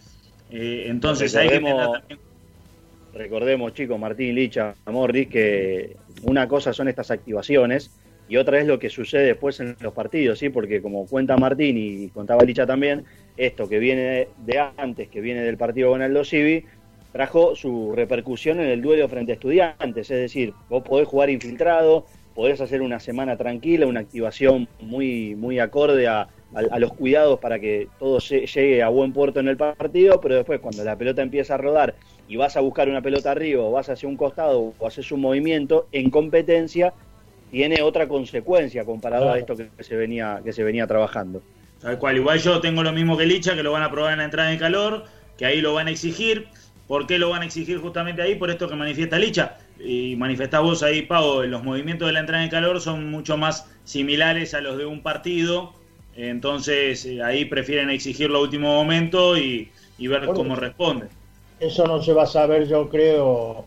Eh, 0.49 0.85
entonces 0.87 1.35
hay 1.35 1.49
que 1.49 1.55
tener 1.55 1.73
Recordemos- 1.75 1.99
también 1.99 2.19
Recordemos, 3.13 3.73
chicos, 3.73 3.99
Martín 3.99 4.35
Licha, 4.35 4.73
Morris, 4.85 5.27
que 5.27 5.97
una 6.23 6.47
cosa 6.47 6.71
son 6.71 6.87
estas 6.87 7.11
activaciones 7.11 7.91
y 8.29 8.37
otra 8.37 8.59
es 8.61 8.65
lo 8.67 8.79
que 8.79 8.89
sucede 8.89 9.25
después 9.25 9.59
en 9.59 9.75
los 9.81 9.93
partidos, 9.93 10.39
¿sí? 10.39 10.47
Porque 10.47 10.81
como 10.81 11.05
cuenta 11.05 11.35
Martín 11.35 11.77
y 11.77 12.07
contaba 12.09 12.43
Licha 12.43 12.65
también, 12.65 13.03
esto 13.35 13.67
que 13.67 13.79
viene 13.79 14.29
de 14.45 14.59
antes, 14.77 15.09
que 15.09 15.19
viene 15.19 15.41
del 15.41 15.57
partido 15.57 15.89
con 15.89 16.01
Aldo 16.01 16.23
Civi, 16.23 16.63
trajo 17.11 17.55
su 17.55 17.91
repercusión 17.93 18.59
en 18.59 18.67
el 18.67 18.81
duelo 18.81 19.07
frente 19.09 19.31
a 19.33 19.35
estudiantes. 19.35 20.09
Es 20.09 20.19
decir, 20.19 20.57
vos 20.67 20.83
podés 20.83 21.07
jugar 21.07 21.29
infiltrado, 21.29 22.05
podés 22.33 22.61
hacer 22.61 22.81
una 22.81 22.99
semana 22.99 23.37
tranquila, 23.37 23.87
una 23.87 23.99
activación 24.01 24.69
muy, 24.79 25.35
muy 25.35 25.59
acorde 25.59 26.07
a, 26.07 26.21
a- 26.21 26.27
a 26.69 26.79
los 26.79 26.93
cuidados 26.93 27.39
para 27.39 27.59
que 27.59 27.91
todo 27.97 28.19
lle- 28.19 28.45
llegue 28.47 28.81
a 28.83 28.89
buen 28.89 29.13
puerto 29.13 29.39
en 29.39 29.47
el 29.49 29.57
partido, 29.57 30.19
pero 30.21 30.35
después 30.35 30.59
cuando 30.61 30.83
la 30.83 30.97
pelota 30.97 31.21
empieza 31.21 31.55
a 31.55 31.57
rodar 31.57 31.95
y 32.25 32.35
vas 32.37 32.55
a 32.57 32.61
buscar 32.61 32.89
una 32.89 33.01
pelota 33.01 33.31
arriba 33.31 33.63
o 33.63 33.71
vas 33.71 33.89
hacia 33.89 34.07
un 34.09 34.17
costado 34.17 34.75
o 34.77 34.87
haces 34.87 35.11
un 35.11 35.21
movimiento 35.21 35.87
en 35.91 36.09
competencia, 36.09 36.93
tiene 37.49 37.81
otra 37.81 38.07
consecuencia 38.07 38.85
comparado 38.85 39.29
a 39.31 39.37
esto 39.39 39.55
que, 39.57 39.71
se 39.79 39.95
venía 39.95 40.41
que 40.43 40.53
se 40.53 40.63
venía 40.63 40.87
trabajando. 40.87 41.43
Tal 41.79 41.97
cual, 41.99 42.17
igual 42.17 42.39
yo 42.39 42.61
tengo 42.61 42.83
lo 42.83 42.93
mismo 42.93 43.17
que 43.17 43.25
Licha, 43.25 43.55
que 43.55 43.63
lo 43.63 43.71
van 43.71 43.83
a 43.83 43.91
probar 43.91 44.13
en 44.13 44.19
la 44.19 44.25
entrada 44.25 44.51
en 44.53 44.59
calor, 44.59 45.05
que 45.35 45.45
ahí 45.45 45.61
lo 45.61 45.73
van 45.73 45.87
a 45.87 45.91
exigir. 45.91 46.47
¿Por 46.91 47.07
qué 47.07 47.17
lo 47.17 47.29
van 47.29 47.41
a 47.41 47.45
exigir 47.45 47.77
justamente 47.77 48.21
ahí? 48.21 48.35
Por 48.35 48.49
esto 48.49 48.67
que 48.67 48.75
manifiesta 48.75 49.17
Licha. 49.17 49.55
Y 49.79 50.17
manifestás 50.17 50.61
vos 50.61 50.83
ahí, 50.83 51.03
Pau, 51.03 51.41
los 51.43 51.63
movimientos 51.63 52.05
de 52.05 52.11
la 52.11 52.19
entrada 52.19 52.43
en 52.43 52.49
calor 52.49 52.81
son 52.81 53.09
mucho 53.09 53.37
más 53.37 53.71
similares 53.85 54.53
a 54.53 54.59
los 54.59 54.77
de 54.77 54.85
un 54.85 55.01
partido. 55.01 55.71
Entonces 56.17 57.05
eh, 57.05 57.23
ahí 57.23 57.45
prefieren 57.45 57.89
exigirlo 57.89 58.39
a 58.39 58.41
último 58.41 58.75
momento 58.75 59.37
y, 59.37 59.71
y 59.97 60.07
ver 60.07 60.25
cómo 60.25 60.53
responde. 60.57 61.07
Eso 61.61 61.87
no 61.87 62.03
se 62.03 62.11
va 62.11 62.23
a 62.23 62.27
saber, 62.27 62.67
yo 62.67 62.89
creo, 62.89 63.63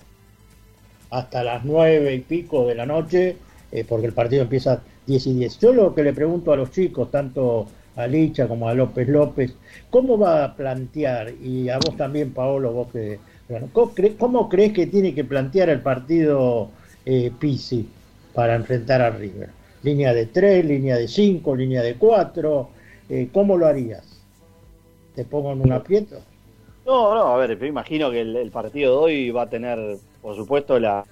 hasta 1.09 1.43
las 1.43 1.65
nueve 1.65 2.15
y 2.15 2.21
pico 2.21 2.67
de 2.67 2.75
la 2.75 2.85
noche, 2.85 3.39
eh, 3.73 3.87
porque 3.89 4.07
el 4.07 4.13
partido 4.13 4.43
empieza 4.43 4.83
10 5.07 5.27
y 5.29 5.33
10. 5.33 5.61
Yo 5.61 5.73
lo 5.73 5.95
que 5.95 6.03
le 6.03 6.13
pregunto 6.13 6.53
a 6.53 6.57
los 6.57 6.71
chicos, 6.73 7.11
tanto 7.11 7.69
a 7.97 8.07
Licha 8.07 8.49
como 8.49 8.69
a 8.69 8.75
López 8.75 9.09
López, 9.09 9.55
¿cómo 9.91 10.19
va 10.19 10.45
a 10.45 10.57
plantear, 10.57 11.33
y 11.43 11.69
a 11.69 11.79
vos 11.79 11.97
también, 11.97 12.33
Paolo, 12.33 12.73
vos 12.73 12.93
que... 12.93 13.19
bueno, 13.49 13.69
¿cómo, 13.73 13.95
cre- 13.95 14.17
cómo 14.19 14.49
crees 14.49 14.73
que 14.73 14.87
tiene 14.87 15.15
que 15.15 15.25
plantear 15.25 15.69
el 15.69 15.81
partido 15.81 16.71
eh, 17.07 17.31
Pisi 17.39 17.87
para 18.35 18.57
enfrentar 18.57 19.01
a 19.03 19.11
River? 19.11 19.51
¿Línea 19.83 20.13
de 20.15 20.27
3, 20.27 20.65
línea 20.65 20.97
de 20.97 21.09
5, 21.09 21.55
línea 21.55 21.83
de 21.83 21.95
4? 21.95 22.69
¿Cómo 23.33 23.57
lo 23.59 23.67
harías? 23.67 24.03
¿Te 25.15 25.25
pongo 25.25 25.53
en 25.53 25.61
un 25.61 25.73
aprieto? 25.73 26.17
No, 26.87 27.15
no, 27.15 27.29
a 27.29 27.37
ver, 27.37 27.59
me 27.59 27.67
imagino 27.69 28.11
que 28.11 28.21
el, 28.23 28.35
el 28.37 28.51
partido 28.51 28.93
de 28.93 28.99
hoy 29.05 29.31
va 29.31 29.43
a 29.43 29.49
tener, 29.51 29.79
por 30.21 30.35
supuesto, 30.37 30.79
la- 30.79 31.05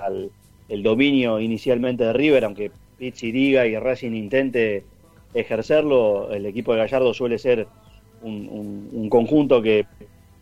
el 0.68 0.82
dominio 0.82 1.40
inicialmente 1.40 2.04
de 2.04 2.12
River, 2.12 2.44
aunque 2.44 2.72
Pizzi 2.96 3.30
diga 3.32 3.66
y 3.66 3.76
Racing 3.76 4.12
intente 4.12 4.84
ejercerlo, 5.32 6.30
el 6.32 6.46
equipo 6.46 6.72
de 6.72 6.78
Gallardo 6.80 7.14
suele 7.14 7.38
ser 7.38 7.70
un, 8.20 8.48
un- 8.48 8.88
un 8.92 9.08
conjunto 9.10 9.62
que 9.62 9.88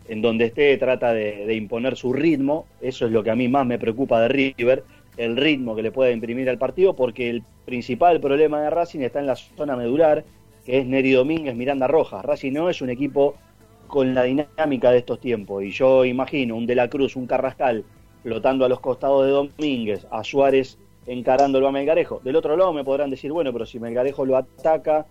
en 0.04 0.22
donde 0.22 0.46
esté 0.46 0.76
trata 0.78 1.12
de, 1.12 1.46
de 1.46 1.54
imponer 1.54 1.96
su 1.96 2.12
ritmo, 2.12 2.70
eso 2.78 3.06
es 3.06 3.12
lo 3.12 3.22
que 3.22 3.30
a 3.30 3.36
mí 3.36 3.48
más 3.48 3.66
me 3.66 3.78
preocupa 3.78 4.20
de 4.20 4.28
River, 4.28 4.86
el 5.16 5.36
ritmo 5.36 5.76
que 5.76 5.82
le 5.82 5.92
pueda 5.92 6.10
imprimir 6.10 6.48
al 6.50 6.58
partido, 6.58 6.96
porque 6.96 7.30
el 7.30 7.46
principal 7.64 8.20
problema 8.20 8.62
de 8.62 8.70
Racing 8.70 9.00
está 9.00 9.20
en 9.20 9.26
la 9.26 9.36
zona 9.36 9.76
medular, 9.76 10.26
que 10.64 10.78
es 10.78 10.86
Neri 10.86 11.12
Domínguez, 11.12 11.54
Miranda 11.54 11.86
Rojas. 11.86 12.24
Racing 12.24 12.52
no 12.52 12.70
es 12.70 12.80
un 12.80 12.90
equipo 12.90 13.40
con 13.86 14.14
la 14.14 14.24
dinámica 14.24 14.90
de 14.90 14.98
estos 14.98 15.20
tiempos. 15.20 15.64
Y 15.64 15.70
yo 15.70 16.04
imagino 16.04 16.56
un 16.56 16.66
De 16.66 16.74
la 16.74 16.88
Cruz, 16.88 17.16
un 17.16 17.26
Carrascal, 17.26 17.86
flotando 18.22 18.64
a 18.64 18.68
los 18.68 18.80
costados 18.80 19.24
de 19.26 19.32
Domínguez, 19.32 20.06
a 20.10 20.24
Suárez 20.24 20.78
encarándolo 21.12 21.69
a 21.69 21.73
Melgarejo. 21.73 22.20
Del 22.23 22.37
otro 22.37 22.57
lado 22.57 22.73
me 22.73 22.85
podrán 22.85 23.11
decir, 23.11 23.32
bueno, 23.32 23.53
pero 23.53 23.66
si 23.66 23.81
Melgarejo 23.81 24.24
lo 24.24 24.37
ataca. 24.37 25.07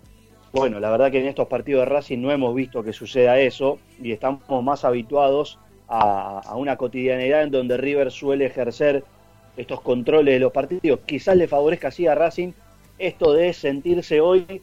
Bueno, 0.52 0.80
la 0.80 0.90
verdad 0.90 1.10
que 1.10 1.20
en 1.20 1.26
estos 1.26 1.46
partidos 1.46 1.82
de 1.82 1.86
Racing 1.86 2.18
no 2.18 2.32
hemos 2.32 2.54
visto 2.54 2.82
que 2.82 2.92
suceda 2.92 3.38
eso 3.38 3.78
y 4.02 4.12
estamos 4.12 4.64
más 4.64 4.84
habituados 4.84 5.58
a, 5.88 6.40
a 6.40 6.56
una 6.56 6.76
cotidianidad 6.76 7.42
en 7.42 7.50
donde 7.50 7.76
River 7.76 8.10
suele 8.10 8.46
ejercer 8.46 9.04
estos 9.56 9.80
controles 9.80 10.34
de 10.34 10.40
los 10.40 10.52
partidos. 10.52 11.00
Quizás 11.06 11.36
le 11.36 11.46
favorezca 11.46 11.88
así 11.88 12.06
a 12.06 12.14
Racing 12.14 12.52
esto 12.98 13.32
de 13.32 13.52
sentirse 13.52 14.20
hoy 14.20 14.62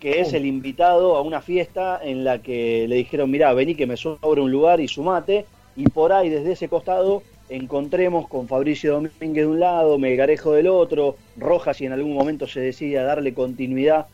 que 0.00 0.20
es 0.20 0.34
el 0.34 0.44
invitado 0.44 1.16
a 1.16 1.22
una 1.22 1.40
fiesta 1.40 1.98
en 2.02 2.24
la 2.24 2.42
que 2.42 2.86
le 2.88 2.96
dijeron, 2.96 3.30
mirá, 3.30 3.54
vení 3.54 3.74
que 3.74 3.86
me 3.86 3.96
sobra 3.96 4.42
un 4.42 4.50
lugar 4.50 4.78
y 4.80 4.86
sumate, 4.86 5.46
y 5.76 5.88
por 5.88 6.12
ahí 6.12 6.28
desde 6.28 6.52
ese 6.52 6.68
costado 6.68 7.22
encontremos 7.48 8.28
con 8.28 8.48
Fabricio 8.48 8.92
Domínguez 8.94 9.44
de 9.44 9.46
un 9.46 9.60
lado, 9.60 9.98
Melgarejo 9.98 10.52
del 10.52 10.66
otro, 10.68 11.16
Rojas 11.36 11.76
si 11.76 11.86
en 11.86 11.92
algún 11.92 12.14
momento 12.14 12.46
se 12.46 12.60
decide 12.60 12.98
a 12.98 13.04
darle 13.04 13.34
continuidad 13.34 14.06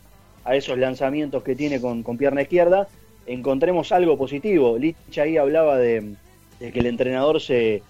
a 0.44 0.57
esos 0.57 0.78
lanzamientos 0.78 1.43
que 1.43 1.55
tiene 1.55 1.81
con, 1.81 2.02
con 2.02 2.16
pierna 2.16 2.43
izquierda, 2.43 2.89
encontremos 3.27 3.93
algo 3.93 4.16
positivo. 4.16 4.78
Licha 4.78 5.23
ahí 5.23 5.36
hablaba 5.36 5.77
de, 5.78 6.15
de 6.59 6.73
que 6.73 6.81
el 6.81 6.86
entrenador 6.86 7.40
se, 7.40 7.82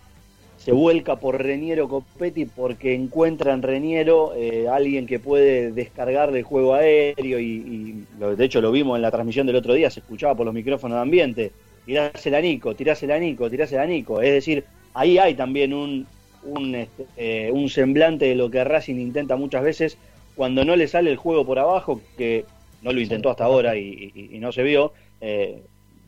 se 0.59 0.73
vuelca 0.73 1.17
por 1.17 1.41
Reniero 1.43 1.89
Copetti 1.89 2.45
porque 2.45 2.93
encuentra 2.95 3.55
en 3.55 3.63
Reniero 3.63 4.35
eh, 4.37 4.69
alguien 4.69 5.07
que 5.07 5.19
puede 5.21 5.73
descargar 5.73 6.33
del 6.33 6.43
juego 6.43 6.75
aéreo 6.75 7.39
y, 7.39 7.45
y 7.45 8.05
lo- 8.19 8.37
de 8.37 8.45
hecho 8.45 8.61
lo 8.61 8.73
vimos 8.73 8.97
en 8.97 9.03
la 9.03 9.11
transmisión 9.11 9.47
del 9.47 9.57
otro 9.57 9.73
día, 9.75 9.91
se 9.91 10.01
escuchaba 10.01 10.35
por 10.35 10.45
los 10.45 10.55
micrófonos 10.55 10.97
de 10.97 11.03
ambiente, 11.03 11.53
tirásela 11.87 12.39
a 12.39 12.43
Nico, 12.43 12.75
tirásela 12.75 13.15
a 13.15 13.19
Nico, 13.19 13.49
tirásela 13.49 13.83
a 13.83 13.87
Nico, 13.87 14.21
es 14.21 14.33
decir, 14.33 14.65
ahí 14.95 15.19
hay 15.19 15.35
también 15.35 15.73
un, 15.75 16.07
un, 16.43 16.75
este, 16.75 17.07
eh, 17.17 17.51
un 17.53 17.69
semblante 17.69 18.27
de 18.27 18.35
lo 18.35 18.51
que 18.51 18.65
Racing 18.65 18.97
intenta 18.97 19.37
muchas 19.37 19.63
veces 19.63 19.99
cuando 20.35 20.65
no 20.65 20.77
le 20.77 20.89
sale 20.89 21.11
el 21.11 21.17
juego 21.17 21.45
por 21.45 21.59
abajo, 21.59 22.01
que 22.17 22.45
no 22.83 22.93
lo 22.93 23.01
intentó 23.01 23.31
hasta 23.31 23.45
ahora 23.45 23.77
y, 23.77 24.13
y- 24.15 24.37
y 24.37 24.39
no 24.39 24.53
se 24.53 24.63
vio, 24.63 24.93
eh, 25.21 25.63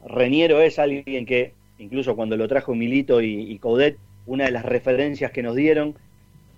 Reniero 0.06 0.60
es 0.60 0.78
alguien 0.78 1.26
que, 1.26 1.52
incluso 1.78 2.16
cuando 2.16 2.36
lo 2.36 2.48
trajo 2.48 2.74
Milito 2.74 3.20
y, 3.20 3.52
y 3.52 3.58
Coudet, 3.58 3.98
una 4.26 4.44
de 4.46 4.50
las 4.52 4.64
referencias 4.64 5.30
que 5.32 5.42
nos 5.42 5.54
dieron 5.54 5.94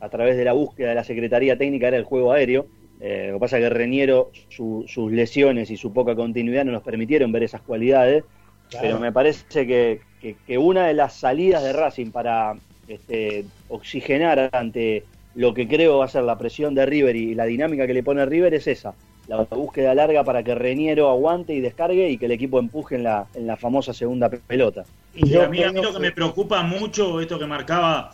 a 0.01 0.09
través 0.09 0.37
de 0.37 0.45
la 0.45 0.53
búsqueda 0.53 0.91
de 0.91 0.95
la 0.95 1.05
Secretaría 1.05 1.57
Técnica 1.59 1.89
era 1.89 1.97
el 1.97 2.05
juego 2.05 2.33
aéreo. 2.33 2.67
Eh, 3.01 3.29
lo 3.29 3.35
que 3.35 3.41
pasa 3.41 3.59
es 3.59 3.65
que 3.65 3.71
Reniero, 3.71 4.31
su- 4.49 4.85
sus 4.87 5.11
lesiones 5.13 5.71
y 5.71 5.77
su 5.77 5.93
poca 5.93 6.15
continuidad 6.15 6.65
no 6.65 6.73
nos 6.73 6.83
permitieron 6.83 7.33
ver 7.33 7.43
esas 7.43 7.63
cualidades, 7.63 8.25
Claro. 8.71 8.87
pero 8.87 9.01
me 9.01 9.13
parece 9.13 9.67
que, 9.67 10.01
que- 10.25 10.41
que 10.45 10.59
una 10.59 10.87
de 10.87 10.95
las 10.95 11.19
salidas 11.19 11.63
de 11.63 11.73
Racing 11.73 12.11
para 12.13 12.61
este, 12.87 13.51
oxigenar 13.67 14.51
ante 14.53 15.09
lo 15.35 15.55
que 15.55 15.67
creo 15.69 15.99
va 15.99 16.05
a 16.07 16.09
ser 16.09 16.23
la 16.25 16.39
presión 16.39 16.75
de 16.75 16.87
River 16.87 17.17
y 17.17 17.35
la 17.35 17.45
dinámica 17.47 17.87
que 17.87 17.95
le 17.95 18.03
pone 18.05 18.25
River 18.27 18.55
es 18.55 18.67
esa, 18.67 18.97
la 19.27 19.45
búsqueda 19.51 19.95
larga 19.95 20.25
para 20.25 20.43
que 20.45 20.55
Reniero 20.55 21.09
aguante 21.11 21.55
y 21.55 21.61
descargue 21.61 22.11
y 22.11 22.19
que 22.19 22.27
el 22.27 22.33
equipo 22.33 22.59
empuje 22.59 22.97
en 22.97 23.05
la, 23.05 23.31
en 23.35 23.47
la 23.47 23.57
famosa 23.57 23.93
segunda 23.95 24.31
pelota. 24.31 24.87
Y 25.13 25.39
a 25.41 25.49
mí, 25.49 25.63
a 25.63 25.71
mí 25.73 25.81
lo 25.81 25.93
que 25.93 26.01
me 26.01 26.13
preocupa 26.13 26.63
mucho, 26.63 27.21
esto 27.21 27.39
que 27.39 27.47
marcaba 27.47 28.11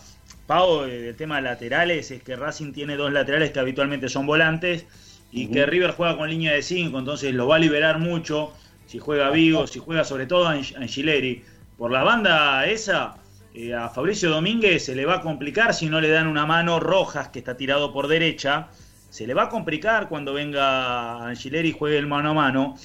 Pau 0.47 0.85
eh, 0.85 0.99
del 1.01 1.17
tema 1.17 1.37
de 1.37 1.43
laterales, 1.43 2.11
es 2.11 2.23
que 2.23 2.37
Racing 2.37 2.73
tiene 2.73 2.97
dos 2.97 3.13
laterales 3.13 3.51
que 3.53 3.61
habitualmente 3.61 4.09
son 4.09 4.27
volantes 4.27 4.87
y 5.31 5.51
que 5.51 5.67
River 5.67 5.93
juega 5.93 6.17
con 6.17 6.29
línea 6.31 6.53
de 6.53 6.63
5, 6.63 6.99
entonces 6.99 7.33
lo 7.35 7.47
va 7.49 7.57
a 7.57 7.59
liberar 7.59 7.99
mucho 7.99 8.55
si 8.85 8.99
juega 8.99 9.31
Vigo, 9.31 9.67
si 9.67 9.79
juega 9.79 10.05
sobre 10.05 10.27
todo 10.27 10.47
a 10.49 10.55
Ange- 10.57 10.77
Angileri. 10.77 11.45
Por 11.81 11.93
la 11.93 12.05
banda 12.05 12.67
esa, 12.67 13.15
eh, 13.55 13.73
a 13.73 13.89
Fabricio 13.89 14.29
Domínguez 14.29 14.85
se 14.85 14.95
le 14.95 15.07
va 15.07 15.15
a 15.15 15.21
complicar 15.23 15.73
si 15.73 15.87
no 15.87 15.99
le 15.99 16.11
dan 16.11 16.27
una 16.27 16.45
mano 16.45 16.79
Rojas, 16.79 17.29
que 17.29 17.39
está 17.39 17.57
tirado 17.57 17.91
por 17.91 18.07
derecha. 18.07 18.69
Se 19.09 19.27
le 19.27 19.33
va 19.33 19.45
a 19.45 19.49
complicar 19.49 20.11
cuando 20.11 20.35
venga 20.35 21.27
Angileri 21.27 21.71
y 21.71 21.73
juegue 21.73 21.97
el 21.97 22.07
mano 22.07 22.33
a 22.33 22.35
mano. 22.35 22.77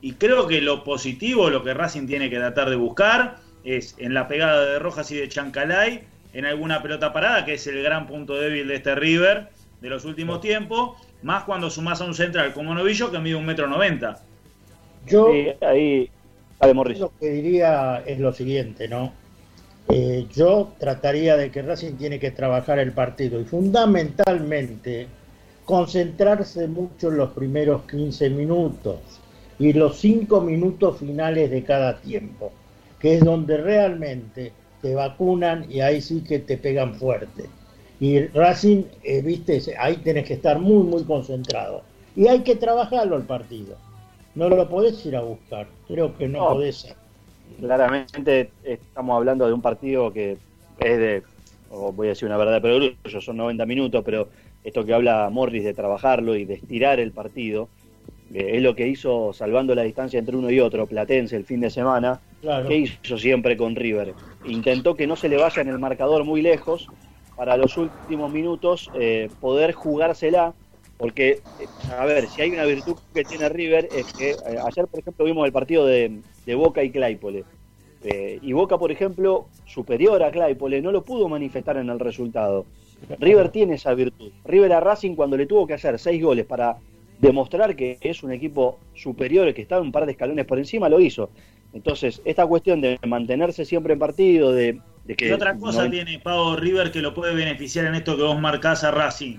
Y 0.00 0.12
creo 0.12 0.46
que 0.46 0.60
lo 0.60 0.84
positivo, 0.84 1.50
lo 1.50 1.64
que 1.64 1.74
Racing 1.74 2.06
tiene 2.06 2.30
que 2.30 2.36
tratar 2.36 2.70
de 2.70 2.76
buscar, 2.76 3.38
es 3.64 3.96
en 3.98 4.14
la 4.14 4.28
pegada 4.28 4.64
de 4.64 4.78
Rojas 4.78 5.10
y 5.10 5.16
de 5.16 5.28
Chancalay, 5.28 6.04
en 6.32 6.46
alguna 6.46 6.82
pelota 6.82 7.12
parada, 7.12 7.44
que 7.44 7.54
es 7.54 7.66
el 7.66 7.82
gran 7.82 8.06
punto 8.06 8.36
débil 8.36 8.68
de 8.68 8.76
este 8.76 8.94
River 8.94 9.48
de 9.80 9.90
los 9.90 10.04
últimos 10.04 10.40
tiempos, 10.40 11.02
más 11.20 11.42
cuando 11.42 11.68
sumás 11.68 12.00
a 12.00 12.04
un 12.04 12.14
central 12.14 12.52
como 12.52 12.76
Novillo 12.76 13.10
que 13.10 13.18
mide 13.18 13.34
un 13.34 13.44
metro 13.44 13.66
noventa. 13.66 14.20
Yo, 15.04 15.32
Sí, 15.32 15.48
ahí, 15.62 16.10
Dale. 16.60 16.74
Lo 16.74 17.12
que 17.18 17.30
diría 17.30 18.02
es 18.06 18.18
lo 18.18 18.32
siguiente, 18.32 18.88
¿no? 18.88 19.12
Eh, 19.88 20.26
yo 20.34 20.72
trataría 20.78 21.36
de 21.36 21.50
que 21.50 21.62
Racing 21.62 21.92
tiene 21.92 22.18
que 22.18 22.32
trabajar 22.32 22.78
el 22.78 22.92
partido 22.92 23.40
y 23.40 23.44
fundamentalmente 23.44 25.06
concentrarse 25.64 26.66
mucho 26.66 27.08
en 27.08 27.18
los 27.18 27.30
primeros 27.30 27.82
15 27.82 28.30
minutos 28.30 28.96
y 29.58 29.72
los 29.72 29.98
5 29.98 30.40
minutos 30.40 30.98
finales 30.98 31.50
de 31.50 31.62
cada 31.62 32.00
tiempo, 32.00 32.52
que 32.98 33.14
es 33.14 33.24
donde 33.24 33.58
realmente 33.58 34.52
te 34.82 34.94
vacunan 34.94 35.70
y 35.70 35.80
ahí 35.80 36.00
sí 36.00 36.22
que 36.22 36.40
te 36.40 36.56
pegan 36.56 36.94
fuerte. 36.94 37.44
Y 38.00 38.26
Racing, 38.26 38.84
eh, 39.04 39.22
viste, 39.22 39.62
ahí 39.78 39.96
tenés 39.96 40.26
que 40.26 40.34
estar 40.34 40.58
muy, 40.58 40.82
muy 40.82 41.04
concentrado. 41.04 41.82
Y 42.14 42.28
hay 42.28 42.40
que 42.40 42.56
trabajarlo 42.56 43.16
el 43.16 43.22
partido. 43.22 43.76
No 44.36 44.48
lo 44.48 44.68
podés 44.68 45.04
ir 45.06 45.16
a 45.16 45.22
buscar. 45.22 45.66
Creo 45.88 46.16
que 46.16 46.28
no, 46.28 46.38
No. 46.40 46.54
podés. 46.54 46.94
Claramente 47.58 48.50
estamos 48.62 49.16
hablando 49.16 49.46
de 49.46 49.52
un 49.52 49.62
partido 49.62 50.12
que 50.12 50.36
es 50.78 50.98
de, 50.98 51.22
voy 51.70 52.08
a 52.08 52.10
decir 52.10 52.26
una 52.28 52.36
verdad 52.36 52.54
de 52.54 52.60
perogrullo, 52.60 53.20
son 53.20 53.38
90 53.38 53.64
minutos, 53.64 54.02
pero 54.04 54.28
esto 54.62 54.84
que 54.84 54.92
habla 54.92 55.28
Morris 55.30 55.64
de 55.64 55.72
trabajarlo 55.74 56.36
y 56.36 56.44
de 56.44 56.54
estirar 56.54 57.00
el 57.00 57.12
partido, 57.12 57.68
eh, 58.34 58.56
es 58.56 58.62
lo 58.62 58.74
que 58.74 58.88
hizo 58.88 59.32
salvando 59.32 59.74
la 59.74 59.82
distancia 59.82 60.18
entre 60.18 60.36
uno 60.36 60.50
y 60.50 60.60
otro, 60.60 60.86
Platense 60.86 61.36
el 61.36 61.44
fin 61.44 61.60
de 61.60 61.70
semana, 61.70 62.20
Claro. 62.42 62.68
que 62.68 62.76
hizo 62.76 63.16
siempre 63.16 63.56
con 63.56 63.74
River. 63.74 64.14
Intentó 64.44 64.94
que 64.94 65.06
no 65.06 65.16
se 65.16 65.28
le 65.28 65.38
vaya 65.38 65.62
en 65.62 65.68
el 65.68 65.78
marcador 65.78 66.24
muy 66.24 66.42
lejos 66.42 66.88
para 67.34 67.56
los 67.56 67.76
últimos 67.76 68.30
minutos 68.32 68.90
eh, 68.92 69.30
poder 69.40 69.72
jugársela, 69.72 70.54
porque, 70.96 71.40
a 71.90 72.04
ver, 72.06 72.28
si 72.28 72.40
hay 72.42 72.50
una 72.50 72.64
virtud 72.64 72.96
que 73.14 73.24
tiene 73.24 73.48
River 73.48 73.88
es 73.92 74.06
que 74.16 74.30
eh, 74.30 74.36
ayer, 74.64 74.86
por 74.86 75.00
ejemplo, 75.00 75.24
vimos 75.24 75.46
el 75.46 75.52
partido 75.52 75.86
de, 75.86 76.20
de 76.44 76.54
Boca 76.54 76.82
y 76.82 76.90
Claypole. 76.90 77.44
Eh, 78.02 78.38
y 78.42 78.52
Boca, 78.52 78.78
por 78.78 78.92
ejemplo, 78.92 79.48
superior 79.64 80.22
a 80.22 80.30
Claypole, 80.30 80.80
no 80.80 80.92
lo 80.92 81.04
pudo 81.04 81.28
manifestar 81.28 81.76
en 81.76 81.90
el 81.90 81.98
resultado. 81.98 82.66
River 83.18 83.50
tiene 83.50 83.74
esa 83.74 83.94
virtud. 83.94 84.32
River 84.44 84.72
a 84.72 84.80
Racing 84.80 85.14
cuando 85.14 85.36
le 85.36 85.46
tuvo 85.46 85.66
que 85.66 85.74
hacer 85.74 85.98
seis 85.98 86.22
goles 86.22 86.46
para 86.46 86.76
demostrar 87.18 87.74
que 87.76 87.98
es 88.00 88.22
un 88.22 88.32
equipo 88.32 88.78
superior, 88.94 89.52
que 89.54 89.62
estaba 89.62 89.82
un 89.82 89.92
par 89.92 90.06
de 90.06 90.12
escalones 90.12 90.44
por 90.46 90.58
encima, 90.58 90.88
lo 90.88 91.00
hizo. 91.00 91.30
Entonces, 91.72 92.22
esta 92.24 92.46
cuestión 92.46 92.80
de 92.80 92.98
mantenerse 93.06 93.64
siempre 93.64 93.94
en 93.94 93.98
partido, 93.98 94.52
de, 94.52 94.80
de 95.04 95.14
que... 95.14 95.26
¿Qué 95.26 95.34
otra 95.34 95.56
cosa 95.58 95.84
no- 95.84 95.90
tiene 95.90 96.18
Pau 96.20 96.56
River 96.56 96.90
que 96.90 97.00
lo 97.00 97.12
puede 97.12 97.34
beneficiar 97.34 97.86
en 97.86 97.96
esto 97.96 98.16
que 98.16 98.22
vos 98.22 98.40
marcás 98.40 98.84
a 98.84 98.90
Racing? 98.90 99.38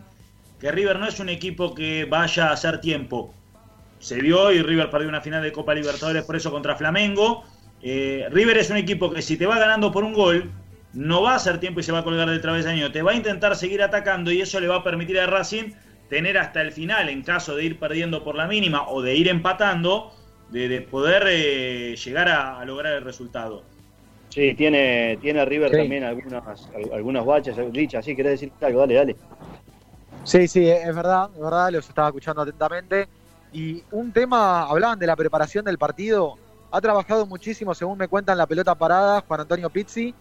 Que 0.60 0.72
River 0.72 0.98
no 1.00 1.08
es 1.08 1.20
un 1.20 1.30
equipo 1.30 1.74
que 1.76 2.06
vaya 2.06 2.48
a 2.50 2.54
hacer 2.54 2.82
tiempo. 2.82 3.34
Se 4.00 4.20
vio 4.22 4.52
y 4.52 4.62
River 4.62 4.90
perdió 4.90 5.10
una 5.10 5.22
final 5.22 5.44
de 5.44 5.52
Copa 5.52 5.74
Libertadores 5.74 6.24
por 6.24 6.36
eso 6.36 6.52
contra 6.52 6.76
Flamengo. 6.76 7.44
Eh, 7.82 8.28
River 8.32 8.58
es 8.58 8.70
un 8.70 8.78
equipo 8.78 9.12
que 9.12 9.22
si 9.22 9.38
te 9.38 9.46
va 9.46 9.60
ganando 9.60 9.92
por 9.92 10.04
un 10.04 10.14
gol, 10.14 10.52
no 10.94 11.22
va 11.22 11.34
a 11.34 11.36
hacer 11.36 11.60
tiempo 11.60 11.80
y 11.80 11.84
se 11.84 11.92
va 11.92 12.00
a 12.00 12.04
colgar 12.04 12.30
del 12.30 12.42
travesaño. 12.42 12.92
Te 12.92 13.02
va 13.02 13.12
a 13.12 13.16
intentar 13.16 13.56
seguir 13.56 13.82
atacando 13.84 14.32
y 14.32 14.42
eso 14.42 14.60
le 14.60 14.68
va 14.68 14.78
a 14.78 14.84
permitir 14.84 15.20
a 15.20 15.28
Racing 15.28 15.74
tener 16.10 16.38
hasta 16.38 16.62
el 16.62 16.72
final, 16.72 17.10
en 17.10 17.22
caso 17.22 17.56
de 17.56 17.66
ir 17.66 17.80
perdiendo 17.80 18.24
por 18.24 18.36
la 18.36 18.48
mínima 18.48 18.88
o 18.88 19.02
de 19.02 19.16
ir 19.16 19.28
empatando, 19.28 20.12
de, 20.50 20.70
de 20.70 20.82
poder 20.82 21.24
eh, 21.28 21.96
llegar 22.04 22.30
a- 22.30 22.60
a 22.62 22.66
lograr 22.66 22.94
el 22.94 23.04
resultado. 23.04 23.64
Sí, 24.30 24.54
tiene, 24.54 25.18
tiene 25.22 25.44
River 25.46 25.72
Sí. 25.72 25.78
también 25.78 26.04
algunas, 26.04 26.44
al- 26.74 26.94
algunos 26.94 27.26
baches. 27.26 27.58
Licha, 27.74 28.02
sí, 28.02 28.16
querés 28.16 28.34
decir 28.40 28.52
algo, 28.62 28.80
dale, 28.82 28.94
dale. 28.94 29.16
Sí, 30.28 30.46
sí, 30.50 30.68
es 30.70 30.94
verdad, 30.94 31.30
es 31.34 31.40
verdad, 31.40 31.72
los 31.72 31.88
estaba 31.88 32.10
escuchando 32.10 32.42
atentamente. 32.42 33.08
Y 33.54 33.82
un 33.92 34.12
tema, 34.12 34.64
hablaban 34.64 35.00
de 35.00 35.08
la 35.08 35.16
preparación 35.16 35.64
del 35.64 35.78
partido, 35.78 36.38
ha 36.70 36.82
trabajado 36.82 37.26
muchísimo, 37.26 37.74
según 37.74 37.98
me 37.98 38.10
cuentan, 38.10 38.38
la 38.38 38.46
pelota 38.46 38.76
parada 38.76 39.24
Juan 39.26 39.40
Antonio 39.40 39.70
Pizzi. 39.70 40.14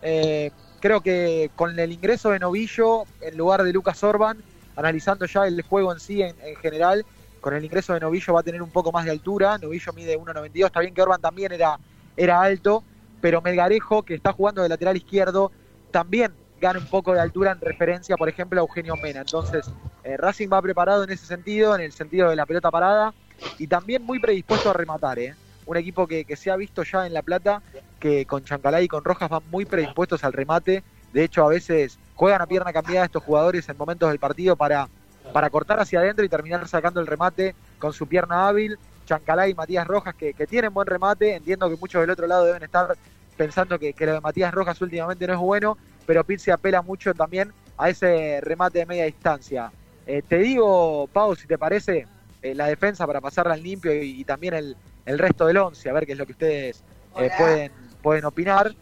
Eh, 0.00 0.52
creo 0.78 1.00
que 1.00 1.50
con 1.56 1.76
el 1.76 1.90
ingreso 1.90 2.30
de 2.30 2.38
Novillo 2.38 3.02
en 3.20 3.36
lugar 3.36 3.64
de 3.64 3.72
Lucas 3.72 4.00
Orban, 4.04 4.38
analizando 4.76 5.26
ya 5.26 5.44
el 5.48 5.60
juego 5.62 5.92
en 5.92 5.98
sí 5.98 6.22
en, 6.22 6.36
en 6.40 6.54
general, 6.54 7.04
con 7.40 7.52
el 7.52 7.64
ingreso 7.64 7.94
de 7.94 7.98
Novillo 7.98 8.34
va 8.34 8.40
a 8.40 8.44
tener 8.44 8.62
un 8.62 8.70
poco 8.70 8.92
más 8.92 9.06
de 9.06 9.10
altura. 9.10 9.58
Novillo 9.58 9.92
mide 9.92 10.16
1.92, 10.16 10.66
está 10.66 10.78
bien 10.78 10.94
que 10.94 11.02
Orban 11.02 11.20
también 11.20 11.50
era, 11.50 11.80
era 12.16 12.40
alto, 12.40 12.84
pero 13.20 13.42
Melgarejo, 13.42 14.04
que 14.04 14.14
está 14.14 14.32
jugando 14.32 14.62
de 14.62 14.68
lateral 14.68 14.96
izquierdo, 14.96 15.50
también 15.90 16.32
gana 16.60 16.78
un 16.78 16.86
poco 16.86 17.12
de 17.12 17.20
altura 17.20 17.52
en 17.52 17.60
referencia, 17.60 18.16
por 18.16 18.28
ejemplo, 18.28 18.60
a 18.60 18.62
Eugenio 18.62 18.96
Mena. 18.96 19.20
Entonces, 19.20 19.70
eh, 20.04 20.16
Racing 20.16 20.48
va 20.52 20.60
preparado 20.62 21.04
en 21.04 21.10
ese 21.10 21.26
sentido, 21.26 21.74
en 21.74 21.80
el 21.80 21.92
sentido 21.92 22.30
de 22.30 22.36
la 22.36 22.46
pelota 22.46 22.70
parada, 22.70 23.14
y 23.58 23.66
también 23.66 24.02
muy 24.04 24.18
predispuesto 24.18 24.70
a 24.70 24.72
rematar. 24.72 25.18
¿eh? 25.18 25.34
Un 25.66 25.76
equipo 25.76 26.06
que, 26.06 26.24
que 26.24 26.36
se 26.36 26.50
ha 26.50 26.56
visto 26.56 26.82
ya 26.82 27.06
en 27.06 27.14
La 27.14 27.22
Plata, 27.22 27.62
que 28.00 28.26
con 28.26 28.44
Chancalay 28.44 28.84
y 28.84 28.88
con 28.88 29.04
Rojas 29.04 29.28
van 29.28 29.42
muy 29.50 29.64
predispuestos 29.64 30.24
al 30.24 30.32
remate. 30.32 30.82
De 31.12 31.24
hecho, 31.24 31.44
a 31.44 31.48
veces 31.48 31.98
juegan 32.14 32.42
a 32.42 32.46
pierna 32.46 32.72
cambiada 32.72 33.06
estos 33.06 33.22
jugadores 33.22 33.68
en 33.68 33.76
momentos 33.76 34.08
del 34.08 34.18
partido 34.18 34.56
para, 34.56 34.88
para 35.32 35.50
cortar 35.50 35.80
hacia 35.80 36.00
adentro 36.00 36.24
y 36.24 36.28
terminar 36.28 36.66
sacando 36.68 37.00
el 37.00 37.06
remate 37.06 37.54
con 37.78 37.92
su 37.92 38.06
pierna 38.06 38.48
hábil. 38.48 38.78
Chancalay 39.06 39.52
y 39.52 39.54
Matías 39.54 39.86
Rojas, 39.86 40.14
que, 40.14 40.34
que 40.34 40.46
tienen 40.46 40.74
buen 40.74 40.86
remate. 40.86 41.34
Entiendo 41.34 41.70
que 41.70 41.76
muchos 41.76 42.00
del 42.00 42.10
otro 42.10 42.26
lado 42.26 42.44
deben 42.44 42.62
estar 42.62 42.94
pensando 43.38 43.78
que, 43.78 43.94
que 43.94 44.04
lo 44.04 44.14
de 44.14 44.20
Matías 44.20 44.52
Rojas 44.52 44.80
últimamente 44.82 45.26
no 45.26 45.32
es 45.32 45.38
bueno, 45.38 45.78
pero 46.08 46.24
Pizzi 46.24 46.50
apela 46.50 46.80
mucho 46.80 47.12
también 47.12 47.52
a 47.76 47.90
ese 47.90 48.40
remate 48.40 48.78
de 48.78 48.86
media 48.86 49.04
distancia. 49.04 49.70
Eh, 50.06 50.22
te 50.26 50.38
digo, 50.38 51.06
Pau, 51.12 51.36
si 51.36 51.46
te 51.46 51.58
parece, 51.58 52.06
eh, 52.40 52.54
la 52.54 52.66
defensa 52.66 53.06
para 53.06 53.20
pasarla 53.20 53.52
al 53.52 53.62
limpio 53.62 53.92
y, 53.92 54.22
y 54.22 54.24
también 54.24 54.54
el, 54.54 54.74
el 55.04 55.18
resto 55.18 55.44
del 55.44 55.58
11, 55.58 55.90
a 55.90 55.92
ver 55.92 56.06
qué 56.06 56.12
es 56.12 56.18
lo 56.18 56.24
que 56.24 56.32
ustedes 56.32 56.82
eh, 57.18 57.30
pueden, 57.36 57.72
pueden 58.00 58.24
opinar. 58.24 58.74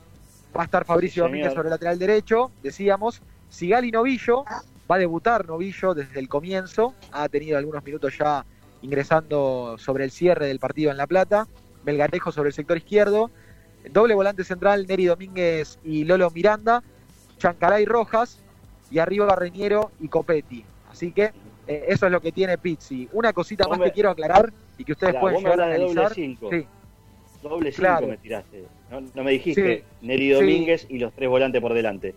Va 0.57 0.63
a 0.63 0.65
estar 0.67 0.85
Fabricio 0.85 1.25
Sí, 1.25 1.29
Domínguez 1.29 1.53
sobre 1.53 1.67
el 1.67 1.71
lateral 1.71 1.99
derecho, 1.99 2.53
decíamos. 2.63 3.21
Sigali 3.49 3.91
Novillo, 3.91 4.45
va 4.89 4.95
a 4.95 4.99
debutar 4.99 5.49
Novillo 5.49 5.95
desde 5.95 6.21
el 6.21 6.29
comienzo, 6.29 6.95
ha 7.11 7.29
tenido 7.29 7.59
algunos 7.59 7.83
minutos 7.85 8.17
ya 8.17 8.47
ingresando 8.83 9.75
sobre 9.79 10.05
el 10.05 10.13
cierre 10.13 10.47
del 10.47 10.61
partido 10.61 10.93
en 10.93 10.97
La 10.97 11.09
Plata. 11.09 11.49
Melgarejo 11.85 12.31
sobre 12.31 12.51
el 12.51 12.55
sector 12.55 12.77
izquierdo. 12.77 13.33
Doble 13.91 14.15
volante 14.15 14.45
central, 14.45 14.87
Neri 14.87 15.07
Domínguez 15.07 15.81
y 15.83 16.05
Lolo 16.05 16.31
Miranda. 16.31 16.85
Chancalay 17.39 17.85
Rojas 17.85 18.41
y 18.91 18.99
arriba 18.99 19.35
Reñero 19.37 19.91
y 20.01 20.09
Copetti. 20.09 20.65
Así 20.91 21.13
que 21.13 21.33
eh, 21.67 21.85
eso 21.89 22.07
es 22.07 22.13
lo 22.13 22.21
que 22.21 22.33
tiene 22.33 22.57
Pizzi. 22.59 23.09
Una 23.13 23.33
cosita 23.33 23.65
Vos 23.65 23.71
más 23.73 23.79
me- 23.81 23.85
que 23.87 23.93
quiero 23.93 24.11
aclarar 24.11 24.53
y 24.79 24.85
que 24.85 24.93
ustedes 24.93 25.17
pueden 25.17 25.39
llegar 25.39 25.61
a 25.61 25.65
doble 25.67 25.75
analizar. 25.85 26.15
cinco. 26.15 26.51
Sí. 26.51 26.67
Doble 27.43 27.71
5 27.71 27.81
Claro. 27.83 28.07
me 28.09 28.17
tiraste. 28.17 28.65
No, 28.91 29.01
no 29.15 29.25
me 29.25 29.31
dijiste 29.33 29.85
Sí. 30.01 30.07
Neri 30.07 30.29
Sí. 30.29 30.33
Domínguez 30.35 30.87
y 30.89 30.99
los 30.99 31.13
tres 31.13 31.29
volantes 31.29 31.61
por 31.61 31.75
delante. 31.75 32.15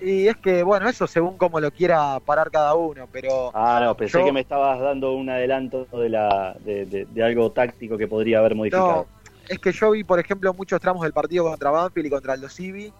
Y 0.00 0.26
es 0.28 0.36
que, 0.36 0.62
bueno, 0.62 0.88
eso 0.88 1.06
según 1.06 1.36
como 1.38 1.60
lo 1.60 1.70
quiera 1.70 2.20
parar 2.20 2.50
cada 2.50 2.74
uno, 2.74 3.06
pero... 3.10 3.50
Ah, 3.54 3.80
no, 3.82 3.96
pensé 3.96 4.18
Yo- 4.18 4.24
que 4.24 4.32
me 4.32 4.40
estabas 4.40 4.80
dando 4.80 5.12
un 5.14 5.30
adelanto 5.30 5.86
de, 5.86 6.08
la, 6.08 6.56
de, 6.64 6.84
de- 6.86 7.06
de 7.06 7.22
algo 7.22 7.50
táctico 7.52 7.96
que 7.96 8.06
podría 8.08 8.38
haber 8.40 8.54
modificado. 8.54 8.86
No, 8.88 9.06
es 9.48 9.58
que 9.58 9.72
yo 9.72 9.90
vi, 9.92 10.04
por 10.04 10.18
ejemplo, 10.18 10.52
muchos 10.52 10.80
tramos 10.80 11.02
del 11.02 11.12
partido 11.12 11.44
contra 11.44 11.70
Banfield 11.70 12.06
y 12.06 12.10
contra 12.10 12.34
el 12.34 12.50
Civi, 12.50 12.92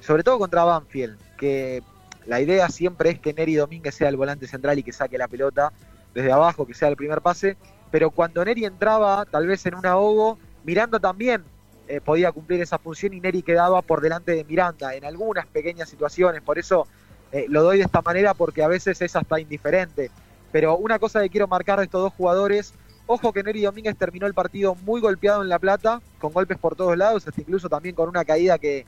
sobre 0.00 0.22
todo 0.22 0.38
contra 0.38 0.64
Banfield, 0.64 1.18
que 1.36 1.82
la 2.26 2.40
idea 2.40 2.68
siempre 2.68 3.10
es 3.10 3.18
que 3.18 3.32
Neri 3.32 3.54
Domínguez 3.54 3.94
sea 3.94 4.08
el 4.08 4.16
volante 4.16 4.46
central 4.46 4.78
y 4.78 4.82
que 4.82 4.92
saque 4.92 5.18
la 5.18 5.28
pelota 5.28 5.72
desde 6.14 6.32
abajo, 6.32 6.66
que 6.66 6.74
sea 6.74 6.88
el 6.88 6.96
primer 6.96 7.20
pase, 7.20 7.56
pero 7.90 8.10
cuando 8.10 8.44
Neri 8.44 8.64
entraba, 8.64 9.24
tal 9.26 9.46
vez 9.46 9.64
en 9.66 9.74
un 9.74 9.86
ahogo, 9.86 10.38
Miranda 10.64 10.98
también 10.98 11.42
eh, 11.88 12.00
podía 12.00 12.32
cumplir 12.32 12.60
esa 12.60 12.78
función 12.78 13.14
y 13.14 13.20
Neri 13.20 13.42
quedaba 13.42 13.82
por 13.82 14.00
delante 14.00 14.32
de 14.32 14.44
Miranda 14.44 14.94
en 14.94 15.04
algunas 15.04 15.46
pequeñas 15.46 15.88
situaciones, 15.88 16.42
por 16.42 16.58
eso 16.58 16.86
eh, 17.32 17.46
lo 17.48 17.62
doy 17.62 17.78
de 17.78 17.84
esta 17.84 18.02
manera 18.02 18.34
porque 18.34 18.62
a 18.62 18.68
veces 18.68 19.00
es 19.00 19.16
hasta 19.16 19.40
indiferente. 19.40 20.10
Pero 20.52 20.76
una 20.76 20.98
cosa 20.98 21.20
que 21.20 21.30
quiero 21.30 21.46
marcar 21.46 21.78
de 21.78 21.84
estos 21.84 22.02
dos 22.02 22.12
jugadores, 22.12 22.74
ojo 23.06 23.32
que 23.32 23.42
Neri 23.42 23.62
Domínguez 23.62 23.96
terminó 23.96 24.26
el 24.26 24.34
partido 24.34 24.74
muy 24.74 25.00
golpeado 25.00 25.42
en 25.42 25.48
La 25.48 25.58
Plata, 25.58 26.00
con 26.18 26.32
golpes 26.32 26.58
por 26.58 26.74
todos 26.74 26.96
lados, 26.96 27.26
hasta 27.26 27.40
incluso 27.40 27.68
también 27.68 27.94
con 27.94 28.08
una 28.08 28.24
caída 28.24 28.58
que, 28.58 28.84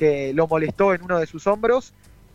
que 0.00 0.32
lo 0.32 0.48
molestó 0.48 0.94
en 0.94 1.02
uno 1.02 1.18
de 1.18 1.26
sus 1.26 1.46
hombros. 1.46 1.92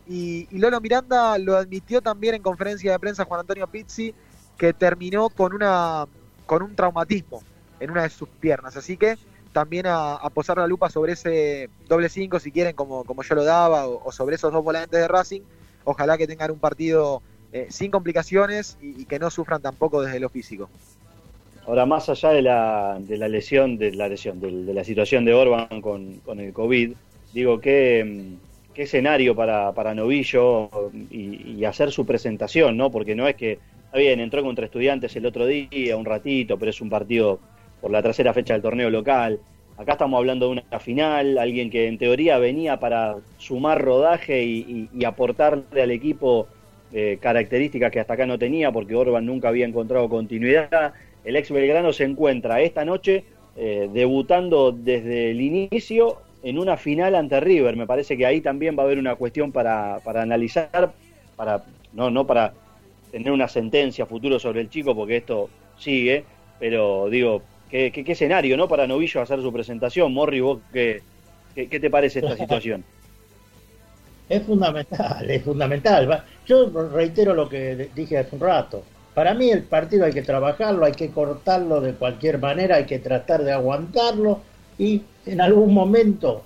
Y, 0.08 0.46
Lolo 0.56 0.80
Miranda 0.80 1.36
lo 1.36 1.56
admitió 1.56 2.00
también 2.00 2.36
en 2.36 2.42
conferencia 2.42 2.92
de 2.92 2.98
prensa 3.00 3.24
Juan 3.24 3.40
Antonio 3.40 3.66
Pizzi, 3.66 4.14
que 4.56 4.72
terminó 4.72 5.30
con, 5.30 5.52
una, 5.52 6.06
con 6.46 6.62
un 6.62 6.76
traumatismo 6.76 7.42
en 7.80 7.90
una 7.90 8.04
de 8.04 8.10
sus 8.10 8.28
piernas. 8.28 8.76
Así 8.76 8.96
que 8.96 9.18
también 9.52 9.86
a, 9.88 10.20
posar 10.32 10.58
la 10.58 10.68
lupa 10.68 10.90
sobre 10.90 11.14
ese 11.14 11.68
doble 11.88 12.08
5, 12.08 12.38
si 12.38 12.52
quieren, 12.52 12.76
como, 12.76 13.02
como 13.02 13.24
yo 13.24 13.34
lo 13.34 13.42
daba, 13.42 13.88
o, 13.88 14.12
sobre 14.12 14.36
esos 14.36 14.52
dos 14.52 14.62
volantes 14.62 15.00
de 15.00 15.08
Racing. 15.08 15.40
Ojalá 15.82 16.16
que 16.16 16.28
tengan 16.28 16.52
un 16.52 16.60
partido 16.60 17.20
eh, 17.52 17.66
sin 17.70 17.90
complicaciones 17.90 18.78
y, 18.80 19.02
y 19.02 19.04
que 19.06 19.18
no 19.18 19.28
sufran 19.28 19.60
tampoco 19.60 20.02
desde 20.02 20.20
lo 20.20 20.28
físico. 20.28 20.70
Ahora, 21.66 21.84
más 21.84 22.08
allá 22.08 22.30
de 22.30 22.42
la, 22.42 22.96
de 23.00 23.16
la 23.16 23.26
lesión, 23.26 23.76
de 23.76 23.90
la 23.90 24.08
lesión, 24.08 24.38
de, 24.38 24.52
de 24.52 24.72
la 24.72 24.84
situación 24.84 25.24
de 25.24 25.34
Orban 25.34 25.80
con, 25.80 26.18
con 26.18 26.38
el 26.38 26.52
COVID, 26.52 26.92
digo, 27.36 27.60
¿qué, 27.60 28.32
qué 28.72 28.82
escenario 28.82 29.36
para, 29.36 29.72
para 29.72 29.94
Novillo 29.94 30.70
y, 31.10 31.64
hacer 31.64 31.90
su 31.92 32.06
presentación, 32.06 32.76
¿no? 32.76 32.90
Porque 32.90 33.14
no 33.14 33.28
es 33.28 33.36
que, 33.36 33.58
está 33.84 33.98
bien, 33.98 34.20
entró 34.20 34.42
contra 34.42 34.64
estudiantes 34.64 35.14
el 35.16 35.26
otro 35.26 35.46
día, 35.46 35.96
un 35.96 36.04
ratito, 36.04 36.58
pero 36.58 36.70
es 36.70 36.80
un 36.80 36.88
partido 36.88 37.38
por 37.80 37.90
la 37.90 38.02
tercera 38.02 38.32
fecha 38.32 38.54
del 38.54 38.62
torneo 38.62 38.88
local. 38.88 39.38
Acá 39.76 39.92
estamos 39.92 40.16
hablando 40.16 40.46
de 40.46 40.52
una 40.52 40.80
final, 40.80 41.36
alguien 41.36 41.68
que 41.68 41.86
en 41.86 41.98
teoría 41.98 42.38
venía 42.38 42.80
para 42.80 43.16
sumar 43.36 43.82
rodaje 43.82 44.42
y 44.44 45.04
aportarle 45.04 45.82
al 45.82 45.90
equipo 45.90 46.48
eh, 46.92 47.18
características 47.20 47.90
que 47.90 48.00
hasta 48.00 48.14
acá 48.14 48.26
no 48.26 48.38
tenía, 48.38 48.70
porque 48.70 48.94
Orban 48.94 49.26
nunca 49.26 49.48
había 49.48 49.66
encontrado 49.66 50.08
continuidad. 50.08 50.94
El 51.24 51.36
ex 51.36 51.50
Belgrano 51.50 51.92
se 51.92 52.04
encuentra 52.04 52.62
esta 52.62 52.84
noche 52.84 53.24
eh, 53.56 53.90
debutando 53.92 54.70
desde 54.70 55.32
el 55.32 55.40
inicio 55.40 56.22
en 56.48 56.58
una 56.58 56.76
final 56.76 57.14
ante 57.14 57.40
River. 57.40 57.76
Me 57.76 57.86
parece 57.86 58.16
que 58.16 58.26
ahí 58.26 58.40
también 58.42 58.76
va 58.78 58.82
a 58.82 58.86
haber 58.86 58.98
una 58.98 59.16
cuestión 59.16 59.52
para, 59.52 60.00
para 60.02 60.22
analizar, 60.22 60.96
para 61.36 61.64
no, 61.92 62.10
no 62.10 62.26
para 62.26 62.56
tener 63.10 63.32
una 63.32 63.48
sentencia 63.48 64.06
futuro 64.06 64.38
sobre 64.38 64.60
el 64.60 64.68
chico, 64.70 64.94
porque 64.94 65.16
esto 65.18 65.54
sigue, 65.74 66.30
pero 66.58 67.08
digo, 67.10 67.50
¿qué, 67.68 67.92
qué, 67.92 68.04
qué 68.04 68.12
escenario 68.12 68.56
no 68.56 68.68
para 68.68 68.86
Novillo 68.86 69.20
hacer 69.22 69.40
su 69.42 69.52
presentación? 69.52 70.12
Morri, 70.14 70.40
vos, 70.40 70.64
¿qué, 70.72 71.04
qué, 71.54 71.68
qué 71.68 71.80
te 71.80 71.90
parece 71.90 72.20
esta 72.20 72.36
situación? 72.36 72.86
Es 74.28 74.44
fundamental, 74.44 75.30
es 75.30 75.44
fundamental. 75.44 76.10
Va- 76.10 76.24
Yo 76.44 76.70
reitero 76.90 77.34
lo 77.34 77.48
que 77.48 77.90
dije 77.94 78.18
hace 78.18 78.34
un 78.34 78.40
rato. 78.40 78.84
Para 79.14 79.34
mí 79.34 79.50
el 79.50 79.66
partido 79.68 80.04
hay 80.04 80.12
que 80.12 80.22
trabajarlo, 80.22 80.84
hay 80.84 80.94
que 80.94 81.10
cortarlo 81.12 81.80
de 81.80 81.94
cualquier 81.96 82.38
manera, 82.38 82.76
hay 82.76 82.86
que 82.86 82.98
tratar 82.98 83.42
de 83.44 83.52
aguantarlo 83.52 84.42
y 84.78 85.02
en 85.26 85.40
algún 85.40 85.72
momento, 85.74 86.42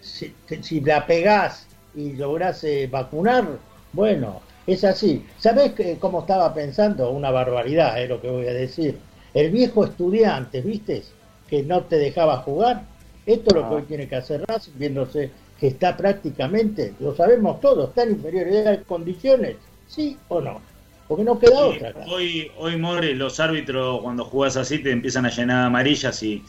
si, 0.00 0.34
si 0.62 0.80
la 0.80 1.06
pegás 1.06 1.66
y 1.94 2.12
lográs 2.14 2.62
eh, 2.64 2.88
vacunar, 2.90 3.46
bueno, 3.92 4.40
es 4.66 4.84
así. 4.84 5.24
¿Sabés 5.38 5.72
que- 5.72 5.98
cómo 5.98 6.20
estaba 6.20 6.52
pensando? 6.52 7.10
Una 7.10 7.30
barbaridad 7.30 8.00
es 8.02 8.08
lo 8.08 8.20
que 8.20 8.28
voy 8.30 8.46
a 8.46 8.52
decir. 8.52 8.98
El 9.32 9.50
viejo 9.50 9.84
estudiante, 9.84 10.60
¿viste? 10.60 11.02
Que 11.48 11.62
no 11.62 11.82
te 11.82 11.96
dejaba 11.98 12.38
jugar. 12.38 12.82
Esto 13.26 13.50
es 13.50 13.54
lo 13.54 13.60
que 13.68 13.74
Ah. 13.74 13.78
hoy 13.78 13.82
tiene 13.82 14.08
que 14.08 14.16
hacer 14.16 14.44
Racing, 14.46 14.72
viéndose 14.76 15.30
que 15.58 15.68
está 15.68 15.96
prácticamente, 15.96 16.94
lo 17.00 17.14
sabemos 17.14 17.60
todos, 17.60 17.88
está 17.90 18.02
en 18.02 18.10
inferioridad 18.12 18.72
de 18.72 18.82
condiciones, 18.82 19.56
¿sí 19.86 20.18
o 20.28 20.40
no? 20.40 20.60
Porque 21.06 21.22
no 21.24 21.38
queda 21.38 21.58
Sí, 21.58 21.76
otra. 21.76 21.88
acá. 21.90 22.04
hoy, 22.08 22.50
hoy 22.58 22.76
Morris, 22.76 23.16
los 23.16 23.38
árbitros 23.38 24.00
cuando 24.02 24.24
jugás 24.24 24.56
así 24.56 24.80
te 24.80 24.90
empiezan 24.90 25.24
a 25.26 25.30
llenar 25.30 25.64
amarillas 25.66 26.22
y 26.22 26.42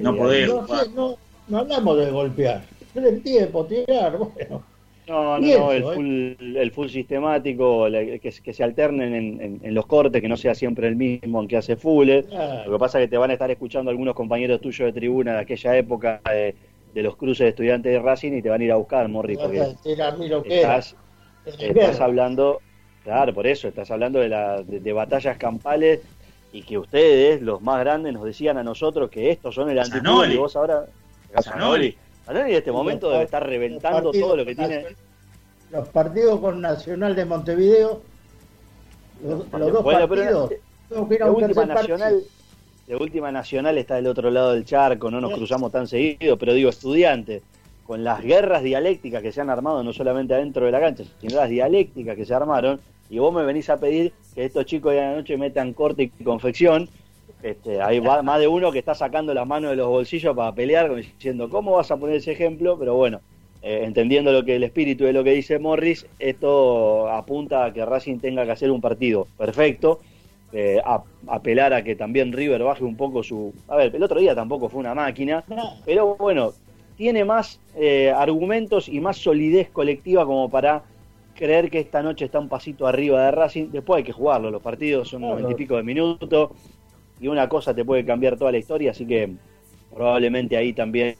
no 0.00 0.16
podés 0.16 0.48
no, 0.48 0.66
no, 0.94 1.16
no 1.48 1.58
hablamos 1.58 1.98
de 1.98 2.10
golpear, 2.10 2.62
tiempo, 3.22 3.64
tirar, 3.66 4.16
bueno. 4.18 4.62
No, 5.06 5.38
no, 5.38 5.46
no, 5.58 5.72
el 5.72 5.82
¿eh? 5.82 5.86
full, 5.94 6.56
el 6.56 6.70
full 6.70 6.88
sistemático, 6.88 7.88
la- 7.90 8.18
que, 8.18 8.32
que 8.42 8.52
se 8.54 8.64
alternen 8.64 9.14
en, 9.14 9.40
en- 9.40 9.60
en 9.62 9.74
los 9.74 9.84
cortes, 9.86 10.22
que 10.22 10.28
no 10.28 10.36
sea 10.36 10.54
siempre 10.54 10.88
el 10.88 10.96
mismo 10.96 11.38
aunque 11.38 11.58
hace 11.58 11.76
full. 11.76 12.08
Claro. 12.26 12.70
Lo 12.70 12.72
que 12.72 12.78
pasa 12.80 12.98
es 13.00 13.06
que 13.06 13.10
te 13.10 13.18
van 13.18 13.28
a 13.28 13.34
estar 13.34 13.50
escuchando 13.50 13.90
algunos 13.90 14.14
compañeros 14.14 14.62
tuyos 14.62 14.86
de 14.86 14.92
tribuna 14.98 15.34
de 15.34 15.40
aquella 15.40 15.76
época 15.76 16.22
de, 16.24 16.54
de 16.94 17.02
los 17.02 17.16
cruces 17.16 17.44
de 17.44 17.48
estudiantes 17.50 17.92
de 17.92 17.98
Racing 17.98 18.32
y 18.32 18.40
te 18.42 18.48
van 18.48 18.62
a 18.62 18.64
ir 18.64 18.72
a 18.72 18.76
buscar, 18.76 19.06
Morri, 19.08 19.36
porque 19.36 19.58
estás, 20.44 20.96
estás 21.58 22.00
hablando, 22.00 22.62
claro, 23.02 23.34
por 23.34 23.46
eso, 23.46 23.68
estás 23.68 23.90
hablando 23.90 24.20
de, 24.20 24.30
la, 24.30 24.62
de, 24.62 24.80
de 24.80 24.92
batallas 24.94 25.36
campales 25.36 26.00
y 26.54 26.62
que 26.62 26.78
ustedes, 26.78 27.42
los 27.42 27.60
más 27.62 27.80
grandes, 27.80 28.12
nos 28.14 28.22
decían 28.24 28.56
a 28.58 28.62
nosotros 28.62 29.10
que 29.10 29.32
estos 29.32 29.56
son 29.56 29.70
el 29.70 29.84
Zanoli. 29.84 30.34
y 30.34 30.36
vos 30.36 30.54
ahora... 30.54 30.86
Zanoli. 31.42 31.98
Zanoli 32.24 32.50
en 32.52 32.56
este 32.56 32.70
momento 32.70 33.10
debe 33.10 33.24
estar 33.24 33.44
reventando 33.44 34.12
todo 34.12 34.36
lo 34.36 34.44
que 34.46 34.54
tiene... 34.54 34.86
Los 35.72 35.88
partidos 35.88 36.38
con 36.38 36.60
Nacional 36.60 37.16
de 37.16 37.24
Montevideo, 37.24 38.00
los, 39.24 39.50
los 39.50 39.72
dos 39.72 39.82
Bueno, 39.82 40.08
pero 40.08 40.22
partidos, 40.22 40.52
tengo 40.88 41.08
que 41.08 41.14
ir 41.16 41.22
a 41.24 41.26
de 41.26 41.30
un 41.32 41.42
última 41.42 41.66
nacional, 41.66 42.22
de 42.86 42.96
última 42.96 43.32
nacional 43.32 43.78
está 43.78 43.96
del 43.96 44.06
otro 44.06 44.30
lado 44.30 44.52
del 44.52 44.64
charco, 44.64 45.10
no 45.10 45.20
nos 45.20 45.32
cruzamos 45.32 45.72
tan 45.72 45.88
seguido, 45.88 46.38
pero 46.38 46.54
digo, 46.54 46.70
estudiantes, 46.70 47.42
con 47.84 48.04
las 48.04 48.22
guerras 48.22 48.62
dialécticas 48.62 49.22
que 49.22 49.32
se 49.32 49.40
han 49.40 49.50
armado 49.50 49.82
no 49.82 49.92
solamente 49.92 50.34
adentro 50.34 50.64
de 50.66 50.70
la 50.70 50.78
cancha, 50.78 51.02
sino 51.20 51.34
las 51.34 51.50
dialécticas 51.50 52.14
que 52.14 52.24
se 52.24 52.34
armaron, 52.34 52.78
y 53.14 53.18
vos 53.18 53.32
me 53.34 53.44
venís 53.44 53.68
a 53.70 53.78
pedir 53.80 54.14
que 54.34 54.44
estos 54.44 54.64
chicos 54.66 54.92
de 54.92 55.00
la 55.00 55.14
noche 55.14 55.36
metan 55.38 55.72
corte 55.74 56.12
y 56.18 56.24
confección, 56.24 56.90
este, 57.40 57.80
hay 57.80 58.00
más 58.00 58.40
de 58.40 58.48
uno 58.48 58.72
que 58.72 58.78
está 58.80 58.94
sacando 58.94 59.34
las 59.34 59.46
manos 59.46 59.70
de 59.70 59.76
los 59.76 59.88
bolsillos 59.88 60.34
para 60.34 60.54
pelear, 60.54 60.94
diciendo, 60.94 61.48
¿cómo 61.48 61.72
vas 61.72 61.90
a 61.90 61.96
poner 61.98 62.16
ese 62.16 62.32
ejemplo? 62.32 62.78
Pero 62.78 62.94
bueno, 62.96 63.22
eh, 63.60 63.82
entendiendo 63.84 64.32
lo 64.32 64.44
que 64.44 64.56
el 64.56 64.64
espíritu 64.64 65.04
de 65.04 65.12
lo 65.12 65.22
que 65.24 65.32
dice 65.32 65.58
Morris, 65.58 66.06
esto 66.18 67.08
apunta 67.08 67.66
a 67.66 67.72
que 67.72 67.84
Racing 67.84 68.18
tenga 68.20 68.44
que 68.44 68.52
hacer 68.52 68.70
un 68.70 68.80
partido 68.80 69.30
perfecto, 69.36 70.00
eh, 70.50 70.80
a- 70.84 71.04
apelar 71.28 71.72
a 71.72 71.82
que 71.84 71.96
también 71.96 72.32
River 72.32 72.62
baje 72.62 72.84
un 72.84 72.96
poco 72.96 73.22
su... 73.22 73.54
A 73.68 73.76
ver, 73.76 73.94
el 73.94 74.02
otro 74.02 74.20
día 74.20 74.34
tampoco 74.34 74.68
fue 74.68 74.80
una 74.80 74.94
máquina, 74.94 75.44
pero 75.84 76.16
bueno, 76.16 76.56
tiene 76.94 77.24
más 77.24 77.62
eh, 77.74 78.10
argumentos 78.10 78.88
y 78.88 79.00
más 79.00 79.18
solidez 79.18 79.70
colectiva 79.70 80.24
como 80.26 80.50
para 80.50 80.84
creer 81.34 81.70
que 81.70 81.80
esta 81.80 82.02
noche 82.02 82.24
está 82.26 82.38
un 82.38 82.48
pasito 82.48 82.86
arriba 82.86 83.24
de 83.24 83.30
Racing. 83.30 83.70
Después 83.70 83.98
hay 83.98 84.04
que 84.04 84.12
jugarlo, 84.12 84.50
los 84.50 84.62
partidos 84.62 85.08
son 85.08 85.22
noventa 85.22 85.52
y 85.52 85.54
pico 85.54 85.76
de 85.76 85.82
minutos 85.82 86.50
y 87.20 87.28
una 87.28 87.48
cosa 87.48 87.74
te 87.74 87.84
puede 87.84 88.04
cambiar 88.04 88.36
toda 88.36 88.52
la 88.52 88.58
historia, 88.58 88.90
así 88.92 89.06
que 89.06 89.34
probablemente 89.94 90.56
ahí 90.56 90.72
también 90.72 91.14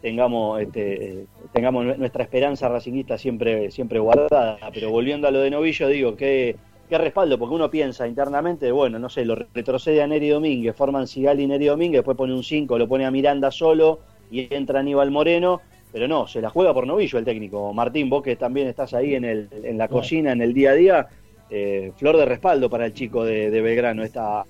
tengamos 0.00 0.60
este, 0.60 1.26
tengamos 1.52 1.84
nue- 1.86 1.96
nuestra 1.96 2.24
esperanza 2.24 2.68
racinguista 2.68 3.18
siempre 3.18 3.70
siempre 3.70 3.98
guardada. 3.98 4.58
Pero 4.72 4.90
volviendo 4.90 5.28
a 5.28 5.30
lo 5.30 5.40
de 5.40 5.50
Novillo, 5.50 5.88
digo 5.88 6.16
que 6.16 6.56
qué 6.88 6.98
respaldo, 6.98 7.38
porque 7.38 7.54
uno 7.54 7.70
piensa 7.70 8.06
internamente, 8.06 8.70
bueno, 8.70 8.98
no 8.98 9.08
sé, 9.08 9.24
lo 9.24 9.34
retrocede 9.54 10.02
a 10.02 10.06
Neri 10.06 10.28
Domínguez, 10.28 10.76
forman 10.76 11.06
Sigali 11.06 11.44
y 11.44 11.46
Neri 11.46 11.66
Domínguez, 11.66 12.00
después 12.00 12.16
pone 12.16 12.34
un 12.34 12.44
5, 12.44 12.76
lo 12.78 12.86
pone 12.88 13.06
a 13.06 13.10
Miranda 13.10 13.50
solo 13.50 14.00
y 14.30 14.52
entra 14.54 14.80
Aníbal 14.80 15.10
Moreno, 15.10 15.60
pero 15.94 16.08
no, 16.08 16.26
se 16.26 16.40
la 16.40 16.50
juega 16.50 16.74
por 16.74 16.88
Novillo 16.88 17.20
el 17.20 17.24
técnico. 17.24 17.72
Martín, 17.72 18.10
vos 18.10 18.20
que 18.20 18.34
también 18.34 18.66
estás 18.66 18.94
ahí 18.94 19.14
en, 19.14 19.24
el, 19.24 19.48
en 19.62 19.78
la 19.78 19.86
cocina, 19.86 20.32
en 20.32 20.42
el 20.42 20.52
día 20.52 20.70
a 20.70 20.74
día, 20.74 21.06
eh, 21.48 21.92
flor 21.96 22.16
de 22.16 22.24
respaldo 22.24 22.68
para 22.68 22.86
el 22.86 22.94
chico 22.94 23.24
de, 23.24 23.48
de 23.48 23.60
Belgrano, 23.60 24.02
esta, 24.02 24.44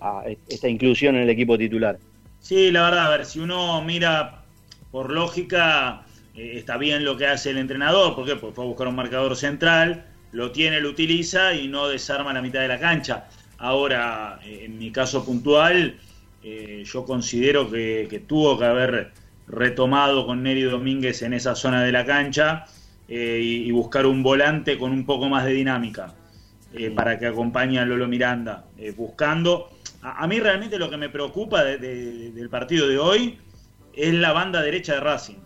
inclusión 0.67 1.17
en 1.17 1.25
el 1.25 1.29
equipo 1.29 1.59
titular. 1.59 1.99
Sí, 2.41 2.71
la 2.71 2.85
verdad, 2.85 3.09
a 3.09 3.11
ver, 3.11 3.27
si 3.27 3.41
uno 3.41 3.83
mira 3.83 4.43
por 4.91 5.13
lógica, 5.13 6.07
eh, 6.35 6.53
está 6.55 6.79
bien 6.79 7.05
lo 7.05 7.19
que 7.19 7.27
hace 7.27 7.51
el 7.51 7.59
entrenador, 7.59 8.15
¿por 8.15 8.25
qué? 8.25 8.37
Porque 8.37 8.55
fue 8.55 8.65
a 8.65 8.69
buscar 8.69 8.89
un 8.89 8.95
marcador 8.95 9.37
central, 9.37 10.07
lo 10.33 10.51
tiene, 10.51 10.81
lo 10.81 10.89
utiliza 10.89 11.53
y 11.53 11.69
no 11.69 11.89
desarma 11.89 12.33
la 12.33 12.41
mitad 12.41 12.61
de 12.61 12.69
la 12.69 12.81
cancha. 12.81 13.29
Ahora, 13.59 14.41
eh, 14.47 14.63
en 14.65 14.79
mi 14.79 14.91
caso 14.91 15.27
puntual, 15.27 15.99
eh, 16.43 16.85
yo 16.87 17.05
considero 17.05 17.71
que, 17.71 18.07
que 18.09 18.21
tuvo 18.21 18.59
que 18.59 18.65
haber 18.65 19.13
retomado 19.47 20.27
con 20.27 20.43
Neri 20.43 20.63
Domínguez 20.63 21.23
en 21.23 21.35
esa 21.35 21.55
zona 21.55 21.83
de 21.85 21.93
la 21.93 22.05
cancha 22.05 22.65
eh, 23.09 23.41
y, 23.43 23.55
y 23.69 23.71
buscar 23.71 24.07
un 24.07 24.23
volante 24.23 24.79
con 24.79 24.93
un 24.93 25.05
poco 25.05 25.29
más 25.29 25.45
de 25.45 25.53
dinámica 25.53 26.15
eh, 26.75 26.91
para 26.91 27.19
que 27.19 27.27
acompañe 27.27 27.79
a 27.79 27.85
Lolo 27.85 28.09
Miranda, 28.09 28.65
eh, 28.79 28.93
buscando. 28.97 29.71
A, 30.03 30.25
a 30.25 30.27
mí 30.27 30.41
realmente 30.41 30.79
lo 30.79 30.91
que 30.91 30.97
me 30.97 31.09
preocupa 31.09 31.63
de- 31.63 31.79
de- 31.79 32.31
del 32.33 32.49
partido 32.49 32.89
de 32.89 32.99
hoy 32.99 33.39
es 33.95 34.13
la 34.15 34.33
banda 34.33 34.61
derecha 34.63 34.95
de 34.95 35.01
Racing. 35.01 35.37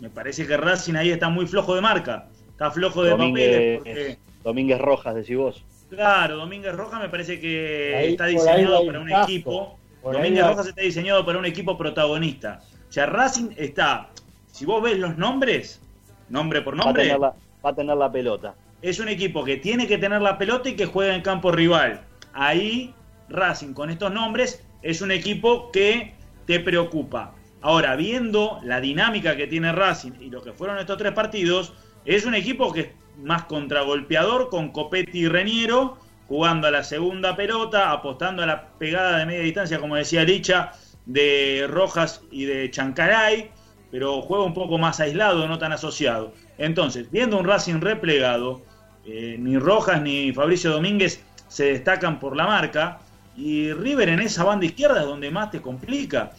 Me 0.00 0.08
parece 0.10 0.46
que 0.46 0.56
Racing 0.56 0.94
ahí 0.94 1.10
está 1.10 1.28
muy 1.28 1.46
flojo 1.46 1.74
de 1.74 1.80
marca, 1.80 2.28
está 2.50 2.70
flojo 2.70 3.02
de 3.02 3.10
papeles. 3.12 3.28
Domínguez, 3.34 3.76
Porque, 3.78 4.18
Domínguez 4.44 4.78
Rojas, 4.80 5.14
decís 5.14 5.36
vos. 5.36 5.64
claro, 5.90 6.36
Domínguez 6.36 6.74
Rojas 6.74 7.00
me 7.02 7.08
parece 7.08 7.38
que 7.40 7.94
Ahí, 7.96 8.10
está 8.12 8.26
diseñado 8.26 8.86
para 8.86 9.00
un 9.00 9.08
casco. 9.08 9.24
equipo. 9.30 9.78
Por 10.02 10.14
Domínguez 10.14 10.46
Rojas 10.46 10.66
está 10.68 10.82
diseñado 10.82 11.26
para 11.26 11.38
un 11.38 11.46
equipo 11.46 11.76
protagonista. 11.76 12.62
O 12.88 12.92
sea, 12.92 13.06
Racing 13.06 13.50
está, 13.56 14.08
si 14.52 14.64
vos 14.64 14.82
ves 14.82 14.98
los 14.98 15.16
nombres, 15.18 15.80
nombre 16.28 16.62
por 16.62 16.78
Va 16.78 16.82
a, 16.82 16.84
nombre, 16.86 17.02
tener 17.04 17.18
la, 17.18 17.34
va 17.64 17.70
a 17.70 17.74
tener 17.74 17.96
la 17.96 18.10
pelota. 18.10 18.54
es 18.82 18.98
un 19.00 19.08
equipo 19.08 19.44
que 19.44 19.56
tiene 19.56 19.86
que 19.86 19.98
tener 19.98 20.22
la 20.22 20.38
pelota 20.38 20.68
y 20.68 20.76
que 20.76 20.86
juega 20.86 21.14
en 21.14 21.22
campo 21.22 21.50
rival. 21.52 22.00
Ahí 22.32 22.94
Racing 23.28 23.72
con 23.72 23.90
estos 23.90 24.12
nombres 24.12 24.62
es 24.82 25.00
un 25.02 25.10
equipo 25.10 25.70
que 25.72 26.14
te 26.46 26.60
preocupa. 26.60 27.34
Ahora, 27.60 27.96
viendo 27.96 28.60
la 28.62 28.80
dinámica 28.80 29.36
que 29.36 29.46
tiene 29.46 29.72
Racing 29.72 30.12
y 30.20 30.30
lo 30.30 30.42
que 30.42 30.52
fueron 30.52 30.78
estos 30.78 30.98
tres 30.98 31.12
partidos, 31.12 31.72
es 32.04 32.24
un 32.24 32.34
equipo 32.34 32.72
que 32.72 32.80
es 32.80 32.88
más 33.18 33.44
contragolpeador 33.44 34.48
con 34.50 34.70
Copetti 34.70 35.20
y 35.20 35.28
Reniero, 35.28 35.98
jugando 36.28 36.68
a 36.68 36.70
la 36.70 36.84
segunda 36.84 37.34
pelota, 37.34 37.90
apostando 37.90 38.42
a 38.42 38.46
la 38.46 38.68
pegada 38.78 39.18
de 39.18 39.26
media 39.26 39.40
distancia, 39.40 39.80
como 39.80 39.96
decía 39.96 40.22
Licha, 40.22 40.72
de 41.06 41.66
Rojas 41.68 42.22
y 42.30 42.44
de 42.44 42.70
Chancaray, 42.70 43.50
pero 43.90 44.20
juega 44.22 44.44
un 44.44 44.54
poco 44.54 44.76
más 44.78 45.00
aislado, 45.00 45.48
no 45.48 45.58
tan 45.58 45.72
asociado. 45.72 46.34
Entonces, 46.58 47.10
viendo 47.10 47.38
un 47.38 47.46
Racing 47.46 47.80
replegado, 47.80 48.62
eh, 49.06 49.36
ni 49.38 49.58
Rojas 49.58 50.02
ni 50.02 50.32
Fabricio 50.32 50.70
Domínguez 50.70 51.24
se 51.48 51.72
destacan 51.72 52.18
por 52.18 52.36
la 52.36 52.46
marca, 52.46 52.98
y 53.36 53.72
River 53.72 54.08
en 54.08 54.20
esa 54.20 54.44
banda 54.44 54.66
izquierda 54.66 55.00
es 55.00 55.06
donde 55.06 55.30
más 55.30 55.50
te 55.50 55.60
complica. 55.60 56.32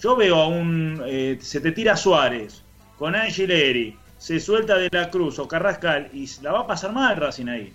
Yo 0.00 0.16
veo 0.16 0.36
a 0.36 0.48
un. 0.48 1.02
eh, 1.06 1.38
se 1.40 1.60
te 1.60 1.72
tira 1.72 1.96
Suárez 1.96 2.62
con 2.98 3.14
Angileri, 3.14 3.96
se 4.18 4.40
suelta 4.40 4.76
de 4.76 4.88
la 4.92 5.10
Cruz 5.10 5.38
o 5.38 5.48
Carrascal 5.48 6.10
y 6.12 6.28
la 6.42 6.52
va 6.52 6.60
a 6.60 6.66
pasar 6.66 6.92
mal 6.92 7.16
Racing 7.16 7.46
ahí. 7.46 7.72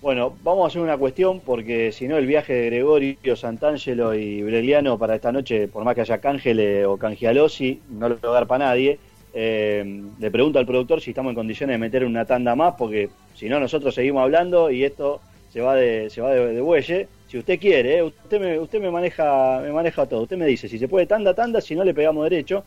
Bueno, 0.00 0.36
vamos 0.44 0.64
a 0.64 0.68
hacer 0.68 0.80
una 0.80 0.96
cuestión 0.96 1.40
porque 1.40 1.90
si 1.90 2.06
no 2.06 2.16
el 2.16 2.26
viaje 2.26 2.52
de 2.52 2.66
Gregorio, 2.66 3.34
Santangelo 3.34 4.14
y 4.14 4.42
Breliano 4.42 4.96
para 4.96 5.16
esta 5.16 5.32
noche, 5.32 5.66
por 5.66 5.84
más 5.84 5.96
que 5.96 6.02
haya 6.02 6.18
Cángele 6.18 6.86
o 6.86 6.96
Cangialosi, 6.96 7.82
no 7.90 8.08
lo 8.08 8.16
va 8.22 8.38
a 8.38 8.46
para 8.46 8.66
nadie. 8.66 9.00
Eh, 9.34 10.04
le 10.20 10.30
pregunto 10.30 10.60
al 10.60 10.66
productor 10.66 11.00
si 11.00 11.10
estamos 11.10 11.30
en 11.30 11.34
condiciones 11.34 11.74
de 11.74 11.78
meter 11.78 12.04
una 12.04 12.24
tanda 12.24 12.54
más 12.54 12.74
porque 12.78 13.10
si 13.34 13.48
no 13.48 13.58
nosotros 13.58 13.94
seguimos 13.94 14.22
hablando 14.22 14.70
y 14.70 14.84
esto 14.84 15.20
se 15.50 15.60
va 15.60 15.74
de, 15.74 16.08
se 16.10 16.20
va 16.20 16.30
de, 16.30 16.54
de 16.54 16.60
buelle. 16.60 17.08
Si 17.26 17.36
usted 17.36 17.58
quiere, 17.58 17.98
¿eh? 17.98 18.02
usted 18.04 18.40
me, 18.40 18.56
usted 18.56 18.80
me 18.80 18.92
maneja, 18.92 19.60
me 19.62 19.72
maneja 19.72 20.06
todo. 20.06 20.22
Usted 20.22 20.36
me 20.36 20.46
dice 20.46 20.68
si 20.68 20.78
se 20.78 20.86
puede 20.86 21.06
tanda, 21.06 21.34
tanda, 21.34 21.60
si 21.60 21.74
no 21.74 21.82
le 21.82 21.92
pegamos 21.92 22.22
derecho, 22.22 22.62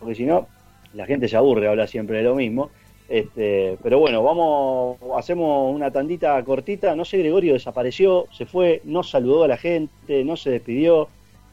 porque 0.00 0.16
si 0.16 0.24
no 0.24 0.48
la 0.92 1.06
gente 1.06 1.28
se 1.28 1.36
aburre, 1.36 1.68
habla 1.68 1.86
siempre 1.86 2.16
de 2.18 2.24
lo 2.24 2.34
mismo. 2.34 2.70
Este, 3.08 3.76
pero 3.82 3.98
bueno, 3.98 4.22
vamos, 4.22 4.96
hacemos 5.16 5.74
una 5.74 5.90
tandita 5.90 6.42
cortita. 6.44 6.96
No 6.96 7.04
sé, 7.04 7.18
Gregorio 7.18 7.52
desapareció, 7.52 8.26
se 8.32 8.46
fue, 8.46 8.80
no 8.84 9.02
saludó 9.02 9.44
a 9.44 9.48
la 9.48 9.56
gente, 9.56 10.24
no 10.24 10.36
se 10.36 10.50
despidió. 10.50 11.08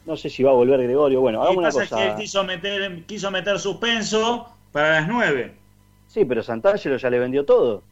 No 0.06 0.16
sé 0.16 0.30
si 0.30 0.42
va 0.42 0.50
a 0.50 0.54
volver 0.54 0.82
Gregorio. 0.82 1.20
Bueno, 1.20 1.40
hagamos 1.42 1.58
una 1.58 1.68
es 1.68 1.74
que 1.76 1.82
él 1.82 1.88
cosa. 1.88 2.16
quiso 2.16 2.44
meter, 2.44 3.02
quiso 3.04 3.30
meter 3.30 3.58
suspenso 3.60 4.48
para 4.72 5.00
las 5.00 5.08
9. 5.08 5.52
Sí, 6.08 6.24
pero 6.24 6.42
Santangelo 6.42 6.96
ya 6.96 7.08
le 7.10 7.18
vendió 7.18 7.44
todo. 7.44 7.82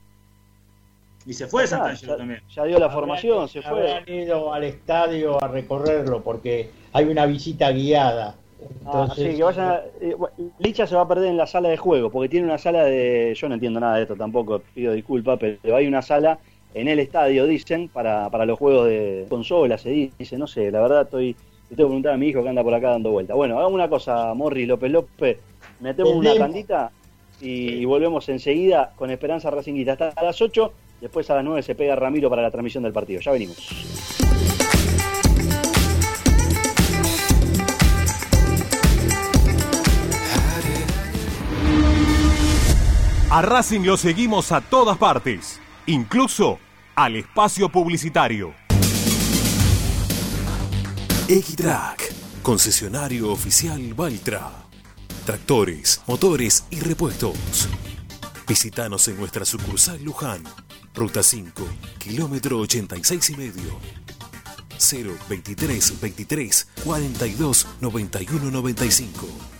Y 1.26 1.34
se 1.34 1.46
fue 1.46 1.64
está, 1.64 1.76
Santangelo 1.76 2.12
ya- 2.12 2.18
también. 2.18 2.42
Ya 2.54 2.64
dio 2.64 2.78
la 2.78 2.90
formación, 2.90 3.48
se 3.48 3.62
fue. 3.62 3.90
Habrán 3.92 4.08
ido 4.08 4.52
al 4.52 4.64
estadio 4.64 5.42
a 5.42 5.46
recorrerlo 5.48 6.22
porque 6.22 6.70
hay 6.92 7.04
una 7.04 7.26
visita 7.26 7.70
guiada. 7.70 8.34
Ah, 8.84 9.02
Entonces, 9.02 9.30
sí, 9.32 9.36
que 9.36 9.42
vayan 9.42 9.68
a- 9.68 9.80
eh, 10.00 10.14
bueno, 10.16 10.34
Licha 10.58 10.86
se 10.86 10.94
va 10.96 11.02
a 11.02 11.08
perder 11.08 11.28
en 11.30 11.36
la 11.36 11.46
sala 11.46 11.68
de 11.68 11.76
juego, 11.76 12.10
porque 12.10 12.28
tiene 12.28 12.46
una 12.46 12.58
sala 12.58 12.84
de... 12.84 13.34
Yo 13.36 13.48
no 13.48 13.54
entiendo 13.54 13.80
nada 13.80 13.96
de 13.96 14.02
esto 14.02 14.16
tampoco, 14.16 14.62
pido 14.74 14.92
disculpas, 14.92 15.38
pero 15.38 15.76
hay 15.76 15.86
una 15.86 16.02
sala 16.02 16.38
en 16.74 16.88
el 16.88 16.98
estadio, 17.00 17.46
dicen, 17.46 17.88
para, 17.88 18.30
para 18.30 18.46
los 18.46 18.58
juegos 18.58 18.86
de 18.86 19.26
consola, 19.28 19.76
se 19.78 19.90
dice, 19.90 20.38
no 20.38 20.46
sé, 20.46 20.70
la 20.70 20.80
verdad 20.80 21.02
estoy... 21.02 21.36
Le 21.68 21.76
tengo 21.76 21.88
que 21.88 21.92
preguntar 21.92 22.14
a 22.14 22.16
mi 22.16 22.26
hijo 22.28 22.42
que 22.42 22.48
anda 22.48 22.64
por 22.64 22.74
acá 22.74 22.90
dando 22.90 23.10
vueltas. 23.12 23.36
Bueno, 23.36 23.54
hagamos 23.56 23.74
una 23.74 23.88
cosa, 23.88 24.34
Morri 24.34 24.66
López 24.66 24.90
López, 24.90 25.38
metemos 25.78 26.14
una 26.14 26.50
y, 27.40 27.46
y 27.74 27.84
volvemos 27.84 28.28
enseguida 28.28 28.92
con 28.96 29.10
Esperanza 29.10 29.50
Racinguita 29.50 29.92
hasta 29.92 30.22
las 30.22 30.42
8, 30.42 30.72
después 31.00 31.30
a 31.30 31.36
las 31.36 31.44
9 31.44 31.62
se 31.62 31.74
pega 31.76 31.94
Ramiro 31.96 32.28
para 32.28 32.42
la 32.42 32.50
transmisión 32.50 32.82
del 32.82 32.92
partido. 32.92 33.20
Ya 33.20 33.32
venimos. 33.32 33.56
A 43.32 43.42
Racing 43.42 43.82
lo 43.82 43.96
seguimos 43.96 44.50
a 44.50 44.60
todas 44.60 44.98
partes, 44.98 45.60
incluso 45.86 46.58
al 46.96 47.14
espacio 47.14 47.68
publicitario. 47.68 48.52
X-Track, 51.28 52.12
concesionario 52.42 53.30
oficial 53.30 53.94
Valtra. 53.94 54.50
Tractores, 55.24 56.02
motores 56.08 56.64
y 56.70 56.80
repuestos. 56.80 57.68
Visítanos 58.48 59.06
en 59.06 59.16
nuestra 59.18 59.44
sucursal 59.44 60.02
Luján, 60.02 60.42
ruta 60.92 61.22
5, 61.22 61.62
kilómetro 61.98 62.58
86 62.58 63.30
y 63.30 63.36
medio. 63.36 63.78
0 64.76 65.14
23 65.28 66.00
23 66.00 66.68
42 66.84 67.66
91 67.80 68.50
95 68.50 69.59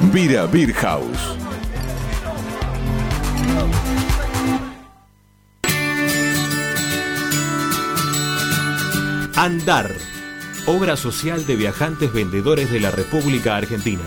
Vira 0.00 0.46
Beer 0.46 0.72
House. 0.74 1.36
Andar, 9.34 9.90
obra 10.66 10.96
social 10.96 11.44
de 11.46 11.56
viajantes 11.56 12.12
vendedores 12.12 12.70
de 12.70 12.78
la 12.78 12.92
República 12.92 13.56
Argentina. 13.56 14.02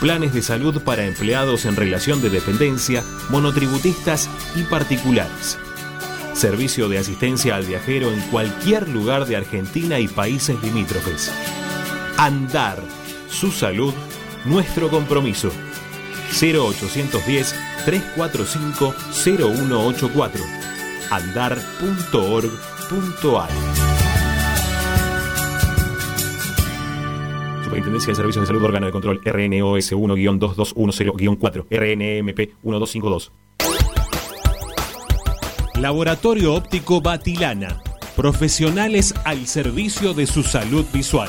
Planes 0.00 0.34
de 0.34 0.42
salud 0.42 0.82
para 0.82 1.06
empleados 1.06 1.66
en 1.66 1.76
relación 1.76 2.20
de 2.20 2.28
dependencia, 2.28 3.04
monotributistas 3.30 4.28
y 4.56 4.64
particulares. 4.64 5.56
Servicio 6.34 6.88
de 6.88 6.98
asistencia 6.98 7.54
al 7.54 7.64
viajero 7.64 8.12
en 8.12 8.20
cualquier 8.22 8.88
lugar 8.88 9.26
de 9.26 9.36
Argentina 9.36 10.00
y 10.00 10.08
países 10.08 10.60
limítrofes. 10.62 11.32
Andar, 12.18 12.82
su 13.30 13.52
salud, 13.52 13.94
nuestro 14.46 14.88
compromiso. 14.88 15.50
0810 16.40 17.54
345 17.84 18.94
0184 19.24 20.40
andar.org.ar 21.10 22.46
Superintendencia 27.62 28.10
de 28.10 28.14
Servicios 28.16 28.42
de 28.42 28.46
Salud 28.46 28.64
Órgano 28.64 28.86
de 28.86 28.92
Control 28.92 29.20
RNOS 29.24 29.92
1-2210-4 29.92 31.66
RNMP 31.70 32.38
1252 32.62 33.32
Laboratorio 35.80 36.54
Óptico 36.54 37.02
Batilana. 37.02 37.82
Profesionales 38.16 39.14
al 39.24 39.46
servicio 39.46 40.14
de 40.14 40.26
su 40.26 40.42
salud 40.42 40.86
visual. 40.90 41.28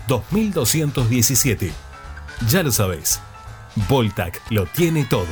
2217. 0.11 1.71
Ya 2.49 2.63
lo 2.63 2.71
sabés, 2.71 3.21
Voltac 3.87 4.41
lo 4.49 4.65
tiene 4.65 5.05
todo. 5.05 5.27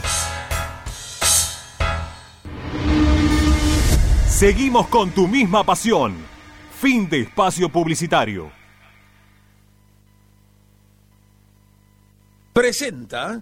Seguimos 4.26 4.88
con 4.88 5.12
tu 5.12 5.28
misma 5.28 5.66
pasión. 5.66 6.16
Fin 6.80 7.10
de 7.10 7.24
espacio 7.24 7.68
publicitario. 7.68 8.50
Presenta 12.54 13.42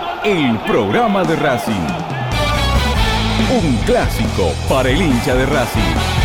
el 0.23 0.59
programa 0.59 1.23
de 1.23 1.35
Racing. 1.35 1.87
Un 3.63 3.77
clásico 3.85 4.53
para 4.69 4.89
el 4.89 5.01
hincha 5.01 5.33
de 5.33 5.45
Racing. 5.47 6.20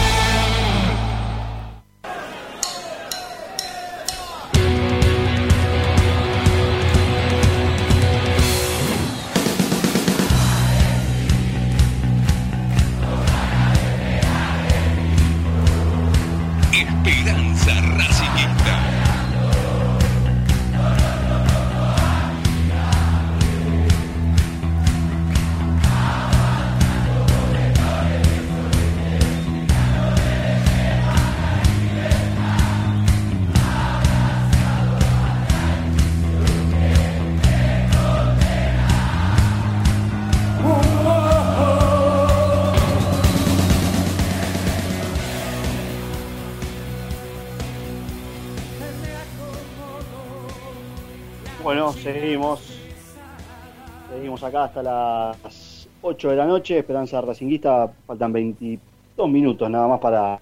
Acá 54.42 54.64
hasta 54.64 54.82
las 54.82 55.88
8 56.02 56.30
de 56.30 56.36
la 56.36 56.46
noche. 56.46 56.78
Esperanza 56.78 57.20
Racinguista, 57.20 57.92
faltan 58.06 58.32
22 58.32 59.28
minutos 59.30 59.68
nada 59.70 59.88
más 59.88 60.00
para, 60.00 60.38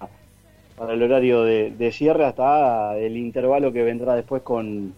para 0.77 0.93
el 0.93 1.01
horario 1.03 1.43
de, 1.43 1.71
de 1.71 1.91
cierre, 1.91 2.25
hasta 2.25 2.97
el 2.97 3.17
intervalo 3.17 3.71
que 3.71 3.83
vendrá 3.83 4.15
después 4.15 4.41
con, 4.41 4.93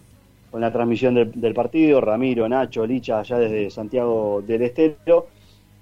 con 0.50 0.60
la 0.60 0.72
transmisión 0.72 1.14
del, 1.14 1.32
del 1.40 1.54
partido. 1.54 2.00
Ramiro, 2.00 2.48
Nacho, 2.48 2.86
Licha, 2.86 3.20
allá 3.20 3.38
desde 3.38 3.70
Santiago 3.70 4.42
del 4.46 4.62
Estero. 4.62 5.26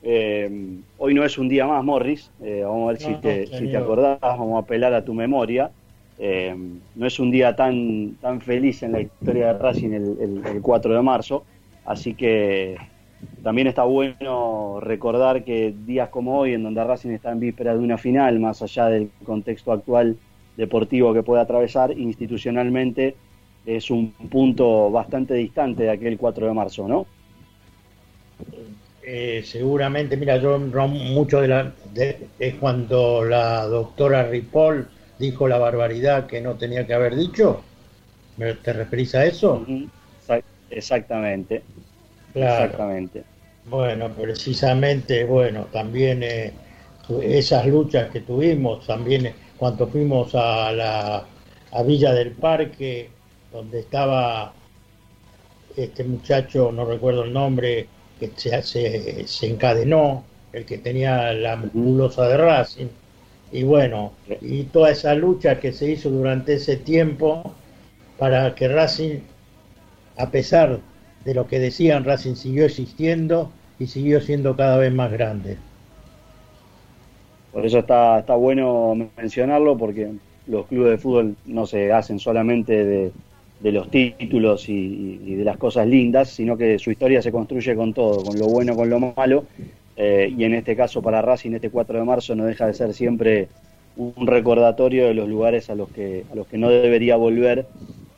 Eh, 0.02 0.78
hoy 0.98 1.14
no 1.14 1.24
es 1.24 1.36
un 1.38 1.48
día 1.48 1.66
más, 1.66 1.82
Morris. 1.82 2.30
Eh, 2.42 2.62
vamos 2.64 2.84
a 2.84 2.92
ver 2.92 2.98
si, 3.00 3.14
te, 3.20 3.46
si 3.46 3.64
te 3.70 3.76
acordás, 3.78 4.18
vamos 4.20 4.56
a 4.56 4.60
apelar 4.60 4.94
a 4.94 5.04
tu 5.04 5.14
memoria. 5.14 5.70
Eh, 6.18 6.54
no 6.94 7.06
es 7.06 7.18
un 7.18 7.30
día 7.30 7.54
tan, 7.56 8.16
tan 8.20 8.40
feliz 8.40 8.82
en 8.82 8.92
la 8.92 9.00
historia 9.00 9.48
de 9.48 9.58
Racing 9.58 9.90
el, 9.92 10.16
el- 10.20 10.46
el 10.46 10.62
4 10.62 10.94
de 10.94 11.02
marzo, 11.02 11.44
así 11.84 12.14
que 12.14 12.76
también 13.46 13.68
está 13.68 13.84
bueno 13.84 14.80
recordar 14.80 15.44
que 15.44 15.72
días 15.76 16.08
como 16.10 16.38
hoy, 16.40 16.54
en 16.54 16.62
donde 16.64 16.82
Racing 16.84 17.10
está 17.12 17.30
en 17.32 17.40
víspera 17.40 17.72
de 17.74 17.78
una 17.80 17.98
final, 17.98 18.40
más 18.40 18.60
allá 18.62 18.86
del 18.88 19.12
contexto 19.24 19.72
actual 19.72 20.20
deportivo 20.56 21.14
que 21.14 21.22
puede 21.22 21.42
atravesar, 21.42 21.92
institucionalmente 21.96 23.16
es 23.64 23.90
un 23.90 24.14
punto 24.30 24.90
bastante 24.90 25.34
distante 25.34 25.84
de 25.84 25.90
aquel 25.90 26.18
4 26.18 26.46
de 26.46 26.54
marzo, 26.54 26.88
¿no? 26.88 27.06
Eh, 29.02 29.42
seguramente, 29.44 30.16
mira, 30.16 30.36
yo 30.38 30.58
no 30.58 30.88
mucho 30.88 31.40
de 31.40 31.48
la 31.48 31.72
de- 31.92 32.28
es 32.38 32.54
cuando 32.56 33.24
la 33.24 33.64
doctora 33.66 34.24
Ripoll 34.28 34.88
dijo 35.18 35.46
la 35.48 35.58
barbaridad 35.58 36.26
que 36.26 36.40
no 36.40 36.56
tenía 36.56 36.86
que 36.86 36.94
haber 36.94 37.14
dicho. 37.14 37.62
¿Me- 38.36 38.54
¿Te 38.54 38.72
referís 38.72 39.14
a 39.14 39.24
eso? 39.26 39.66
Exac- 40.18 40.44
Exactamente. 40.68 41.64
Claro. 42.32 42.64
Exactamente. 42.64 43.26
Bueno, 43.68 44.14
precisamente, 44.14 45.24
bueno, 45.24 45.66
también 45.72 46.22
eh, 46.22 46.52
esas 47.22 47.66
luchas 47.66 48.10
que 48.10 48.20
tuvimos, 48.20 48.86
también 48.86 49.26
eh, 49.26 49.34
cuando 49.56 49.88
fuimos 49.88 50.34
a 50.34 50.72
la 50.72 51.26
a 51.72 51.82
Villa 51.82 52.12
del 52.14 52.30
Parque, 52.32 53.10
donde 53.52 53.80
estaba 53.80 54.54
este 55.76 56.04
muchacho, 56.04 56.70
no 56.72 56.84
recuerdo 56.84 57.24
el 57.24 57.32
nombre, 57.32 57.88
que 58.20 58.30
se, 58.36 58.62
se, 58.62 59.26
se 59.26 59.46
encadenó, 59.48 60.24
el 60.52 60.64
que 60.64 60.78
tenía 60.78 61.32
la 61.32 61.56
musculosa 61.56 62.28
de 62.28 62.36
Racing, 62.36 62.86
y 63.52 63.62
bueno, 63.64 64.12
y 64.40 64.64
toda 64.64 64.90
esa 64.90 65.14
lucha 65.14 65.60
que 65.60 65.72
se 65.72 65.90
hizo 65.90 66.08
durante 66.10 66.54
ese 66.54 66.76
tiempo 66.76 67.52
para 68.18 68.54
que 68.54 68.68
Racing, 68.68 69.20
a 70.16 70.30
pesar 70.30 70.80
de 71.24 71.34
lo 71.34 71.46
que 71.46 71.58
decían, 71.58 72.04
Racing 72.04 72.34
siguió 72.36 72.64
existiendo 72.64 73.52
y 73.78 73.86
siguió 73.86 74.20
siendo 74.20 74.56
cada 74.56 74.76
vez 74.78 74.92
más 74.92 75.10
grande. 75.12 75.64
Por 77.50 77.64
eso 77.64 77.78
está, 77.78 78.18
está 78.20 78.34
bueno 78.36 78.94
mencionarlo, 79.16 79.76
porque 79.78 80.12
los 80.46 80.66
clubes 80.66 80.92
de 80.92 80.98
fútbol 80.98 81.36
no 81.46 81.66
se 81.66 81.92
hacen 81.92 82.18
solamente 82.18 82.84
de, 82.84 83.14
de 83.58 83.72
los 83.72 83.90
títulos 83.90 84.68
y, 84.68 85.34
de 85.36 85.44
las 85.44 85.56
cosas 85.56 85.86
lindas, 85.86 86.30
sino 86.30 86.56
que 86.56 86.78
su 86.78 86.90
historia 86.90 87.22
se 87.22 87.32
construye 87.32 87.74
con 87.74 87.94
todo, 87.94 88.22
con 88.24 88.38
lo 88.38 88.48
bueno, 88.48 88.76
con 88.76 88.90
lo 88.90 89.00
malo. 89.00 89.48
eh, 89.96 90.28
y 90.36 90.44
en 90.44 90.54
este 90.54 90.76
caso 90.76 91.00
para 91.02 91.22
Racing, 91.22 91.52
este 91.52 91.70
4 91.70 91.98
de 91.98 92.04
marzo 92.04 92.34
no 92.34 92.44
deja 92.44 92.66
de 92.66 92.74
ser 92.74 92.92
siempre 92.94 93.48
un 93.96 94.26
recordatorio 94.26 95.06
de 95.06 95.14
los 95.14 95.28
lugares 95.28 95.70
a 95.70 95.74
los 95.74 95.90
que, 95.90 96.26
a 96.30 96.34
los 96.34 96.46
que 96.46 96.58
no 96.58 96.68
debería 96.70 97.16
volver. 97.16 97.66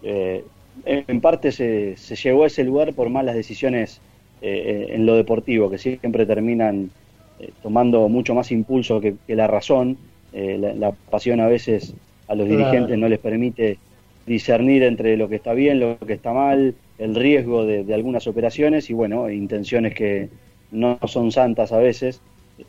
Eh, 0.03 0.45
en 0.85 1.05
en 1.09 1.21
parte 1.21 1.53
se, 1.53 1.97
se 1.97 2.17
llegó 2.17 2.45
a 2.45 2.47
ese 2.49 2.65
lugar 2.65 2.95
por 2.95 3.11
malas 3.11 3.35
decisiones 3.37 4.01
eh, 4.41 4.89
en 4.91 5.07
lo 5.07 5.15
deportivo, 5.17 5.71
que 5.71 5.79
siempre 5.79 6.27
terminan 6.27 6.93
eh, 7.39 7.55
tomando 7.61 8.09
mucho 8.09 8.35
más 8.35 8.51
impulso 8.51 9.01
que, 9.01 9.19
que 9.27 9.37
la 9.37 9.47
razón. 9.47 9.99
Eh, 10.33 10.59
la, 10.59 10.75
la 10.75 10.93
pasión 11.09 11.41
a 11.41 11.49
veces 11.49 11.97
a 12.27 12.35
los 12.35 12.47
Claro. 12.47 12.49
dirigentes 12.49 12.99
no 12.99 13.09
les 13.09 13.19
permite 13.21 13.81
discernir 14.25 14.83
entre 14.83 15.17
lo 15.17 15.29
que 15.29 15.37
está 15.37 15.55
bien, 15.55 15.81
lo 15.81 15.99
que 15.99 16.13
está 16.15 16.33
mal, 16.35 16.79
el 16.99 17.15
riesgo 17.15 17.65
de, 17.65 17.85
de 17.85 17.95
algunas 17.95 18.27
operaciones 18.27 18.91
y 18.91 18.93
bueno, 18.95 19.31
intenciones 19.31 19.95
que 19.95 20.31
no 20.71 20.99
son 21.07 21.33
santas 21.33 21.73
a 21.73 21.79
veces, 21.79 22.23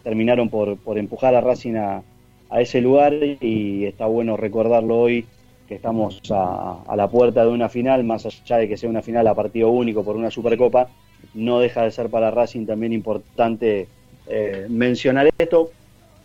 terminaron 0.03 0.49
por, 0.49 0.81
por 0.81 0.97
empujar 0.97 1.35
a 1.35 1.41
Racing 1.41 1.75
a, 1.75 2.05
a 2.49 2.61
ese 2.61 2.81
lugar 2.81 3.13
y 3.41 3.85
está 3.85 4.05
bueno 4.05 4.37
recordarlo 4.37 4.97
hoy 4.99 5.31
que 5.65 5.75
estamos 5.75 6.19
a, 6.31 6.83
a 6.87 6.95
la 6.95 7.09
puerta 7.09 7.43
de 7.45 7.51
una 7.51 7.69
final, 7.69 8.03
más 8.03 8.25
allá 8.25 8.57
de 8.57 8.67
que 8.69 8.77
sea 8.77 8.89
una 8.89 9.01
final 9.03 9.27
a 9.27 9.35
partido 9.35 9.69
único 9.71 10.03
por 10.03 10.15
una 10.15 10.31
Supercopa, 10.31 10.95
no 11.33 11.59
deja 11.59 11.83
de 11.83 11.91
ser 11.91 12.09
para 12.09 12.31
Racing 12.31 12.65
también 12.65 12.93
importante 12.93 13.89
eh, 14.25 14.67
mencionar 14.69 15.29
esto, 15.37 15.71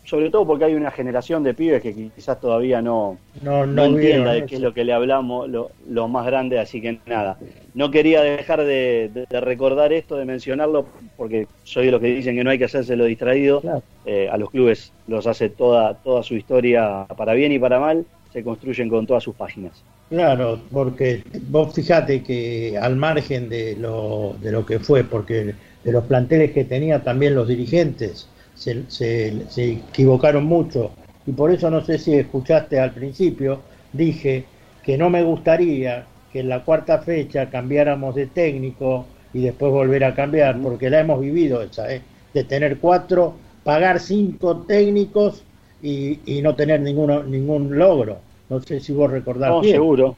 sobre 0.03 0.31
todo 0.31 0.47
porque 0.47 0.65
hay 0.67 0.75
una 0.75 0.91
generación 0.91 1.43
de 1.43 1.55
pibes 1.55 1.83
que 1.83 1.95
quizás 1.95 2.39
todavía 2.41 2.83
no, 2.83 3.21
No, 3.43 3.67
no, 3.67 3.73
no 3.73 3.85
entienda 3.87 4.33
de 4.33 4.45
qué 4.47 4.57
es 4.57 4.61
lo 4.61 4.75
que 4.75 4.85
le 4.85 4.93
hablamos 4.93 5.49
lo- 5.49 6.09
más 6.09 6.27
grandes, 6.27 6.59
así 6.61 6.81
que 6.83 7.01
nada. 7.07 7.39
No 7.73 7.91
quería 7.91 8.23
dejar 8.23 8.61
de, 8.65 9.11
de- 9.13 9.25
de 9.29 9.41
recordar 9.41 9.93
esto, 9.93 10.17
de 10.17 10.25
mencionarlo, 10.27 10.87
porque 11.17 11.47
soy 11.63 11.87
de 11.87 11.93
los 11.93 12.01
que 12.01 12.09
dicen 12.09 12.37
que 12.37 12.45
no 12.45 12.51
hay 12.51 12.59
que 12.59 12.65
hacerse 12.67 12.97
lo 12.97 13.05
distraído. 13.07 13.63
Eh, 14.05 14.29
a 14.29 14.37
los 14.37 14.51
clubes 14.51 14.95
los 15.07 15.27
hace 15.27 15.49
toda, 15.49 15.99
toda 16.01 16.23
su 16.23 16.35
historia, 16.35 17.07
para 17.17 17.33
bien 17.33 17.53
y 17.53 17.59
para 17.59 17.81
mal, 17.81 18.07
se 18.35 18.45
construyen 18.45 18.89
con 18.91 19.07
todas 19.07 19.23
sus 19.23 19.35
páginas. 19.37 19.83
Claro, 20.11 20.61
porque 20.71 21.23
vos 21.49 21.75
fijate 21.75 22.23
que 22.23 22.77
al 22.79 22.97
margen 22.97 23.49
de 23.49 23.77
lo, 23.77 24.37
de 24.43 24.53
lo 24.53 24.67
que 24.67 24.79
fue, 24.79 25.05
porque 25.05 25.55
de 25.85 25.93
los 25.93 26.05
planteles 26.05 26.53
que 26.53 26.65
tenía 26.65 27.03
también 27.03 27.35
los 27.35 27.49
dirigentes 27.49 28.29
se, 28.55 28.91
se- 28.91 29.49
se 29.49 29.73
equivocaron 29.73 30.45
mucho. 30.45 30.93
Y 31.27 31.33
por 31.33 31.51
eso 31.51 31.71
no 31.71 31.81
sé 31.85 31.99
si 31.99 32.15
escuchaste 32.15 32.79
al 32.79 32.93
principio, 32.93 33.63
dije 33.93 34.45
que 34.83 34.99
no 34.99 35.09
me 35.11 35.23
gustaría 35.23 36.07
que 36.31 36.41
en 36.41 36.49
la 36.49 36.65
cuarta 36.65 36.99
fecha 36.99 37.49
cambiáramos 37.51 38.15
de 38.15 38.27
técnico 38.27 39.07
y 39.33 39.43
después 39.43 39.73
volver 39.73 40.05
a 40.05 40.15
cambiar, 40.15 40.61
porque 40.61 40.91
la 40.91 41.01
hemos 41.01 41.21
vivido 41.21 41.63
esa, 41.63 41.93
¿eh? 41.93 42.03
de 42.33 42.45
tener 42.45 42.79
cuatro, 42.79 43.35
pagar 43.65 44.01
cinco 44.01 44.65
técnicos 44.67 45.45
y, 45.85 46.39
y 46.39 46.43
no 46.43 46.55
tener 46.57 46.81
ninguno, 46.81 47.23
ningún 47.25 47.79
logro. 47.79 48.21
No 48.49 48.61
sé 48.61 48.81
si 48.81 48.93
vos 48.93 49.11
recordás 49.11 49.59
No, 49.59 49.61
bien. 49.61 49.81
seguro. 49.83 50.17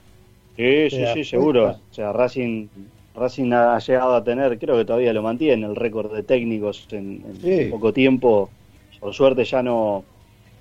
Sí, 0.57 0.91
¿Te 0.91 0.97
sí, 0.97 1.07
sí, 1.07 1.25
seguro. 1.25 1.71
O 1.91 1.93
sea, 1.95 2.13
Racing, 2.13 2.69
Racing 3.15 3.53
ha 3.53 3.79
llegado 3.79 4.15
a 4.17 4.25
tener, 4.25 4.59
creo 4.59 4.77
que 4.77 4.85
todavía 4.85 5.13
lo 5.13 5.23
mantiene, 5.23 5.67
el 5.67 5.77
récord 5.77 6.15
de 6.15 6.23
técnicos 6.25 6.87
en, 6.93 7.25
en 7.27 7.43
Sí. 7.43 7.69
poco 7.69 7.93
tiempo. 7.93 8.55
Por 8.99 9.15
suerte 9.15 9.45
ya 9.45 9.63
no, 9.63 10.09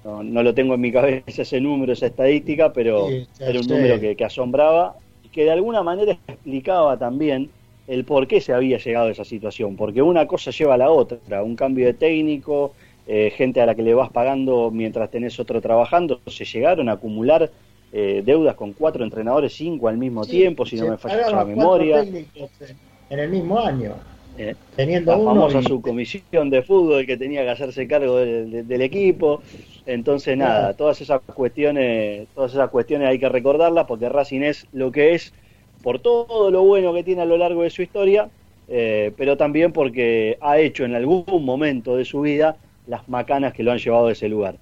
no, 0.04 0.24
no 0.24 0.44
lo 0.44 0.54
tengo 0.56 0.76
en 0.76 0.82
mi 0.82 0.92
cabeza 0.94 1.44
ese 1.44 1.62
número, 1.62 1.94
esa 1.94 2.08
estadística, 2.08 2.74
pero 2.74 3.18
Sí, 3.18 3.28
era 3.46 3.60
un 3.62 3.68
sé. 3.68 3.70
número 3.70 4.00
que, 4.00 4.16
que 4.16 4.26
asombraba 4.26 5.00
y 5.22 5.30
que 5.30 5.44
de 5.46 5.52
alguna 5.52 5.84
manera 5.84 6.20
explicaba 6.28 6.98
también 7.00 7.54
el 7.88 8.06
por 8.06 8.28
qué 8.28 8.42
se 8.42 8.54
había 8.54 8.78
llegado 8.80 9.08
a 9.08 9.12
esa 9.12 9.26
situación. 9.26 9.76
Porque 9.78 10.02
una 10.02 10.28
cosa 10.28 10.52
lleva 10.52 10.76
a 10.76 10.78
la 10.78 10.92
otra, 10.92 11.44
un 11.44 11.56
cambio 11.56 11.86
de 11.88 11.94
técnico, 11.94 12.76
eh, 13.06 13.32
gente 13.36 13.62
a 13.62 13.66
la 13.66 13.76
que 13.76 13.84
le 13.84 13.94
vas 13.94 14.10
pagando 14.10 14.72
mientras 14.72 15.10
tenés 15.12 15.40
otro 15.40 15.62
trabajando, 15.62 16.22
se 16.28 16.46
llegaron 16.46 16.90
a 16.90 16.94
acumular 16.94 17.52
eh, 17.92 18.22
deudas 18.26 18.56
con 18.56 18.74
cuatro 18.74 19.04
entrenadores, 19.04 19.54
cinco 19.54 19.88
al 19.88 19.98
mismo 19.98 20.24
Sí, 20.26 20.32
tiempo, 20.32 20.66
si 20.66 20.76
no 20.76 20.88
me 20.88 20.98
falla 20.98 21.30
la 21.30 21.46
memoria. 21.46 22.04
técnicos 22.04 22.50
en- 22.62 22.78
En 23.10 23.20
el 23.20 23.30
mismo 23.30 23.60
año. 23.60 23.94
Eh, 24.38 24.56
Teniendo 24.76 25.12
la 25.12 25.18
uno 25.18 25.34
famosa 25.36 25.60
y- 25.60 25.64
subcomisión 25.64 26.50
de 26.50 26.64
fútbol 26.64 27.06
que 27.06 27.16
tenía 27.18 27.44
que 27.44 27.52
hacerse 27.52 27.88
cargo 27.88 28.18
del, 28.18 28.52
del- 28.52 28.68
del 28.68 28.82
equipo. 28.82 29.42
Entonces, 29.86 30.36
nada, 30.36 30.60
Claro. 30.62 30.76
todas 30.76 31.00
esas 31.02 31.22
cuestiones, 31.36 32.28
todas 32.34 32.52
esas 32.54 32.70
cuestiones 32.70 33.08
hay 33.08 33.20
que 33.20 33.30
recordarlas 33.30 33.86
porque 33.86 34.10
Racing 34.10 34.42
es 34.42 34.68
lo 34.72 34.92
que 34.92 35.14
es 35.14 35.34
por 35.82 36.00
todo 36.00 36.50
lo 36.52 36.64
bueno 36.64 36.94
que 36.94 37.04
tiene 37.04 37.22
a 37.22 37.26
lo 37.26 37.38
largo 37.38 37.62
de 37.64 37.70
su 37.70 37.82
historia, 37.84 38.32
eh, 38.68 39.14
pero 39.18 39.38
también 39.38 39.72
porque 39.72 40.38
ha 40.42 40.58
hecho 40.60 40.84
en 40.86 40.96
algún 40.96 41.24
momento 41.46 41.96
de 41.96 42.06
su 42.06 42.22
vida 42.22 42.58
las 42.88 43.08
macanas 43.08 43.54
que 43.54 43.64
lo 43.64 43.72
han 43.72 43.78
llevado 43.80 44.08
a 44.08 44.12
ese 44.12 44.30
lugar. 44.30 44.58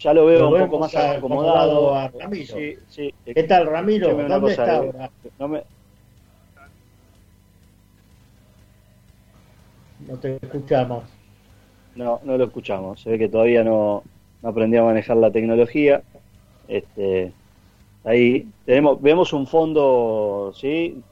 Ya 0.00 0.12
lo 0.14 0.26
veo 0.26 0.40
Lo 0.40 0.48
un 0.48 0.68
poco 0.68 0.78
más 0.80 0.94
acomodado 0.96 1.94
a 1.94 2.08
Ramiro. 2.08 2.56
Sí, 2.56 2.76
sí. 2.88 3.10
¿Qué 3.24 3.44
tal, 3.44 3.66
Ramiro? 3.66 4.08
Escúcheme 4.08 4.28
¿Dónde 4.34 4.50
cosa, 4.52 4.62
está 4.62 4.76
ahora? 4.78 5.10
no 5.38 5.48
me- 5.48 5.64
No 10.06 10.18
te 10.18 10.36
escuchamos. 10.42 11.04
No, 11.94 12.20
no 12.24 12.38
lo 12.38 12.44
escuchamos. 12.44 13.00
Se 13.02 13.10
ve 13.10 13.18
que 13.18 13.28
todavía 13.28 13.64
no, 13.64 14.04
no 14.40 14.48
aprendió 14.48 14.82
a 14.82 14.86
manejar 14.86 15.16
la 15.18 15.30
tecnología. 15.30 16.02
Este, 16.66 17.36
ahí 18.04 18.52
tenemos, 18.64 19.00
vemos 19.02 19.32
un 19.32 19.46
fondo, 19.46 20.52
sí, 20.54 21.04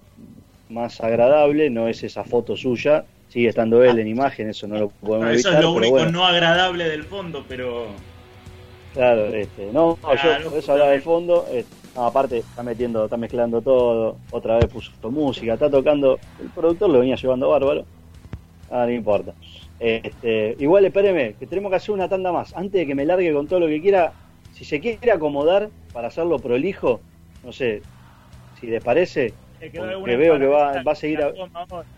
más 0.68 1.00
agradable. 1.02 1.70
No 1.70 1.88
es 1.88 2.02
esa 2.04 2.24
foto 2.24 2.56
suya. 2.56 3.06
Sigue 3.30 3.48
estando 3.48 3.82
él 3.84 3.98
en 3.98 4.08
imagen, 4.08 4.50
eso 4.50 4.66
no 4.66 4.76
lo 4.76 4.90
podemos 4.90 5.28
eso 5.28 5.34
evitar. 5.34 5.54
es 5.54 5.60
lo 5.60 5.72
único 5.72 5.90
bueno, 5.90 6.10
no 6.10 6.26
agradable 6.26 6.88
del 6.88 7.04
fondo, 7.04 7.44
pero 7.48 7.86
claro, 8.92 9.26
este, 9.34 9.72
no, 9.72 9.98
yo 10.02 10.50
por 10.50 10.58
eso 10.58 10.72
hablaba 10.72 10.90
del 10.90 11.02
fondo. 11.02 11.46
eh, 11.48 11.66
no, 11.94 12.06
aparte 12.06 12.38
está 12.38 12.62
metiendo, 12.62 13.04
está 13.04 13.16
mezclando 13.16 13.62
todo. 13.62 14.20
Otra 14.30 14.58
vez 14.58 14.68
puso 14.68 14.90
música, 15.10 15.54
está 15.54 15.70
tocando. 15.70 16.20
El 16.38 16.50
productor 16.50 16.90
lo 16.90 16.98
venía 17.00 17.16
llevando 17.16 17.48
bárbaro. 17.50 17.86
Ah, 18.68 18.86
no 18.86 18.92
importa. 18.92 19.34
Este, 19.78 20.56
igual 20.58 20.84
espéreme, 20.84 21.34
que 21.36 21.46
tenemos 21.46 21.70
que 21.70 21.76
hacer 21.76 21.92
una 21.94 22.08
tanda 22.08 22.32
más. 22.32 22.52
Antes 22.54 22.80
de 22.80 22.86
que 22.86 22.94
me 22.94 23.04
largue 23.04 23.32
con 23.32 23.48
todo 23.48 23.60
lo 23.60 23.66
que 23.66 23.80
quiera, 23.80 24.14
si 24.50 24.64
se 24.64 24.80
quiere 24.80 25.10
acomodar 25.12 25.70
para 25.92 26.08
hacerlo 26.08 26.40
prolijo, 26.40 27.02
no 27.42 27.52
sé, 27.52 27.84
si 28.52 28.66
les 28.68 28.82
parece, 28.82 29.36
alguna 29.74 30.16
veo 30.16 30.38
que 30.38 30.46
va, 30.46 30.72
a 30.72 30.94
seguir. 30.94 31.22
a- 31.22 31.32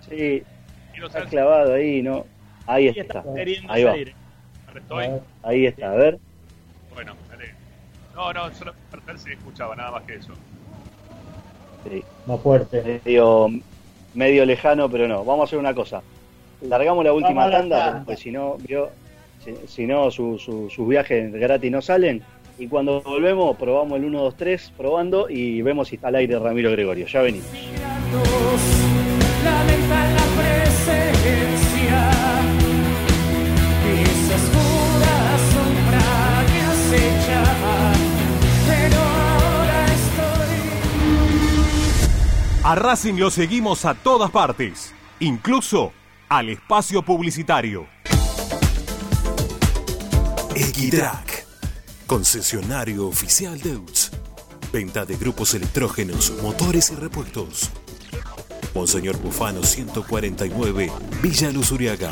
sí, 0.01 0.43
está 1.07 1.25
clavado 1.27 1.75
ahí, 1.75 2.03
¿no? 2.03 2.27
Ahí 2.67 2.89
está. 2.89 3.23
queriendo 3.35 3.73
Ahí 3.73 3.85
va. 3.85 3.97
¿eh? 3.97 5.21
Ahí 5.43 5.67
está, 5.67 5.93
a 5.93 5.97
ver. 5.97 6.19
Bueno, 6.95 7.15
dale. 7.31 7.55
No, 8.15 8.33
no, 8.33 8.53
solo 8.55 8.73
para 8.91 9.03
ver 9.05 9.19
si 9.19 9.33
escuchaba, 9.33 9.75
nada 9.77 9.91
más 9.91 10.03
que 10.05 10.15
eso. 10.17 10.33
Sí. 11.89 12.03
Más 12.27 12.41
fuerte. 12.41 13.01
Medio, 13.05 13.49
medio 14.15 14.45
lejano, 14.47 14.89
pero 14.89 15.09
no. 15.09 15.25
Vamos 15.25 15.41
a 15.41 15.45
hacer 15.45 15.59
una 15.59 15.75
cosa. 15.75 16.03
Largamos 16.63 17.05
la 17.05 17.13
última 17.13 17.47
Vamos 17.47 17.53
tanda, 17.59 17.79
tanda. 17.85 18.05
porque 18.05 18.21
si 18.21 18.31
no, 18.31 18.57
vio, 18.59 18.91
si, 19.45 19.55
si 19.67 19.87
no 19.87 20.11
su- 20.13 20.39
su- 20.39 20.71
sus 20.71 20.89
viajes 20.89 21.33
gratis 21.33 21.71
no 21.73 21.83
salen. 21.83 22.23
Y 22.59 22.69
cuando 22.69 23.03
volvemos, 23.03 23.57
probamos 23.57 23.99
el 23.99 24.05
1, 24.05 24.21
2, 24.23 24.37
3, 24.37 24.73
probando 24.77 25.29
y 25.29 25.61
vemos 25.63 25.89
si 25.89 25.97
está 25.97 26.09
al 26.09 26.15
aire 26.17 26.39
Ramiro 26.39 26.71
Gregorio. 26.71 27.07
Ya 27.07 27.23
venimos. 27.23 27.49
A 42.65 42.75
Racing 42.75 43.19
lo 43.19 43.31
seguimos 43.31 43.85
a 43.85 43.93
todas 43.93 44.31
partes, 44.31 44.95
incluso 45.21 45.93
al 46.31 46.49
espacio 46.49 47.03
publicitario. 47.03 47.87
Equitrack, 50.55 51.47
concesionario 52.07 53.09
oficial 53.09 53.61
Deutz. 53.61 54.11
Venta 54.73 55.05
de 55.05 55.17
grupos 55.17 55.53
electrógenos, 55.53 56.33
motores 56.41 56.91
y 56.93 56.95
repuestos. 56.95 57.71
Monseñor 58.75 59.19
Bufano 59.19 59.63
149, 59.63 60.91
Villa 61.23 61.51
Luz 61.51 61.73
Uriaga. 61.73 62.11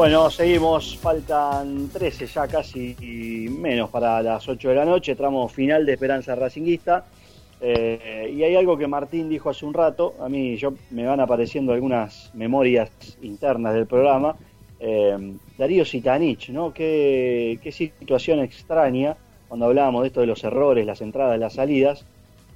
Bueno, 0.00 0.30
seguimos, 0.30 0.96
faltan 0.96 1.90
13 1.90 2.26
ya 2.26 2.48
casi 2.48 2.96
menos 3.50 3.90
para 3.90 4.22
las 4.22 4.48
8 4.48 4.70
de 4.70 4.74
la 4.74 4.86
noche, 4.86 5.14
tramo 5.14 5.46
final 5.46 5.84
de 5.84 5.92
Esperanza 5.92 6.34
Racinguista. 6.34 7.04
Eh, 7.60 8.32
y 8.34 8.42
hay 8.42 8.56
algo 8.56 8.78
que 8.78 8.86
Martín 8.86 9.28
dijo 9.28 9.50
hace 9.50 9.66
un 9.66 9.74
rato, 9.74 10.14
a 10.18 10.30
mí 10.30 10.56
yo 10.56 10.72
me 10.88 11.04
van 11.04 11.20
apareciendo 11.20 11.74
algunas 11.74 12.30
memorias 12.32 12.90
internas 13.20 13.74
del 13.74 13.84
programa. 13.84 14.36
Eh, 14.80 15.34
Darío 15.58 15.84
Sitanich, 15.84 16.48
¿no? 16.48 16.72
Qué, 16.72 17.58
qué 17.62 17.70
situación 17.70 18.40
extraña 18.40 19.18
cuando 19.48 19.66
hablábamos 19.66 20.00
de 20.00 20.08
esto 20.08 20.22
de 20.22 20.28
los 20.28 20.42
errores, 20.42 20.86
las 20.86 21.02
entradas, 21.02 21.38
las 21.38 21.52
salidas. 21.52 22.06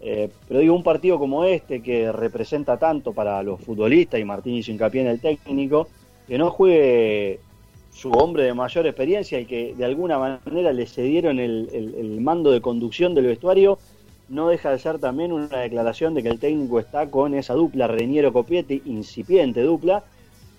Eh, 0.00 0.30
pero 0.48 0.60
digo, 0.60 0.74
un 0.74 0.82
partido 0.82 1.18
como 1.18 1.44
este 1.44 1.82
que 1.82 2.10
representa 2.10 2.78
tanto 2.78 3.12
para 3.12 3.42
los 3.42 3.60
futbolistas, 3.60 4.18
y 4.18 4.24
Martín 4.24 4.54
hizo 4.54 4.70
hincapié 4.70 5.02
en 5.02 5.08
el 5.08 5.20
técnico, 5.20 5.88
que 6.26 6.38
no 6.38 6.50
juegue 6.50 7.44
su 7.90 8.16
hombre 8.16 8.44
de 8.44 8.54
mayor 8.54 8.86
experiencia 8.86 9.40
y 9.40 9.46
que 9.46 9.74
de 9.76 9.84
alguna 9.84 10.18
manera 10.18 10.72
le 10.72 10.86
cedieron 10.86 11.38
el, 11.38 11.68
el- 11.72 12.20
mando 12.20 12.50
de 12.50 12.60
conducción 12.60 13.14
del 13.14 13.26
vestuario, 13.26 13.82
no 14.28 14.48
deja 14.48 14.70
de 14.70 14.78
ser 14.78 14.98
también 14.98 15.32
una 15.32 15.60
declaración 15.60 16.14
de 16.14 16.22
que 16.22 16.28
el 16.30 16.40
técnico 16.40 16.80
está 16.80 17.10
con 17.10 17.34
esa 17.34 17.54
dupla 17.54 17.86
Reñero 17.88 18.32
Copietti, 18.32 18.82
incipiente 18.86 19.62
dupla, 19.62 20.06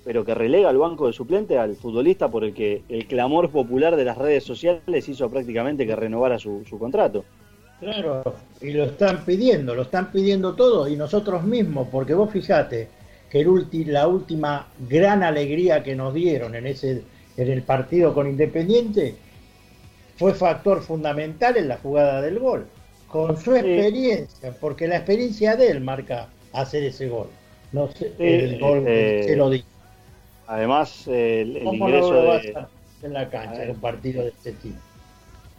pero 0.03 0.23
que 0.25 0.35
relega 0.35 0.69
al 0.69 0.77
banco 0.77 1.07
de 1.07 1.13
suplente 1.13 1.57
al 1.57 1.77
futbolista 1.77 2.29
por 2.29 2.43
el 2.45 2.53
que 2.53 2.85
el 2.89 3.07
clamor 3.07 3.51
popular 3.51 3.95
de 3.95 4.05
las 4.05 4.17
redes 4.17 4.43
sociales 4.45 5.09
hizo 5.09 5.29
prácticamente 5.31 5.85
que 5.87 5.95
renovara 5.95 6.39
su, 6.39 6.63
su 6.65 6.77
contrato. 6.79 7.27
Claro, 7.79 8.23
y 8.61 8.71
lo 8.71 8.85
están 8.85 9.25
pidiendo, 9.25 9.75
lo 9.75 9.83
están 9.83 10.11
pidiendo 10.11 10.55
todos 10.55 10.89
y 10.89 10.95
nosotros 10.95 11.43
mismos, 11.43 11.89
porque 11.91 12.13
vos 12.13 12.31
fijate 12.31 12.94
que 13.35 13.41
el 13.41 13.49
ulti- 13.49 13.85
la 13.85 14.07
última 14.07 14.65
gran 14.89 15.21
alegría 15.21 15.83
que 15.83 15.93
nos 15.93 16.13
dieron 16.13 16.55
en 16.55 16.67
ese 16.67 17.01
en 17.35 17.51
el 17.51 17.63
partido 17.63 18.13
con 18.13 18.29
Independiente 18.29 19.15
fue 20.15 20.33
factor 20.33 20.81
fundamental 20.81 21.57
en 21.57 21.67
la 21.67 21.75
jugada 21.75 22.21
del 22.21 22.39
gol, 22.39 22.65
con 23.09 23.35
su 23.35 23.53
experiencia, 23.53 24.53
porque 24.61 24.87
la 24.87 24.95
experiencia 24.95 25.57
de 25.57 25.67
él 25.67 25.81
marca 25.81 26.29
hacer 26.53 26.83
ese 26.83 27.09
gol. 27.09 27.27
No 27.73 27.89
sé, 27.91 28.13
el 28.19 28.57
gol 28.57 28.85
eh, 28.87 29.23
se 29.27 29.35
lo 29.35 29.49
dice. 29.49 29.65
Además, 30.47 31.05
el, 31.09 31.57
el 31.57 31.63
¿Cómo 31.65 31.89
no 31.89 31.95
ingreso 31.97 32.13
lo 32.13 32.33
de, 32.39 32.53
en 33.03 33.13
la 33.13 33.29
cancha 33.29 33.65
en 33.65 33.71
un 33.71 33.81
partido 33.81 34.23
de 34.23 34.29
este 34.29 34.53
tipo? 34.53 34.77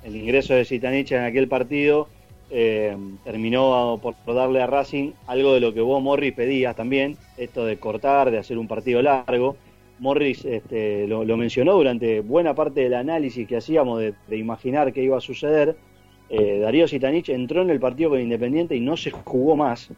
el 0.03 0.17
ingreso 0.17 0.55
de 0.55 0.65
Zitanich 0.65 1.13
en 1.13 1.25
aquel 1.25 1.47
partido 1.47 2.09
eh, 2.51 2.97
terminó 3.25 3.99
por 4.03 4.15
darle 4.35 4.63
a 4.63 4.67
Racing 4.67 5.13
algo 5.27 5.55
de 5.55 5.61
lo 5.61 5.75
que 5.75 5.81
vos, 5.81 6.03
Morris, 6.03 6.33
pedías 6.33 6.75
también, 6.77 7.17
esto 7.37 7.65
de 7.65 7.77
cortar, 7.79 8.31
de 8.31 8.39
hacer 8.39 8.59
un 8.59 8.69
partido 8.69 9.03
largo. 9.03 9.57
Morris 9.99 10.45
este, 10.45 11.07
lo, 11.07 11.25
lo 11.25 11.37
mencionó 11.37 11.73
durante 11.75 12.21
buena 12.21 12.55
parte 12.55 12.83
del 12.83 12.95
análisis 12.95 13.49
que 13.49 13.57
hacíamos 13.57 13.99
de, 14.01 14.15
de 14.29 14.37
imaginar 14.37 14.93
qué 14.93 15.03
iba 15.03 15.17
a 15.17 15.21
suceder. 15.23 15.75
Eh, 16.29 16.59
Darío 16.61 16.87
Zitanich 16.89 17.29
entró 17.31 17.63
en 17.63 17.71
el 17.71 17.81
partido 17.81 18.11
con 18.11 18.21
Independiente 18.21 18.75
y 18.77 18.81
no 18.81 18.97
se 18.97 19.11
jugó 19.11 19.57
más, 19.57 19.89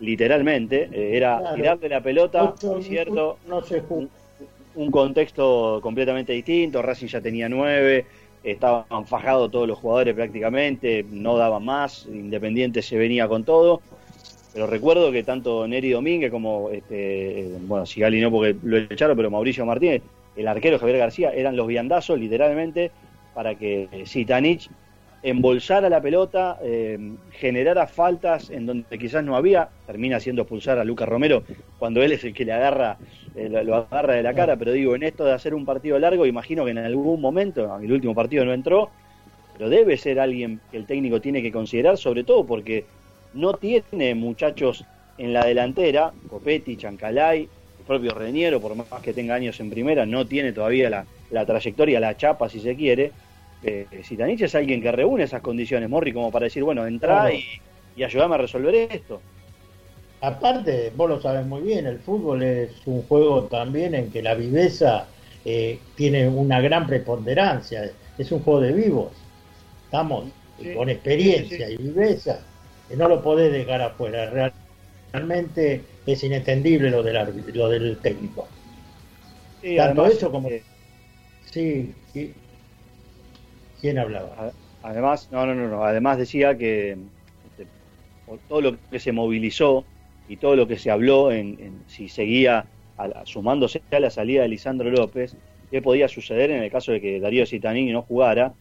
literalmente. 0.00 0.88
Eh, 0.92 1.16
era 1.16 1.38
Claro. 1.38 1.56
tirarle 1.56 1.88
la 1.88 2.00
pelota, 2.02 2.44
Ocho 2.54 2.80
cierto, 2.82 3.38
no 3.48 3.62
se 3.62 3.80
jugó. 3.80 4.06
un 4.76 4.90
contexto 4.92 5.80
completamente 5.82 6.32
distinto. 6.32 6.80
Racing 6.82 7.08
ya 7.08 7.20
tenía 7.20 7.48
nueve, 7.48 8.06
estaban 8.42 9.06
fajados 9.06 9.50
todos 9.50 9.68
los 9.68 9.78
jugadores 9.78 10.14
prácticamente, 10.14 11.04
no 11.10 11.36
daban 11.36 11.64
más, 11.64 12.06
Independiente 12.06 12.82
se 12.82 12.96
venía 12.96 13.28
con 13.28 13.44
todo. 13.44 13.80
Pero 14.52 14.66
recuerdo 14.66 15.12
que 15.12 15.22
tanto 15.22 15.68
Neri 15.68 15.90
Domínguez 15.90 16.30
como, 16.30 16.70
este, 16.70 17.40
eh, 17.40 17.58
bueno, 17.60 17.86
Sigali 17.86 18.20
no 18.20 18.30
porque 18.30 18.56
lo 18.62 18.78
echaron, 18.78 19.16
pero 19.16 19.30
Mauricio 19.30 19.64
Martínez, 19.66 20.02
el 20.36 20.48
arquero 20.48 20.78
Javier 20.78 20.98
García, 20.98 21.30
eran 21.30 21.56
los 21.56 21.66
viandazos 21.66 22.18
literalmente 22.18 22.90
para 23.34 23.54
que 23.54 23.88
Zitanich 25.20 25.28
embolsara 25.30 25.88
la 25.88 26.00
pelota, 26.00 26.58
eh, 26.62 26.98
generara 27.32 27.86
faltas 27.86 28.50
en 28.50 28.66
donde 28.66 28.98
quizás 28.98 29.24
no 29.24 29.36
había, 29.36 29.68
termina 29.86 30.16
haciendo 30.16 30.42
expulsar 30.42 30.78
a 30.78 30.84
Lucas 30.84 31.08
Romero 31.08 31.42
cuando 31.78 32.02
él 32.02 32.12
es 32.12 32.24
el 32.24 32.34
que 32.34 32.44
le 32.44 32.52
agarra, 32.52 32.98
eh, 33.34 33.48
lo, 33.48 33.76
agarra 33.76 34.14
de 34.14 34.22
la 34.22 34.34
cara, 34.34 34.56
pero 34.56 34.72
digo, 34.72 34.94
en 34.94 35.02
esto 35.02 35.24
de 35.24 35.32
hacer 35.32 35.54
un 35.54 35.64
partido 35.64 35.98
largo, 35.98 36.26
imagino 36.26 36.64
que 36.64 36.72
en 36.72 36.78
algún 36.78 37.20
momento, 37.20 37.76
en 37.76 37.84
el 37.84 37.92
último 37.92 38.14
partido 38.14 38.44
no 38.44 38.52
entró, 38.52 38.90
pero 39.56 39.70
debe 39.70 39.96
ser 39.96 40.20
alguien 40.20 40.60
que 40.70 40.76
el 40.76 40.86
técnico 40.86 41.20
tiene 41.20 41.42
que 41.42 41.52
considerar, 41.52 41.96
sobre 41.98 42.24
todo 42.24 42.44
porque 42.46 42.84
no 43.34 43.54
tiene 43.54 44.14
muchachos 44.14 44.84
en 45.18 45.32
la 45.32 45.44
delantera, 45.44 46.12
Copetti, 46.28 46.76
Chancalay, 46.76 47.42
el 47.42 47.84
propio 47.86 48.12
Reñero, 48.14 48.60
por 48.60 48.74
más 48.74 48.86
que 49.02 49.12
tenga 49.12 49.34
años 49.34 49.58
en 49.60 49.70
primera, 49.70 50.06
no 50.06 50.26
tiene 50.26 50.52
todavía 50.52 50.90
la, 50.90 51.06
la 51.30 51.44
trayectoria, 51.44 52.00
la 52.00 52.16
chapa 52.16 52.48
si 52.48 52.60
se 52.60 52.76
quiere. 52.76 53.12
Eh, 53.60 54.02
Zitanich 54.04 54.42
es 54.42 54.54
alguien 54.54 54.80
que 54.82 54.92
reúne 54.92 55.24
esas 55.24 55.42
condiciones, 55.42 55.88
Morri, 55.88 56.12
como 56.12 56.30
para 56.30 56.44
decir, 56.44 56.62
bueno, 56.64 56.86
entra 56.86 57.32
Claro. 57.32 57.32
y, 57.32 57.62
y 57.94 58.04
ayúdame 58.04 58.36
a 58.36 58.38
resolver 58.38 58.74
esto. 58.74 59.26
Aparte, 60.20 60.90
vos 60.96 61.08
lo 61.08 61.20
sabes 61.20 61.46
muy 61.46 61.62
bien, 61.62 61.86
el 61.86 62.00
fútbol 62.00 62.42
es 62.42 62.86
un 62.86 63.02
juego 63.06 63.48
también 63.48 63.94
en 63.94 64.10
que 64.10 64.22
la 64.22 64.34
viveza 64.34 65.14
eh, 65.44 65.92
tiene 65.94 66.28
una 66.28 66.60
gran 66.60 66.86
preponderancia, 66.88 67.96
es 68.16 68.32
un 68.32 68.42
juego 68.42 68.60
de 68.60 68.72
vivos. 68.72 69.28
Estamos 69.84 70.34
Sí, 70.62 70.68
con 70.72 70.88
experiencia 70.88 71.68
sí, 71.68 71.70
y 71.70 71.76
viveza, 71.76 72.48
que 72.88 72.96
no 72.96 73.08
lo 73.08 73.22
podés 73.22 73.52
dejar 73.52 73.82
afuera. 73.82 74.30
Real- 74.30 74.54
Realmente 75.12 76.00
es 76.06 76.24
inentendible 76.24 76.90
lo 76.90 77.02
del, 77.02 77.16
árbitro- 77.16 77.54
lo 77.54 77.68
del 77.70 78.00
técnico. 78.02 78.50
Tanto 79.74 80.04
además, 80.04 80.06
eso 80.06 80.30
como... 80.30 80.48
eh, 80.48 80.66
Sí, 81.40 81.94
sí. 82.06 82.37
¿Quién 83.78 83.98
hablaba? 83.98 84.54
Además, 84.82 85.30
no, 85.30 85.46
no, 85.46 85.54
no, 85.54 85.68
no, 85.68 85.84
además 85.84 86.18
decía 86.18 86.56
que 86.56 86.98
este, 87.42 87.68
por 88.24 88.40
todo 88.42 88.60
lo 88.60 88.80
que 88.90 89.00
se 89.00 89.12
movilizó 89.12 89.90
y 90.26 90.38
todo 90.38 90.56
lo 90.56 90.66
que 90.68 90.78
se 90.78 90.90
habló 90.90 91.32
en, 91.32 91.84
si 91.88 92.08
seguía 92.08 92.72
a 92.96 93.24
sumándose 93.26 93.84
a 93.90 94.00
la 94.00 94.10
salida 94.10 94.42
de 94.42 94.48
Lisandro 94.48 94.90
López, 94.90 95.38
qué 95.70 95.82
podía 95.82 96.08
suceder 96.08 96.50
en 96.50 96.62
el 96.62 96.70
caso 96.70 96.92
de 96.92 97.00
que 97.00 97.20
Darío 97.20 97.46
Citanini 97.46 97.92
no 97.92 98.02
jugara 98.02 98.56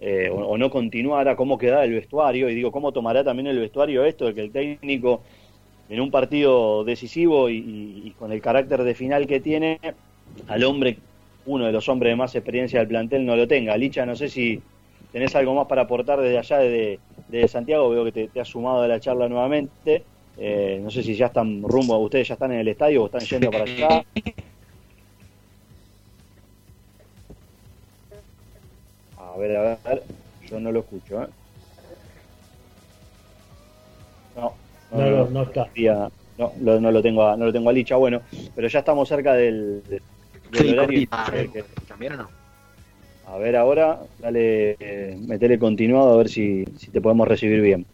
eh, 0.00 0.30
o, 0.32 0.58
no 0.58 0.70
continuara, 0.70 1.36
cómo 1.36 1.58
quedaba 1.58 1.84
el 1.84 1.92
vestuario, 1.94 2.48
y 2.50 2.54
digo, 2.54 2.72
cómo 2.72 2.92
tomará 2.92 3.24
también 3.24 3.48
el 3.48 3.58
vestuario 3.60 4.04
esto 4.04 4.26
de 4.26 4.34
que 4.34 4.42
el 4.42 4.52
técnico 4.52 5.24
en 5.88 6.00
un 6.00 6.10
partido 6.10 6.84
decisivo 6.84 7.48
y- 7.50 7.56
y 8.08 8.14
con 8.14 8.32
el 8.32 8.40
carácter 8.42 8.82
de 8.84 8.94
final 8.94 9.26
que 9.26 9.40
tiene, 9.40 9.78
al 10.46 10.64
hombre, 10.64 11.04
uno 11.48 11.66
de 11.66 11.72
los 11.72 11.88
hombres 11.88 12.12
de 12.12 12.16
más 12.16 12.34
experiencia 12.34 12.78
del 12.80 12.88
plantel 12.88 13.24
no 13.26 13.36
lo 13.36 13.46
tenga. 13.48 13.76
Licha, 13.76 14.06
no 14.06 14.16
sé 14.16 14.28
si 14.28 14.62
tenés 15.10 15.34
algo 15.34 15.54
más 15.54 15.66
para 15.66 15.82
aportar 15.82 16.20
desde 16.20 16.38
allá, 16.38 16.58
desde, 16.58 17.02
desde 17.26 17.48
Santiago, 17.48 17.90
veo 17.90 18.04
que 18.04 18.12
te, 18.12 18.28
te 18.28 18.40
has 18.40 18.48
sumado 18.48 18.82
a 18.82 18.88
la 18.88 19.00
charla 19.00 19.28
nuevamente. 19.28 20.06
Eh, 20.36 20.78
no 20.82 20.90
sé 20.90 21.02
si 21.02 21.14
ya 21.14 21.26
están 21.26 21.62
rumbo, 21.62 21.98
ustedes 21.98 22.28
ya 22.28 22.34
están 22.34 22.52
en 22.52 22.60
el 22.60 22.68
estadio 22.68 23.02
o 23.02 23.06
están 23.06 23.24
yendo 23.24 23.50
para 23.52 23.64
allá. 23.64 24.04
A 29.16 29.36
ver, 29.36 29.54
a 29.56 29.80
ver, 29.84 30.06
yo 30.40 30.58
no 30.60 30.72
lo 30.72 30.80
escucho. 30.80 31.22
¿eh? 31.22 31.28
No, 34.34 34.58
No, 34.90 35.10
no, 35.10 35.28
no 35.30 35.42
está. 35.42 35.70
No, 36.36 36.54
lo- 36.60 36.80
no 36.80 36.90
lo 36.92 37.02
tengo 37.02 37.24
a, 37.26 37.36
no 37.36 37.46
lo 37.46 37.52
tengo 37.52 37.68
a 37.68 37.72
Licha, 37.72 37.96
bueno, 37.96 38.22
pero 38.54 38.68
ya 38.68 38.78
estamos 38.80 39.08
cerca 39.08 39.34
del 39.34 39.84
Sí, 40.52 40.70
horario. 40.72 40.76
cortita. 40.84 41.26
Eh, 41.34 41.50
que- 41.52 41.64
¿También 41.86 42.12
o 42.14 42.16
no? 42.16 42.28
a 43.26 43.36
ver 43.36 43.56
ahora, 43.56 44.00
dale, 44.20 44.76
eh, 44.80 45.18
metele 45.26 45.58
continuado 45.58 46.14
a 46.14 46.16
ver 46.16 46.30
si, 46.30 46.64
si 46.78 46.90
te 46.90 47.00
podemos 47.00 47.28
recibir 47.28 47.60
bien. 47.60 47.84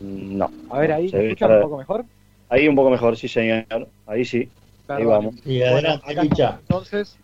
No. 0.00 0.50
A 0.70 0.78
ver, 0.80 0.92
ahí, 0.92 1.08
Se 1.08 1.16
¿me 1.18 1.36
para- 1.36 1.56
un 1.56 1.62
poco 1.62 1.78
mejor? 1.78 2.04
Ahí 2.48 2.68
un 2.68 2.74
poco 2.76 2.90
mejor, 2.90 3.16
sí, 3.16 3.28
señor. 3.28 3.64
Ahí 4.06 4.24
sí. 4.24 4.50
Ahí 4.88 5.04
Perdón. 5.04 5.08
vamos. 5.08 5.34
Bueno, 5.44 5.88
acá 6.04 6.22
entonces, 6.60 7.16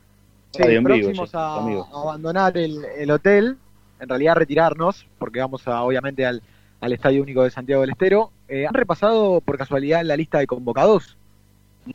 sí, 0.52 0.62
en 0.62 0.85
próximos 0.85 1.30
sí, 1.30 1.36
a, 1.36 1.56
amigo. 1.56 1.86
a 1.93 2.01
abandonar 2.02 2.56
el, 2.56 2.82
el 2.97 3.10
hotel, 3.10 3.59
en 4.01 4.09
realidad 4.09 4.36
retirarnos, 4.36 5.06
porque 5.18 5.40
vamos 5.40 5.66
a, 5.68 5.82
obviamente 5.82 6.24
al, 6.24 6.40
al 6.80 6.93
Estadio 6.93 7.22
Único 7.22 7.43
de 7.43 7.51
Santiago 7.51 7.82
del 7.82 7.90
Estero. 7.90 8.30
Eh, 8.48 8.66
¿Han 8.66 8.72
repasado 8.74 9.40
por 9.43 9.59
casualidad 9.59 10.02
la 10.05 10.16
lista 10.16 10.39
de 10.39 10.47
convocados? 10.47 11.18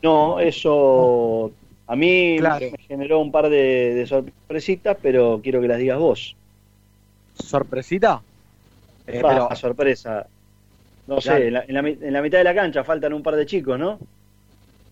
No, 0.02 0.40
eso 0.40 1.52
a 1.86 1.96
mí 1.96 2.36
Claro. 2.38 2.66
me 2.72 2.78
generó 2.84 3.20
un 3.20 3.30
par 3.30 3.48
de, 3.48 3.94
de 3.94 4.06
sorpresitas, 4.06 4.96
pero 5.00 5.40
quiero 5.42 5.60
que 5.60 5.68
las 5.68 5.78
digas 5.78 5.98
vos. 5.98 6.36
¿Sorpresita? 7.34 8.22
Eh, 9.06 9.20
Ah, 9.24 9.46
pero- 9.48 9.56
sorpresa. 9.56 10.26
No 11.06 11.16
Claro. 11.18 11.38
sé, 11.38 11.46
en 11.48 11.52
la, 11.54 11.64
en 11.68 11.74
la 11.74 11.80
en 11.80 12.12
la 12.14 12.22
mitad 12.22 12.38
de 12.38 12.44
la 12.44 12.54
cancha 12.54 12.82
faltan 12.82 13.12
un 13.12 13.22
par 13.22 13.36
de 13.36 13.44
chicos, 13.44 13.78
¿no? 13.78 13.98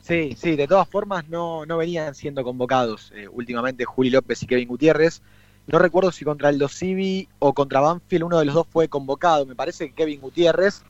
Sí, 0.02 0.34
sí, 0.36 0.56
de 0.56 0.66
todas 0.66 0.86
formas 0.88 1.28
no, 1.28 1.64
no 1.64 1.78
venían 1.78 2.14
siendo 2.14 2.42
convocados 2.44 3.12
eh, 3.14 3.28
últimamente 3.28 3.84
Juli 3.84 4.10
López 4.10 4.42
y 4.42 4.46
Kevin 4.46 4.68
Gutiérrez. 4.68 5.22
No 5.68 5.78
recuerdo 5.78 6.10
si 6.10 6.24
contra 6.24 6.48
el 6.50 6.68
Civi 6.68 7.28
o 7.38 7.52
contra 7.54 7.80
Banfield 7.80 8.24
uno 8.24 8.38
de 8.40 8.44
los 8.44 8.54
dos 8.54 8.66
fue 8.68 8.88
convocado, 8.88 9.46
me 9.46 9.54
parece 9.54 9.88
que 9.88 9.94
Kevin 9.94 10.20
Gutiérrez, 10.20 10.82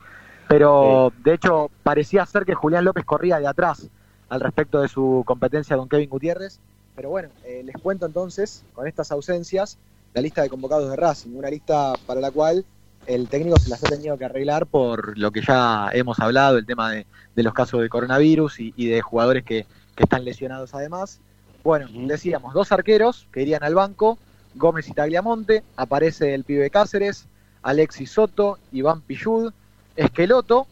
pero 0.47 1.13
de 1.23 1.35
hecho 1.35 1.69
parecía 1.83 2.25
ser 2.25 2.43
que 2.43 2.55
Julián 2.55 2.83
López 2.83 3.05
corría 3.05 3.39
de 3.39 3.47
atrás 3.47 3.87
al 4.29 4.41
respecto 4.41 4.81
de 4.81 4.87
su 4.87 5.23
competencia 5.25 5.77
con 5.77 5.89
Kevin 5.89 6.09
Gutiérrez. 6.09 6.59
Pero 6.95 7.09
bueno, 7.09 7.29
eh, 7.43 7.63
les 7.65 7.75
cuento 7.77 8.05
entonces, 8.05 8.63
con 8.73 8.87
estas 8.87 9.11
ausencias, 9.11 9.77
la 10.13 10.21
lista 10.21 10.41
de 10.41 10.49
convocados 10.49 10.89
de 10.89 10.95
Racing, 10.95 11.35
una 11.35 11.49
lista 11.49 11.93
para 12.05 12.21
la 12.21 12.31
cual 12.31 12.65
el 13.07 13.27
técnico 13.27 13.57
se 13.57 13.69
las 13.69 13.83
ha 13.83 13.89
tenido 13.89 14.17
que 14.17 14.25
arreglar 14.25 14.65
por 14.65 15.17
lo 15.17 15.31
que 15.31 15.41
ya 15.41 15.89
hemos 15.91 16.19
hablado, 16.19 16.57
el 16.57 16.65
tema 16.65 16.91
de, 16.91 17.05
de 17.35 17.43
los 17.43 17.53
casos 17.53 17.81
de 17.81 17.89
coronavirus 17.89 18.59
y, 18.59 18.73
y 18.77 18.87
de 18.87 19.01
jugadores 19.01 19.43
que, 19.43 19.65
que 19.95 20.03
están 20.03 20.23
lesionados 20.23 20.73
además. 20.73 21.19
Bueno, 21.63 21.87
decíamos, 22.07 22.53
dos 22.53 22.71
arqueros 22.71 23.27
que 23.31 23.41
irían 23.41 23.63
al 23.63 23.75
banco, 23.75 24.17
Gómez 24.55 24.87
y 24.87 24.93
Tagliamonte, 24.93 25.63
aparece 25.75 26.33
el 26.33 26.43
pibe 26.43 26.69
Cáceres, 26.69 27.25
Alexis 27.63 28.11
Soto, 28.11 28.59
Iván 28.71 29.01
Pillud, 29.01 29.51
Esqueloto, 29.95 30.67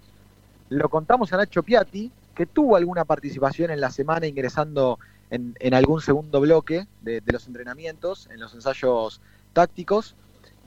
lo 0.70 0.90
contamos 0.90 1.34
a 1.34 1.38
Nacho 1.38 1.64
Piatti, 1.64 2.12
que 2.36 2.46
tuvo 2.46 2.76
alguna 2.76 3.06
participación 3.06 3.72
en 3.72 3.82
la 3.82 3.92
semana 3.92 4.28
ingresando 4.28 5.00
en, 5.30 5.56
en 5.60 5.74
algún 5.74 6.02
segundo 6.02 6.40
bloque 6.40 6.88
de, 7.02 7.22
de 7.22 7.32
los 7.32 7.48
entrenamientos, 7.48 8.28
en 8.32 8.40
los 8.40 8.54
ensayos 8.54 9.22
tácticos. 9.54 10.16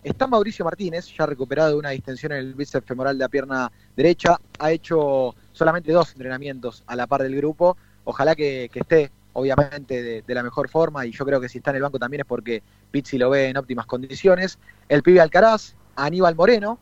Está 0.03 0.27
Mauricio 0.27 0.65
Martínez, 0.65 1.07
ya 1.17 1.25
recuperado 1.25 1.71
de 1.71 1.77
una 1.77 1.91
distensión 1.91 2.33
en 2.33 2.39
el 2.39 2.55
bíceps 2.55 2.87
femoral 2.87 3.17
de 3.17 3.25
la 3.25 3.29
pierna 3.29 3.73
derecha, 3.97 4.39
ha 4.59 4.71
hecho 4.71 5.35
solamente 5.53 5.93
dos 5.93 6.13
entrenamientos 6.13 6.83
a 6.87 6.95
la 6.95 7.07
par 7.07 7.23
del 7.23 7.35
grupo, 7.37 7.77
ojalá 8.05 8.35
que, 8.35 8.69
que 8.71 8.81
esté 8.81 9.11
obviamente 9.33 10.03
de, 10.03 10.23
de 10.23 10.35
la 10.35 10.43
mejor 10.43 10.69
forma. 10.69 11.07
Y 11.07 11.13
yo 11.13 11.25
creo 11.25 11.41
que 11.41 11.49
si 11.49 11.59
está 11.59 11.71
en 11.71 11.77
el 11.77 11.83
banco 11.83 11.99
también 11.99 12.21
es 12.21 12.27
porque 12.27 12.63
Pizzi 12.91 13.17
lo 13.17 13.31
ve 13.31 13.49
en 13.49 13.57
óptimas 13.57 13.87
condiciones. 13.87 14.59
El 14.89 15.03
pibe 15.03 15.21
Alcaraz, 15.21 15.75
Aníbal 15.97 16.35
Moreno, 16.35 16.79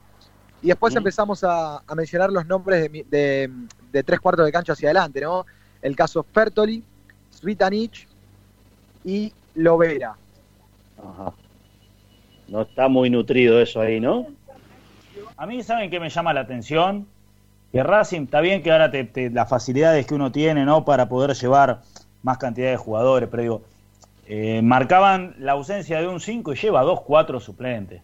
y 0.60 0.68
después 0.68 0.92
empezamos 0.98 1.44
a, 1.44 1.78
a 1.78 1.94
mencionar 1.94 2.30
los 2.30 2.44
nombres 2.46 2.90
de, 2.90 3.06
de- 3.08 3.50
de 3.92 4.02
tres 4.02 4.20
cuartos 4.20 4.44
de 4.46 4.52
cancha 4.52 4.72
hacia 4.72 4.88
adelante, 4.88 5.20
¿no? 5.20 5.44
El 5.80 5.94
caso 5.94 6.22
Fertoli, 6.32 6.82
Svitanic 7.30 8.06
y 9.04 9.32
Lovera. 9.54 10.14
Ajá. 10.98 11.32
No 12.48 12.62
está 12.62 12.88
muy 12.88 13.10
nutrido 13.10 13.60
eso 13.60 13.80
ahí, 13.80 14.00
¿no? 14.00 14.26
A 15.36 15.46
mí, 15.46 15.62
¿saben 15.62 15.90
qué 15.90 15.98
me 16.00 16.10
llama 16.10 16.32
la 16.32 16.40
atención? 16.40 17.06
Que 17.72 17.82
Racing, 17.82 18.22
está 18.22 18.40
bien 18.40 18.62
que 18.62 18.70
ahora 18.70 18.90
te, 18.90 19.04
te- 19.04 19.30
las 19.30 19.48
facilidades 19.48 20.06
que 20.06 20.14
uno 20.14 20.30
tiene, 20.30 20.64
¿no? 20.64 20.84
Para 20.84 21.08
poder 21.08 21.34
llevar 21.34 21.80
más 22.22 22.38
cantidad 22.38 22.70
de 22.70 22.76
jugadores, 22.76 23.28
pero 23.30 23.42
digo, 23.42 23.62
eh, 24.26 24.60
marcaban 24.62 25.34
la 25.38 25.52
ausencia 25.52 26.00
de 26.00 26.06
un 26.06 26.20
5 26.20 26.52
y 26.52 26.56
lleva 26.56 26.82
dos 26.82 27.00
4 27.00 27.40
suplentes. 27.40 28.02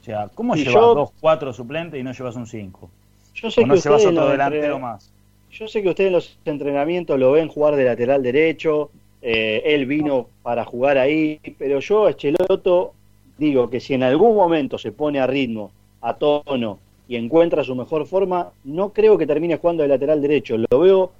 O 0.00 0.04
sea, 0.04 0.28
¿cómo 0.34 0.54
Y 0.54 0.60
llevas 0.60 0.74
yo- 0.74 0.94
dos 0.94 1.10
4 1.20 1.52
suplentes 1.52 2.00
y 2.00 2.02
no 2.02 2.12
llevas 2.12 2.36
un 2.36 2.46
5? 2.46 2.88
Yo 3.34 3.50
sé 3.50 3.62
o 3.62 3.66
no 3.66 3.74
que 3.74 3.80
llevas 3.80 4.00
ustedes 4.00 4.06
otro 4.16 4.24
lo 4.26 4.30
delantero 4.32 4.64
entre- 4.64 4.78
más. 4.78 5.10
Yo 5.52 5.66
sé 5.68 5.82
que 5.82 5.88
ustedes 5.88 6.08
en 6.08 6.12
los 6.14 6.38
entrenamientos 6.44 7.18
lo 7.18 7.32
ven 7.32 7.48
jugar 7.48 7.74
de 7.76 7.84
lateral 7.84 8.22
derecho, 8.22 8.90
eh, 9.22 9.62
él 9.64 9.86
vino 9.86 10.28
para 10.42 10.64
jugar 10.64 10.96
ahí, 10.98 11.40
pero 11.58 11.80
yo 11.80 12.06
a 12.06 12.14
Cheloto 12.14 12.94
digo 13.36 13.68
que 13.68 13.80
si 13.80 13.94
en 13.94 14.02
algún 14.04 14.36
momento 14.36 14.78
se 14.78 14.92
pone 14.92 15.18
a 15.20 15.26
ritmo, 15.26 15.72
a 16.02 16.14
tono 16.14 16.78
y 17.08 17.16
encuentra 17.16 17.64
su 17.64 17.74
mejor 17.74 18.06
forma, 18.06 18.50
no 18.64 18.90
creo 18.92 19.18
que 19.18 19.26
termine 19.26 19.56
jugando 19.56 19.82
de 19.82 19.88
lateral 19.88 20.22
derecho. 20.22 20.56
Lo 20.70 20.78
veo 20.78 21.12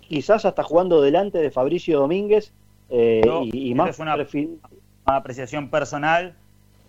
quizás 0.00 0.44
hasta 0.44 0.62
jugando 0.62 1.02
delante 1.02 1.38
de 1.38 1.50
Fabricio 1.50 1.98
Domínguez 1.98 2.52
eh, 2.90 3.20
y, 3.52 3.74
más 3.74 3.90
es 3.90 3.98
una, 3.98 4.16
perfil- 4.16 4.56
una 5.06 5.16
apreciación 5.16 5.68
personal. 5.68 6.34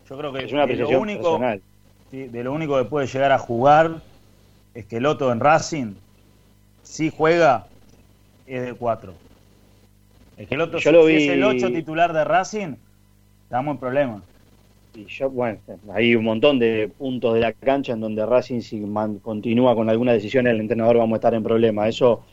Yo 0.08 0.18
creo 0.18 0.32
que 0.32 0.46
Es 0.46 0.54
una 0.54 0.66
de 0.68 0.76
lo 0.76 0.90
único, 1.00 1.40
sí, 2.12 2.28
de 2.28 2.44
lo 2.44 2.54
único 2.54 2.78
que 2.78 2.86
puede 2.86 3.08
llegar 3.08 3.32
a 3.32 3.40
jugar 3.40 4.02
es 4.80 4.86
que 4.86 5.00
Loto 5.02 5.32
en 5.32 5.40
Racing, 5.40 5.94
si 6.84 7.10
juega, 7.10 7.68
es 8.48 8.62
de 8.66 8.74
4. 8.74 9.14
Es 10.38 10.48
que 10.48 10.56
Loto, 10.56 10.78
Yo 10.78 10.92
lo 10.92 11.06
si 11.06 11.14
vi- 11.14 11.24
es 11.24 11.30
el 11.32 11.44
8 11.44 11.68
titular 11.72 12.14
de 12.14 12.24
Racing, 12.24 12.76
estamos 13.44 13.74
en 13.74 13.80
problema. 13.80 14.24
Y 14.96 15.06
yo, 15.06 15.30
bueno, 15.30 15.60
hay 15.94 16.16
un 16.16 16.24
montón 16.24 16.60
de 16.60 16.90
puntos 16.98 17.34
de 17.34 17.42
la 17.42 17.54
cancha 17.54 17.94
en 17.94 18.00
donde 18.00 18.26
Racing 18.26 18.62
si 18.62 18.78
man- 18.80 19.20
continúa 19.20 19.76
con 19.76 19.90
alguna 19.90 20.14
decisión 20.14 20.48
el 20.48 20.60
entrenador 20.60 20.98
vamos 20.98 21.16
a 21.16 21.18
estar 21.18 21.34
en 21.34 21.44
problema. 21.44 21.88
Eso 21.88 22.24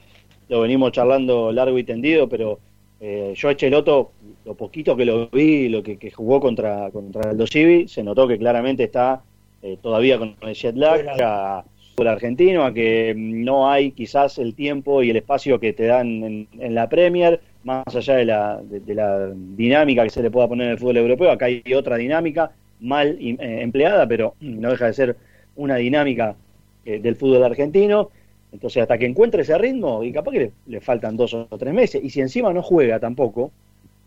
lo 0.49 0.61
venimos 0.61 0.93
charlando 0.93 1.51
largo 1.53 1.77
y 1.79 1.85
tendido, 1.85 2.29
pero 2.29 2.61
eh, 3.01 3.35
yo 3.37 3.49
a 3.51 3.57
Cheloto, 3.57 4.13
lo 4.45 4.55
poquito 4.55 4.97
que 4.97 5.05
lo 5.05 5.29
vi, 5.29 5.69
lo 5.69 5.83
que, 5.83 5.99
que 5.99 6.11
jugó 6.13 6.41
contra, 6.41 6.91
contra 6.93 7.33
el 7.33 7.49
Civi, 7.49 7.89
se 7.89 8.03
notó 8.05 8.27
que 8.29 8.39
claramente 8.39 8.85
está 8.85 9.23
eh, 9.63 9.77
todavía 9.83 10.17
con 10.19 10.35
el 10.41 10.55
jet 10.55 10.77
lag 10.77 11.65
fútbol 11.97 12.09
argentino, 12.09 12.65
a 12.65 12.75
que 12.75 13.15
no 13.17 13.71
hay 13.71 13.91
quizás 13.93 14.39
el 14.39 14.55
tiempo 14.55 15.03
y 15.03 15.11
el 15.11 15.17
espacio 15.17 15.59
que 15.59 15.73
te 15.73 15.87
dan 15.87 16.23
en, 16.23 16.49
en 16.59 16.75
la 16.75 16.91
Premier, 16.91 17.41
más 17.65 17.85
allá 17.87 18.17
de 18.17 18.25
la, 18.27 18.61
de, 18.63 18.95
la 18.95 19.33
dinámica 19.35 20.05
que 20.05 20.11
se 20.11 20.23
le 20.23 20.31
pueda 20.31 20.47
poner 20.47 20.67
en 20.67 20.73
el 20.73 20.79
fútbol 20.79 20.99
europeo, 20.99 21.31
acá 21.31 21.47
hay 21.47 21.63
otra 21.75 21.97
dinámica 21.97 22.51
mal 22.81 23.17
eh, 23.19 23.37
empleada, 23.63 24.07
pero 24.07 24.35
no 24.41 24.71
deja 24.71 24.87
de 24.87 24.93
ser 24.93 25.17
una 25.57 25.77
dinámica 25.77 26.37
eh, 26.85 27.01
del 27.01 27.17
fútbol 27.17 27.45
argentino. 27.45 28.11
Entonces, 28.53 28.83
hasta 28.83 28.99
que 28.99 29.07
encuentre 29.07 29.43
ese 29.43 29.57
ritmo, 29.57 30.05
y 30.05 30.13
capaz 30.13 30.33
que 30.33 30.39
le, 30.39 30.53
le 30.67 30.81
faltan 30.81 31.17
dos 31.17 31.35
o 31.35 31.49
tres 31.59 31.73
meses, 31.73 32.03
y 32.03 32.11
si 32.11 32.21
encima 32.21 32.53
no 32.53 32.63
juega 32.63 33.01
tampoco, 33.01 33.51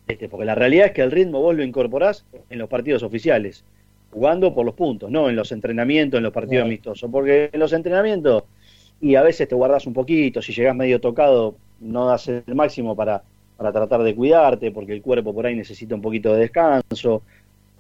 este, 0.07 0.30
porque 0.30 0.45
la 0.45 0.56
realidad 0.56 0.88
es 0.88 0.91
que 0.94 1.02
el 1.02 1.11
ritmo 1.11 1.41
vos 1.41 1.56
lo 1.56 1.64
incorporás 1.64 2.26
en 2.49 2.60
los 2.60 2.70
partidos 2.70 3.03
oficiales, 3.03 3.64
jugando 4.11 4.53
por 4.53 4.65
los 4.65 4.76
puntos, 4.76 5.10
no 5.11 5.30
en 5.30 5.36
los 5.36 5.52
entrenamientos, 5.52 6.18
en 6.18 6.23
los 6.23 6.34
partidos 6.34 6.65
amistosos, 6.65 7.10
porque 7.11 7.49
en 7.52 7.60
los 7.60 7.73
entrenamientos, 7.73 8.44
y 9.02 9.15
a 9.15 9.22
veces 9.22 9.48
te 9.48 9.56
guardas 9.56 9.86
un 9.88 9.94
poquito, 9.94 10.41
si 10.41 10.53
llegás 10.53 10.76
medio 10.76 10.99
tocado, 10.99 11.56
no 11.80 12.07
das 12.07 12.27
el 12.27 12.56
máximo 12.56 12.95
para, 12.95 13.23
para 13.57 13.72
tratar 13.72 14.03
de 14.03 14.15
cuidarte, 14.15 14.72
porque 14.72 14.94
el 14.94 15.02
cuerpo 15.02 15.34
por 15.34 15.45
ahí 15.45 15.56
necesita 15.56 15.95
un 15.95 16.02
poquito 16.02 16.34
de 16.34 16.40
descanso. 16.41 17.22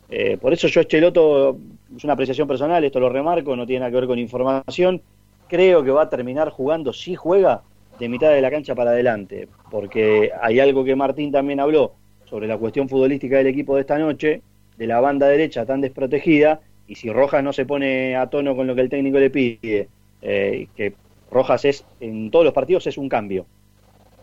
Eh, 0.09 0.37
por 0.37 0.53
eso 0.53 0.67
yo, 0.67 0.83
Cheloto, 0.83 1.57
es 1.95 2.03
una 2.03 2.13
apreciación 2.13 2.47
personal, 2.47 2.83
esto 2.83 2.99
lo 2.99 3.09
remarco, 3.09 3.55
no 3.55 3.65
tiene 3.65 3.81
nada 3.81 3.91
que 3.91 3.97
ver 3.97 4.07
con 4.07 4.19
información. 4.19 5.01
Creo 5.47 5.83
que 5.83 5.91
va 5.91 6.03
a 6.03 6.09
terminar 6.09 6.49
jugando, 6.49 6.93
si 6.93 7.15
juega, 7.15 7.61
de 7.99 8.07
mitad 8.07 8.31
de 8.31 8.41
la 8.41 8.49
cancha 8.49 8.75
para 8.75 8.91
adelante, 8.91 9.47
porque 9.69 10.31
hay 10.41 10.59
algo 10.59 10.83
que 10.83 10.95
Martín 10.95 11.31
también 11.31 11.59
habló 11.59 11.93
sobre 12.25 12.47
la 12.47 12.57
cuestión 12.57 12.87
futbolística 12.87 13.37
del 13.37 13.47
equipo 13.47 13.75
de 13.75 13.81
esta 13.81 13.97
noche, 13.97 14.41
de 14.79 14.87
la 14.87 15.01
banda 15.01 15.27
derecha 15.27 15.65
tan 15.65 15.81
desprotegida, 15.81 16.61
y 16.87 16.95
si 16.95 17.11
Rojas 17.11 17.43
no 17.43 17.53
se 17.53 17.65
pone 17.65 18.15
a 18.15 18.27
tono 18.27 18.55
con 18.55 18.65
lo 18.65 18.73
que 18.73 18.81
el 18.81 18.89
técnico 18.89 19.19
le 19.19 19.29
pide, 19.29 19.89
eh, 20.21 20.67
que 20.75 20.93
Rojas 21.29 21.65
es, 21.65 21.85
en 21.99 22.31
todos 22.31 22.45
los 22.45 22.53
partidos 22.53 22.87
es 22.87 22.97
un 22.97 23.09
cambio. 23.09 23.45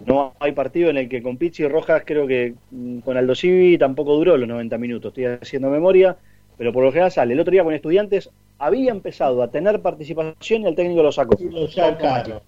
No 0.04 0.32
hay 0.40 0.52
partido 0.52 0.90
en 0.90 0.96
el 0.96 1.08
que 1.08 1.22
con 1.22 1.36
Pizzi 1.36 1.62
y 1.62 1.68
Rojas 1.68 2.02
creo 2.04 2.26
que 2.26 2.54
mm, 2.70 2.98
con 3.00 3.16
Aldo 3.16 3.34
Civi 3.34 3.78
tampoco 3.78 4.16
duró 4.16 4.36
los 4.36 4.48
90 4.48 4.78
minutos, 4.78 5.10
estoy 5.10 5.26
haciendo 5.26 5.70
memoria, 5.70 6.16
pero 6.56 6.72
por 6.72 6.84
lo 6.84 6.90
general 6.90 7.12
sale. 7.12 7.34
El 7.34 7.40
otro 7.40 7.52
día 7.52 7.62
con 7.62 7.74
estudiantes 7.74 8.30
había 8.58 8.90
empezado 8.90 9.42
a 9.42 9.50
tener 9.50 9.80
participación 9.80 10.62
y 10.62 10.66
el 10.66 10.74
técnico 10.74 11.02
lo 11.02 11.12
sacó. 11.12 11.36
Lo 11.50 11.68
sacaron. 11.68 12.40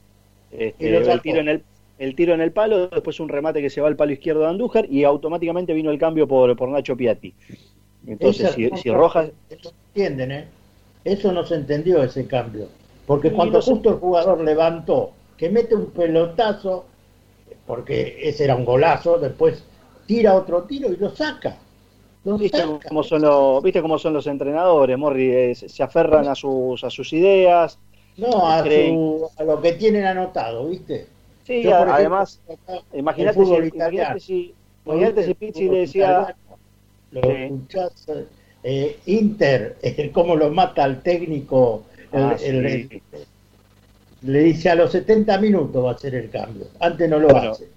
Este, 0.51 0.87
Y 0.87 0.91
lo 0.91 0.99
el, 0.99 1.21
tiro 1.21 1.41
en 1.41 1.49
el, 1.49 1.63
el 1.99 2.15
tiro 2.15 2.33
en 2.33 2.41
el 2.41 2.53
palo, 2.53 2.89
después 2.89 3.21
un 3.21 3.29
remate 3.29 3.61
que 3.61 3.69
se 3.69 3.83
va 3.83 3.89
al 3.89 3.97
palo 3.97 4.13
izquierdo 4.13 4.41
de 4.41 4.49
Andújar 4.49 4.87
y 4.91 5.05
automáticamente 5.05 5.75
vino 5.75 5.91
el 5.91 5.99
cambio 5.99 6.27
por, 6.27 6.57
por 6.57 6.71
Nacho 6.71 6.97
Piatti. 6.97 7.35
Entonces, 8.07 8.53
si, 8.53 8.71
si 8.77 8.91
Rojas... 8.91 9.31
Eso 9.51 9.73
entienden, 9.95 10.33
¿eh? 10.33 10.45
Eso 11.05 11.33
no 11.33 11.45
se 11.45 11.57
entendió 11.57 12.03
ese 12.03 12.27
cambio. 12.27 12.69
Porque 13.07 13.33
cuando 13.33 13.59
no 13.59 13.63
se- 13.63 13.73
justo 13.73 13.91
el 13.91 13.97
jugador 13.97 14.41
levantó, 14.43 15.13
que 15.37 15.49
mete 15.51 15.75
un 15.75 15.87
pelotazo, 15.87 16.85
porque 17.67 18.19
ese 18.23 18.45
era 18.45 18.57
un 18.57 18.65
golazo, 18.65 19.19
después 19.19 19.63
tira 20.07 20.35
otro 20.35 20.63
tiro 20.65 20.93
y 20.93 20.97
lo 20.97 21.11
saca. 21.15 21.57
Lo 22.25 22.37
¿Viste 22.37 22.59
saca. 22.59 22.89
cómo 22.89 23.03
son 23.03 23.23
los, 23.23 23.63
¿viste 23.63 23.81
cómo 23.81 23.99
son 23.99 24.13
los 24.13 24.27
entrenadores, 24.27 24.99
Morri? 24.99 25.31
Eh, 25.31 25.55
se 25.55 25.83
aferran 25.83 26.29
a 26.29 26.35
sus, 26.35 26.83
a 26.85 26.91
sus 26.91 27.13
ideas, 27.13 27.79
No, 28.17 28.49
a, 28.49 28.63
creen- 28.65 28.95
su- 28.95 29.31
a 29.37 29.45
lo 29.45 29.61
que 29.61 29.73
tienen 29.73 30.05
anotado, 30.05 30.67
¿viste? 30.69 31.07
Sí, 31.45 31.63
Yo, 31.63 31.71
por 31.71 31.77
a- 31.79 31.83
ejemplo, 31.83 31.95
además, 31.95 32.41
imagínate 32.93 33.45
si- 33.45 33.49
si- 34.21 34.55
si 35.25 35.35
Pizzi 35.35 35.69
le 35.69 35.79
decía- 35.79 36.05
italiano. 36.11 36.35
Lo 37.11 37.23
Sí. 37.23 37.29
escuchás, 37.29 38.07
eh, 38.63 38.97
Inter, 39.07 39.77
eh, 39.83 40.11
cómo 40.13 40.37
lo 40.37 40.51
mata 40.51 40.85
al 40.85 41.03
técnico. 41.03 41.85
el- 42.11 42.23
Ah, 42.23 42.37
el- 42.43 42.89
sí. 42.89 43.03
el- 43.13 43.27
le 44.33 44.41
dice 44.41 44.71
a 44.71 44.75
los 44.75 44.91
70 44.93 45.39
minutos 45.39 45.85
va 45.85 45.91
a 45.91 45.95
hacer 45.95 46.15
el 46.15 46.31
cambio. 46.31 46.67
Antes 46.81 47.09
no 47.11 47.19
lo 47.19 47.29
Bueno, 47.29 47.51
hace. 47.51 47.69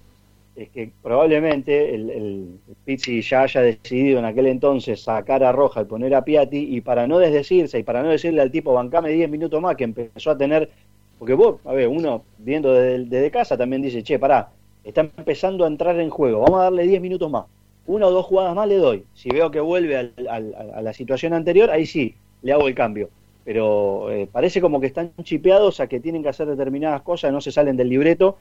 es 0.56 0.70
que 0.70 0.90
probablemente 1.02 1.94
el, 1.94 2.10
el 2.10 2.58
Pizzi 2.84 3.20
ya 3.22 3.42
haya 3.42 3.60
decidido 3.60 4.18
en 4.18 4.24
aquel 4.24 4.46
entonces 4.46 5.02
sacar 5.02 5.44
a 5.44 5.52
Roja 5.52 5.82
y 5.82 5.84
poner 5.84 6.14
a 6.14 6.24
Piatti 6.24 6.74
y 6.76 6.80
para 6.80 7.06
no 7.06 7.18
desdecirse 7.18 7.78
y 7.78 7.82
para 7.82 8.02
no 8.02 8.08
decirle 8.08 8.40
al 8.40 8.50
tipo 8.50 8.72
bancame 8.72 9.10
10 9.10 9.28
minutos 9.30 9.60
más 9.60 9.76
que 9.76 9.84
empezó 9.84 10.30
a 10.30 10.38
tener, 10.38 10.70
porque 11.18 11.34
vos, 11.34 11.56
a 11.64 11.72
ver, 11.74 11.88
uno 11.88 12.22
viendo 12.38 12.72
desde, 12.72 13.04
desde 13.04 13.30
casa 13.30 13.56
también 13.56 13.82
dice, 13.82 14.02
che, 14.02 14.18
pará, 14.18 14.48
está 14.82 15.02
empezando 15.02 15.64
a 15.64 15.68
entrar 15.68 15.98
en 16.00 16.10
juego, 16.10 16.40
vamos 16.40 16.60
a 16.60 16.64
darle 16.64 16.86
10 16.86 17.00
minutos 17.00 17.30
más, 17.30 17.44
una 17.86 18.06
o 18.06 18.10
dos 18.10 18.26
jugadas 18.26 18.54
más 18.54 18.68
le 18.68 18.76
doy, 18.76 19.04
si 19.14 19.28
veo 19.30 19.50
que 19.50 19.60
vuelve 19.60 19.96
al- 19.96 20.12
a 20.28 20.82
la 20.82 20.92
situación 20.92 21.32
anterior, 21.32 21.70
ahí 21.70 21.86
sí, 21.86 22.14
le 22.42 22.52
hago 22.52 22.68
el 22.68 22.74
cambio. 22.74 23.10
Pero 23.44 24.10
eh, 24.10 24.28
parece 24.30 24.60
como 24.60 24.80
que 24.80 24.86
están 24.86 25.12
chipeados 25.24 25.80
a 25.80 25.88
que 25.88 25.98
tienen 26.00 26.22
que 26.22 26.28
hacer 26.28 26.46
determinadas 26.46 27.02
cosas, 27.02 27.32
no 27.32 27.40
se 27.40 27.50
salen 27.50 27.76
del 27.76 27.88
libreto. 27.88 28.38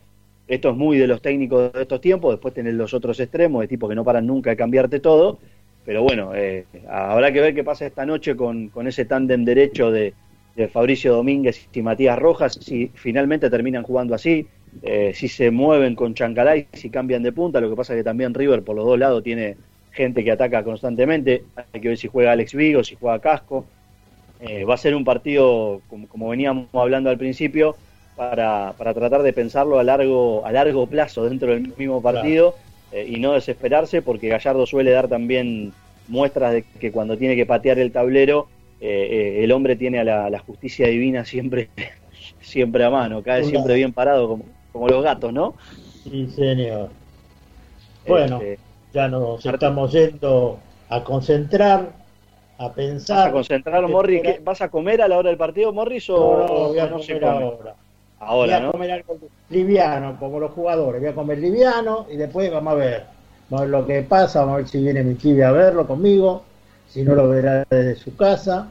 Esto 0.48 0.70
es 0.72 0.76
muy 0.76 0.98
de 0.98 1.08
los 1.08 1.22
técnicos 1.22 1.72
de 1.74 1.82
estos 1.84 2.02
tiempos, 2.02 2.34
después 2.34 2.54
tenés 2.54 2.74
los 2.74 2.94
otros 2.94 3.20
extremos, 3.20 3.62
de 3.62 3.68
tipo 3.68 3.88
que 3.88 3.96
no 3.96 4.04
paran 4.04 4.28
nunca 4.28 4.50
de 4.50 4.58
cambiarte 4.58 5.00
todo, 5.00 5.40
pero 5.86 6.04
bueno, 6.04 6.32
eh, 6.36 6.66
habrá 6.90 7.32
que 7.32 7.42
ver 7.42 7.56
qué 7.56 7.64
pasa 7.64 7.86
esta 7.86 8.06
noche 8.06 8.36
con, 8.36 8.68
con 8.70 8.88
ese 8.88 9.06
tándem 9.06 9.46
derecho 9.46 9.92
de, 9.92 10.14
de 10.56 10.68
Fabricio 10.68 11.14
Domínguez 11.14 11.68
y 11.74 11.82
Matías 11.82 12.20
Rojas, 12.20 12.54
si 12.62 12.92
finalmente 12.96 13.50
terminan 13.50 13.84
jugando 13.84 14.14
así, 14.14 14.48
eh, 14.82 15.12
si 15.14 15.28
se 15.28 15.52
mueven 15.52 15.96
con 15.96 16.14
Chancalay, 16.14 16.68
si 16.74 16.90
cambian 16.90 17.24
de 17.24 17.32
punta, 17.32 17.60
lo 17.60 17.70
que 17.70 17.76
pasa 17.76 17.94
es 17.94 18.00
que 18.00 18.04
también 18.04 18.34
River 18.34 18.64
por 18.64 18.76
los 18.76 18.86
dos 18.86 18.98
lados 18.98 19.24
tiene 19.24 19.58
gente 19.92 20.24
que 20.24 20.32
ataca 20.32 20.64
constantemente, 20.64 21.44
hay 21.74 21.82
que 21.82 21.90
ver 21.90 21.98
si 21.98 22.08
juega 22.08 22.32
Alex 22.32 22.54
Vigo, 22.54 22.84
si 22.84 22.96
juega 22.96 23.20
Casco, 23.20 23.66
eh, 24.40 24.64
va 24.64 24.76
a 24.76 24.78
ser 24.78 24.96
un 24.96 25.04
partido, 25.04 25.82
como, 25.90 26.08
como 26.08 26.30
veníamos 26.30 26.68
hablando 26.74 27.10
al 27.10 27.18
principio, 27.18 27.76
para, 28.16 28.74
para 28.78 28.94
tratar 28.94 29.24
de 29.24 29.34
pensarlo 29.34 29.80
a 29.80 29.84
largo, 29.84 30.46
a 30.46 30.52
largo 30.52 30.88
plazo 30.88 31.26
dentro 31.26 31.52
del 31.52 31.74
mismo 31.76 32.02
partido 32.02 32.56
eh, 32.92 33.06
y 33.10 33.20
no 33.20 33.34
desesperarse, 33.34 34.02
porque 34.02 34.28
Gallardo 34.28 34.66
suele 34.66 34.92
dar 34.92 35.08
también 35.08 35.74
muestras 36.08 36.54
de 36.54 36.64
que 36.64 36.92
cuando 36.92 37.18
tiene 37.18 37.36
que 37.36 37.46
patear 37.46 37.80
el 37.80 37.92
tablero, 37.92 38.48
eh, 38.80 39.08
eh, 39.40 39.44
el 39.44 39.52
hombre 39.52 39.76
tiene 39.76 40.00
a 40.00 40.04
la, 40.04 40.30
la 40.30 40.40
justicia 40.40 40.88
divina 40.88 41.24
siempre, 41.24 41.70
siempre 42.42 42.84
a 42.84 42.90
mano, 42.90 43.24
cae 43.24 43.44
siempre 43.44 43.76
bien 43.76 43.94
parado, 43.94 44.28
como, 44.28 44.46
como 44.72 44.88
los 44.88 45.04
gatos, 45.04 45.34
¿no? 45.34 45.56
Sí, 46.04 46.28
señor. 46.30 46.90
Bueno, 48.08 48.38
Este, 48.38 48.60
ya 48.94 49.08
nos 49.08 49.46
estamos 49.46 49.92
yendo 49.92 50.60
a 50.90 51.04
concentrar, 51.04 51.94
a 52.58 52.74
pensar. 52.74 53.18
¿Vas 53.18 53.28
a 53.28 53.32
concentrar, 53.32 53.88
Morris? 53.88 54.22
¿Qué- 54.22 54.40
¿Vas 54.42 54.62
a 54.62 54.70
comer 54.70 55.02
a 55.02 55.08
la 55.08 55.18
hora 55.18 55.30
del 55.30 55.38
partido, 55.38 55.74
Morris? 55.74 56.10
O, 56.10 56.16
No, 56.20 56.38
no, 56.48 56.68
voy 56.70 56.80
a 56.80 56.90
no 56.90 56.98
comer 57.00 57.20
come? 57.22 57.44
ahora. 57.44 57.76
Ahora, 58.20 58.60
voy 58.60 58.64
a 58.64 58.66
¿no? 58.66 58.72
comer 58.72 58.92
algo 58.92 59.18
liviano, 59.50 60.18
como 60.20 60.40
los 60.40 60.52
jugadores. 60.52 61.02
Voy 61.02 61.10
a 61.10 61.16
comer 61.16 61.38
liviano 61.40 62.06
y 62.10 62.18
después 62.18 62.52
vamos 62.52 62.74
a 62.74 62.76
ver. 62.76 63.06
Vamos 63.50 63.62
a 63.62 63.64
ver 63.64 63.70
lo 63.70 63.86
que 63.88 64.02
pasa, 64.04 64.40
vamos 64.42 64.54
a 64.54 64.58
ver 64.58 64.68
si 64.68 64.82
viene 64.82 65.04
mi 65.04 65.18
chibi 65.18 65.42
a 65.42 65.52
verlo 65.52 65.86
conmigo, 65.88 66.44
si 66.88 67.04
no 67.04 67.16
lo 67.16 67.30
verá 67.30 67.64
desde 67.70 67.96
su 67.96 68.16
casa. 68.16 68.68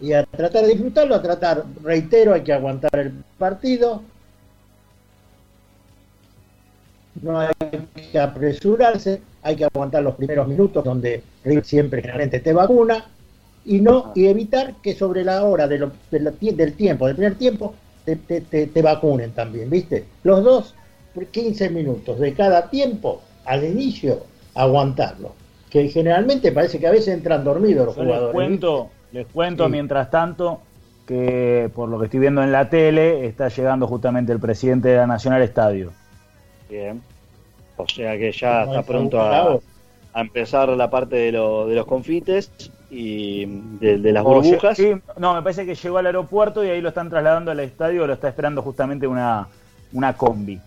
Y 0.00 0.12
a 0.12 0.24
tratar 0.24 0.62
de 0.62 0.68
disfrutarlo, 0.70 1.14
a 1.14 1.22
tratar, 1.22 1.64
reitero, 1.82 2.34
hay 2.34 2.42
que 2.42 2.52
aguantar 2.52 2.90
el 2.98 3.22
partido. 3.38 4.02
No 7.22 7.38
hay 7.40 7.48
que 8.12 8.18
apresurarse, 8.18 9.20
hay 9.42 9.56
que 9.56 9.64
aguantar 9.64 10.02
los 10.02 10.14
primeros 10.16 10.48
minutos 10.48 10.84
donde 10.84 11.22
River 11.44 11.64
siempre 11.64 12.00
generalmente 12.00 12.40
te 12.40 12.52
vacuna 12.52 13.04
y 13.64 13.80
no 13.80 14.12
y 14.14 14.26
evitar 14.26 14.74
que 14.82 14.94
sobre 14.94 15.24
la 15.24 15.44
hora 15.44 15.66
de 15.68 15.78
lo- 15.78 15.92
de 16.10 16.52
del 16.52 16.72
tiempo, 16.74 17.06
del 17.06 17.16
primer 17.16 17.36
tiempo, 17.36 17.74
te, 18.04 18.16
te- 18.16 18.40
te- 18.42 18.66
te 18.66 18.82
vacunen 18.82 19.30
también, 19.32 19.70
¿viste? 19.70 20.04
Los 20.24 20.42
dos, 20.44 20.74
por 21.14 21.26
15 21.26 21.70
minutos 21.70 22.18
de 22.18 22.34
cada 22.34 22.68
tiempo, 22.68 23.22
al 23.46 23.64
inicio, 23.64 24.24
aguantarlo. 24.54 25.32
Que 25.70 25.88
generalmente 25.88 26.52
parece 26.52 26.78
que 26.78 26.86
a 26.86 26.90
veces 26.90 27.08
entran 27.14 27.42
dormidos 27.44 27.86
los 27.86 27.96
Yo 27.96 28.02
les 28.02 28.08
jugadores. 28.12 28.34
cuento, 28.34 28.90
les 29.12 29.26
cuento 29.28 29.64
Sí. 29.66 29.70
mientras 29.72 30.10
tanto 30.10 30.60
que 31.06 31.70
por 31.74 31.88
lo 31.88 31.98
que 31.98 32.06
estoy 32.06 32.20
viendo 32.20 32.42
en 32.42 32.52
la 32.52 32.68
tele 32.68 33.26
está 33.26 33.48
llegando 33.48 33.86
justamente 33.86 34.32
el 34.32 34.40
presidente 34.40 34.88
de 34.88 34.96
la 34.96 35.06
Nacional 35.06 35.42
Estadio. 35.42 35.92
Bien. 36.68 37.00
O 37.76 37.86
sea 37.88 38.16
que 38.16 38.32
ya 38.32 38.64
No 38.64 38.70
está 38.76 38.82
pronto 38.82 39.20
a, 39.20 39.58
empezar 40.14 40.68
la 40.68 40.88
parte 40.90 41.16
de, 41.16 41.32
lo- 41.32 41.66
de 41.66 41.74
los 41.74 41.86
confites 41.86 42.50
y 42.90 43.46
de, 43.46 43.98
de 43.98 44.12
las 44.12 44.24
O 44.24 44.28
burbujas. 44.34 44.76
sí, 44.76 44.94
no, 45.18 45.34
me 45.34 45.42
parece 45.42 45.66
que 45.66 45.74
llegó 45.74 45.98
al 45.98 46.06
aeropuerto 46.06 46.64
y 46.64 46.68
ahí 46.70 46.80
lo 46.80 46.90
están 46.90 47.10
trasladando 47.10 47.50
al 47.50 47.60
estadio, 47.60 48.06
lo 48.06 48.12
está 48.12 48.28
esperando 48.28 48.62
justamente 48.62 49.06
una, 49.06 49.48
una 49.92 50.16
combi. 50.16 50.60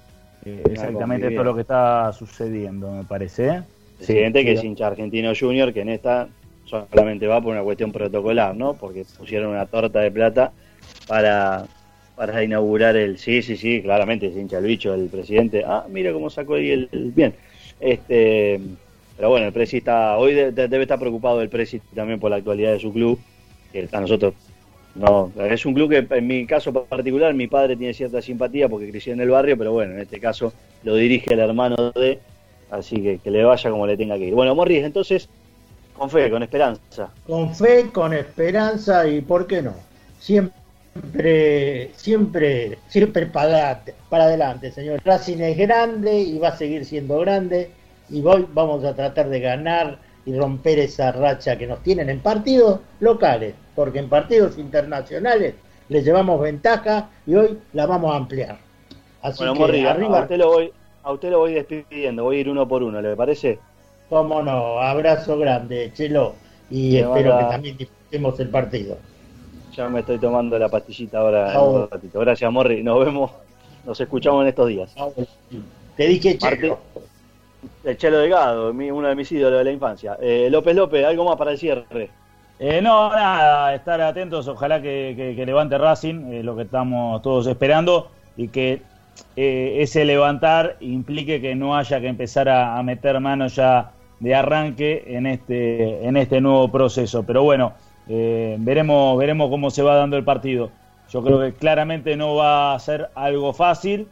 Eh, 0.46 0.64
exactamente 0.66 1.28
combi, 1.28 1.36
todo 1.36 1.44
bien. 1.44 1.46
lo 1.46 1.56
que 1.56 1.62
está 1.62 2.12
sucediendo, 2.12 2.92
me 2.92 3.04
parece. 3.06 3.48
¿eh? 3.48 3.64
Presidente 3.98 4.44
que 4.44 4.52
sí. 4.52 4.58
es 4.58 4.64
hincha 4.66 4.88
argentino 4.88 5.32
junior, 5.38 5.74
que 5.74 5.82
en 5.82 5.90
esta 5.90 6.28
solamente 6.66 7.26
va 7.28 7.42
por 7.42 7.54
una 7.54 7.64
cuestión 7.64 7.94
protocolar, 7.94 8.54
¿no? 8.56 8.74
Porque 8.74 9.06
pusieron 9.18 9.52
una 9.52 9.66
torta 9.66 10.02
de 10.02 10.12
plata 10.12 10.52
para, 11.08 11.66
para 12.18 12.44
inaugurar 12.44 12.98
el... 12.98 13.18
Sí, 13.18 13.42
sí, 13.44 13.56
sí, 13.56 13.82
claramente 13.82 14.28
es 14.28 14.36
hincha 14.36 14.58
el 14.58 14.66
bicho, 14.66 14.94
el 14.94 15.08
presidente. 15.08 15.64
Ah, 15.66 15.86
mira 15.88 16.12
cómo 16.12 16.30
sacó 16.30 16.56
ahí 16.56 16.72
el... 16.72 16.90
Bien. 17.16 17.34
Este, 17.80 18.60
pero 19.16 19.30
bueno, 19.30 19.46
el 19.46 19.54
presi 19.54 19.78
está... 19.78 20.18
Hoy 20.18 20.34
de- 20.34 20.52
de- 20.52 20.68
debe 20.68 20.84
estar 20.84 21.00
preocupado 21.00 21.42
el 21.42 21.50
presi 21.50 21.80
también 21.96 22.20
por 22.20 22.32
la 22.32 22.38
actualidad 22.38 22.74
de 22.74 22.80
su 22.80 22.92
club, 22.92 23.20
que 23.72 23.88
a 23.92 24.02
nosotros... 24.02 24.34
No, 24.96 25.32
es 25.48 25.64
un 25.68 25.76
club 25.76 25.92
que 25.92 26.08
en 26.18 26.26
mi 26.26 26.48
caso 26.48 26.74
particular 26.74 27.32
mi 27.36 27.46
padre 27.46 27.76
tiene 27.76 27.94
cierta 27.94 28.20
simpatía 28.20 28.68
porque 28.68 28.90
creció 28.90 29.14
en 29.14 29.22
el 29.22 29.30
barrio, 29.30 29.56
pero 29.56 29.72
bueno, 29.72 29.94
en 29.94 30.00
este 30.00 30.20
caso 30.20 30.52
lo 30.84 30.96
dirige 30.96 31.36
el 31.36 31.40
hermano 31.40 31.92
de, 31.92 32.18
así 32.72 32.96
que 33.04 33.20
que 33.20 33.30
le 33.30 33.44
vaya 33.44 33.70
como 33.70 33.86
le 33.86 33.96
tenga 33.96 34.18
que 34.18 34.26
ir. 34.26 34.34
Bueno, 34.34 34.56
Morris, 34.56 34.84
entonces, 34.84 35.30
con 35.96 36.10
fe, 36.10 36.32
con 36.32 36.42
esperanza. 36.42 37.12
con 37.28 37.54
fe, 37.54 37.92
con 37.94 38.12
esperanza 38.12 39.08
y 39.08 39.22
por 39.22 39.46
qué 39.46 39.62
no. 39.62 39.76
Siempre, 40.20 40.58
siempre, 41.96 42.78
siempre 42.88 43.26
para 43.28 43.46
adelante, 43.48 43.94
para 44.10 44.24
adelante, 44.26 44.72
señor. 44.72 45.02
Racing 45.04 45.40
es 45.40 45.58
grande 45.58 46.20
y 46.20 46.38
va 46.38 46.50
a 46.50 46.58
seguir 46.58 46.86
siendo 46.86 47.20
grande 47.20 47.72
y 48.10 48.24
hoy 48.26 48.48
vamos 48.54 48.84
a 48.84 48.96
tratar 48.96 49.30
de 49.30 49.40
ganar 49.40 50.00
y 50.26 50.38
romper 50.38 50.80
esa 50.80 51.12
racha 51.12 51.58
que 51.58 51.68
nos 51.68 51.82
tienen 51.84 52.10
en 52.10 52.20
partidos 52.20 52.82
locales, 53.00 53.56
porque 53.76 54.00
en 54.00 54.10
partidos 54.10 54.58
internacionales 54.58 55.56
le 55.90 56.04
llevamos 56.04 56.42
ventaja 56.42 57.10
y 57.26 57.36
hoy 57.36 57.60
la 57.74 57.86
vamos 57.86 58.14
a 58.14 58.18
ampliar. 58.18 58.58
Así 59.22 59.40
bueno, 59.40 59.54
que 59.54 59.60
Morris, 59.60 59.86
a- 59.86 59.88
a 59.88 59.92
arriba, 59.92 60.22
usted, 60.22 60.38
lo 60.38 60.48
voy, 60.48 60.72
a 61.04 61.12
usted 61.14 61.30
lo 61.32 61.40
voy 61.40 61.54
despidiendo, 61.54 62.24
voy 62.24 62.38
a 62.38 62.40
ir 62.42 62.50
uno 62.50 62.68
por 62.68 62.84
uno, 62.84 63.02
¿le 63.02 63.16
parece? 63.16 63.60
cómo 64.10 64.42
no, 64.42 64.80
abrazo 64.80 65.38
grande, 65.38 65.92
Chelo, 65.94 66.36
y 66.70 66.94
Me 66.94 67.00
espero 67.00 67.38
que 67.38 67.44
también 67.46 67.78
disfrutemos 67.78 68.40
el 68.40 68.50
partido. 68.50 68.98
Ya 69.78 69.88
me 69.90 70.00
estoy 70.00 70.18
tomando 70.18 70.58
la 70.58 70.70
pastillita 70.70 71.20
ahora 71.20 71.62
un 71.62 71.88
ratito. 71.92 72.20
Gracias, 72.20 72.52
Morris, 72.52 72.84
nos 72.84 73.06
vemos, 73.06 73.30
nos 73.86 74.02
escuchamos 74.02 74.42
en 74.42 74.48
estos 74.48 74.68
días. 74.70 74.96
Te 75.96 76.08
dije 76.08 76.36
Chelo. 76.36 76.80
El 77.84 77.96
Chelo 77.98 78.18
Delgado, 78.18 78.74
mi- 78.74 78.90
uno 78.90 79.08
de 79.08 79.16
mis 79.16 79.32
ídolos 79.32 79.60
de 79.60 79.64
la 79.66 79.72
infancia. 79.72 80.18
Eh, 80.20 80.48
López 80.50 80.76
López, 80.76 81.06
algo 81.06 81.26
más 81.26 81.36
para 81.36 81.52
el 81.52 81.60
cierre. 81.60 82.10
Eh, 82.60 82.82
no, 82.82 83.12
nada, 83.12 83.76
estar 83.76 84.02
atentos, 84.02 84.48
ojalá 84.48 84.82
que, 84.82 85.14
que- 85.16 85.36
que 85.36 85.46
levante 85.46 85.78
Racing, 85.78 86.34
eh, 86.34 86.44
lo 86.44 86.56
que 86.56 86.64
estamos 86.64 87.22
todos 87.22 87.46
esperando, 87.46 88.10
y 88.36 88.48
que 88.48 88.82
eh, 89.36 89.76
ese 89.80 90.06
levantar 90.06 90.78
implique 90.80 91.40
que 91.40 91.54
no 91.54 91.76
haya 91.78 92.02
que 92.02 92.08
empezar 92.08 92.50
a, 92.50 92.78
a 92.80 92.84
meter 92.84 93.20
manos 93.20 93.56
ya 93.56 93.92
de 94.20 94.34
arranque 94.34 95.04
en 95.08 95.28
este, 95.28 96.04
en 96.08 96.18
este 96.18 96.42
nuevo 96.42 96.68
proceso. 96.72 97.22
Pero 97.24 97.44
bueno, 97.44 97.74
eh, 98.10 98.56
veremos, 98.60 99.18
veremos 99.18 99.50
cómo 99.50 99.70
se 99.70 99.84
va 99.84 99.96
dando 99.96 100.18
el 100.18 100.24
partido. 100.24 100.70
Yo 101.12 101.24
creo 101.24 101.40
que 101.40 101.54
claramente 101.54 102.18
no 102.18 102.36
va 102.36 102.74
a 102.74 102.80
ser 102.80 103.10
algo 103.16 103.54
fácil, 103.54 104.08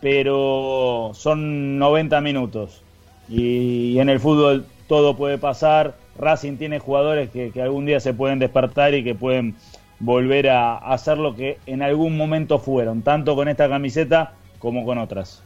pero 0.00 1.12
son 1.14 1.78
90 1.78 2.20
minutos. 2.20 2.82
Y, 3.28 3.98
en 3.98 4.08
el 4.08 4.18
fútbol 4.18 4.66
todo 4.88 5.16
puede 5.16 5.38
pasar. 5.38 5.94
Racing 6.18 6.56
tiene 6.56 6.80
jugadores 6.80 7.30
que, 7.30 7.50
que 7.52 7.62
algún 7.62 7.86
día 7.86 8.00
se 8.00 8.12
pueden 8.12 8.40
despertar 8.40 8.94
y 8.94 9.04
que 9.04 9.14
pueden 9.14 9.54
volver 10.00 10.50
a, 10.50 10.74
a 10.74 10.94
hacer 10.94 11.18
lo 11.18 11.36
que 11.36 11.58
en 11.66 11.82
algún 11.82 12.16
momento 12.16 12.58
fueron, 12.58 13.02
tanto 13.02 13.36
con 13.36 13.48
esta 13.48 13.68
camiseta 13.68 14.32
como 14.58 14.84
con 14.84 14.98
otras. 14.98 15.42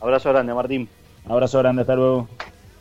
Abrazo 0.00 0.30
grande, 0.30 0.54
Martín. 0.54 0.88
Abrazo 1.26 1.58
grande, 1.58 1.82
hasta 1.82 1.96
luego. 1.96 2.28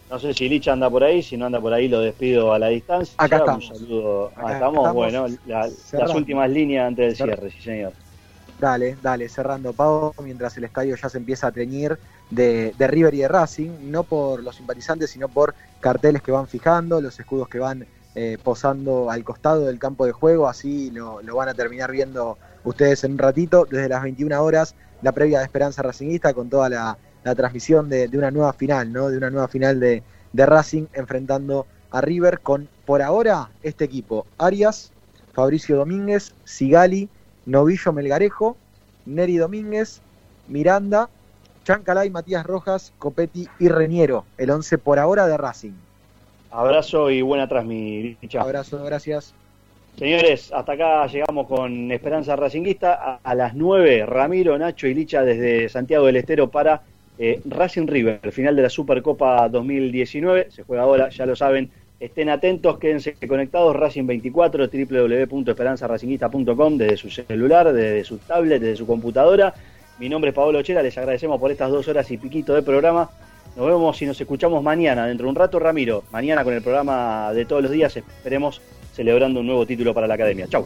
No 0.10 0.18
sé 0.20 0.34
si 0.34 0.50
Licha 0.50 0.74
anda 0.74 0.90
por 0.90 1.04
ahí, 1.04 1.22
si 1.22 1.38
no 1.38 1.46
anda 1.46 1.62
por 1.62 1.72
ahí 1.72 1.88
lo 1.88 2.00
despido 2.02 2.52
a 2.54 2.58
la 2.60 2.68
distancia. 2.68 3.14
Acá 3.18 3.36
Un 3.36 3.42
estamos. 3.62 3.68
saludo. 3.68 4.32
Ah, 4.36 4.42
Acá 4.42 4.54
estamos, 4.54 4.76
estamos 4.78 4.94
bueno, 4.96 5.26
la- 5.46 5.70
las 5.94 6.16
últimas 6.16 6.50
líneas 6.50 6.88
antes 6.88 7.06
del 7.08 7.16
Cerrando. 7.16 7.42
cierre, 7.42 7.56
sí 7.56 7.62
señor. 7.64 7.94
Dale, 8.60 8.98
dale, 9.02 9.30
cerrando 9.30 9.72
Pau, 9.72 10.14
mientras 10.22 10.58
el 10.58 10.66
estadio 10.66 10.96
ya 10.96 11.08
se 11.08 11.18
empieza 11.18 11.48
a 11.48 11.52
teñir 11.52 11.98
de, 12.30 12.74
de 12.78 12.88
River 12.88 13.14
y 13.14 13.20
de 13.20 13.28
Racing, 13.30 13.70
no 13.90 14.04
por 14.04 14.44
los 14.44 14.56
simpatizantes, 14.56 15.12
sino 15.12 15.30
por 15.30 15.54
carteles 15.80 16.22
que 16.22 16.32
van 16.32 16.48
fijando, 16.48 17.00
los 17.00 17.18
escudos 17.20 17.48
que 17.48 17.60
van 17.60 17.86
eh, 18.16 18.38
posando 18.44 19.10
al 19.12 19.24
costado 19.24 19.66
del 19.68 19.80
campo 19.80 20.06
de 20.06 20.12
juego, 20.12 20.50
así 20.50 20.92
lo, 20.92 21.22
lo 21.22 21.36
van 21.38 21.48
a 21.50 21.54
terminar 21.54 21.90
viendo 21.92 22.38
ustedes 22.66 23.04
en 23.06 23.14
un 23.14 23.18
ratito, 23.20 23.66
desde 23.70 23.88
las 23.88 24.04
21 24.04 24.42
horas, 24.44 24.76
la 25.04 25.14
previa 25.14 25.40
de 25.40 25.46
Esperanza 25.46 25.82
Racingista 25.82 26.34
con 26.34 26.50
toda 26.50 26.68
la, 26.68 26.98
la 27.24 27.36
transmisión 27.36 27.90
de, 27.90 28.08
de 28.08 28.18
una 28.18 28.32
nueva 28.32 28.54
final, 28.54 28.92
¿no? 28.92 29.10
De 29.10 29.18
una 29.18 29.30
nueva 29.30 29.48
final 29.48 29.80
de, 29.80 30.04
de 30.34 30.46
Racing 30.46 30.86
enfrentando 30.94 31.66
a 31.92 32.02
River 32.02 32.40
con, 32.40 32.68
por 32.86 33.02
ahora, 33.02 33.50
este 33.64 33.86
equipo, 33.86 34.26
Arias, 34.38 34.92
Fabricio 35.34 35.78
Domínguez, 35.78 36.34
Sigali, 36.44 37.10
Novillo 37.46 37.94
Melgarejo, 37.94 38.58
Neri 39.06 39.38
Domínguez, 39.38 40.02
Miranda, 40.48 41.10
Chancalay, 41.64 42.10
Matías 42.10 42.46
Rojas, 42.46 42.94
Copetti 43.00 43.48
y 43.60 43.70
Reñero, 43.70 44.26
el 44.38 44.52
11 44.52 44.78
por 44.78 45.00
ahora 45.00 45.28
de 45.28 45.38
Racing. 45.38 45.74
Abrazo 46.52 47.12
y 47.12 47.22
buena 47.22 47.48
transmisión. 47.48 48.42
Abrazo, 48.42 48.84
gracias. 48.84 49.34
Señores, 49.98 50.52
hasta 50.54 50.72
acá 50.72 51.06
llegamos 51.08 51.48
con 51.48 51.92
Esperanza 51.92 52.36
Racinguista. 52.36 52.94
A, 52.94 53.20
a 53.22 53.36
las 53.36 53.54
9, 53.54 54.06
Ramiro, 54.06 54.58
Nacho 54.58 54.88
y 54.88 54.94
Licha 54.94 55.24
desde 55.24 55.70
Santiago 55.70 56.06
del 56.06 56.16
Estero 56.16 56.50
para 56.50 56.82
eh, 57.20 57.42
Racing 57.46 57.86
River, 57.86 58.32
final 58.32 58.56
de 58.56 58.64
la 58.64 58.70
Supercopa 58.70 59.48
2019. 59.50 60.48
Se 60.50 60.64
juega 60.64 60.84
ahora, 60.84 61.10
ya 61.10 61.26
lo 61.26 61.36
saben. 61.36 61.70
Estén 62.00 62.30
atentos, 62.30 62.80
quédense 62.80 63.16
conectados. 63.28 63.76
Racing 63.76 64.08
24, 64.08 64.68
www.esperanzaracinguista.com, 64.68 66.78
desde 66.78 66.96
su 66.96 67.10
celular, 67.10 67.74
desde 67.74 68.06
su 68.06 68.20
tablet, 68.20 68.62
desde 68.62 68.78
su 68.78 68.88
computadora. 68.88 69.54
Mi 70.00 70.08
nombre 70.08 70.30
es 70.30 70.36
Pablo 70.36 70.60
Ochera, 70.60 70.82
les 70.82 70.98
agradecemos 70.98 71.42
por 71.42 71.52
estas 71.52 71.70
dos 71.70 71.90
horas 71.90 72.10
y 72.10 72.18
piquito 72.18 72.54
de 72.54 72.64
programa. 72.64 73.10
Nos 73.58 73.66
vemos 73.66 74.02
y 74.02 74.06
nos 74.06 74.22
escuchamos 74.22 74.64
mañana, 74.64 75.08
dentro 75.08 75.26
de 75.26 75.32
un 75.32 75.36
rato, 75.36 75.60
Ramiro. 75.60 76.06
Mañana 76.12 76.46
con 76.46 76.54
el 76.54 76.62
programa 76.62 77.34
de 77.34 77.44
todos 77.44 77.64
los 77.64 77.72
días, 77.72 77.98
esperemos 77.98 78.62
celebrando 78.94 79.42
un 79.42 79.48
nuevo 79.48 79.66
título 79.66 79.94
para 79.94 80.08
la 80.08 80.14
academia. 80.14 80.48
Chau. 80.48 80.66